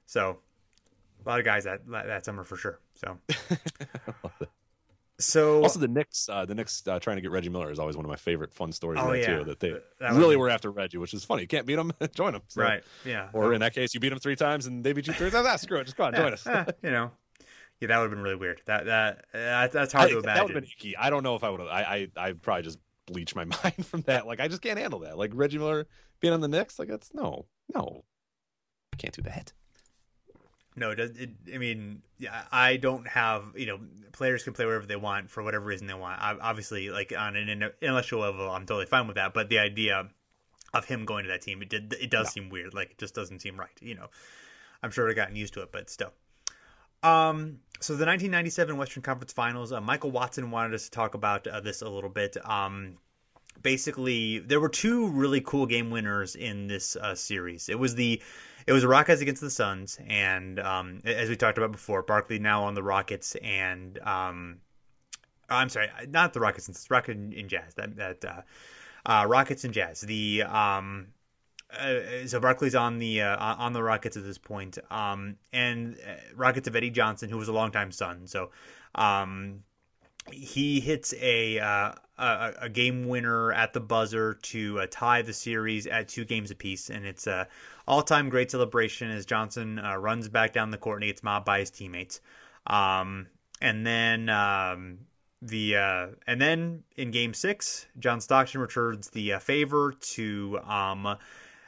so 0.07 0.39
a 1.25 1.29
lot 1.29 1.39
of 1.39 1.45
guys 1.45 1.63
that 1.63 1.81
that 1.89 2.25
summer 2.25 2.43
for 2.43 2.55
sure. 2.57 2.79
So 2.95 3.17
so 5.19 5.63
Also, 5.63 5.79
the 5.79 5.87
Knicks, 5.87 6.27
uh, 6.29 6.45
the 6.45 6.53
Knicks 6.55 6.85
uh, 6.87 6.99
trying 6.99 7.15
to 7.17 7.21
get 7.21 7.31
Reggie 7.31 7.49
Miller 7.49 7.71
is 7.71 7.79
always 7.79 7.95
one 7.95 8.03
of 8.05 8.09
my 8.09 8.17
favorite 8.17 8.53
fun 8.53 8.71
stories. 8.71 8.99
Oh, 9.01 9.11
that, 9.11 9.19
yeah. 9.19 9.37
too, 9.37 9.43
that 9.45 9.59
they 9.59 9.69
That 9.99 10.09
was- 10.11 10.17
really 10.17 10.35
were 10.35 10.49
after 10.49 10.71
Reggie, 10.71 10.97
which 10.97 11.13
is 11.13 11.23
funny. 11.23 11.43
You 11.43 11.47
can't 11.47 11.65
beat 11.65 11.79
him, 11.79 11.91
join 12.15 12.35
him. 12.35 12.41
So- 12.47 12.61
right, 12.61 12.83
yeah, 13.05 13.29
Or 13.33 13.53
in 13.53 13.61
that 13.61 13.73
case, 13.73 13.93
you 13.93 13.99
beat 13.99 14.11
him 14.11 14.19
three 14.19 14.35
times 14.35 14.65
and 14.65 14.83
they 14.83 14.93
beat 14.93 15.07
you 15.07 15.13
three 15.13 15.29
times. 15.31 15.47
Ah, 15.49 15.55
screw 15.55 15.79
it, 15.79 15.85
just 15.85 15.95
go 15.97 16.03
on, 16.03 16.13
join 16.15 16.33
us. 16.33 16.45
You 16.83 16.91
know, 16.91 17.11
yeah, 17.79 17.87
that 17.87 17.97
would 17.97 18.03
have 18.05 18.11
been 18.11 18.21
really 18.21 18.35
weird. 18.35 18.61
That 18.65 18.85
that, 18.85 19.25
that 19.31 19.71
that's 19.71 19.95
I, 19.95 19.97
hard 19.99 20.11
to 20.11 20.21
that 20.21 20.43
would 20.43 20.53
have 20.53 20.63
been 20.63 20.69
icky. 20.71 20.95
I 20.97 21.09
don't 21.09 21.23
know 21.23 21.35
if 21.35 21.43
I 21.43 21.49
would 21.49 21.59
have. 21.61 21.69
I, 21.69 22.07
I 22.17 22.27
I 22.27 22.33
probably 22.33 22.63
just 22.63 22.79
bleach 23.07 23.35
my 23.35 23.45
mind 23.63 23.85
from 23.85 24.01
that. 24.01 24.27
Like 24.27 24.39
I 24.41 24.47
just 24.47 24.61
can't 24.61 24.77
handle 24.79 24.99
that. 24.99 25.17
Like 25.17 25.31
Reggie 25.33 25.57
Miller 25.57 25.87
being 26.19 26.33
on 26.33 26.41
the 26.41 26.47
Knicks, 26.47 26.77
like 26.79 26.87
that's 26.89 27.13
no, 27.13 27.45
no, 27.73 28.03
I 28.93 28.97
can't 28.97 29.13
do 29.13 29.21
that. 29.23 29.53
No, 30.75 30.91
it, 30.91 30.95
does- 30.95 31.17
it, 31.17 31.29
I 31.53 31.57
mean, 31.57 32.01
yeah, 32.17 32.43
I 32.51 32.77
don't 32.77 33.07
have 33.07 33.43
you 33.55 33.65
know 33.65 33.79
players 34.11 34.43
can 34.43 34.53
play 34.53 34.65
wherever 34.65 34.85
they 34.85 34.95
want 34.95 35.29
for 35.29 35.43
whatever 35.43 35.65
reason 35.65 35.87
they 35.87 35.93
want. 35.93 36.21
I, 36.21 36.35
obviously, 36.41 36.89
like 36.89 37.13
on 37.17 37.35
an 37.35 37.71
intellectual 37.81 38.21
level, 38.21 38.49
I'm 38.49 38.65
totally 38.65 38.85
fine 38.85 39.07
with 39.07 39.15
that. 39.15 39.33
But 39.33 39.49
the 39.49 39.59
idea 39.59 40.09
of 40.73 40.85
him 40.85 41.05
going 41.05 41.23
to 41.23 41.29
that 41.29 41.41
team, 41.41 41.61
it 41.61 41.69
did 41.69 41.93
it 41.99 42.09
does 42.09 42.31
seem 42.31 42.49
weird. 42.49 42.73
Like 42.73 42.91
it 42.91 42.97
just 42.97 43.15
doesn't 43.15 43.41
seem 43.41 43.57
right. 43.57 43.69
You 43.81 43.95
know, 43.95 44.07
I'm 44.83 44.91
sure 44.91 45.09
I've 45.09 45.15
gotten 45.15 45.35
used 45.35 45.53
to 45.55 45.61
it, 45.61 45.71
but 45.71 45.89
still. 45.89 46.11
Um, 47.03 47.59
so 47.79 47.93
the 47.93 48.05
1997 48.05 48.77
Western 48.77 49.03
Conference 49.03 49.31
Finals, 49.31 49.71
uh, 49.71 49.79
Michael 49.79 50.11
Watson 50.11 50.49
wanted 50.49 50.73
us 50.73 50.85
to 50.85 50.91
talk 50.91 51.13
about 51.13 51.45
uh, 51.45 51.59
this 51.59 51.81
a 51.81 51.89
little 51.89 52.09
bit. 52.09 52.35
Um, 52.49 52.97
basically, 53.61 54.39
there 54.39 54.59
were 54.59 54.69
two 54.69 55.09
really 55.09 55.41
cool 55.41 55.65
game 55.65 55.91
winners 55.91 56.35
in 56.35 56.67
this 56.67 56.95
uh, 56.95 57.13
series. 57.15 57.69
It 57.69 57.77
was 57.77 57.95
the 57.95 58.21
it 58.67 58.73
was 58.73 58.81
the 58.81 58.87
Rockets 58.87 59.21
against 59.21 59.41
the 59.41 59.49
Suns, 59.49 59.99
and 60.07 60.59
um, 60.59 61.01
as 61.05 61.29
we 61.29 61.35
talked 61.35 61.57
about 61.57 61.71
before, 61.71 62.01
Barkley 62.01 62.39
now 62.39 62.63
on 62.63 62.73
the 62.73 62.83
Rockets, 62.83 63.35
and 63.35 63.99
um, 63.99 64.57
I'm 65.49 65.69
sorry, 65.69 65.89
not 66.09 66.33
the 66.33 66.39
Rockets, 66.39 66.67
it's 66.67 66.89
Rockets 66.89 67.17
and 67.17 67.49
Jazz. 67.49 67.75
That 67.75 67.95
that 67.97 68.25
uh, 68.25 68.41
uh, 69.05 69.25
Rockets 69.27 69.63
and 69.63 69.73
Jazz. 69.73 70.01
The 70.01 70.43
um, 70.43 71.07
uh, 71.77 72.25
so 72.25 72.39
Barkley's 72.39 72.75
on 72.75 72.99
the 72.99 73.21
uh, 73.21 73.37
on 73.37 73.73
the 73.73 73.83
Rockets 73.83 74.17
at 74.17 74.23
this 74.23 74.37
point, 74.37 74.77
um, 74.89 75.37
and 75.53 75.97
uh, 76.07 76.13
Rockets 76.35 76.67
of 76.67 76.75
Eddie 76.75 76.89
Johnson, 76.89 77.29
who 77.29 77.37
was 77.37 77.47
a 77.47 77.53
longtime 77.53 77.91
Sun. 77.91 78.27
So 78.27 78.49
um, 78.95 79.63
he 80.31 80.79
hits 80.79 81.13
a, 81.21 81.59
uh, 81.59 81.91
a 82.17 82.53
a 82.61 82.69
game 82.69 83.07
winner 83.07 83.51
at 83.51 83.73
the 83.73 83.79
buzzer 83.79 84.33
to 84.33 84.79
uh, 84.79 84.87
tie 84.89 85.21
the 85.21 85.33
series 85.33 85.85
at 85.87 86.07
two 86.07 86.25
games 86.25 86.51
apiece, 86.51 86.89
and 86.89 87.05
it's 87.05 87.27
a 87.27 87.47
all 87.87 88.01
time 88.01 88.29
great 88.29 88.51
celebration 88.51 89.11
as 89.11 89.25
Johnson 89.25 89.79
uh, 89.79 89.95
runs 89.95 90.27
back 90.29 90.53
down 90.53 90.71
the 90.71 90.77
court 90.77 91.01
and 91.01 91.09
gets 91.09 91.23
mobbed 91.23 91.45
by 91.45 91.59
his 91.59 91.69
teammates. 91.69 92.21
Um, 92.67 93.27
and 93.61 93.85
then 93.85 94.29
um, 94.29 94.99
the 95.41 95.75
uh, 95.75 96.07
and 96.27 96.41
then 96.41 96.83
in 96.95 97.11
Game 97.11 97.33
Six, 97.33 97.87
John 97.99 98.21
Stockton 98.21 98.61
returns 98.61 99.09
the 99.09 99.33
uh, 99.33 99.39
favor 99.39 99.93
to 99.99 100.59
um, 100.63 101.17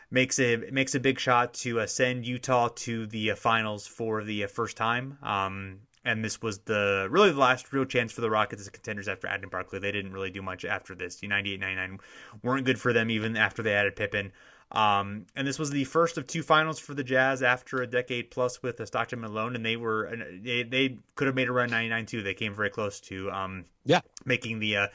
makes 0.10 0.40
a 0.40 0.58
makes 0.72 0.96
a 0.96 1.00
big 1.00 1.20
shot 1.20 1.54
to 1.54 1.82
uh, 1.82 1.88
send 1.88 2.26
Utah 2.26 2.70
to 2.70 3.06
the 3.08 3.32
uh, 3.32 3.36
finals 3.36 3.88
for 3.88 4.24
the 4.24 4.44
uh, 4.44 4.48
first 4.48 4.78
time. 4.78 5.18
Um, 5.22 5.80
and 6.08 6.24
this 6.24 6.42
was 6.42 6.60
the 6.60 7.08
really 7.12 7.32
the 7.32 7.40
last 7.40 7.72
real 7.74 7.86
chance 7.86 8.12
for 8.12 8.22
the 8.22 8.30
Rockets 8.30 8.62
as 8.62 8.70
contenders 8.70 9.08
after 9.08 9.28
adding 9.28 9.50
Barkley. 9.50 9.80
They 9.80 9.92
didn't 9.92 10.14
really 10.14 10.32
do 10.32 10.42
much 10.42 10.64
after 10.64 10.96
this. 10.96 11.18
The 11.18 11.28
98-99 11.28 12.00
weren't 12.42 12.66
good 12.66 12.80
for 12.80 12.94
them 12.94 13.12
even 13.12 13.36
after 13.36 13.62
they 13.62 13.74
added 13.74 13.96
Pippen. 13.96 14.32
Um, 14.72 15.28
and 15.36 15.48
this 15.48 15.60
was 15.60 15.70
the 15.70 15.86
first 15.86 16.18
of 16.18 16.28
two 16.28 16.44
finals 16.44 16.80
for 16.80 16.94
the 16.94 17.04
Jazz 17.04 17.42
after 17.42 17.82
a 17.82 17.88
decade 17.88 18.32
plus 18.32 18.62
with 18.62 18.80
uh, 18.82 18.86
Stockton 18.86 19.22
Malone, 19.22 19.56
and 19.56 19.66
they 19.66 19.78
were 19.78 20.14
they, 20.42 20.64
they 20.64 20.98
could 21.16 21.28
have 21.28 21.36
made 21.36 21.48
a 21.48 21.54
run 21.54 21.70
99 21.70 22.06
too. 22.06 22.22
They 22.24 22.34
came 22.34 22.54
very 22.54 22.70
close 22.70 23.00
to 23.02 23.32
um, 23.32 23.66
Yeah, 23.86 24.02
making 24.26 24.60
the 24.60 24.76
uh, 24.76 24.88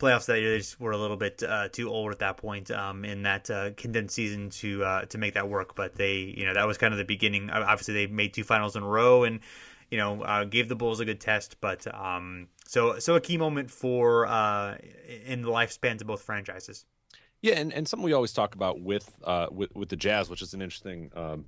playoffs 0.00 0.26
that 0.26 0.40
year. 0.40 0.50
They 0.50 0.58
just 0.58 0.80
were 0.80 0.90
a 0.90 0.98
little 0.98 1.16
bit 1.16 1.44
uh, 1.44 1.68
too 1.68 1.88
old 1.88 2.10
at 2.10 2.18
that 2.18 2.38
point 2.38 2.72
um, 2.72 3.04
in 3.04 3.22
that 3.22 3.48
uh, 3.50 3.70
condensed 3.76 4.16
season 4.16 4.50
to 4.50 4.82
uh, 4.82 5.04
to 5.06 5.18
make 5.18 5.34
that 5.34 5.48
work. 5.48 5.76
But 5.76 5.94
they, 5.94 6.34
you 6.36 6.44
know, 6.44 6.54
that 6.54 6.66
was 6.66 6.76
kind 6.76 6.92
of 6.92 6.98
the 6.98 7.04
beginning. 7.04 7.50
Obviously, 7.50 7.94
they 7.94 8.06
made 8.08 8.34
two 8.34 8.44
finals 8.44 8.74
in 8.74 8.82
a 8.82 8.88
row 8.88 9.22
and 9.22 9.38
you 9.90 9.98
know 9.98 10.22
uh, 10.22 10.44
gave 10.44 10.68
the 10.68 10.76
Bulls 10.76 11.00
a 11.00 11.04
good 11.04 11.20
test. 11.20 11.56
But 11.60 11.86
um, 11.94 12.48
so 12.66 12.98
so 12.98 13.14
a 13.14 13.20
key 13.20 13.36
moment 13.36 13.70
for 13.70 14.26
uh, 14.26 14.76
in 15.26 15.42
the 15.42 15.48
lifespans 15.48 16.00
of 16.00 16.06
both 16.06 16.22
franchises. 16.22 16.84
yeah, 17.42 17.54
and, 17.54 17.72
and 17.72 17.86
something 17.88 18.04
we 18.04 18.12
always 18.12 18.32
talk 18.32 18.54
about 18.54 18.80
with 18.80 19.10
uh 19.24 19.46
with 19.50 19.74
with 19.74 19.88
the 19.88 19.96
Jazz, 19.96 20.30
which 20.30 20.42
is 20.42 20.54
an 20.54 20.62
interesting. 20.62 21.10
Um, 21.14 21.46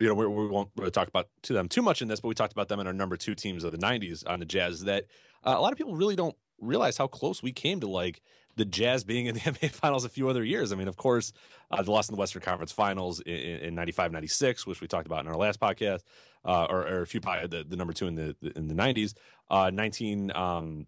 you 0.00 0.08
know, 0.08 0.14
we, 0.14 0.26
we 0.26 0.48
won't 0.48 0.70
really 0.76 0.90
talk 0.90 1.06
about 1.06 1.28
to 1.42 1.52
them 1.52 1.68
too 1.68 1.80
much 1.80 2.02
in 2.02 2.08
this, 2.08 2.20
but 2.20 2.26
we 2.28 2.34
talked 2.34 2.52
about 2.52 2.66
them 2.66 2.80
in 2.80 2.86
our 2.88 2.92
number 2.92 3.16
two 3.16 3.34
teams 3.34 3.62
of 3.62 3.72
the 3.72 3.78
'90s 3.78 4.28
on 4.28 4.40
the 4.40 4.46
Jazz. 4.46 4.84
That 4.84 5.04
uh, 5.44 5.54
a 5.56 5.60
lot 5.60 5.72
of 5.72 5.78
people 5.78 5.94
really 5.94 6.16
don't 6.16 6.36
realize 6.60 6.96
how 6.96 7.06
close 7.06 7.42
we 7.42 7.52
came 7.52 7.80
to 7.80 7.86
like 7.86 8.20
the 8.56 8.64
Jazz 8.64 9.04
being 9.04 9.26
in 9.26 9.34
the 9.34 9.40
NBA 9.42 9.70
Finals 9.70 10.04
a 10.04 10.08
few 10.08 10.28
other 10.28 10.44
years. 10.44 10.72
I 10.72 10.76
mean, 10.76 10.88
of 10.88 10.96
course, 10.96 11.32
uh, 11.70 11.82
the 11.82 11.90
loss 11.90 12.08
in 12.08 12.14
the 12.14 12.18
Western 12.18 12.42
Conference 12.42 12.72
Finals 12.72 13.20
in, 13.20 13.34
in 13.34 13.74
95, 13.74 14.12
96, 14.12 14.66
which 14.66 14.80
we 14.80 14.86
talked 14.86 15.06
about 15.06 15.24
in 15.24 15.28
our 15.28 15.36
last 15.36 15.60
podcast, 15.60 16.02
uh, 16.44 16.66
or, 16.68 16.86
or 16.86 17.02
a 17.02 17.06
few, 17.06 17.20
pi- 17.20 17.46
the, 17.46 17.64
the 17.64 17.76
number 17.76 17.92
two 17.92 18.06
in 18.06 18.14
the 18.14 18.36
in 18.56 18.68
the 18.68 18.74
90s. 18.74 19.14
Uh, 19.50 19.70
19, 19.70 20.32
um, 20.34 20.86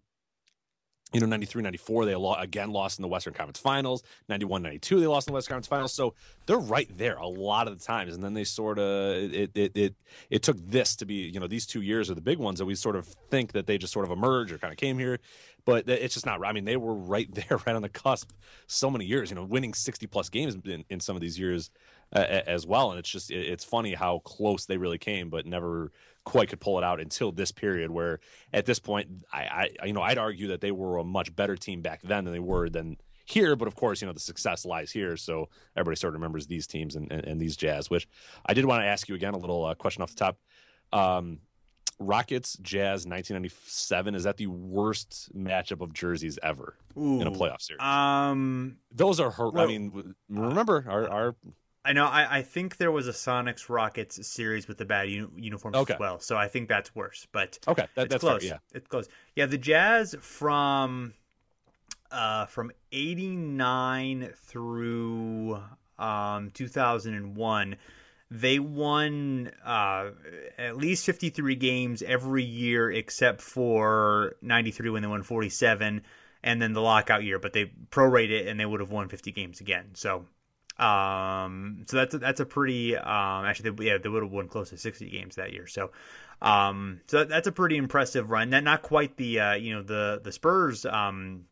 you 1.13 1.21
know, 1.21 1.25
93, 1.25 1.61
94, 1.61 2.05
they 2.05 2.15
lo- 2.15 2.35
again 2.35 2.71
lost 2.71 2.99
in 2.99 3.01
the 3.01 3.07
Western 3.07 3.33
Conference 3.33 3.59
Finals. 3.59 4.03
91, 4.27 4.61
92, 4.61 4.99
they 4.99 5.07
lost 5.07 5.27
in 5.27 5.31
the 5.31 5.35
Western 5.35 5.53
Conference 5.53 5.67
Finals. 5.67 5.93
So 5.93 6.15
they're 6.45 6.57
right 6.57 6.89
there 6.97 7.15
a 7.15 7.27
lot 7.27 7.67
of 7.67 7.77
the 7.77 7.83
times. 7.83 8.13
And 8.13 8.21
then 8.21 8.33
they 8.33 8.43
sort 8.43 8.77
of, 8.77 9.15
it, 9.33 9.51
it, 9.55 9.71
it, 9.77 9.95
it 10.29 10.43
took 10.43 10.57
this 10.67 10.97
to 10.97 11.05
be, 11.05 11.15
you 11.15 11.39
know, 11.39 11.47
these 11.47 11.65
two 11.65 11.81
years 11.81 12.11
are 12.11 12.15
the 12.15 12.21
big 12.21 12.39
ones 12.39 12.59
that 12.59 12.65
we 12.65 12.75
sort 12.75 12.97
of 12.97 13.07
think 13.29 13.53
that 13.53 13.67
they 13.67 13.77
just 13.77 13.93
sort 13.93 14.05
of 14.05 14.11
emerged 14.11 14.51
or 14.51 14.57
kind 14.57 14.73
of 14.73 14.77
came 14.77 14.99
here. 14.99 15.19
But 15.63 15.87
it's 15.89 16.13
just 16.13 16.25
not, 16.25 16.45
I 16.45 16.51
mean, 16.51 16.65
they 16.65 16.77
were 16.77 16.93
right 16.93 17.33
there, 17.33 17.57
right 17.65 17.75
on 17.75 17.81
the 17.81 17.89
cusp 17.89 18.31
so 18.67 18.89
many 18.89 19.05
years, 19.05 19.29
you 19.29 19.35
know, 19.35 19.45
winning 19.45 19.73
60 19.73 20.07
plus 20.07 20.27
games 20.27 20.57
in, 20.65 20.83
in 20.89 20.99
some 20.99 21.15
of 21.15 21.21
these 21.21 21.39
years 21.39 21.71
uh, 22.13 22.19
as 22.19 22.65
well. 22.65 22.91
And 22.91 22.99
it's 22.99 23.09
just, 23.09 23.31
it's 23.31 23.63
funny 23.63 23.93
how 23.93 24.19
close 24.19 24.65
they 24.65 24.77
really 24.77 24.97
came, 24.97 25.29
but 25.29 25.45
never 25.45 25.91
quite 26.27 26.49
could 26.49 26.59
pull 26.59 26.77
it 26.77 26.83
out 26.83 26.99
until 26.99 27.31
this 27.31 27.51
period 27.51 27.89
where 27.89 28.19
at 28.51 28.65
this 28.65 28.79
point 28.79 29.07
I, 29.31 29.69
I 29.79 29.85
you 29.85 29.93
know 29.93 30.01
I'd 30.01 30.17
argue 30.17 30.47
that 30.47 30.59
they 30.59 30.71
were 30.71 30.97
a 30.97 31.03
much 31.03 31.33
better 31.33 31.55
team 31.55 31.81
back 31.81 32.01
then 32.03 32.25
than 32.25 32.33
they 32.33 32.39
were 32.39 32.69
than 32.69 32.97
here 33.23 33.55
but 33.55 33.65
of 33.65 33.75
course 33.75 34.01
you 34.01 34.07
know 34.07 34.13
the 34.13 34.19
success 34.19 34.65
lies 34.65 34.91
here 34.91 35.15
so 35.15 35.47
everybody 35.77 35.95
sort 35.95 36.13
of 36.13 36.19
remembers 36.19 36.45
these 36.45 36.67
teams 36.67 36.97
and, 36.97 37.09
and, 37.13 37.23
and 37.23 37.39
these 37.39 37.55
jazz 37.55 37.89
which 37.89 38.09
I 38.45 38.53
did 38.53 38.65
want 38.65 38.81
to 38.83 38.87
ask 38.87 39.07
you 39.07 39.15
again 39.15 39.35
a 39.35 39.37
little 39.37 39.63
uh, 39.63 39.73
question 39.75 40.03
off 40.03 40.09
the 40.09 40.17
top 40.17 40.37
um 40.91 41.39
Rockets 41.99 42.57
Jazz 42.61 43.07
1997 43.07 44.13
is 44.13 44.23
that 44.25 44.37
the 44.37 44.45
worst 44.45 45.31
matchup 45.35 45.81
of 45.81 45.93
jerseys 45.93 46.37
ever 46.43 46.75
in 46.95 47.23
a 47.23 47.31
playoff 47.31 47.59
series? 47.59 47.81
Um, 47.81 48.77
Those 48.91 49.19
are 49.19 49.31
hurt. 49.31 49.57
I 49.57 49.65
mean, 49.65 50.13
remember 50.29 50.85
our, 50.87 51.09
our 51.09 51.35
I 51.87 51.93
know. 51.93 52.05
I, 52.05 52.39
I 52.39 52.41
think 52.41 52.75
there 52.77 52.91
was 52.91 53.07
a 53.07 53.13
Sonics 53.13 53.69
Rockets 53.69 54.27
series 54.27 54.67
with 54.67 54.77
the 54.77 54.83
bad 54.83 55.09
uni- 55.09 55.29
uniforms 55.37 55.77
Okay. 55.77 55.93
as 55.93 55.99
well, 55.99 56.19
so 56.19 56.35
I 56.35 56.49
think 56.49 56.67
that's 56.67 56.93
worse. 56.93 57.25
But 57.31 57.59
okay, 57.65 57.87
that, 57.95 58.03
it's 58.03 58.11
that's 58.11 58.21
close. 58.21 58.41
fair, 58.41 58.49
yeah. 58.49 58.77
it's 58.77 58.87
close. 58.87 59.07
Yeah, 59.37 59.45
the 59.45 59.57
Jazz 59.57 60.13
from 60.19 61.13
uh 62.11 62.45
from 62.47 62.71
'89 62.91 64.33
through 64.35 65.61
um 65.97 66.51
2001, 66.53 67.75
they 68.29 68.59
won 68.59 69.51
uh 69.65 70.09
at 70.57 70.75
least 70.75 71.05
53 71.05 71.55
games 71.55 72.01
every 72.01 72.43
year 72.43 72.91
except 72.91 73.41
for 73.41 74.35
'93 74.41 74.89
when 74.89 75.01
they 75.03 75.07
won 75.07 75.23
47, 75.23 76.01
and 76.43 76.61
then 76.61 76.73
the 76.73 76.81
lockout 76.81 77.23
year. 77.23 77.39
But 77.39 77.53
they 77.53 77.71
prorate 77.91 78.29
it 78.29 78.47
and 78.47 78.59
they 78.59 78.65
would 78.65 78.81
have 78.81 78.91
won 78.91 79.07
50 79.07 79.31
games 79.31 79.61
again. 79.61 79.91
So. 79.93 80.25
Um, 80.79 81.83
so 81.87 81.97
that's 81.97 82.13
a, 82.13 82.19
that's 82.19 82.39
a 82.39 82.45
pretty 82.45 82.95
um 82.95 83.45
actually 83.45 83.71
they, 83.71 83.85
yeah 83.85 83.97
they 83.97 84.09
would 84.09 84.21
have 84.21 84.31
won 84.31 84.47
close 84.47 84.69
to 84.69 84.77
60 84.77 85.09
games 85.09 85.35
that 85.35 85.53
year. 85.53 85.67
So 85.67 85.91
um, 86.41 87.01
so 87.07 87.19
that, 87.19 87.29
that's 87.29 87.47
a 87.47 87.51
pretty 87.51 87.77
impressive 87.77 88.29
run. 88.29 88.51
Not 88.51 88.83
quite 88.83 89.17
the 89.17 89.39
uh, 89.39 89.53
you 89.55 89.73
know 89.73 89.81
the 89.83 90.21
the 90.23 90.31
Spurs 90.31 90.85
um 90.85 91.45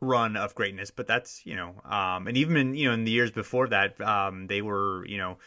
run 0.00 0.36
of 0.36 0.54
greatness, 0.54 0.90
but 0.90 1.06
that's 1.06 1.44
you 1.44 1.56
know 1.56 1.74
um 1.84 2.26
and 2.26 2.36
even 2.36 2.56
in 2.56 2.74
you 2.74 2.88
know 2.88 2.94
in 2.94 3.04
the 3.04 3.10
years 3.10 3.30
before 3.30 3.68
that 3.68 4.00
um 4.00 4.46
they 4.46 4.62
were 4.62 5.04
you 5.06 5.18
know 5.18 5.38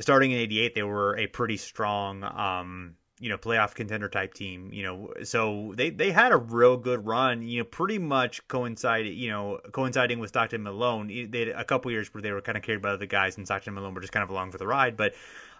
starting 0.00 0.30
in 0.30 0.38
'88 0.38 0.74
they 0.74 0.82
were 0.82 1.18
a 1.18 1.26
pretty 1.26 1.56
strong 1.56 2.22
um 2.24 2.94
you 3.22 3.28
know 3.28 3.38
playoff 3.38 3.74
contender 3.74 4.08
type 4.08 4.34
team 4.34 4.72
you 4.72 4.82
know 4.82 5.12
so 5.22 5.72
they 5.76 5.90
they 5.90 6.10
had 6.10 6.32
a 6.32 6.36
real 6.36 6.76
good 6.76 7.06
run 7.06 7.40
you 7.42 7.60
know 7.60 7.64
pretty 7.64 7.98
much 7.98 8.46
coincided 8.48 9.14
you 9.14 9.30
know 9.30 9.60
coinciding 9.70 10.18
with 10.18 10.30
Stockton 10.30 10.62
Malone 10.64 11.06
they 11.30 11.42
a 11.42 11.64
couple 11.64 11.92
years 11.92 12.12
where 12.12 12.20
they 12.20 12.32
were 12.32 12.42
kind 12.42 12.58
of 12.58 12.64
carried 12.64 12.82
by 12.82 12.90
other 12.90 13.06
guys 13.06 13.36
and 13.36 13.46
Stockton 13.46 13.74
Malone 13.74 13.94
were 13.94 14.00
just 14.00 14.12
kind 14.12 14.24
of 14.24 14.30
along 14.30 14.50
for 14.50 14.58
the 14.58 14.66
ride 14.66 14.96
but 14.96 15.14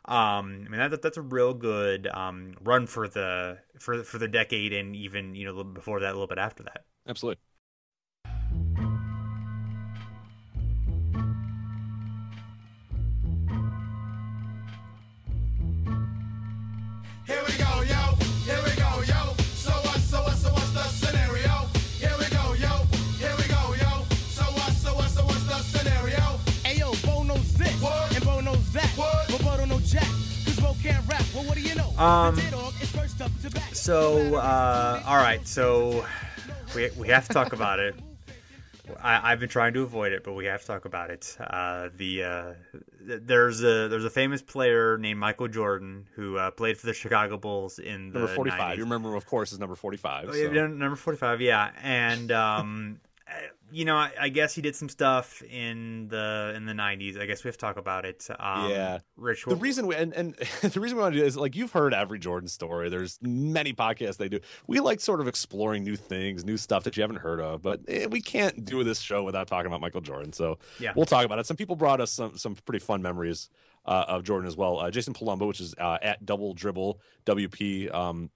um, 0.05 0.65
I 0.67 0.69
mean 0.69 0.91
that, 0.91 1.01
that's 1.01 1.17
a 1.17 1.23
real 1.23 1.55
good 1.55 2.09
um, 2.09 2.55
run 2.65 2.89
for 2.89 3.07
the 3.07 3.59
for 3.79 4.03
for 4.03 4.19
the 4.19 4.27
decade 4.27 4.73
and 4.73 4.97
even 4.97 5.37
you 5.37 5.45
know 5.45 5.63
before 5.63 6.01
that, 6.01 6.09
a 6.09 6.13
little 6.13 6.27
bit 6.27 6.39
after 6.39 6.65
that. 6.65 6.85
Absolutely. 7.07 7.39
Um, 31.99 32.35
the 32.37 32.41
J-Dog 32.43 32.73
is 32.81 32.91
first 32.91 33.21
up 33.21 33.31
to 33.43 33.51
bat. 33.51 33.77
So 33.77 34.37
uh, 34.37 35.03
all 35.07 35.17
right, 35.17 35.47
so 35.47 36.05
we 36.75 36.91
we 36.99 37.09
have 37.09 37.27
to 37.29 37.33
talk 37.35 37.53
about 37.53 37.79
it. 37.81 37.95
I, 39.01 39.33
I've 39.33 39.41
been 39.41 39.49
trying 39.49 39.75
to 39.75 39.83
avoid 39.83 40.13
it, 40.13 40.25
but 40.25 40.33
we 40.33 40.47
have 40.47 40.61
to 40.63 40.67
talk 40.67 40.85
about 40.85 41.11
it. 41.11 41.37
Uh, 41.41 41.89
the 41.97 42.25
uh, 42.25 42.53
there's 43.01 43.63
a 43.63 43.89
there's 43.89 44.05
a 44.05 44.11
famous 44.11 44.43
player 44.43 44.99
named 44.99 45.21
Michael 45.21 45.49
Jordan 45.49 46.07
who 46.15 46.37
uh, 46.37 46.51
played 46.51 46.77
for 46.79 46.87
the 46.87 46.93
Chicago 46.95 47.37
Bulls 47.37 47.79
in 47.79 48.11
the 48.13 48.21
Number 48.21 48.35
45. 48.35 48.79
You 48.79 48.85
remember, 48.85 49.15
of 49.15 49.27
course, 49.27 49.53
is 49.53 49.59
number 49.59 49.77
45. 49.77 50.29
Oh, 50.29 50.33
so- 50.33 50.67
number 50.67 50.97
45 50.97 51.41
yeah 51.41 51.71
and 51.83 52.33
um 52.33 53.01
you 53.73 53.85
know 53.85 53.97
I, 53.97 54.11
I 54.21 54.29
guess 54.29 54.55
he 54.55 54.63
did 54.63 54.77
some 54.77 54.89
stuff 54.89 55.43
in 55.43 56.09
the 56.09 56.53
in 56.55 56.67
the 56.67 56.73
90s 56.73 57.19
i 57.21 57.27
guess 57.27 57.43
we 57.45 57.49
have 57.49 57.57
to 57.57 57.61
talk 57.61 57.77
about 57.77 58.05
it 58.05 58.29
um 58.39 58.71
Yeah. 58.71 58.99
rich 59.17 59.45
the 59.47 59.57
reason 59.57 59.87
we 59.87 59.95
and, 59.97 60.13
and 60.13 60.35
the 60.63 60.79
reason 60.81 60.97
we 60.97 61.03
want 61.03 61.15
to 61.15 61.21
do 61.21 61.27
is 61.27 61.37
like 61.37 61.57
you've 61.57 61.73
heard 61.73 61.95
every 61.95 62.19
Jordan 62.19 62.49
story. 62.49 62.89
There's 62.89 63.19
many 63.23 63.73
podcasts 63.73 64.17
they 64.19 64.29
do. 64.29 64.41
We 64.67 64.81
like 64.81 65.01
sort 65.01 65.21
of 65.21 65.27
exploring 65.29 65.85
new 65.85 65.97
things, 65.97 66.45
new 66.45 66.57
stuff 66.57 66.85
that 66.85 66.97
you 66.97 67.03
haven't 67.03 67.17
heard 67.19 67.41
of, 67.41 67.63
but 67.63 67.81
eh, 67.89 68.07
we 68.07 68.21
can't 68.21 68.65
do 68.65 68.85
this 68.85 69.01
show 69.01 69.23
without 69.25 69.47
talking 69.49 69.67
about 69.67 69.81
Michael 69.81 70.01
Jordan. 70.01 70.33
So 70.33 70.59
Yeah. 70.79 70.93
we'll 70.95 71.07
talk 71.07 71.25
about 71.25 71.39
it. 71.39 71.47
Some 71.47 71.57
people 71.57 71.75
brought 71.77 72.01
us 72.01 72.11
some 72.13 72.37
some 72.37 72.55
pretty 72.55 72.79
fun 72.85 73.03
memories 73.03 73.49
uh, 73.87 74.05
of 74.09 74.23
Jordan 74.23 74.47
as 74.47 74.57
well. 74.57 74.79
Uh, 74.79 74.91
Jason 74.91 75.15
Palumbo, 75.15 75.47
which 75.49 75.61
is 75.61 75.75
uh, 75.79 75.99
at 76.03 76.25
Double 76.25 76.55
Dribble 76.55 77.01
WP. 77.27 77.93
Um, 77.93 78.31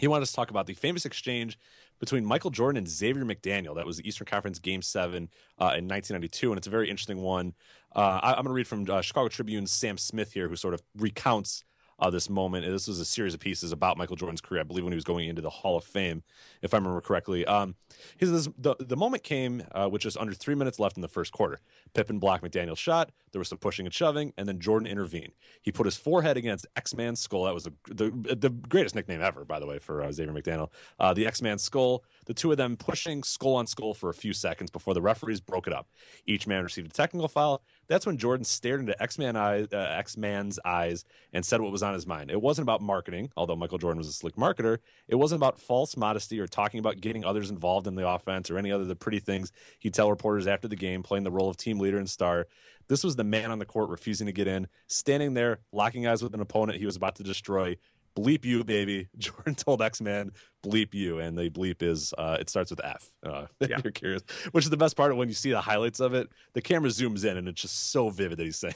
he 0.00 0.08
wanted 0.08 0.22
us 0.22 0.30
to 0.30 0.36
talk 0.36 0.50
about 0.50 0.66
the 0.66 0.74
famous 0.74 1.04
exchange 1.04 1.58
between 1.98 2.24
Michael 2.24 2.50
Jordan 2.50 2.78
and 2.78 2.88
Xavier 2.88 3.24
McDaniel. 3.24 3.76
That 3.76 3.84
was 3.84 3.98
the 3.98 4.08
Eastern 4.08 4.26
Conference 4.26 4.58
Game 4.58 4.80
Seven 4.80 5.28
uh, 5.58 5.76
in 5.76 5.86
1992, 5.86 6.50
and 6.50 6.58
it's 6.58 6.66
a 6.66 6.70
very 6.70 6.88
interesting 6.88 7.18
one. 7.18 7.52
Uh, 7.94 8.18
I, 8.22 8.30
I'm 8.30 8.36
going 8.36 8.46
to 8.46 8.52
read 8.52 8.66
from 8.66 8.88
uh, 8.88 9.02
Chicago 9.02 9.28
Tribune's 9.28 9.70
Sam 9.70 9.98
Smith 9.98 10.32
here, 10.32 10.48
who 10.48 10.56
sort 10.56 10.72
of 10.72 10.82
recounts 10.96 11.64
uh, 12.00 12.10
this 12.10 12.30
moment. 12.30 12.66
This 12.66 12.88
was 12.88 12.98
a 12.98 13.04
series 13.04 13.34
of 13.34 13.40
pieces 13.40 13.72
about 13.72 13.96
Michael 13.96 14.16
Jordan's 14.16 14.40
career, 14.40 14.60
I 14.60 14.64
believe, 14.64 14.84
when 14.84 14.92
he 14.92 14.96
was 14.96 15.04
going 15.04 15.28
into 15.28 15.42
the 15.42 15.50
Hall 15.50 15.76
of 15.76 15.84
Fame, 15.84 16.22
if 16.62 16.74
I 16.74 16.78
remember 16.78 17.00
correctly. 17.00 17.44
Um, 17.46 17.74
he 18.16 18.26
says 18.26 18.48
the 18.56 18.74
the 18.78 18.96
moment 18.96 19.22
came 19.22 19.62
uh, 19.72 19.88
with 19.90 20.02
just 20.02 20.16
under 20.16 20.32
three 20.32 20.54
minutes 20.54 20.78
left 20.78 20.96
in 20.96 21.02
the 21.02 21.08
first 21.08 21.32
quarter. 21.32 21.60
Pippen 21.94 22.18
blocked 22.18 22.44
McDaniel's 22.44 22.78
shot. 22.78 23.10
There 23.32 23.38
was 23.38 23.48
some 23.48 23.58
pushing 23.58 23.86
and 23.86 23.94
shoving, 23.94 24.32
and 24.36 24.48
then 24.48 24.58
Jordan 24.58 24.86
intervened. 24.86 25.32
He 25.62 25.72
put 25.72 25.86
his 25.86 25.96
forehead 25.96 26.36
against 26.36 26.66
X 26.76 26.94
Man's 26.94 27.20
skull. 27.20 27.44
That 27.44 27.54
was 27.54 27.64
the, 27.64 27.72
the 27.86 28.34
the 28.34 28.50
greatest 28.50 28.94
nickname 28.94 29.20
ever, 29.20 29.44
by 29.44 29.60
the 29.60 29.66
way, 29.66 29.78
for 29.78 30.02
uh, 30.02 30.10
Xavier 30.10 30.32
McDaniel. 30.32 30.70
Uh, 30.98 31.14
the 31.14 31.26
X 31.26 31.42
Man's 31.42 31.62
skull. 31.62 32.04
The 32.26 32.34
two 32.34 32.52
of 32.52 32.58
them 32.58 32.76
pushing 32.76 33.22
skull 33.22 33.56
on 33.56 33.66
skull 33.66 33.92
for 33.92 34.08
a 34.08 34.14
few 34.14 34.32
seconds 34.32 34.70
before 34.70 34.94
the 34.94 35.02
referees 35.02 35.40
broke 35.40 35.66
it 35.66 35.72
up. 35.72 35.88
Each 36.26 36.46
man 36.46 36.62
received 36.62 36.88
a 36.88 36.92
technical 36.92 37.28
foul. 37.28 37.62
That's 37.90 38.06
when 38.06 38.18
Jordan 38.18 38.44
stared 38.44 38.78
into 38.78 39.02
X 39.02 39.18
Man 39.18 39.34
uh, 39.34 39.66
X 39.72 40.16
Man's 40.16 40.60
eyes 40.64 41.04
and 41.32 41.44
said 41.44 41.60
what 41.60 41.72
was 41.72 41.82
on 41.82 41.92
his 41.92 42.06
mind. 42.06 42.30
It 42.30 42.40
wasn't 42.40 42.64
about 42.64 42.80
marketing, 42.80 43.32
although 43.36 43.56
Michael 43.56 43.78
Jordan 43.78 43.98
was 43.98 44.06
a 44.06 44.12
slick 44.12 44.36
marketer. 44.36 44.78
It 45.08 45.16
wasn't 45.16 45.40
about 45.40 45.58
false 45.58 45.96
modesty 45.96 46.38
or 46.38 46.46
talking 46.46 46.78
about 46.78 47.00
getting 47.00 47.24
others 47.24 47.50
involved 47.50 47.88
in 47.88 47.96
the 47.96 48.08
offense 48.08 48.48
or 48.48 48.58
any 48.58 48.70
other 48.70 48.82
of 48.82 48.88
the 48.88 48.94
pretty 48.94 49.18
things 49.18 49.50
he'd 49.80 49.92
tell 49.92 50.08
reporters 50.08 50.46
after 50.46 50.68
the 50.68 50.76
game, 50.76 51.02
playing 51.02 51.24
the 51.24 51.32
role 51.32 51.50
of 51.50 51.56
team 51.56 51.80
leader 51.80 51.98
and 51.98 52.08
star. 52.08 52.46
This 52.86 53.02
was 53.02 53.16
the 53.16 53.24
man 53.24 53.50
on 53.50 53.58
the 53.58 53.66
court 53.66 53.90
refusing 53.90 54.28
to 54.28 54.32
get 54.32 54.46
in, 54.46 54.68
standing 54.86 55.34
there, 55.34 55.58
locking 55.72 56.06
eyes 56.06 56.22
with 56.22 56.32
an 56.32 56.40
opponent 56.40 56.78
he 56.78 56.86
was 56.86 56.96
about 56.96 57.16
to 57.16 57.24
destroy. 57.24 57.76
Bleep 58.16 58.44
you, 58.44 58.64
baby. 58.64 59.08
Jordan 59.18 59.54
told 59.54 59.80
X 59.82 60.00
Man, 60.00 60.32
bleep 60.64 60.94
you. 60.94 61.18
And 61.20 61.38
the 61.38 61.48
bleep 61.50 61.82
is, 61.82 62.12
uh, 62.18 62.36
it 62.40 62.50
starts 62.50 62.70
with 62.70 62.80
F, 62.84 63.08
uh, 63.24 63.46
if 63.60 63.70
Yeah. 63.70 63.80
you're 63.84 63.92
curious, 63.92 64.22
which 64.52 64.64
is 64.64 64.70
the 64.70 64.76
best 64.76 64.96
part 64.96 65.10
of 65.12 65.16
when 65.16 65.28
you 65.28 65.34
see 65.34 65.50
the 65.50 65.60
highlights 65.60 66.00
of 66.00 66.12
it. 66.14 66.28
The 66.54 66.60
camera 66.62 66.90
zooms 66.90 67.24
in 67.24 67.36
and 67.36 67.48
it's 67.48 67.62
just 67.62 67.90
so 67.92 68.10
vivid 68.10 68.38
that 68.38 68.44
he's 68.44 68.56
saying 68.60 68.74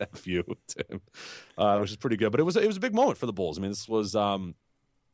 F 0.00 0.26
you 0.26 0.42
to 0.68 0.84
him, 0.88 1.00
uh, 1.58 1.78
which 1.78 1.90
is 1.90 1.96
pretty 1.96 2.16
good. 2.16 2.30
But 2.30 2.40
it 2.40 2.44
was, 2.44 2.56
it 2.56 2.66
was 2.66 2.76
a 2.76 2.80
big 2.80 2.94
moment 2.94 3.18
for 3.18 3.26
the 3.26 3.32
Bulls. 3.32 3.58
I 3.58 3.62
mean, 3.62 3.70
this 3.70 3.88
was, 3.88 4.14
um, 4.14 4.54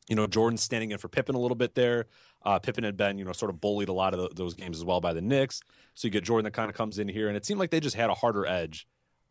you 0.09 0.15
know, 0.15 0.27
Jordan 0.27 0.57
standing 0.57 0.91
in 0.91 0.97
for 0.97 1.07
Pippen 1.07 1.33
a 1.35 1.39
little 1.39 1.55
bit 1.55 1.75
there. 1.75 2.05
Uh, 2.45 2.59
Pippen 2.59 2.83
had 2.83 2.97
been, 2.97 3.17
you 3.17 3.23
know, 3.25 3.31
sort 3.31 3.49
of 3.49 3.61
bullied 3.61 3.87
a 3.87 3.93
lot 3.93 4.13
of 4.13 4.19
th- 4.19 4.31
those 4.35 4.53
games 4.53 4.77
as 4.77 4.83
well 4.83 4.99
by 4.99 5.13
the 5.13 5.21
Knicks. 5.21 5.61
So 5.93 6.07
you 6.07 6.11
get 6.11 6.25
Jordan 6.25 6.43
that 6.43 6.51
kind 6.51 6.69
of 6.69 6.75
comes 6.75 6.99
in 6.99 7.07
here, 7.07 7.29
and 7.29 7.37
it 7.37 7.45
seemed 7.45 7.57
like 7.59 7.69
they 7.71 7.79
just 7.79 7.95
had 7.95 8.09
a 8.09 8.13
harder 8.13 8.45
edge 8.45 8.85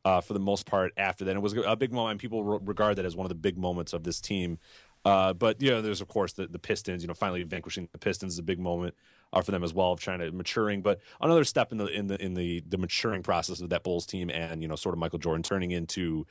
uh, 0.04 0.20
for 0.20 0.32
the 0.32 0.40
most 0.40 0.66
part 0.66 0.92
after 0.96 1.24
that. 1.24 1.36
It 1.36 1.42
was 1.42 1.54
a 1.54 1.76
big 1.76 1.92
moment, 1.92 2.12
and 2.12 2.20
people 2.20 2.44
re- 2.44 2.58
regard 2.62 2.96
that 2.96 3.04
as 3.04 3.16
one 3.16 3.24
of 3.24 3.28
the 3.28 3.34
big 3.34 3.56
moments 3.56 3.92
of 3.92 4.04
this 4.04 4.20
team. 4.20 4.58
Uh, 5.04 5.32
but 5.32 5.60
you 5.60 5.70
know, 5.70 5.82
there's 5.82 6.00
of 6.00 6.08
course 6.08 6.32
the, 6.34 6.46
the 6.46 6.58
Pistons. 6.58 7.02
You 7.02 7.08
know, 7.08 7.14
finally 7.14 7.42
vanquishing 7.42 7.88
the 7.92 7.98
Pistons 7.98 8.34
is 8.34 8.38
a 8.38 8.42
big 8.42 8.58
moment 8.58 8.94
uh, 9.32 9.40
for 9.40 9.50
them 9.50 9.64
as 9.64 9.74
well 9.74 9.92
of 9.92 10.00
trying 10.00 10.20
to 10.20 10.30
maturing. 10.30 10.82
But 10.82 11.00
another 11.20 11.44
step 11.44 11.72
in 11.72 11.78
the 11.78 11.86
in 11.86 12.06
the 12.06 12.22
in 12.22 12.34
the 12.34 12.62
the 12.68 12.78
maturing 12.78 13.22
process 13.22 13.60
of 13.60 13.70
that 13.70 13.82
Bulls 13.82 14.06
team, 14.06 14.30
and 14.30 14.62
you 14.62 14.68
know, 14.68 14.76
sort 14.76 14.94
of 14.94 14.98
Michael 15.00 15.18
Jordan 15.18 15.42
turning 15.42 15.72
into 15.72 16.26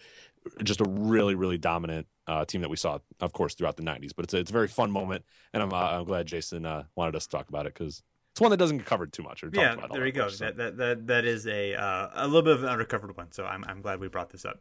just 0.64 0.80
a 0.80 0.86
really 0.86 1.36
really 1.36 1.58
dominant 1.58 2.08
uh, 2.28 2.46
team 2.46 2.62
that 2.62 2.70
we 2.70 2.78
saw, 2.78 3.00
of 3.20 3.34
course, 3.34 3.56
throughout 3.56 3.76
the 3.76 3.84
'90s. 3.84 4.12
But 4.16 4.26
it's 4.26 4.34
a, 4.34 4.38
it's 4.38 4.52
a 4.52 4.54
very 4.54 4.70
fun 4.70 4.90
moment, 4.90 5.26
and 5.54 5.62
I'm 5.62 5.74
uh, 5.74 6.00
I'm 6.00 6.06
glad 6.06 6.28
Jason 6.28 6.66
uh, 6.66 6.84
wanted 6.96 7.16
us 7.16 7.26
to 7.28 7.38
talk 7.38 7.50
about 7.50 7.66
it 7.66 7.74
because 7.74 8.04
it's 8.32 8.42
one 8.42 8.52
that 8.52 8.58
doesn't 8.58 8.78
get 8.78 8.86
covered 8.86 9.12
too 9.14 9.24
much. 9.24 9.44
Or 9.44 9.50
yeah 9.54 9.74
about 9.74 9.92
there 9.94 10.06
you 10.06 10.12
go 10.12 10.22
course, 10.24 10.38
so. 10.38 10.46
that, 10.46 10.58
that 10.58 10.78
that 10.78 11.08
that 11.08 11.26
is 11.26 11.48
a 11.48 11.74
uh, 11.76 12.10
a 12.14 12.26
little 12.28 12.42
bit 12.44 12.54
of 12.54 12.64
an 12.64 12.70
undercovered 12.70 13.16
one 13.18 13.32
so 13.32 13.46
i'm, 13.46 13.64
I'm 13.68 13.82
glad 13.82 14.00
we 14.00 14.08
brought 14.08 14.30
this 14.30 14.46
up 14.46 14.60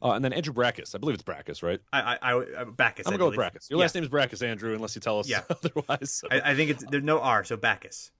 Uh, 0.00 0.12
and 0.12 0.24
then 0.24 0.32
Andrew 0.32 0.54
Brackus, 0.54 0.94
I 0.94 0.98
believe 0.98 1.14
it's 1.14 1.24
Brackus, 1.24 1.60
right? 1.62 1.80
i 1.92 2.00
i, 2.00 2.18
I 2.22 2.60
I- 2.60 2.64
Bacchus, 2.64 3.06
I'm 3.06 3.10
gonna 3.12 3.18
go 3.18 3.30
with. 3.30 3.36
Brackus. 3.38 3.68
Your 3.68 3.78
Yeah. 3.78 3.82
last 3.82 3.94
name 3.96 4.04
is 4.04 4.08
Brackus, 4.10 4.46
Andrew, 4.46 4.72
unless 4.72 4.94
you 4.94 5.00
tell 5.00 5.18
us 5.18 5.28
Yeah. 5.28 5.42
otherwise. 5.50 6.12
So- 6.12 6.28
I, 6.30 6.52
I 6.52 6.54
think 6.54 6.70
it's 6.70 6.84
there's 6.88 7.02
no 7.02 7.18
r 7.20 7.42
so 7.44 7.56
Bacchus 7.56 8.12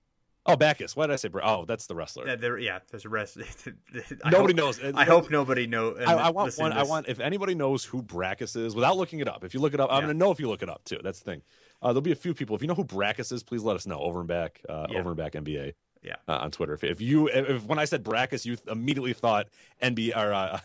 oh, 0.48 0.56
Bacchus. 0.56 0.96
Why 0.96 1.06
did 1.06 1.12
I 1.12 1.16
say? 1.16 1.28
Bra- 1.28 1.42
oh, 1.60 1.64
that's 1.64 1.86
the 1.86 1.94
wrestler. 1.94 2.26
yeah, 2.26 2.36
there, 2.36 2.58
yeah 2.58 2.78
there's 2.90 3.04
a 3.04 3.08
rest 3.08 3.36
Nobody 4.24 4.32
hope- 4.32 4.56
knows. 4.56 4.80
i 4.94 5.04
hope 5.04 5.30
nobody 5.30 5.66
know 5.66 5.94
I, 5.96 6.14
I 6.14 6.30
want 6.30 6.54
one. 6.56 6.72
I 6.72 6.82
want 6.82 7.08
if 7.08 7.20
anybody 7.20 7.54
knows 7.54 7.84
who 7.84 8.02
Brackus 8.02 8.56
is 8.56 8.74
without 8.74 8.96
looking 8.96 9.20
it 9.20 9.28
up. 9.28 9.44
If 9.44 9.54
you 9.54 9.60
look 9.60 9.74
it 9.74 9.80
up, 9.80 9.90
I'm 9.92 10.00
gonna 10.02 10.14
know 10.14 10.30
if 10.30 10.40
you 10.40 10.48
look 10.48 10.62
it 10.62 10.68
up 10.68 10.82
too. 10.84 10.98
That's 11.02 11.20
the 11.20 11.24
thing. 11.30 11.42
Uh, 11.80 11.88
there'll 11.88 12.00
be 12.00 12.12
a 12.12 12.16
few 12.16 12.34
people. 12.34 12.56
If 12.56 12.62
you 12.62 12.68
know 12.68 12.74
who 12.74 12.84
Brackus 12.84 13.30
is, 13.32 13.42
please 13.44 13.62
let 13.62 13.76
us 13.76 13.86
know. 13.86 13.98
Over 14.00 14.18
and 14.18 14.28
back, 14.28 14.60
uh, 14.68 14.86
Yeah. 14.90 14.98
over 14.98 15.10
and 15.10 15.16
back 15.16 15.34
NBA. 15.34 15.74
Yeah. 16.02 16.14
uh, 16.28 16.38
on 16.38 16.50
Twitter. 16.52 16.74
If, 16.74 16.84
if 16.84 17.00
you 17.00 17.26
if, 17.28 17.48
if 17.50 17.64
when 17.64 17.78
I 17.80 17.84
said 17.84 18.04
Brackus, 18.04 18.44
you 18.44 18.56
immediately 18.70 19.12
thought 19.12 19.48
NBA 19.82 20.16
or 20.16 20.32
uh, 20.32 20.58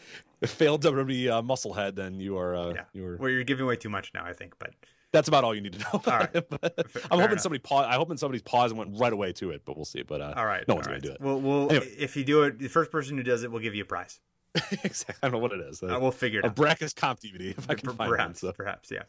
failed 0.46 0.82
WWE 0.82 1.30
uh, 1.30 1.42
musclehead, 1.42 1.94
then 1.94 2.18
you 2.20 2.36
are 2.38 2.54
uh, 2.56 2.74
Yeah. 2.74 2.84
you 2.92 3.02
were. 3.04 3.16
Well, 3.16 3.30
you're 3.30 3.44
giving 3.44 3.64
away 3.64 3.76
too 3.76 3.88
much 3.88 4.10
now, 4.14 4.24
I 4.24 4.32
think. 4.32 4.54
But 4.58 4.74
That's 5.12 5.28
about 5.28 5.42
all 5.44 5.54
you 5.54 5.60
need 5.60 5.72
to 5.74 5.78
know. 5.80 5.86
About 5.94 6.08
All 6.12 6.18
right. 6.20 6.36
him. 6.36 6.44
But 6.48 6.74
F- 6.78 6.96
I'm 7.10 7.18
hoping 7.18 7.32
enough. 7.32 7.40
somebody 7.40 7.58
pause. 7.60 7.86
I'm 7.88 7.98
hoping 7.98 8.16
somebody's 8.16 8.42
paused 8.42 8.70
and 8.72 8.78
went 8.78 8.98
right 9.00 9.12
away 9.12 9.32
to 9.34 9.50
it, 9.50 9.62
but 9.64 9.76
we'll 9.76 9.84
see. 9.84 10.02
But 10.02 10.20
uh, 10.20 10.34
all 10.36 10.46
right, 10.46 10.66
no 10.68 10.74
one's 10.76 10.86
right. 10.86 11.02
gonna 11.02 11.08
do 11.08 11.12
it. 11.12 11.20
We'll, 11.20 11.40
we'll 11.40 11.70
Anyway. 11.70 11.92
if 11.98 12.16
you 12.16 12.24
do 12.24 12.42
it, 12.44 12.58
the 12.58 12.68
first 12.68 12.90
person 12.92 13.16
who 13.16 13.22
does 13.22 13.42
it, 13.42 13.50
we'll 13.50 13.60
give 13.62 13.74
you 13.74 13.82
a 13.82 13.86
prize. 13.86 14.20
exactly. 14.82 15.14
I 15.22 15.26
don't 15.28 15.32
know 15.32 15.38
what 15.38 15.52
it 15.52 15.60
is. 15.60 15.80
Uh, 15.82 15.96
we'll 16.00 16.10
figure 16.10 16.40
it 16.40 16.44
a 16.44 16.48
out. 16.48 16.56
Brackus 16.56 16.94
comp 16.94 17.20
DVD 17.20 17.56
if 17.56 17.70
I 17.70 17.74
can 17.74 17.88
find 17.90 17.98
one. 17.98 18.08
perhaps, 18.10 18.40
So. 18.40 18.52
perhaps, 18.52 18.90
yeah. 18.90 19.02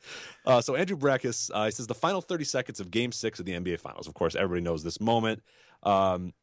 Uh, 0.46 0.62
so 0.62 0.76
Andrew 0.76 0.96
Brackus, 0.98 1.50
uh, 1.54 1.66
he 1.66 1.72
says 1.72 1.88
the 1.88 1.96
final 1.96 2.22
30 2.22 2.44
seconds 2.44 2.80
of 2.80 2.92
Game 2.92 3.12
Six 3.12 3.40
of 3.40 3.46
the 3.46 3.54
NBA 3.54 3.80
Finals. 3.80 4.08
Of 4.08 4.14
course, 4.14 4.36
everybody 4.36 4.62
knows 4.62 4.84
this 4.84 5.02
moment. 5.02 5.42
Um, 5.84 6.34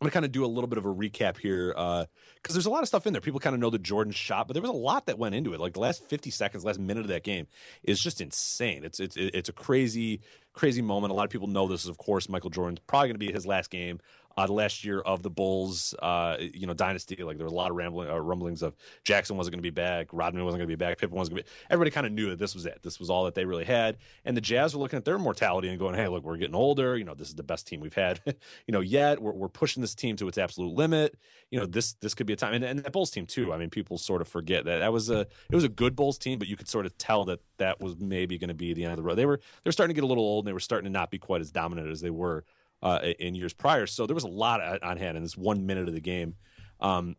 I'm 0.00 0.06
gonna 0.06 0.12
kind 0.12 0.24
of 0.24 0.32
do 0.32 0.44
a 0.44 0.46
little 0.46 0.66
bit 0.66 0.78
of 0.78 0.84
a 0.84 0.92
recap 0.92 1.38
here 1.38 1.74
uh, 1.76 2.06
because 2.36 2.54
there's 2.54 2.66
a 2.66 2.70
lot 2.70 2.82
of 2.82 2.88
stuff 2.88 3.06
in 3.06 3.12
there. 3.12 3.20
People 3.20 3.38
kind 3.38 3.54
of 3.54 3.60
know 3.60 3.70
the 3.70 3.78
Jordan 3.78 4.12
shot, 4.12 4.48
but 4.48 4.54
there 4.54 4.62
was 4.62 4.70
a 4.70 4.74
lot 4.74 5.06
that 5.06 5.16
went 5.18 5.34
into 5.34 5.54
it. 5.54 5.60
Like 5.60 5.74
the 5.74 5.80
last 5.80 6.04
50 6.08 6.30
seconds, 6.30 6.64
last 6.64 6.80
minute 6.80 7.02
of 7.02 7.08
that 7.08 7.22
game 7.22 7.46
is 7.84 8.00
just 8.00 8.20
insane. 8.20 8.84
It's 8.84 8.98
it's 8.98 9.16
it's 9.16 9.48
a 9.48 9.52
crazy 9.52 10.20
crazy 10.54 10.82
moment. 10.82 11.12
A 11.12 11.14
lot 11.14 11.24
of 11.24 11.30
people 11.30 11.46
know 11.46 11.68
this 11.68 11.82
is, 11.82 11.88
of 11.88 11.98
course, 11.98 12.28
Michael 12.28 12.50
Jordan's 12.50 12.80
probably 12.80 13.12
to 13.12 13.18
be 13.18 13.32
his 13.32 13.46
last 13.46 13.70
game. 13.70 14.00
Uh, 14.36 14.46
last 14.48 14.84
year 14.84 15.00
of 15.00 15.22
the 15.22 15.30
Bulls, 15.30 15.94
uh, 16.00 16.36
you 16.40 16.66
know, 16.66 16.74
dynasty. 16.74 17.16
Like 17.16 17.36
there 17.36 17.44
was 17.44 17.52
a 17.52 17.56
lot 17.56 17.70
of 17.70 17.76
rambling, 17.76 18.08
uh, 18.08 18.18
rumblings 18.18 18.62
of 18.62 18.74
Jackson 19.04 19.36
wasn't 19.36 19.52
going 19.52 19.62
to 19.62 19.62
be 19.62 19.70
back, 19.70 20.08
Rodman 20.12 20.44
wasn't 20.44 20.60
going 20.60 20.68
to 20.68 20.76
be 20.76 20.82
back, 20.82 20.98
Pippen 20.98 21.16
wasn't 21.16 21.36
going 21.36 21.44
to 21.44 21.50
be. 21.50 21.56
Everybody 21.70 21.90
kind 21.90 22.06
of 22.06 22.12
knew 22.12 22.30
that 22.30 22.38
this 22.38 22.54
was 22.54 22.66
it. 22.66 22.80
This 22.82 22.98
was 22.98 23.10
all 23.10 23.24
that 23.24 23.34
they 23.34 23.44
really 23.44 23.64
had. 23.64 23.98
And 24.24 24.36
the 24.36 24.40
Jazz 24.40 24.74
were 24.74 24.80
looking 24.80 24.96
at 24.96 25.04
their 25.04 25.18
mortality 25.18 25.68
and 25.68 25.78
going, 25.78 25.94
"Hey, 25.94 26.08
look, 26.08 26.24
we're 26.24 26.36
getting 26.36 26.54
older. 26.54 26.96
You 26.96 27.04
know, 27.04 27.14
this 27.14 27.28
is 27.28 27.34
the 27.34 27.42
best 27.42 27.66
team 27.66 27.80
we've 27.80 27.94
had, 27.94 28.20
you 28.26 28.72
know, 28.72 28.80
yet. 28.80 29.20
We're, 29.20 29.32
we're 29.32 29.48
pushing 29.48 29.80
this 29.80 29.94
team 29.94 30.16
to 30.16 30.28
its 30.28 30.38
absolute 30.38 30.74
limit. 30.74 31.16
You 31.50 31.60
know, 31.60 31.66
this 31.66 31.94
this 31.94 32.14
could 32.14 32.26
be 32.26 32.32
a 32.32 32.36
time." 32.36 32.54
And, 32.54 32.64
and 32.64 32.78
that 32.80 32.92
Bulls 32.92 33.10
team 33.10 33.26
too. 33.26 33.52
I 33.52 33.58
mean, 33.58 33.70
people 33.70 33.98
sort 33.98 34.22
of 34.22 34.28
forget 34.28 34.64
that 34.64 34.78
that 34.78 34.92
was 34.92 35.10
a 35.10 35.20
it 35.20 35.54
was 35.54 35.64
a 35.64 35.68
good 35.68 35.96
Bulls 35.96 36.18
team, 36.18 36.38
but 36.38 36.48
you 36.48 36.56
could 36.56 36.68
sort 36.68 36.86
of 36.86 36.96
tell 36.98 37.24
that 37.26 37.40
that 37.58 37.80
was 37.80 37.96
maybe 37.98 38.38
going 38.38 38.48
to 38.48 38.54
be 38.54 38.72
the 38.74 38.84
end 38.84 38.92
of 38.92 38.96
the 38.96 39.02
road. 39.02 39.16
They 39.16 39.26
were 39.26 39.40
they're 39.62 39.72
starting 39.72 39.94
to 39.94 40.00
get 40.00 40.04
a 40.04 40.08
little 40.08 40.24
old, 40.24 40.44
and 40.44 40.48
they 40.48 40.54
were 40.54 40.60
starting 40.60 40.84
to 40.84 40.92
not 40.92 41.10
be 41.10 41.18
quite 41.18 41.40
as 41.40 41.50
dominant 41.50 41.88
as 41.88 42.00
they 42.00 42.10
were 42.10 42.44
uh, 42.82 43.00
in 43.18 43.34
years 43.34 43.52
prior. 43.52 43.86
So 43.86 44.06
there 44.06 44.14
was 44.14 44.24
a 44.24 44.28
lot 44.28 44.82
on 44.82 44.96
hand 44.96 45.16
in 45.16 45.22
this 45.22 45.36
one 45.36 45.66
minute 45.66 45.88
of 45.88 45.94
the 45.94 46.00
game. 46.00 46.34
Um, 46.80 47.16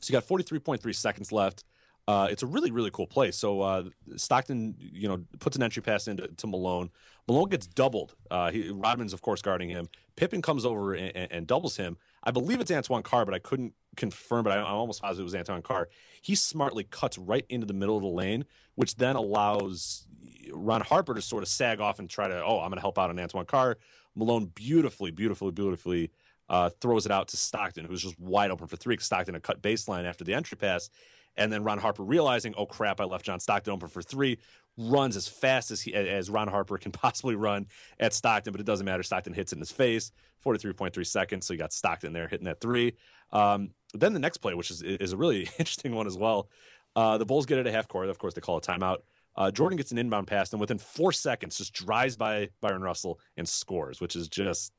so 0.00 0.12
you 0.12 0.20
got 0.20 0.26
43.3 0.26 0.94
seconds 0.94 1.32
left. 1.32 1.64
Uh, 2.06 2.26
it's 2.30 2.42
a 2.42 2.46
really, 2.46 2.70
really 2.70 2.90
cool 2.90 3.06
play. 3.06 3.30
So 3.30 3.60
uh, 3.60 3.84
Stockton, 4.16 4.76
you 4.78 5.08
know, 5.08 5.24
puts 5.40 5.56
an 5.56 5.62
entry 5.62 5.82
pass 5.82 6.08
into 6.08 6.26
to 6.26 6.46
Malone. 6.46 6.90
Malone 7.26 7.50
gets 7.50 7.66
doubled. 7.66 8.14
Uh, 8.30 8.50
he, 8.50 8.70
Rodman's, 8.70 9.12
of 9.12 9.20
course, 9.20 9.42
guarding 9.42 9.68
him. 9.68 9.88
Pippen 10.16 10.40
comes 10.40 10.64
over 10.64 10.94
and, 10.94 11.14
and, 11.14 11.30
and 11.30 11.46
doubles 11.46 11.76
him. 11.76 11.98
I 12.24 12.30
believe 12.30 12.60
it's 12.60 12.70
Antoine 12.70 13.02
Carr, 13.02 13.26
but 13.26 13.34
I 13.34 13.38
couldn't 13.38 13.74
confirm. 13.96 14.44
But 14.44 14.54
I, 14.54 14.60
I'm 14.60 14.76
almost 14.76 15.02
positive 15.02 15.20
it 15.20 15.24
was 15.24 15.34
Antoine 15.34 15.60
Carr. 15.60 15.88
He 16.22 16.34
smartly 16.34 16.84
cuts 16.84 17.18
right 17.18 17.44
into 17.50 17.66
the 17.66 17.74
middle 17.74 17.96
of 17.96 18.02
the 18.02 18.08
lane, 18.08 18.46
which 18.74 18.96
then 18.96 19.16
allows 19.16 20.06
Ron 20.50 20.80
Harper 20.80 21.12
to 21.12 21.20
sort 21.20 21.42
of 21.42 21.48
sag 21.50 21.80
off 21.80 21.98
and 21.98 22.08
try 22.08 22.28
to, 22.28 22.42
oh, 22.42 22.60
I'm 22.60 22.70
going 22.70 22.76
to 22.76 22.80
help 22.80 22.98
out 22.98 23.10
on 23.10 23.18
Antoine 23.18 23.44
Carr. 23.44 23.76
Malone 24.14 24.46
beautifully, 24.54 25.10
beautifully, 25.10 25.52
beautifully 25.52 26.10
uh, 26.48 26.70
throws 26.80 27.06
it 27.06 27.12
out 27.12 27.28
to 27.28 27.36
Stockton, 27.36 27.84
who's 27.84 28.02
just 28.02 28.18
wide 28.18 28.50
open 28.50 28.66
for 28.66 28.76
three. 28.76 28.96
Stockton 28.98 29.34
had 29.34 29.42
cut 29.42 29.62
baseline 29.62 30.04
after 30.04 30.24
the 30.24 30.34
entry 30.34 30.56
pass. 30.56 30.90
And 31.36 31.52
then 31.52 31.62
Ron 31.62 31.78
Harper 31.78 32.02
realizing, 32.02 32.54
oh 32.56 32.66
crap, 32.66 33.00
I 33.00 33.04
left 33.04 33.24
John 33.24 33.38
Stockton 33.38 33.72
open 33.72 33.88
for 33.88 34.02
three, 34.02 34.38
runs 34.76 35.16
as 35.16 35.28
fast 35.28 35.70
as 35.70 35.80
he 35.80 35.94
as 35.94 36.30
Ron 36.30 36.48
Harper 36.48 36.78
can 36.78 36.92
possibly 36.92 37.36
run 37.36 37.66
at 38.00 38.12
Stockton, 38.12 38.52
but 38.52 38.60
it 38.60 38.66
doesn't 38.66 38.84
matter. 38.84 39.02
Stockton 39.02 39.32
hits 39.32 39.52
it 39.52 39.56
in 39.56 39.60
his 39.60 39.70
face, 39.70 40.10
43.3 40.44 41.06
seconds. 41.06 41.46
So 41.46 41.54
you 41.54 41.58
got 41.58 41.72
Stockton 41.72 42.12
there 42.12 42.28
hitting 42.28 42.46
that 42.46 42.60
three. 42.60 42.94
Um, 43.32 43.70
then 43.94 44.12
the 44.12 44.18
next 44.18 44.38
play, 44.38 44.54
which 44.54 44.70
is 44.70 44.82
is 44.82 45.12
a 45.12 45.16
really 45.16 45.42
interesting 45.58 45.94
one 45.94 46.06
as 46.06 46.16
well. 46.16 46.48
Uh, 46.96 47.18
the 47.18 47.26
Bulls 47.26 47.46
get 47.46 47.58
it 47.58 47.66
at 47.66 47.72
half 47.72 47.86
court. 47.86 48.08
Of 48.08 48.18
course, 48.18 48.34
they 48.34 48.40
call 48.40 48.56
a 48.56 48.60
timeout. 48.60 48.98
Uh, 49.38 49.52
Jordan 49.52 49.76
gets 49.76 49.92
an 49.92 49.98
inbound 49.98 50.26
pass, 50.26 50.52
and 50.52 50.60
within 50.60 50.78
four 50.78 51.12
seconds, 51.12 51.56
just 51.56 51.72
drives 51.72 52.16
by 52.16 52.48
Byron 52.60 52.82
Russell 52.82 53.20
and 53.36 53.48
scores, 53.48 54.00
which 54.00 54.16
is 54.16 54.28
just 54.28 54.72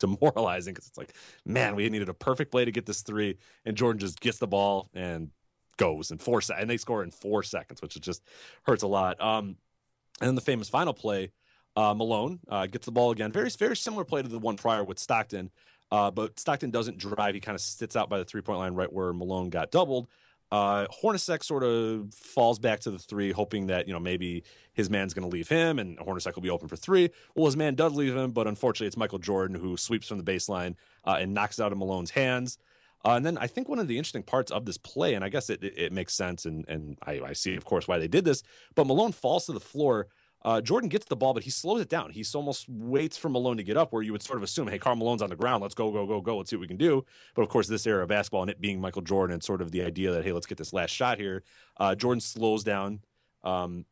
demoralizing 0.00 0.74
because 0.74 0.88
it's 0.88 0.98
like, 0.98 1.14
man, 1.46 1.76
we 1.76 1.88
needed 1.88 2.08
a 2.08 2.14
perfect 2.14 2.50
play 2.50 2.64
to 2.64 2.72
get 2.72 2.84
this 2.84 3.02
three, 3.02 3.38
and 3.64 3.76
Jordan 3.76 4.00
just 4.00 4.20
gets 4.20 4.38
the 4.38 4.48
ball 4.48 4.90
and 4.92 5.30
goes 5.76 6.10
in 6.10 6.18
four 6.18 6.40
seconds, 6.40 6.62
and 6.62 6.68
they 6.68 6.78
score 6.78 7.04
in 7.04 7.12
four 7.12 7.44
seconds, 7.44 7.80
which 7.80 7.98
just 8.00 8.24
hurts 8.64 8.82
a 8.82 8.88
lot. 8.88 9.20
Um, 9.20 9.56
and 10.20 10.28
then 10.28 10.34
the 10.34 10.40
famous 10.40 10.68
final 10.68 10.92
play, 10.92 11.30
uh, 11.76 11.94
Malone 11.94 12.40
uh, 12.48 12.66
gets 12.66 12.86
the 12.86 12.92
ball 12.92 13.12
again, 13.12 13.30
very 13.30 13.50
very 13.50 13.76
similar 13.76 14.04
play 14.04 14.20
to 14.20 14.28
the 14.28 14.38
one 14.40 14.56
prior 14.56 14.82
with 14.82 14.98
Stockton, 14.98 15.48
uh, 15.92 16.10
but 16.10 16.40
Stockton 16.40 16.72
doesn't 16.72 16.98
drive; 16.98 17.34
he 17.34 17.40
kind 17.40 17.54
of 17.54 17.60
sits 17.60 17.94
out 17.94 18.10
by 18.10 18.18
the 18.18 18.24
three 18.24 18.42
point 18.42 18.58
line, 18.58 18.74
right 18.74 18.92
where 18.92 19.12
Malone 19.12 19.48
got 19.48 19.70
doubled. 19.70 20.08
Uh, 20.52 20.86
Hornacek 21.02 21.42
sort 21.42 21.64
of 21.64 22.12
falls 22.12 22.58
back 22.58 22.80
to 22.80 22.90
the 22.90 22.98
three, 22.98 23.32
hoping 23.32 23.68
that 23.68 23.86
you 23.86 23.94
know 23.94 23.98
maybe 23.98 24.44
his 24.74 24.90
man's 24.90 25.14
going 25.14 25.28
to 25.28 25.34
leave 25.34 25.48
him, 25.48 25.78
and 25.78 25.98
Hornacek 25.98 26.34
will 26.34 26.42
be 26.42 26.50
open 26.50 26.68
for 26.68 26.76
three. 26.76 27.08
Well, 27.34 27.46
his 27.46 27.56
man 27.56 27.74
does 27.74 27.94
leave 27.94 28.14
him, 28.14 28.32
but 28.32 28.46
unfortunately, 28.46 28.88
it's 28.88 28.96
Michael 28.98 29.18
Jordan 29.18 29.58
who 29.58 29.78
sweeps 29.78 30.06
from 30.08 30.18
the 30.18 30.24
baseline 30.24 30.74
uh, 31.06 31.16
and 31.18 31.32
knocks 31.32 31.58
it 31.58 31.62
out 31.62 31.72
of 31.72 31.78
Malone's 31.78 32.10
hands. 32.10 32.58
Uh, 33.02 33.12
and 33.12 33.24
then 33.24 33.38
I 33.38 33.46
think 33.46 33.70
one 33.70 33.78
of 33.78 33.88
the 33.88 33.96
interesting 33.96 34.22
parts 34.22 34.52
of 34.52 34.66
this 34.66 34.76
play, 34.76 35.14
and 35.14 35.24
I 35.24 35.30
guess 35.30 35.48
it, 35.48 35.64
it, 35.64 35.72
it 35.76 35.92
makes 35.92 36.12
sense, 36.12 36.44
and 36.44 36.68
and 36.68 36.98
I, 37.02 37.20
I 37.28 37.32
see, 37.32 37.56
of 37.56 37.64
course, 37.64 37.88
why 37.88 37.98
they 37.98 38.06
did 38.06 38.26
this. 38.26 38.42
But 38.74 38.86
Malone 38.86 39.12
falls 39.12 39.46
to 39.46 39.52
the 39.52 39.60
floor. 39.60 40.08
Uh, 40.44 40.60
Jordan 40.60 40.88
gets 40.88 41.06
the 41.06 41.16
ball, 41.16 41.34
but 41.34 41.44
he 41.44 41.50
slows 41.50 41.80
it 41.80 41.88
down. 41.88 42.10
He 42.10 42.24
almost 42.34 42.68
waits 42.68 43.16
for 43.16 43.28
Malone 43.28 43.56
to 43.58 43.62
get 43.62 43.76
up, 43.76 43.92
where 43.92 44.02
you 44.02 44.12
would 44.12 44.22
sort 44.22 44.38
of 44.38 44.42
assume, 44.42 44.68
hey, 44.68 44.78
Karl 44.78 44.96
Malone's 44.96 45.22
on 45.22 45.30
the 45.30 45.36
ground. 45.36 45.62
Let's 45.62 45.74
go, 45.74 45.90
go, 45.92 46.04
go, 46.06 46.20
go. 46.20 46.38
Let's 46.38 46.50
see 46.50 46.56
what 46.56 46.62
we 46.62 46.68
can 46.68 46.76
do. 46.76 47.04
But 47.34 47.42
of 47.42 47.48
course, 47.48 47.68
this 47.68 47.86
era 47.86 48.02
of 48.02 48.08
basketball 48.08 48.42
and 48.42 48.50
it 48.50 48.60
being 48.60 48.80
Michael 48.80 49.02
Jordan 49.02 49.34
and 49.34 49.42
sort 49.42 49.62
of 49.62 49.70
the 49.70 49.82
idea 49.82 50.12
that, 50.12 50.24
hey, 50.24 50.32
let's 50.32 50.46
get 50.46 50.58
this 50.58 50.72
last 50.72 50.90
shot 50.90 51.18
here. 51.18 51.44
Uh, 51.76 51.94
Jordan 51.94 52.20
slows 52.20 52.64
down. 52.64 53.00
Um, 53.44 53.86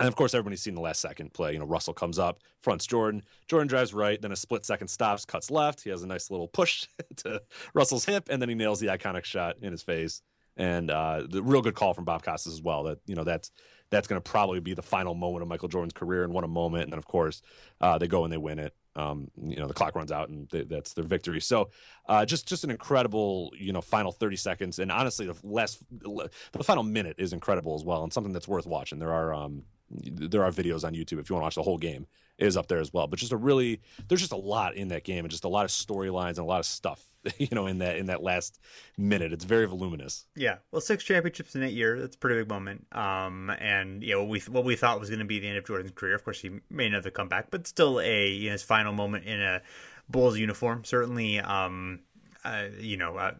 and 0.00 0.08
of 0.08 0.16
course, 0.16 0.34
everybody's 0.34 0.60
seen 0.60 0.74
the 0.74 0.80
last 0.80 1.00
second 1.00 1.32
play. 1.32 1.52
You 1.52 1.60
know, 1.60 1.66
Russell 1.66 1.94
comes 1.94 2.18
up, 2.18 2.40
fronts 2.60 2.86
Jordan. 2.86 3.22
Jordan 3.46 3.68
drives 3.68 3.94
right, 3.94 4.20
then 4.20 4.32
a 4.32 4.36
split 4.36 4.64
second 4.64 4.88
stops, 4.88 5.24
cuts 5.24 5.50
left. 5.50 5.82
He 5.82 5.90
has 5.90 6.02
a 6.02 6.06
nice 6.06 6.30
little 6.30 6.48
push 6.48 6.88
to 7.18 7.40
Russell's 7.74 8.04
hip, 8.04 8.28
and 8.28 8.42
then 8.42 8.48
he 8.48 8.56
nails 8.56 8.80
the 8.80 8.88
iconic 8.88 9.24
shot 9.24 9.56
in 9.62 9.70
his 9.70 9.82
face. 9.82 10.22
And 10.56 10.90
uh, 10.90 11.24
the 11.28 11.42
real 11.42 11.62
good 11.62 11.74
call 11.74 11.94
from 11.94 12.04
Bob 12.04 12.22
Costas 12.24 12.52
as 12.52 12.62
well. 12.62 12.84
That 12.84 12.98
you 13.06 13.14
know 13.14 13.24
that's 13.24 13.50
that's 13.94 14.08
going 14.08 14.20
to 14.20 14.30
probably 14.30 14.60
be 14.60 14.74
the 14.74 14.82
final 14.82 15.14
moment 15.14 15.42
of 15.42 15.48
Michael 15.48 15.68
Jordan's 15.68 15.92
career, 15.92 16.24
and 16.24 16.32
what 16.32 16.44
a 16.44 16.48
moment. 16.48 16.84
And 16.84 16.92
then 16.92 16.98
of 16.98 17.06
course 17.06 17.42
uh, 17.80 17.98
they 17.98 18.08
go 18.08 18.24
and 18.24 18.32
they 18.32 18.36
win 18.36 18.58
it. 18.58 18.74
Um, 18.96 19.28
you 19.42 19.56
know 19.56 19.66
the 19.66 19.74
clock 19.74 19.96
runs 19.96 20.12
out, 20.12 20.28
and 20.28 20.48
they, 20.50 20.62
that's 20.62 20.94
their 20.94 21.04
victory. 21.04 21.40
So 21.40 21.70
uh, 22.08 22.24
just 22.24 22.46
just 22.46 22.64
an 22.64 22.70
incredible 22.70 23.52
you 23.58 23.72
know 23.72 23.80
final 23.80 24.12
thirty 24.12 24.36
seconds, 24.36 24.78
and 24.78 24.92
honestly 24.92 25.26
the 25.26 25.36
last 25.42 25.82
the 25.90 26.62
final 26.62 26.82
minute 26.82 27.16
is 27.18 27.32
incredible 27.32 27.74
as 27.74 27.84
well, 27.84 28.04
and 28.04 28.12
something 28.12 28.32
that's 28.32 28.48
worth 28.48 28.66
watching. 28.66 28.98
There 28.98 29.12
are 29.12 29.34
um, 29.34 29.64
there 29.94 30.44
are 30.44 30.50
videos 30.50 30.84
on 30.84 30.94
YouTube 30.94 31.20
if 31.20 31.30
you 31.30 31.34
want 31.34 31.42
to 31.42 31.46
watch 31.46 31.54
the 31.54 31.62
whole 31.62 31.78
game 31.78 32.06
is 32.38 32.56
up 32.56 32.66
there 32.66 32.80
as 32.80 32.92
well. 32.92 33.06
But 33.06 33.18
just 33.18 33.32
a 33.32 33.36
really 33.36 33.80
there's 34.08 34.20
just 34.20 34.32
a 34.32 34.36
lot 34.36 34.74
in 34.74 34.88
that 34.88 35.04
game 35.04 35.24
and 35.24 35.30
just 35.30 35.44
a 35.44 35.48
lot 35.48 35.64
of 35.64 35.70
storylines 35.70 36.30
and 36.30 36.38
a 36.38 36.44
lot 36.44 36.60
of 36.60 36.66
stuff 36.66 37.04
you 37.38 37.48
know 37.52 37.66
in 37.66 37.78
that 37.78 37.96
in 37.96 38.06
that 38.06 38.22
last 38.22 38.58
minute. 38.96 39.32
It's 39.32 39.44
very 39.44 39.66
voluminous. 39.66 40.26
Yeah, 40.36 40.56
well, 40.70 40.80
six 40.80 41.04
championships 41.04 41.54
in 41.54 41.62
eight 41.62 41.74
years. 41.74 42.00
That's 42.00 42.16
a 42.16 42.18
pretty 42.18 42.40
big 42.40 42.48
moment. 42.48 42.86
Um, 42.92 43.50
and 43.58 44.02
you 44.02 44.12
know 44.12 44.20
what 44.20 44.28
we 44.28 44.40
what 44.40 44.64
we 44.64 44.76
thought 44.76 45.00
was 45.00 45.10
going 45.10 45.20
to 45.20 45.24
be 45.24 45.38
the 45.38 45.48
end 45.48 45.58
of 45.58 45.66
Jordan's 45.66 45.92
career. 45.92 46.14
Of 46.14 46.24
course, 46.24 46.40
he 46.40 46.60
made 46.70 46.88
another 46.88 47.10
comeback, 47.10 47.50
but 47.50 47.66
still 47.66 48.00
a 48.00 48.28
you 48.28 48.46
know, 48.46 48.52
his 48.52 48.62
final 48.62 48.92
moment 48.92 49.24
in 49.24 49.40
a 49.40 49.62
Bulls 50.08 50.38
uniform. 50.38 50.84
Certainly, 50.84 51.40
um, 51.40 52.00
uh, 52.44 52.66
you 52.78 52.96
know, 52.96 53.16
uh, 53.16 53.32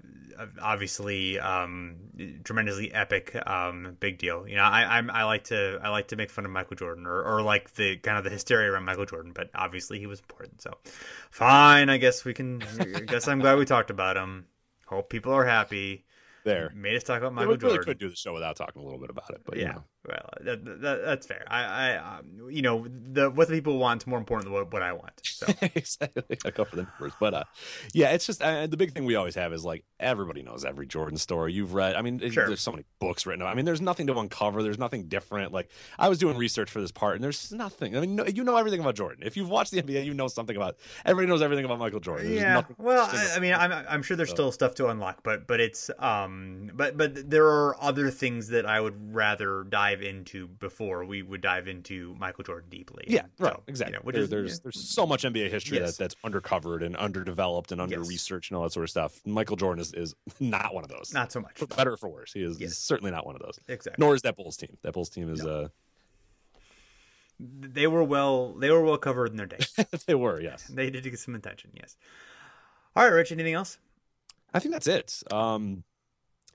obviously, 0.61 1.39
um, 1.39 1.97
tremendously 2.45 2.93
epic. 2.93 3.37
Um, 3.47 3.97
big 4.01 4.19
deal. 4.19 4.49
You 4.49 4.57
know, 4.57 4.63
I 4.63 4.99
I'm, 4.99 5.11
I 5.11 5.25
like 5.25 5.45
to 5.45 5.79
I 5.83 5.91
like 5.91 6.09
to 6.09 6.17
make 6.17 6.31
fun 6.31 6.45
of 6.45 6.51
Michael 6.51 6.77
Jordan 6.77 7.07
or, 7.07 7.23
or 7.23 7.43
like 7.43 7.75
the 7.75 7.97
kind 7.97 8.19
of 8.19 8.25
the 8.25 8.31
hysteria 8.31 8.73
around 8.73 8.85
Michael 8.85 9.07
Jordan, 9.07 9.33
but 9.35 9.51
obviously 9.55 9.99
he 9.99 10.07
was 10.07 10.21
important. 10.21 10.63
So, 10.63 10.77
fine. 11.31 11.91
I 11.91 11.99
guess 11.99 12.25
we 12.25 12.35
can. 12.35 12.63
I 12.81 13.01
guess 13.01 13.29
I'm 13.29 13.41
glad 13.41 13.59
we 13.59 13.65
talked 13.65 13.91
about 13.91 14.17
him. 14.17 14.47
Hope 14.87 15.09
people 15.11 15.33
are 15.33 15.45
happy. 15.45 16.05
There. 16.45 16.73
Made 16.75 16.95
us 16.97 17.03
talk 17.03 17.19
about 17.19 17.29
Yeah, 17.33 17.35
Michael 17.37 17.51
we 17.53 17.57
really 17.57 17.69
Jordan. 17.77 17.85
could 17.85 17.99
do 17.99 18.11
the 18.11 18.17
show 18.17 18.33
without 18.35 18.57
talking 18.57 18.81
a 18.83 18.85
little 18.85 19.01
bit 19.01 19.11
about 19.11 19.31
it, 19.31 19.41
but 19.45 19.57
you 19.57 19.63
yeah, 19.63 19.73
know. 19.73 19.85
well, 20.07 20.29
that, 20.43 20.65
that, 20.83 21.03
that's 21.05 21.27
fair. 21.27 21.45
I, 21.49 21.65
I, 21.65 22.19
um, 22.19 22.51
you 22.51 22.61
know, 22.63 22.87
the 22.89 23.31
what 23.31 23.49
the 23.49 23.55
people 23.55 23.79
want 23.79 24.03
is 24.03 24.07
more 24.07 24.19
important 24.19 24.45
than 24.45 24.53
what, 24.53 24.71
what 24.73 24.83
I 24.83 24.93
want. 24.93 25.13
So 25.25 25.47
exactly. 25.75 26.37
I 26.45 26.51
go 26.51 26.65
for 26.65 26.77
the 26.77 26.83
numbers, 26.83 27.13
but 27.19 27.35
uh, 27.35 27.45
yeah, 27.95 28.11
it's 28.11 28.27
just 28.27 28.43
uh, 28.43 28.67
the 28.67 28.77
big 28.77 28.93
thing 28.93 29.05
we 29.07 29.15
always 29.17 29.35
have 29.37 29.53
is 29.53 29.65
like 29.65 29.85
everybody 29.99 30.43
knows 30.43 30.65
every 30.65 30.87
Jordan 30.87 31.17
story 31.19 31.53
you've 31.55 31.73
read. 31.75 31.97
I 31.97 32.03
mean, 32.03 32.21
it- 32.23 32.33
Sure. 32.35 32.47
there's 32.47 32.61
so 32.61 32.73
many 32.73 32.85
books 33.01 33.27
written. 33.27 33.43
I 33.47 33.55
mean, 33.55 33.65
there's 33.65 33.81
nothing 33.81 34.07
to 34.09 34.19
uncover. 34.19 34.63
There's 34.63 34.79
nothing 34.79 35.05
different. 35.09 35.53
Like 35.53 35.71
I 35.99 36.09
was 36.09 36.19
doing 36.19 36.37
research 36.37 36.71
for 36.71 36.81
this 36.81 36.91
part, 36.93 37.15
and 37.15 37.23
there's 37.25 37.53
nothing. 37.53 37.97
I 37.97 38.01
mean, 38.01 38.17
no, 38.17 38.27
you 38.27 38.43
know 38.45 38.57
everything 38.57 38.81
about 38.81 38.97
Jordan. 38.97 39.23
If 39.25 39.37
you've 39.37 39.49
watched 39.49 39.71
the 39.71 39.81
NBA, 39.81 40.05
you 40.05 40.13
know 40.15 40.29
something 40.29 40.57
about. 40.57 40.77
Everybody 41.07 41.29
knows 41.29 41.41
everything 41.43 41.65
about 41.65 41.79
Michael 41.79 42.01
Jordan. 42.01 42.27
There's 42.29 42.41
yeah, 42.43 42.55
nothing 42.55 42.77
well, 42.79 43.09
I, 43.11 43.37
I 43.37 43.39
mean, 43.39 43.55
I'm 43.55 43.73
I'm 43.89 44.03
sure 44.03 44.17
there's 44.17 44.31
So- 44.31 44.35
still 44.35 44.53
stuff 44.53 44.75
to 44.77 44.89
unlock, 44.89 45.23
but 45.23 45.47
but 45.47 45.61
it's 45.61 45.91
um, 46.01 46.34
Um, 46.35 46.71
but 46.75 46.97
but 46.97 47.31
there 47.31 47.47
are 47.47 47.77
other 47.83 48.11
things 48.11 48.49
that 48.49 48.67
I 48.67 48.81
would 48.81 49.15
rather 49.15 49.65
dive 49.65 50.03
into 50.03 50.49
before 50.49 51.05
we 51.05 51.23
would 51.23 51.41
dive 51.41 51.69
into 51.69 52.15
Michael 52.19 52.45
Jordan 52.45 52.69
deeply. 52.71 53.05
Yeah, 53.07 53.23
right, 53.39 53.53
So, 53.53 53.57
you 53.59 53.63
exactly. 53.69 53.93
know, 53.97 54.01
which 54.03 54.15
There- 54.15 54.23
is, 54.25 54.31
there's 54.31 54.51
yeah. 54.53 54.59
there's 54.65 54.81
so 54.89 55.07
much 55.07 55.25
NBA 55.25 55.51
history 55.51 55.79
Yes. 55.79 55.97
that, 55.97 56.05
that's 56.05 56.15
undercovered 56.25 56.85
and 56.85 56.97
underdeveloped 56.97 57.73
and 57.73 57.81
under 57.81 58.01
Yes. 58.01 58.31
and 58.31 58.57
all 58.57 58.63
that 58.65 58.73
sort 58.73 58.85
of 58.85 58.91
stuff. 58.91 59.21
Michael 59.25 59.57
Jordan 59.57 59.81
is, 59.81 59.93
is 59.95 60.15
not 60.41 60.75
one 60.75 60.85
of 60.85 60.91
those. 60.91 61.13
not 61.15 61.31
so 61.33 61.41
much. 61.41 61.57
for 61.59 61.67
better 61.67 61.93
or 61.93 61.97
for 61.97 62.09
worse. 62.09 62.33
He 62.33 62.43
is 62.43 62.61
Yes. 62.61 62.77
certainly 62.79 63.11
not 63.11 63.25
one 63.27 63.37
of 63.37 63.43
those. 63.43 63.59
Exactly. 63.69 64.03
Nor 64.05 64.15
is 64.15 64.23
that 64.23 64.37
Bulls 64.37 64.57
team. 64.57 64.77
That 64.83 64.93
Bulls 64.95 65.09
team 65.11 65.33
is 65.33 65.45
uh 65.45 65.69
They 67.41 67.87
were 67.87 68.05
well 68.05 68.55
they 68.55 68.71
were 68.71 68.83
well 68.83 68.99
covered 68.99 69.31
in 69.31 69.37
their 69.37 69.47
day. 69.47 69.59
they 70.07 70.15
were, 70.15 70.41
yes. 70.41 70.65
they 70.69 70.91
did 70.91 71.05
get 71.05 71.19
some 71.19 71.35
attention. 71.35 71.71
Yes. 71.75 71.97
All 72.97 73.05
right, 73.05 73.11
Rich. 73.13 73.33
Anything 73.33 73.55
else? 73.55 73.79
I 74.53 74.61
think 74.61 74.73
that's 74.73 74.87
it. 74.87 75.21
Um, 75.33 75.83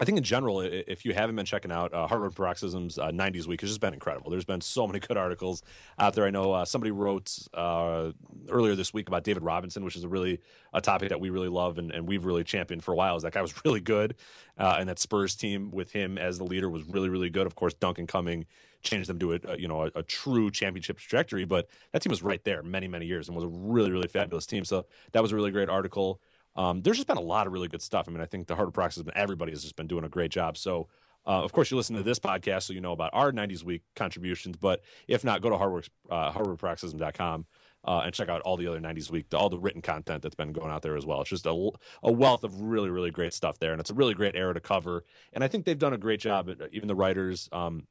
I 0.01 0.05
think 0.05 0.17
in 0.17 0.23
general, 0.23 0.61
if 0.61 1.03
you 1.03 1.13
haven't 1.13 1.35
been 1.35 1.45
checking 1.45 1.73
out 1.73 1.93
uh, 1.93 2.07
Hardwood 2.07 2.33
Paroxysm's 2.33 2.97
uh, 2.97 3.09
90s 3.09 3.47
week, 3.47 3.61
it's 3.61 3.69
just 3.69 3.81
been 3.81 3.93
incredible. 3.93 4.31
There's 4.31 4.45
been 4.45 4.61
so 4.61 4.87
many 4.87 4.99
good 4.99 5.17
articles 5.17 5.61
out 5.97 6.13
there. 6.13 6.25
I 6.25 6.29
know 6.29 6.53
uh, 6.53 6.63
somebody 6.63 6.91
wrote 6.91 7.37
uh, 7.53 8.11
earlier 8.47 8.75
this 8.75 8.93
week 8.93 9.09
about 9.09 9.25
David 9.25 9.43
Robinson, 9.43 9.83
which 9.83 9.97
is 9.97 10.05
a 10.05 10.07
really 10.07 10.39
a 10.73 10.79
topic 10.79 11.09
that 11.09 11.19
we 11.19 11.29
really 11.29 11.49
love 11.49 11.77
and, 11.77 11.91
and 11.91 12.07
we've 12.07 12.23
really 12.23 12.45
championed 12.45 12.81
for 12.81 12.93
a 12.93 12.95
while. 12.95 13.17
Is 13.17 13.23
that 13.23 13.33
guy 13.33 13.41
was 13.41 13.53
really 13.65 13.81
good, 13.81 14.15
uh, 14.57 14.77
and 14.79 14.87
that 14.87 14.99
Spurs 14.99 15.35
team 15.35 15.69
with 15.69 15.91
him 15.91 16.17
as 16.17 16.37
the 16.37 16.45
leader 16.45 16.69
was 16.69 16.83
really 16.85 17.09
really 17.09 17.29
good. 17.29 17.45
Of 17.45 17.55
course, 17.55 17.73
Duncan 17.73 18.07
coming 18.07 18.45
changed 18.81 19.09
them 19.09 19.19
to 19.19 19.33
a, 19.33 19.39
a 19.49 19.57
you 19.59 19.67
know 19.67 19.83
a, 19.83 19.91
a 19.95 20.03
true 20.03 20.49
championship 20.49 20.97
trajectory, 20.97 21.43
but 21.43 21.67
that 21.91 22.01
team 22.01 22.11
was 22.11 22.23
right 22.23 22.43
there 22.45 22.63
many 22.63 22.87
many 22.87 23.05
years 23.05 23.27
and 23.27 23.35
was 23.35 23.43
a 23.43 23.49
really 23.49 23.91
really 23.91 24.07
fabulous 24.07 24.45
team. 24.45 24.63
So 24.63 24.85
that 25.11 25.21
was 25.21 25.33
a 25.33 25.35
really 25.35 25.51
great 25.51 25.67
article. 25.67 26.21
Um, 26.55 26.81
there's 26.81 26.97
just 26.97 27.07
been 27.07 27.17
a 27.17 27.21
lot 27.21 27.47
of 27.47 27.53
really 27.53 27.67
good 27.67 27.81
stuff. 27.81 28.07
I 28.07 28.11
mean, 28.11 28.21
I 28.21 28.25
think 28.25 28.47
the 28.47 28.55
Hardwood 28.55 28.73
Paroxysm, 28.73 29.09
everybody 29.15 29.51
has 29.51 29.61
just 29.61 29.75
been 29.75 29.87
doing 29.87 30.03
a 30.03 30.09
great 30.09 30.31
job. 30.31 30.57
So, 30.57 30.87
uh, 31.25 31.43
of 31.43 31.51
course, 31.51 31.69
you 31.69 31.77
listen 31.77 31.95
to 31.95 32.03
this 32.03 32.19
podcast 32.19 32.63
so 32.63 32.73
you 32.73 32.81
know 32.81 32.91
about 32.91 33.11
our 33.13 33.31
90s 33.31 33.63
week 33.63 33.83
contributions. 33.95 34.57
But 34.57 34.81
if 35.07 35.23
not, 35.23 35.41
go 35.41 35.49
to 35.49 35.57
hardworks, 35.57 35.89
uh, 36.09 36.31
hardwoodparoxysm.com 36.31 37.45
uh, 37.85 38.01
and 38.03 38.13
check 38.13 38.29
out 38.29 38.41
all 38.41 38.57
the 38.57 38.67
other 38.67 38.79
90s 38.79 39.09
week, 39.09 39.27
all 39.33 39.49
the 39.49 39.59
written 39.59 39.81
content 39.81 40.21
that's 40.21 40.35
been 40.35 40.51
going 40.51 40.71
out 40.71 40.81
there 40.81 40.97
as 40.97 41.05
well. 41.05 41.21
It's 41.21 41.29
just 41.29 41.45
a, 41.45 41.69
a 42.03 42.11
wealth 42.11 42.43
of 42.43 42.61
really, 42.61 42.89
really 42.89 43.11
great 43.11 43.33
stuff 43.33 43.59
there. 43.59 43.71
And 43.71 43.79
it's 43.79 43.89
a 43.89 43.93
really 43.93 44.13
great 44.13 44.35
era 44.35 44.53
to 44.53 44.59
cover. 44.59 45.05
And 45.33 45.43
I 45.43 45.47
think 45.47 45.65
they've 45.65 45.77
done 45.77 45.93
a 45.93 45.97
great 45.97 46.19
job, 46.19 46.49
even 46.71 46.87
the 46.87 46.95
writers. 46.95 47.47
Um, 47.51 47.87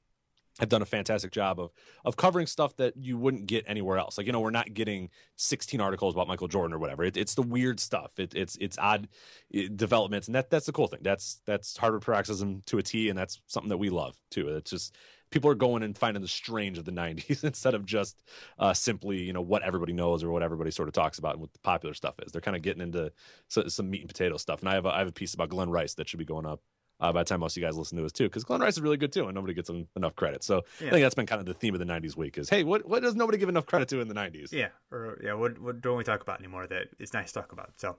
have 0.58 0.68
done 0.68 0.82
a 0.82 0.86
fantastic 0.86 1.30
job 1.30 1.60
of 1.60 1.70
of 2.04 2.16
covering 2.16 2.46
stuff 2.46 2.76
that 2.76 2.96
you 2.96 3.16
wouldn't 3.16 3.46
get 3.46 3.64
anywhere 3.66 3.98
else. 3.98 4.18
Like 4.18 4.26
you 4.26 4.32
know, 4.32 4.40
we're 4.40 4.50
not 4.50 4.74
getting 4.74 5.10
16 5.36 5.80
articles 5.80 6.14
about 6.14 6.28
Michael 6.28 6.48
Jordan 6.48 6.74
or 6.74 6.78
whatever. 6.78 7.04
It, 7.04 7.16
it's 7.16 7.34
the 7.34 7.42
weird 7.42 7.80
stuff. 7.80 8.18
It, 8.18 8.34
it's 8.34 8.56
it's 8.56 8.78
odd 8.78 9.08
eh, 9.54 9.68
developments, 9.74 10.28
and 10.28 10.34
that 10.34 10.50
that's 10.50 10.66
the 10.66 10.72
cool 10.72 10.88
thing. 10.88 11.00
That's 11.02 11.40
that's 11.46 11.76
Hardwood 11.76 12.02
paroxysm 12.02 12.62
to 12.66 12.78
a 12.78 12.82
T, 12.82 13.08
and 13.08 13.18
that's 13.18 13.40
something 13.46 13.68
that 13.68 13.78
we 13.78 13.90
love 13.90 14.16
too. 14.30 14.48
It's 14.48 14.70
just 14.70 14.96
people 15.30 15.50
are 15.50 15.54
going 15.54 15.82
and 15.82 15.96
finding 15.96 16.22
the 16.22 16.28
strange 16.28 16.78
of 16.78 16.84
the 16.84 16.92
90s 16.92 17.44
instead 17.44 17.74
of 17.74 17.84
just 17.84 18.22
uh, 18.58 18.72
simply 18.72 19.18
you 19.18 19.32
know 19.32 19.42
what 19.42 19.62
everybody 19.62 19.92
knows 19.92 20.24
or 20.24 20.30
what 20.30 20.42
everybody 20.42 20.70
sort 20.70 20.88
of 20.88 20.94
talks 20.94 21.18
about 21.18 21.32
and 21.32 21.40
what 21.40 21.52
the 21.52 21.58
popular 21.60 21.94
stuff 21.94 22.14
is. 22.24 22.32
They're 22.32 22.40
kind 22.40 22.56
of 22.56 22.62
getting 22.62 22.82
into 22.82 23.12
so, 23.48 23.68
some 23.68 23.90
meat 23.90 24.00
and 24.00 24.08
potato 24.08 24.36
stuff. 24.36 24.60
And 24.60 24.68
I 24.68 24.74
have 24.74 24.86
a, 24.86 24.90
I 24.90 24.98
have 24.98 25.08
a 25.08 25.12
piece 25.12 25.34
about 25.34 25.50
Glen 25.50 25.70
Rice 25.70 25.94
that 25.94 26.08
should 26.08 26.18
be 26.18 26.24
going 26.24 26.46
up 26.46 26.60
uh, 27.00 27.12
by 27.12 27.22
the 27.22 27.24
time 27.28 27.40
most 27.40 27.56
of 27.56 27.60
you 27.60 27.66
guys 27.66 27.76
listen 27.76 27.96
to 27.96 28.02
this 28.02 28.12
too, 28.12 28.24
because 28.24 28.44
Glen 28.44 28.60
Rice 28.60 28.74
is 28.74 28.80
really 28.80 28.96
good 28.96 29.12
too, 29.12 29.26
and 29.26 29.34
nobody 29.34 29.54
gets 29.54 29.70
enough 29.96 30.16
credit. 30.16 30.42
So 30.42 30.64
Yeah. 30.80 30.88
I 30.88 30.90
think 30.90 31.02
that's 31.04 31.14
been 31.14 31.26
kind 31.26 31.40
of 31.40 31.46
the 31.46 31.54
theme 31.54 31.74
of 31.74 31.80
the 31.80 31.86
'90s 31.86 32.16
week 32.16 32.38
is, 32.38 32.48
hey, 32.48 32.64
what 32.64 32.88
what 32.88 33.02
does 33.02 33.14
nobody 33.14 33.38
give 33.38 33.48
enough 33.48 33.66
credit 33.66 33.88
to 33.88 34.00
in 34.00 34.08
the 34.08 34.14
'90s? 34.14 34.52
Yeah, 34.52 34.68
or 34.90 35.18
yeah, 35.22 35.34
what 35.34 35.58
what 35.58 35.80
don't 35.80 35.96
we 35.96 36.04
talk 36.04 36.22
about 36.22 36.38
anymore 36.38 36.66
that 36.66 36.88
it's 36.98 37.12
nice 37.12 37.32
to 37.32 37.40
talk 37.40 37.52
about? 37.52 37.72
So, 37.76 37.96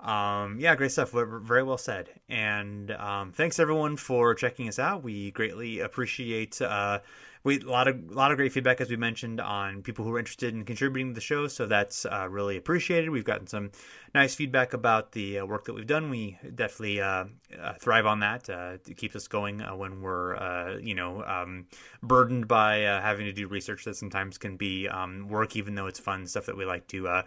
um, 0.00 0.58
yeah, 0.60 0.74
great 0.76 0.92
stuff. 0.92 1.10
Very 1.12 1.62
well 1.62 1.78
said. 1.78 2.08
And 2.28 2.90
um, 2.92 3.32
thanks 3.32 3.58
everyone 3.58 3.96
for 3.96 4.34
checking 4.34 4.68
us 4.68 4.78
out. 4.78 5.02
We 5.02 5.30
greatly 5.32 5.80
appreciate. 5.80 6.60
Uh, 6.62 7.00
we 7.44 7.60
a 7.60 7.64
lot 7.64 7.88
of 7.88 8.10
a 8.10 8.14
lot 8.14 8.30
of 8.30 8.36
great 8.36 8.52
feedback 8.52 8.80
as 8.80 8.90
we 8.90 8.96
mentioned 8.96 9.40
on 9.40 9.82
people 9.82 10.04
who 10.04 10.14
are 10.14 10.18
interested 10.18 10.54
in 10.54 10.64
contributing 10.64 11.10
to 11.10 11.14
the 11.14 11.20
show. 11.20 11.46
So 11.46 11.66
that's 11.66 12.04
uh, 12.06 12.28
really 12.28 12.56
appreciated. 12.56 13.10
We've 13.10 13.24
gotten 13.24 13.46
some 13.46 13.70
nice 14.14 14.34
feedback 14.34 14.72
about 14.72 15.12
the 15.12 15.40
uh, 15.40 15.46
work 15.46 15.64
that 15.64 15.74
we've 15.74 15.86
done. 15.86 16.10
We 16.10 16.38
definitely 16.54 17.00
uh, 17.00 17.24
uh, 17.60 17.72
thrive 17.78 18.06
on 18.06 18.20
that. 18.20 18.48
Uh, 18.48 18.78
it 18.86 18.96
keeps 18.96 19.16
us 19.16 19.28
going 19.28 19.60
when 19.60 20.02
we're 20.02 20.78
you 20.80 20.94
know 20.94 21.22
um, 21.24 21.66
burdened 22.02 22.48
by 22.48 22.78
having 22.78 23.26
to 23.26 23.32
do 23.32 23.46
research 23.48 23.84
that 23.84 23.96
sometimes 23.96 24.38
can 24.38 24.56
be 24.56 24.88
um, 24.88 25.28
work, 25.28 25.56
even 25.56 25.74
though 25.74 25.86
it's 25.86 25.98
fun 25.98 26.26
stuff 26.26 26.46
that 26.46 26.56
we 26.56 26.64
like 26.64 26.86
to 26.88 27.22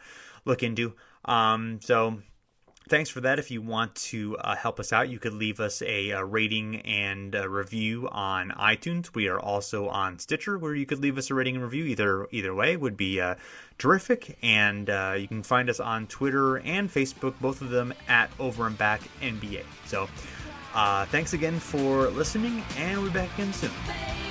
look 0.45 0.63
into. 0.63 0.93
Um, 1.25 1.79
so 1.81 2.21
thanks 2.91 3.09
for 3.09 3.22
that. 3.22 3.39
If 3.39 3.49
you 3.49 3.61
want 3.61 3.95
to 3.95 4.38
uh, 4.38 4.53
help 4.53 4.77
us 4.77 4.91
out, 4.91 5.07
you 5.07 5.18
could 5.18 5.34
leave 5.34 5.61
us 5.61 5.81
a, 5.81 6.11
uh 6.11 6.22
rating 6.22 6.81
and 6.81 7.34
a 7.34 7.47
review 7.49 8.09
on 8.11 8.49
iTunes. 8.49 9.15
We 9.15 9.30
are 9.30 9.39
also 9.39 9.88
on 9.88 10.19
Stitcher, 10.19 10.57
where 10.57 10.76
you 10.76 10.85
could 10.85 10.99
leave 10.99 11.18
us 11.18 11.31
a 11.31 11.34
rating 11.34 11.55
and 11.55 11.63
review. 11.63 11.85
Either 11.85 12.27
either 12.31 12.53
way 12.53 12.76
would 12.76 12.97
be 12.97 13.22
uh, 13.22 13.35
terrific. 13.77 14.38
And 14.43 14.89
uh, 14.89 15.15
you 15.18 15.30
can 15.30 15.41
find 15.41 15.69
us 15.69 15.80
on 15.80 16.07
Twitter 16.07 16.57
and 16.57 16.89
Facebook, 16.89 17.34
both 17.39 17.61
of 17.61 17.69
them 17.69 17.93
at 18.09 18.30
Over 18.39 18.68
and 18.68 18.77
Back 18.77 19.01
NBA. 19.22 19.63
So. 19.85 20.07
Uh, 20.73 21.05
thanks 21.07 21.34
again 21.34 21.59
for 21.59 22.07
listening, 22.11 22.63
and 22.77 23.01
we'll 23.01 23.11
be 23.11 23.13
back 23.13 23.34
again 23.34 23.51
soon. 23.51 24.31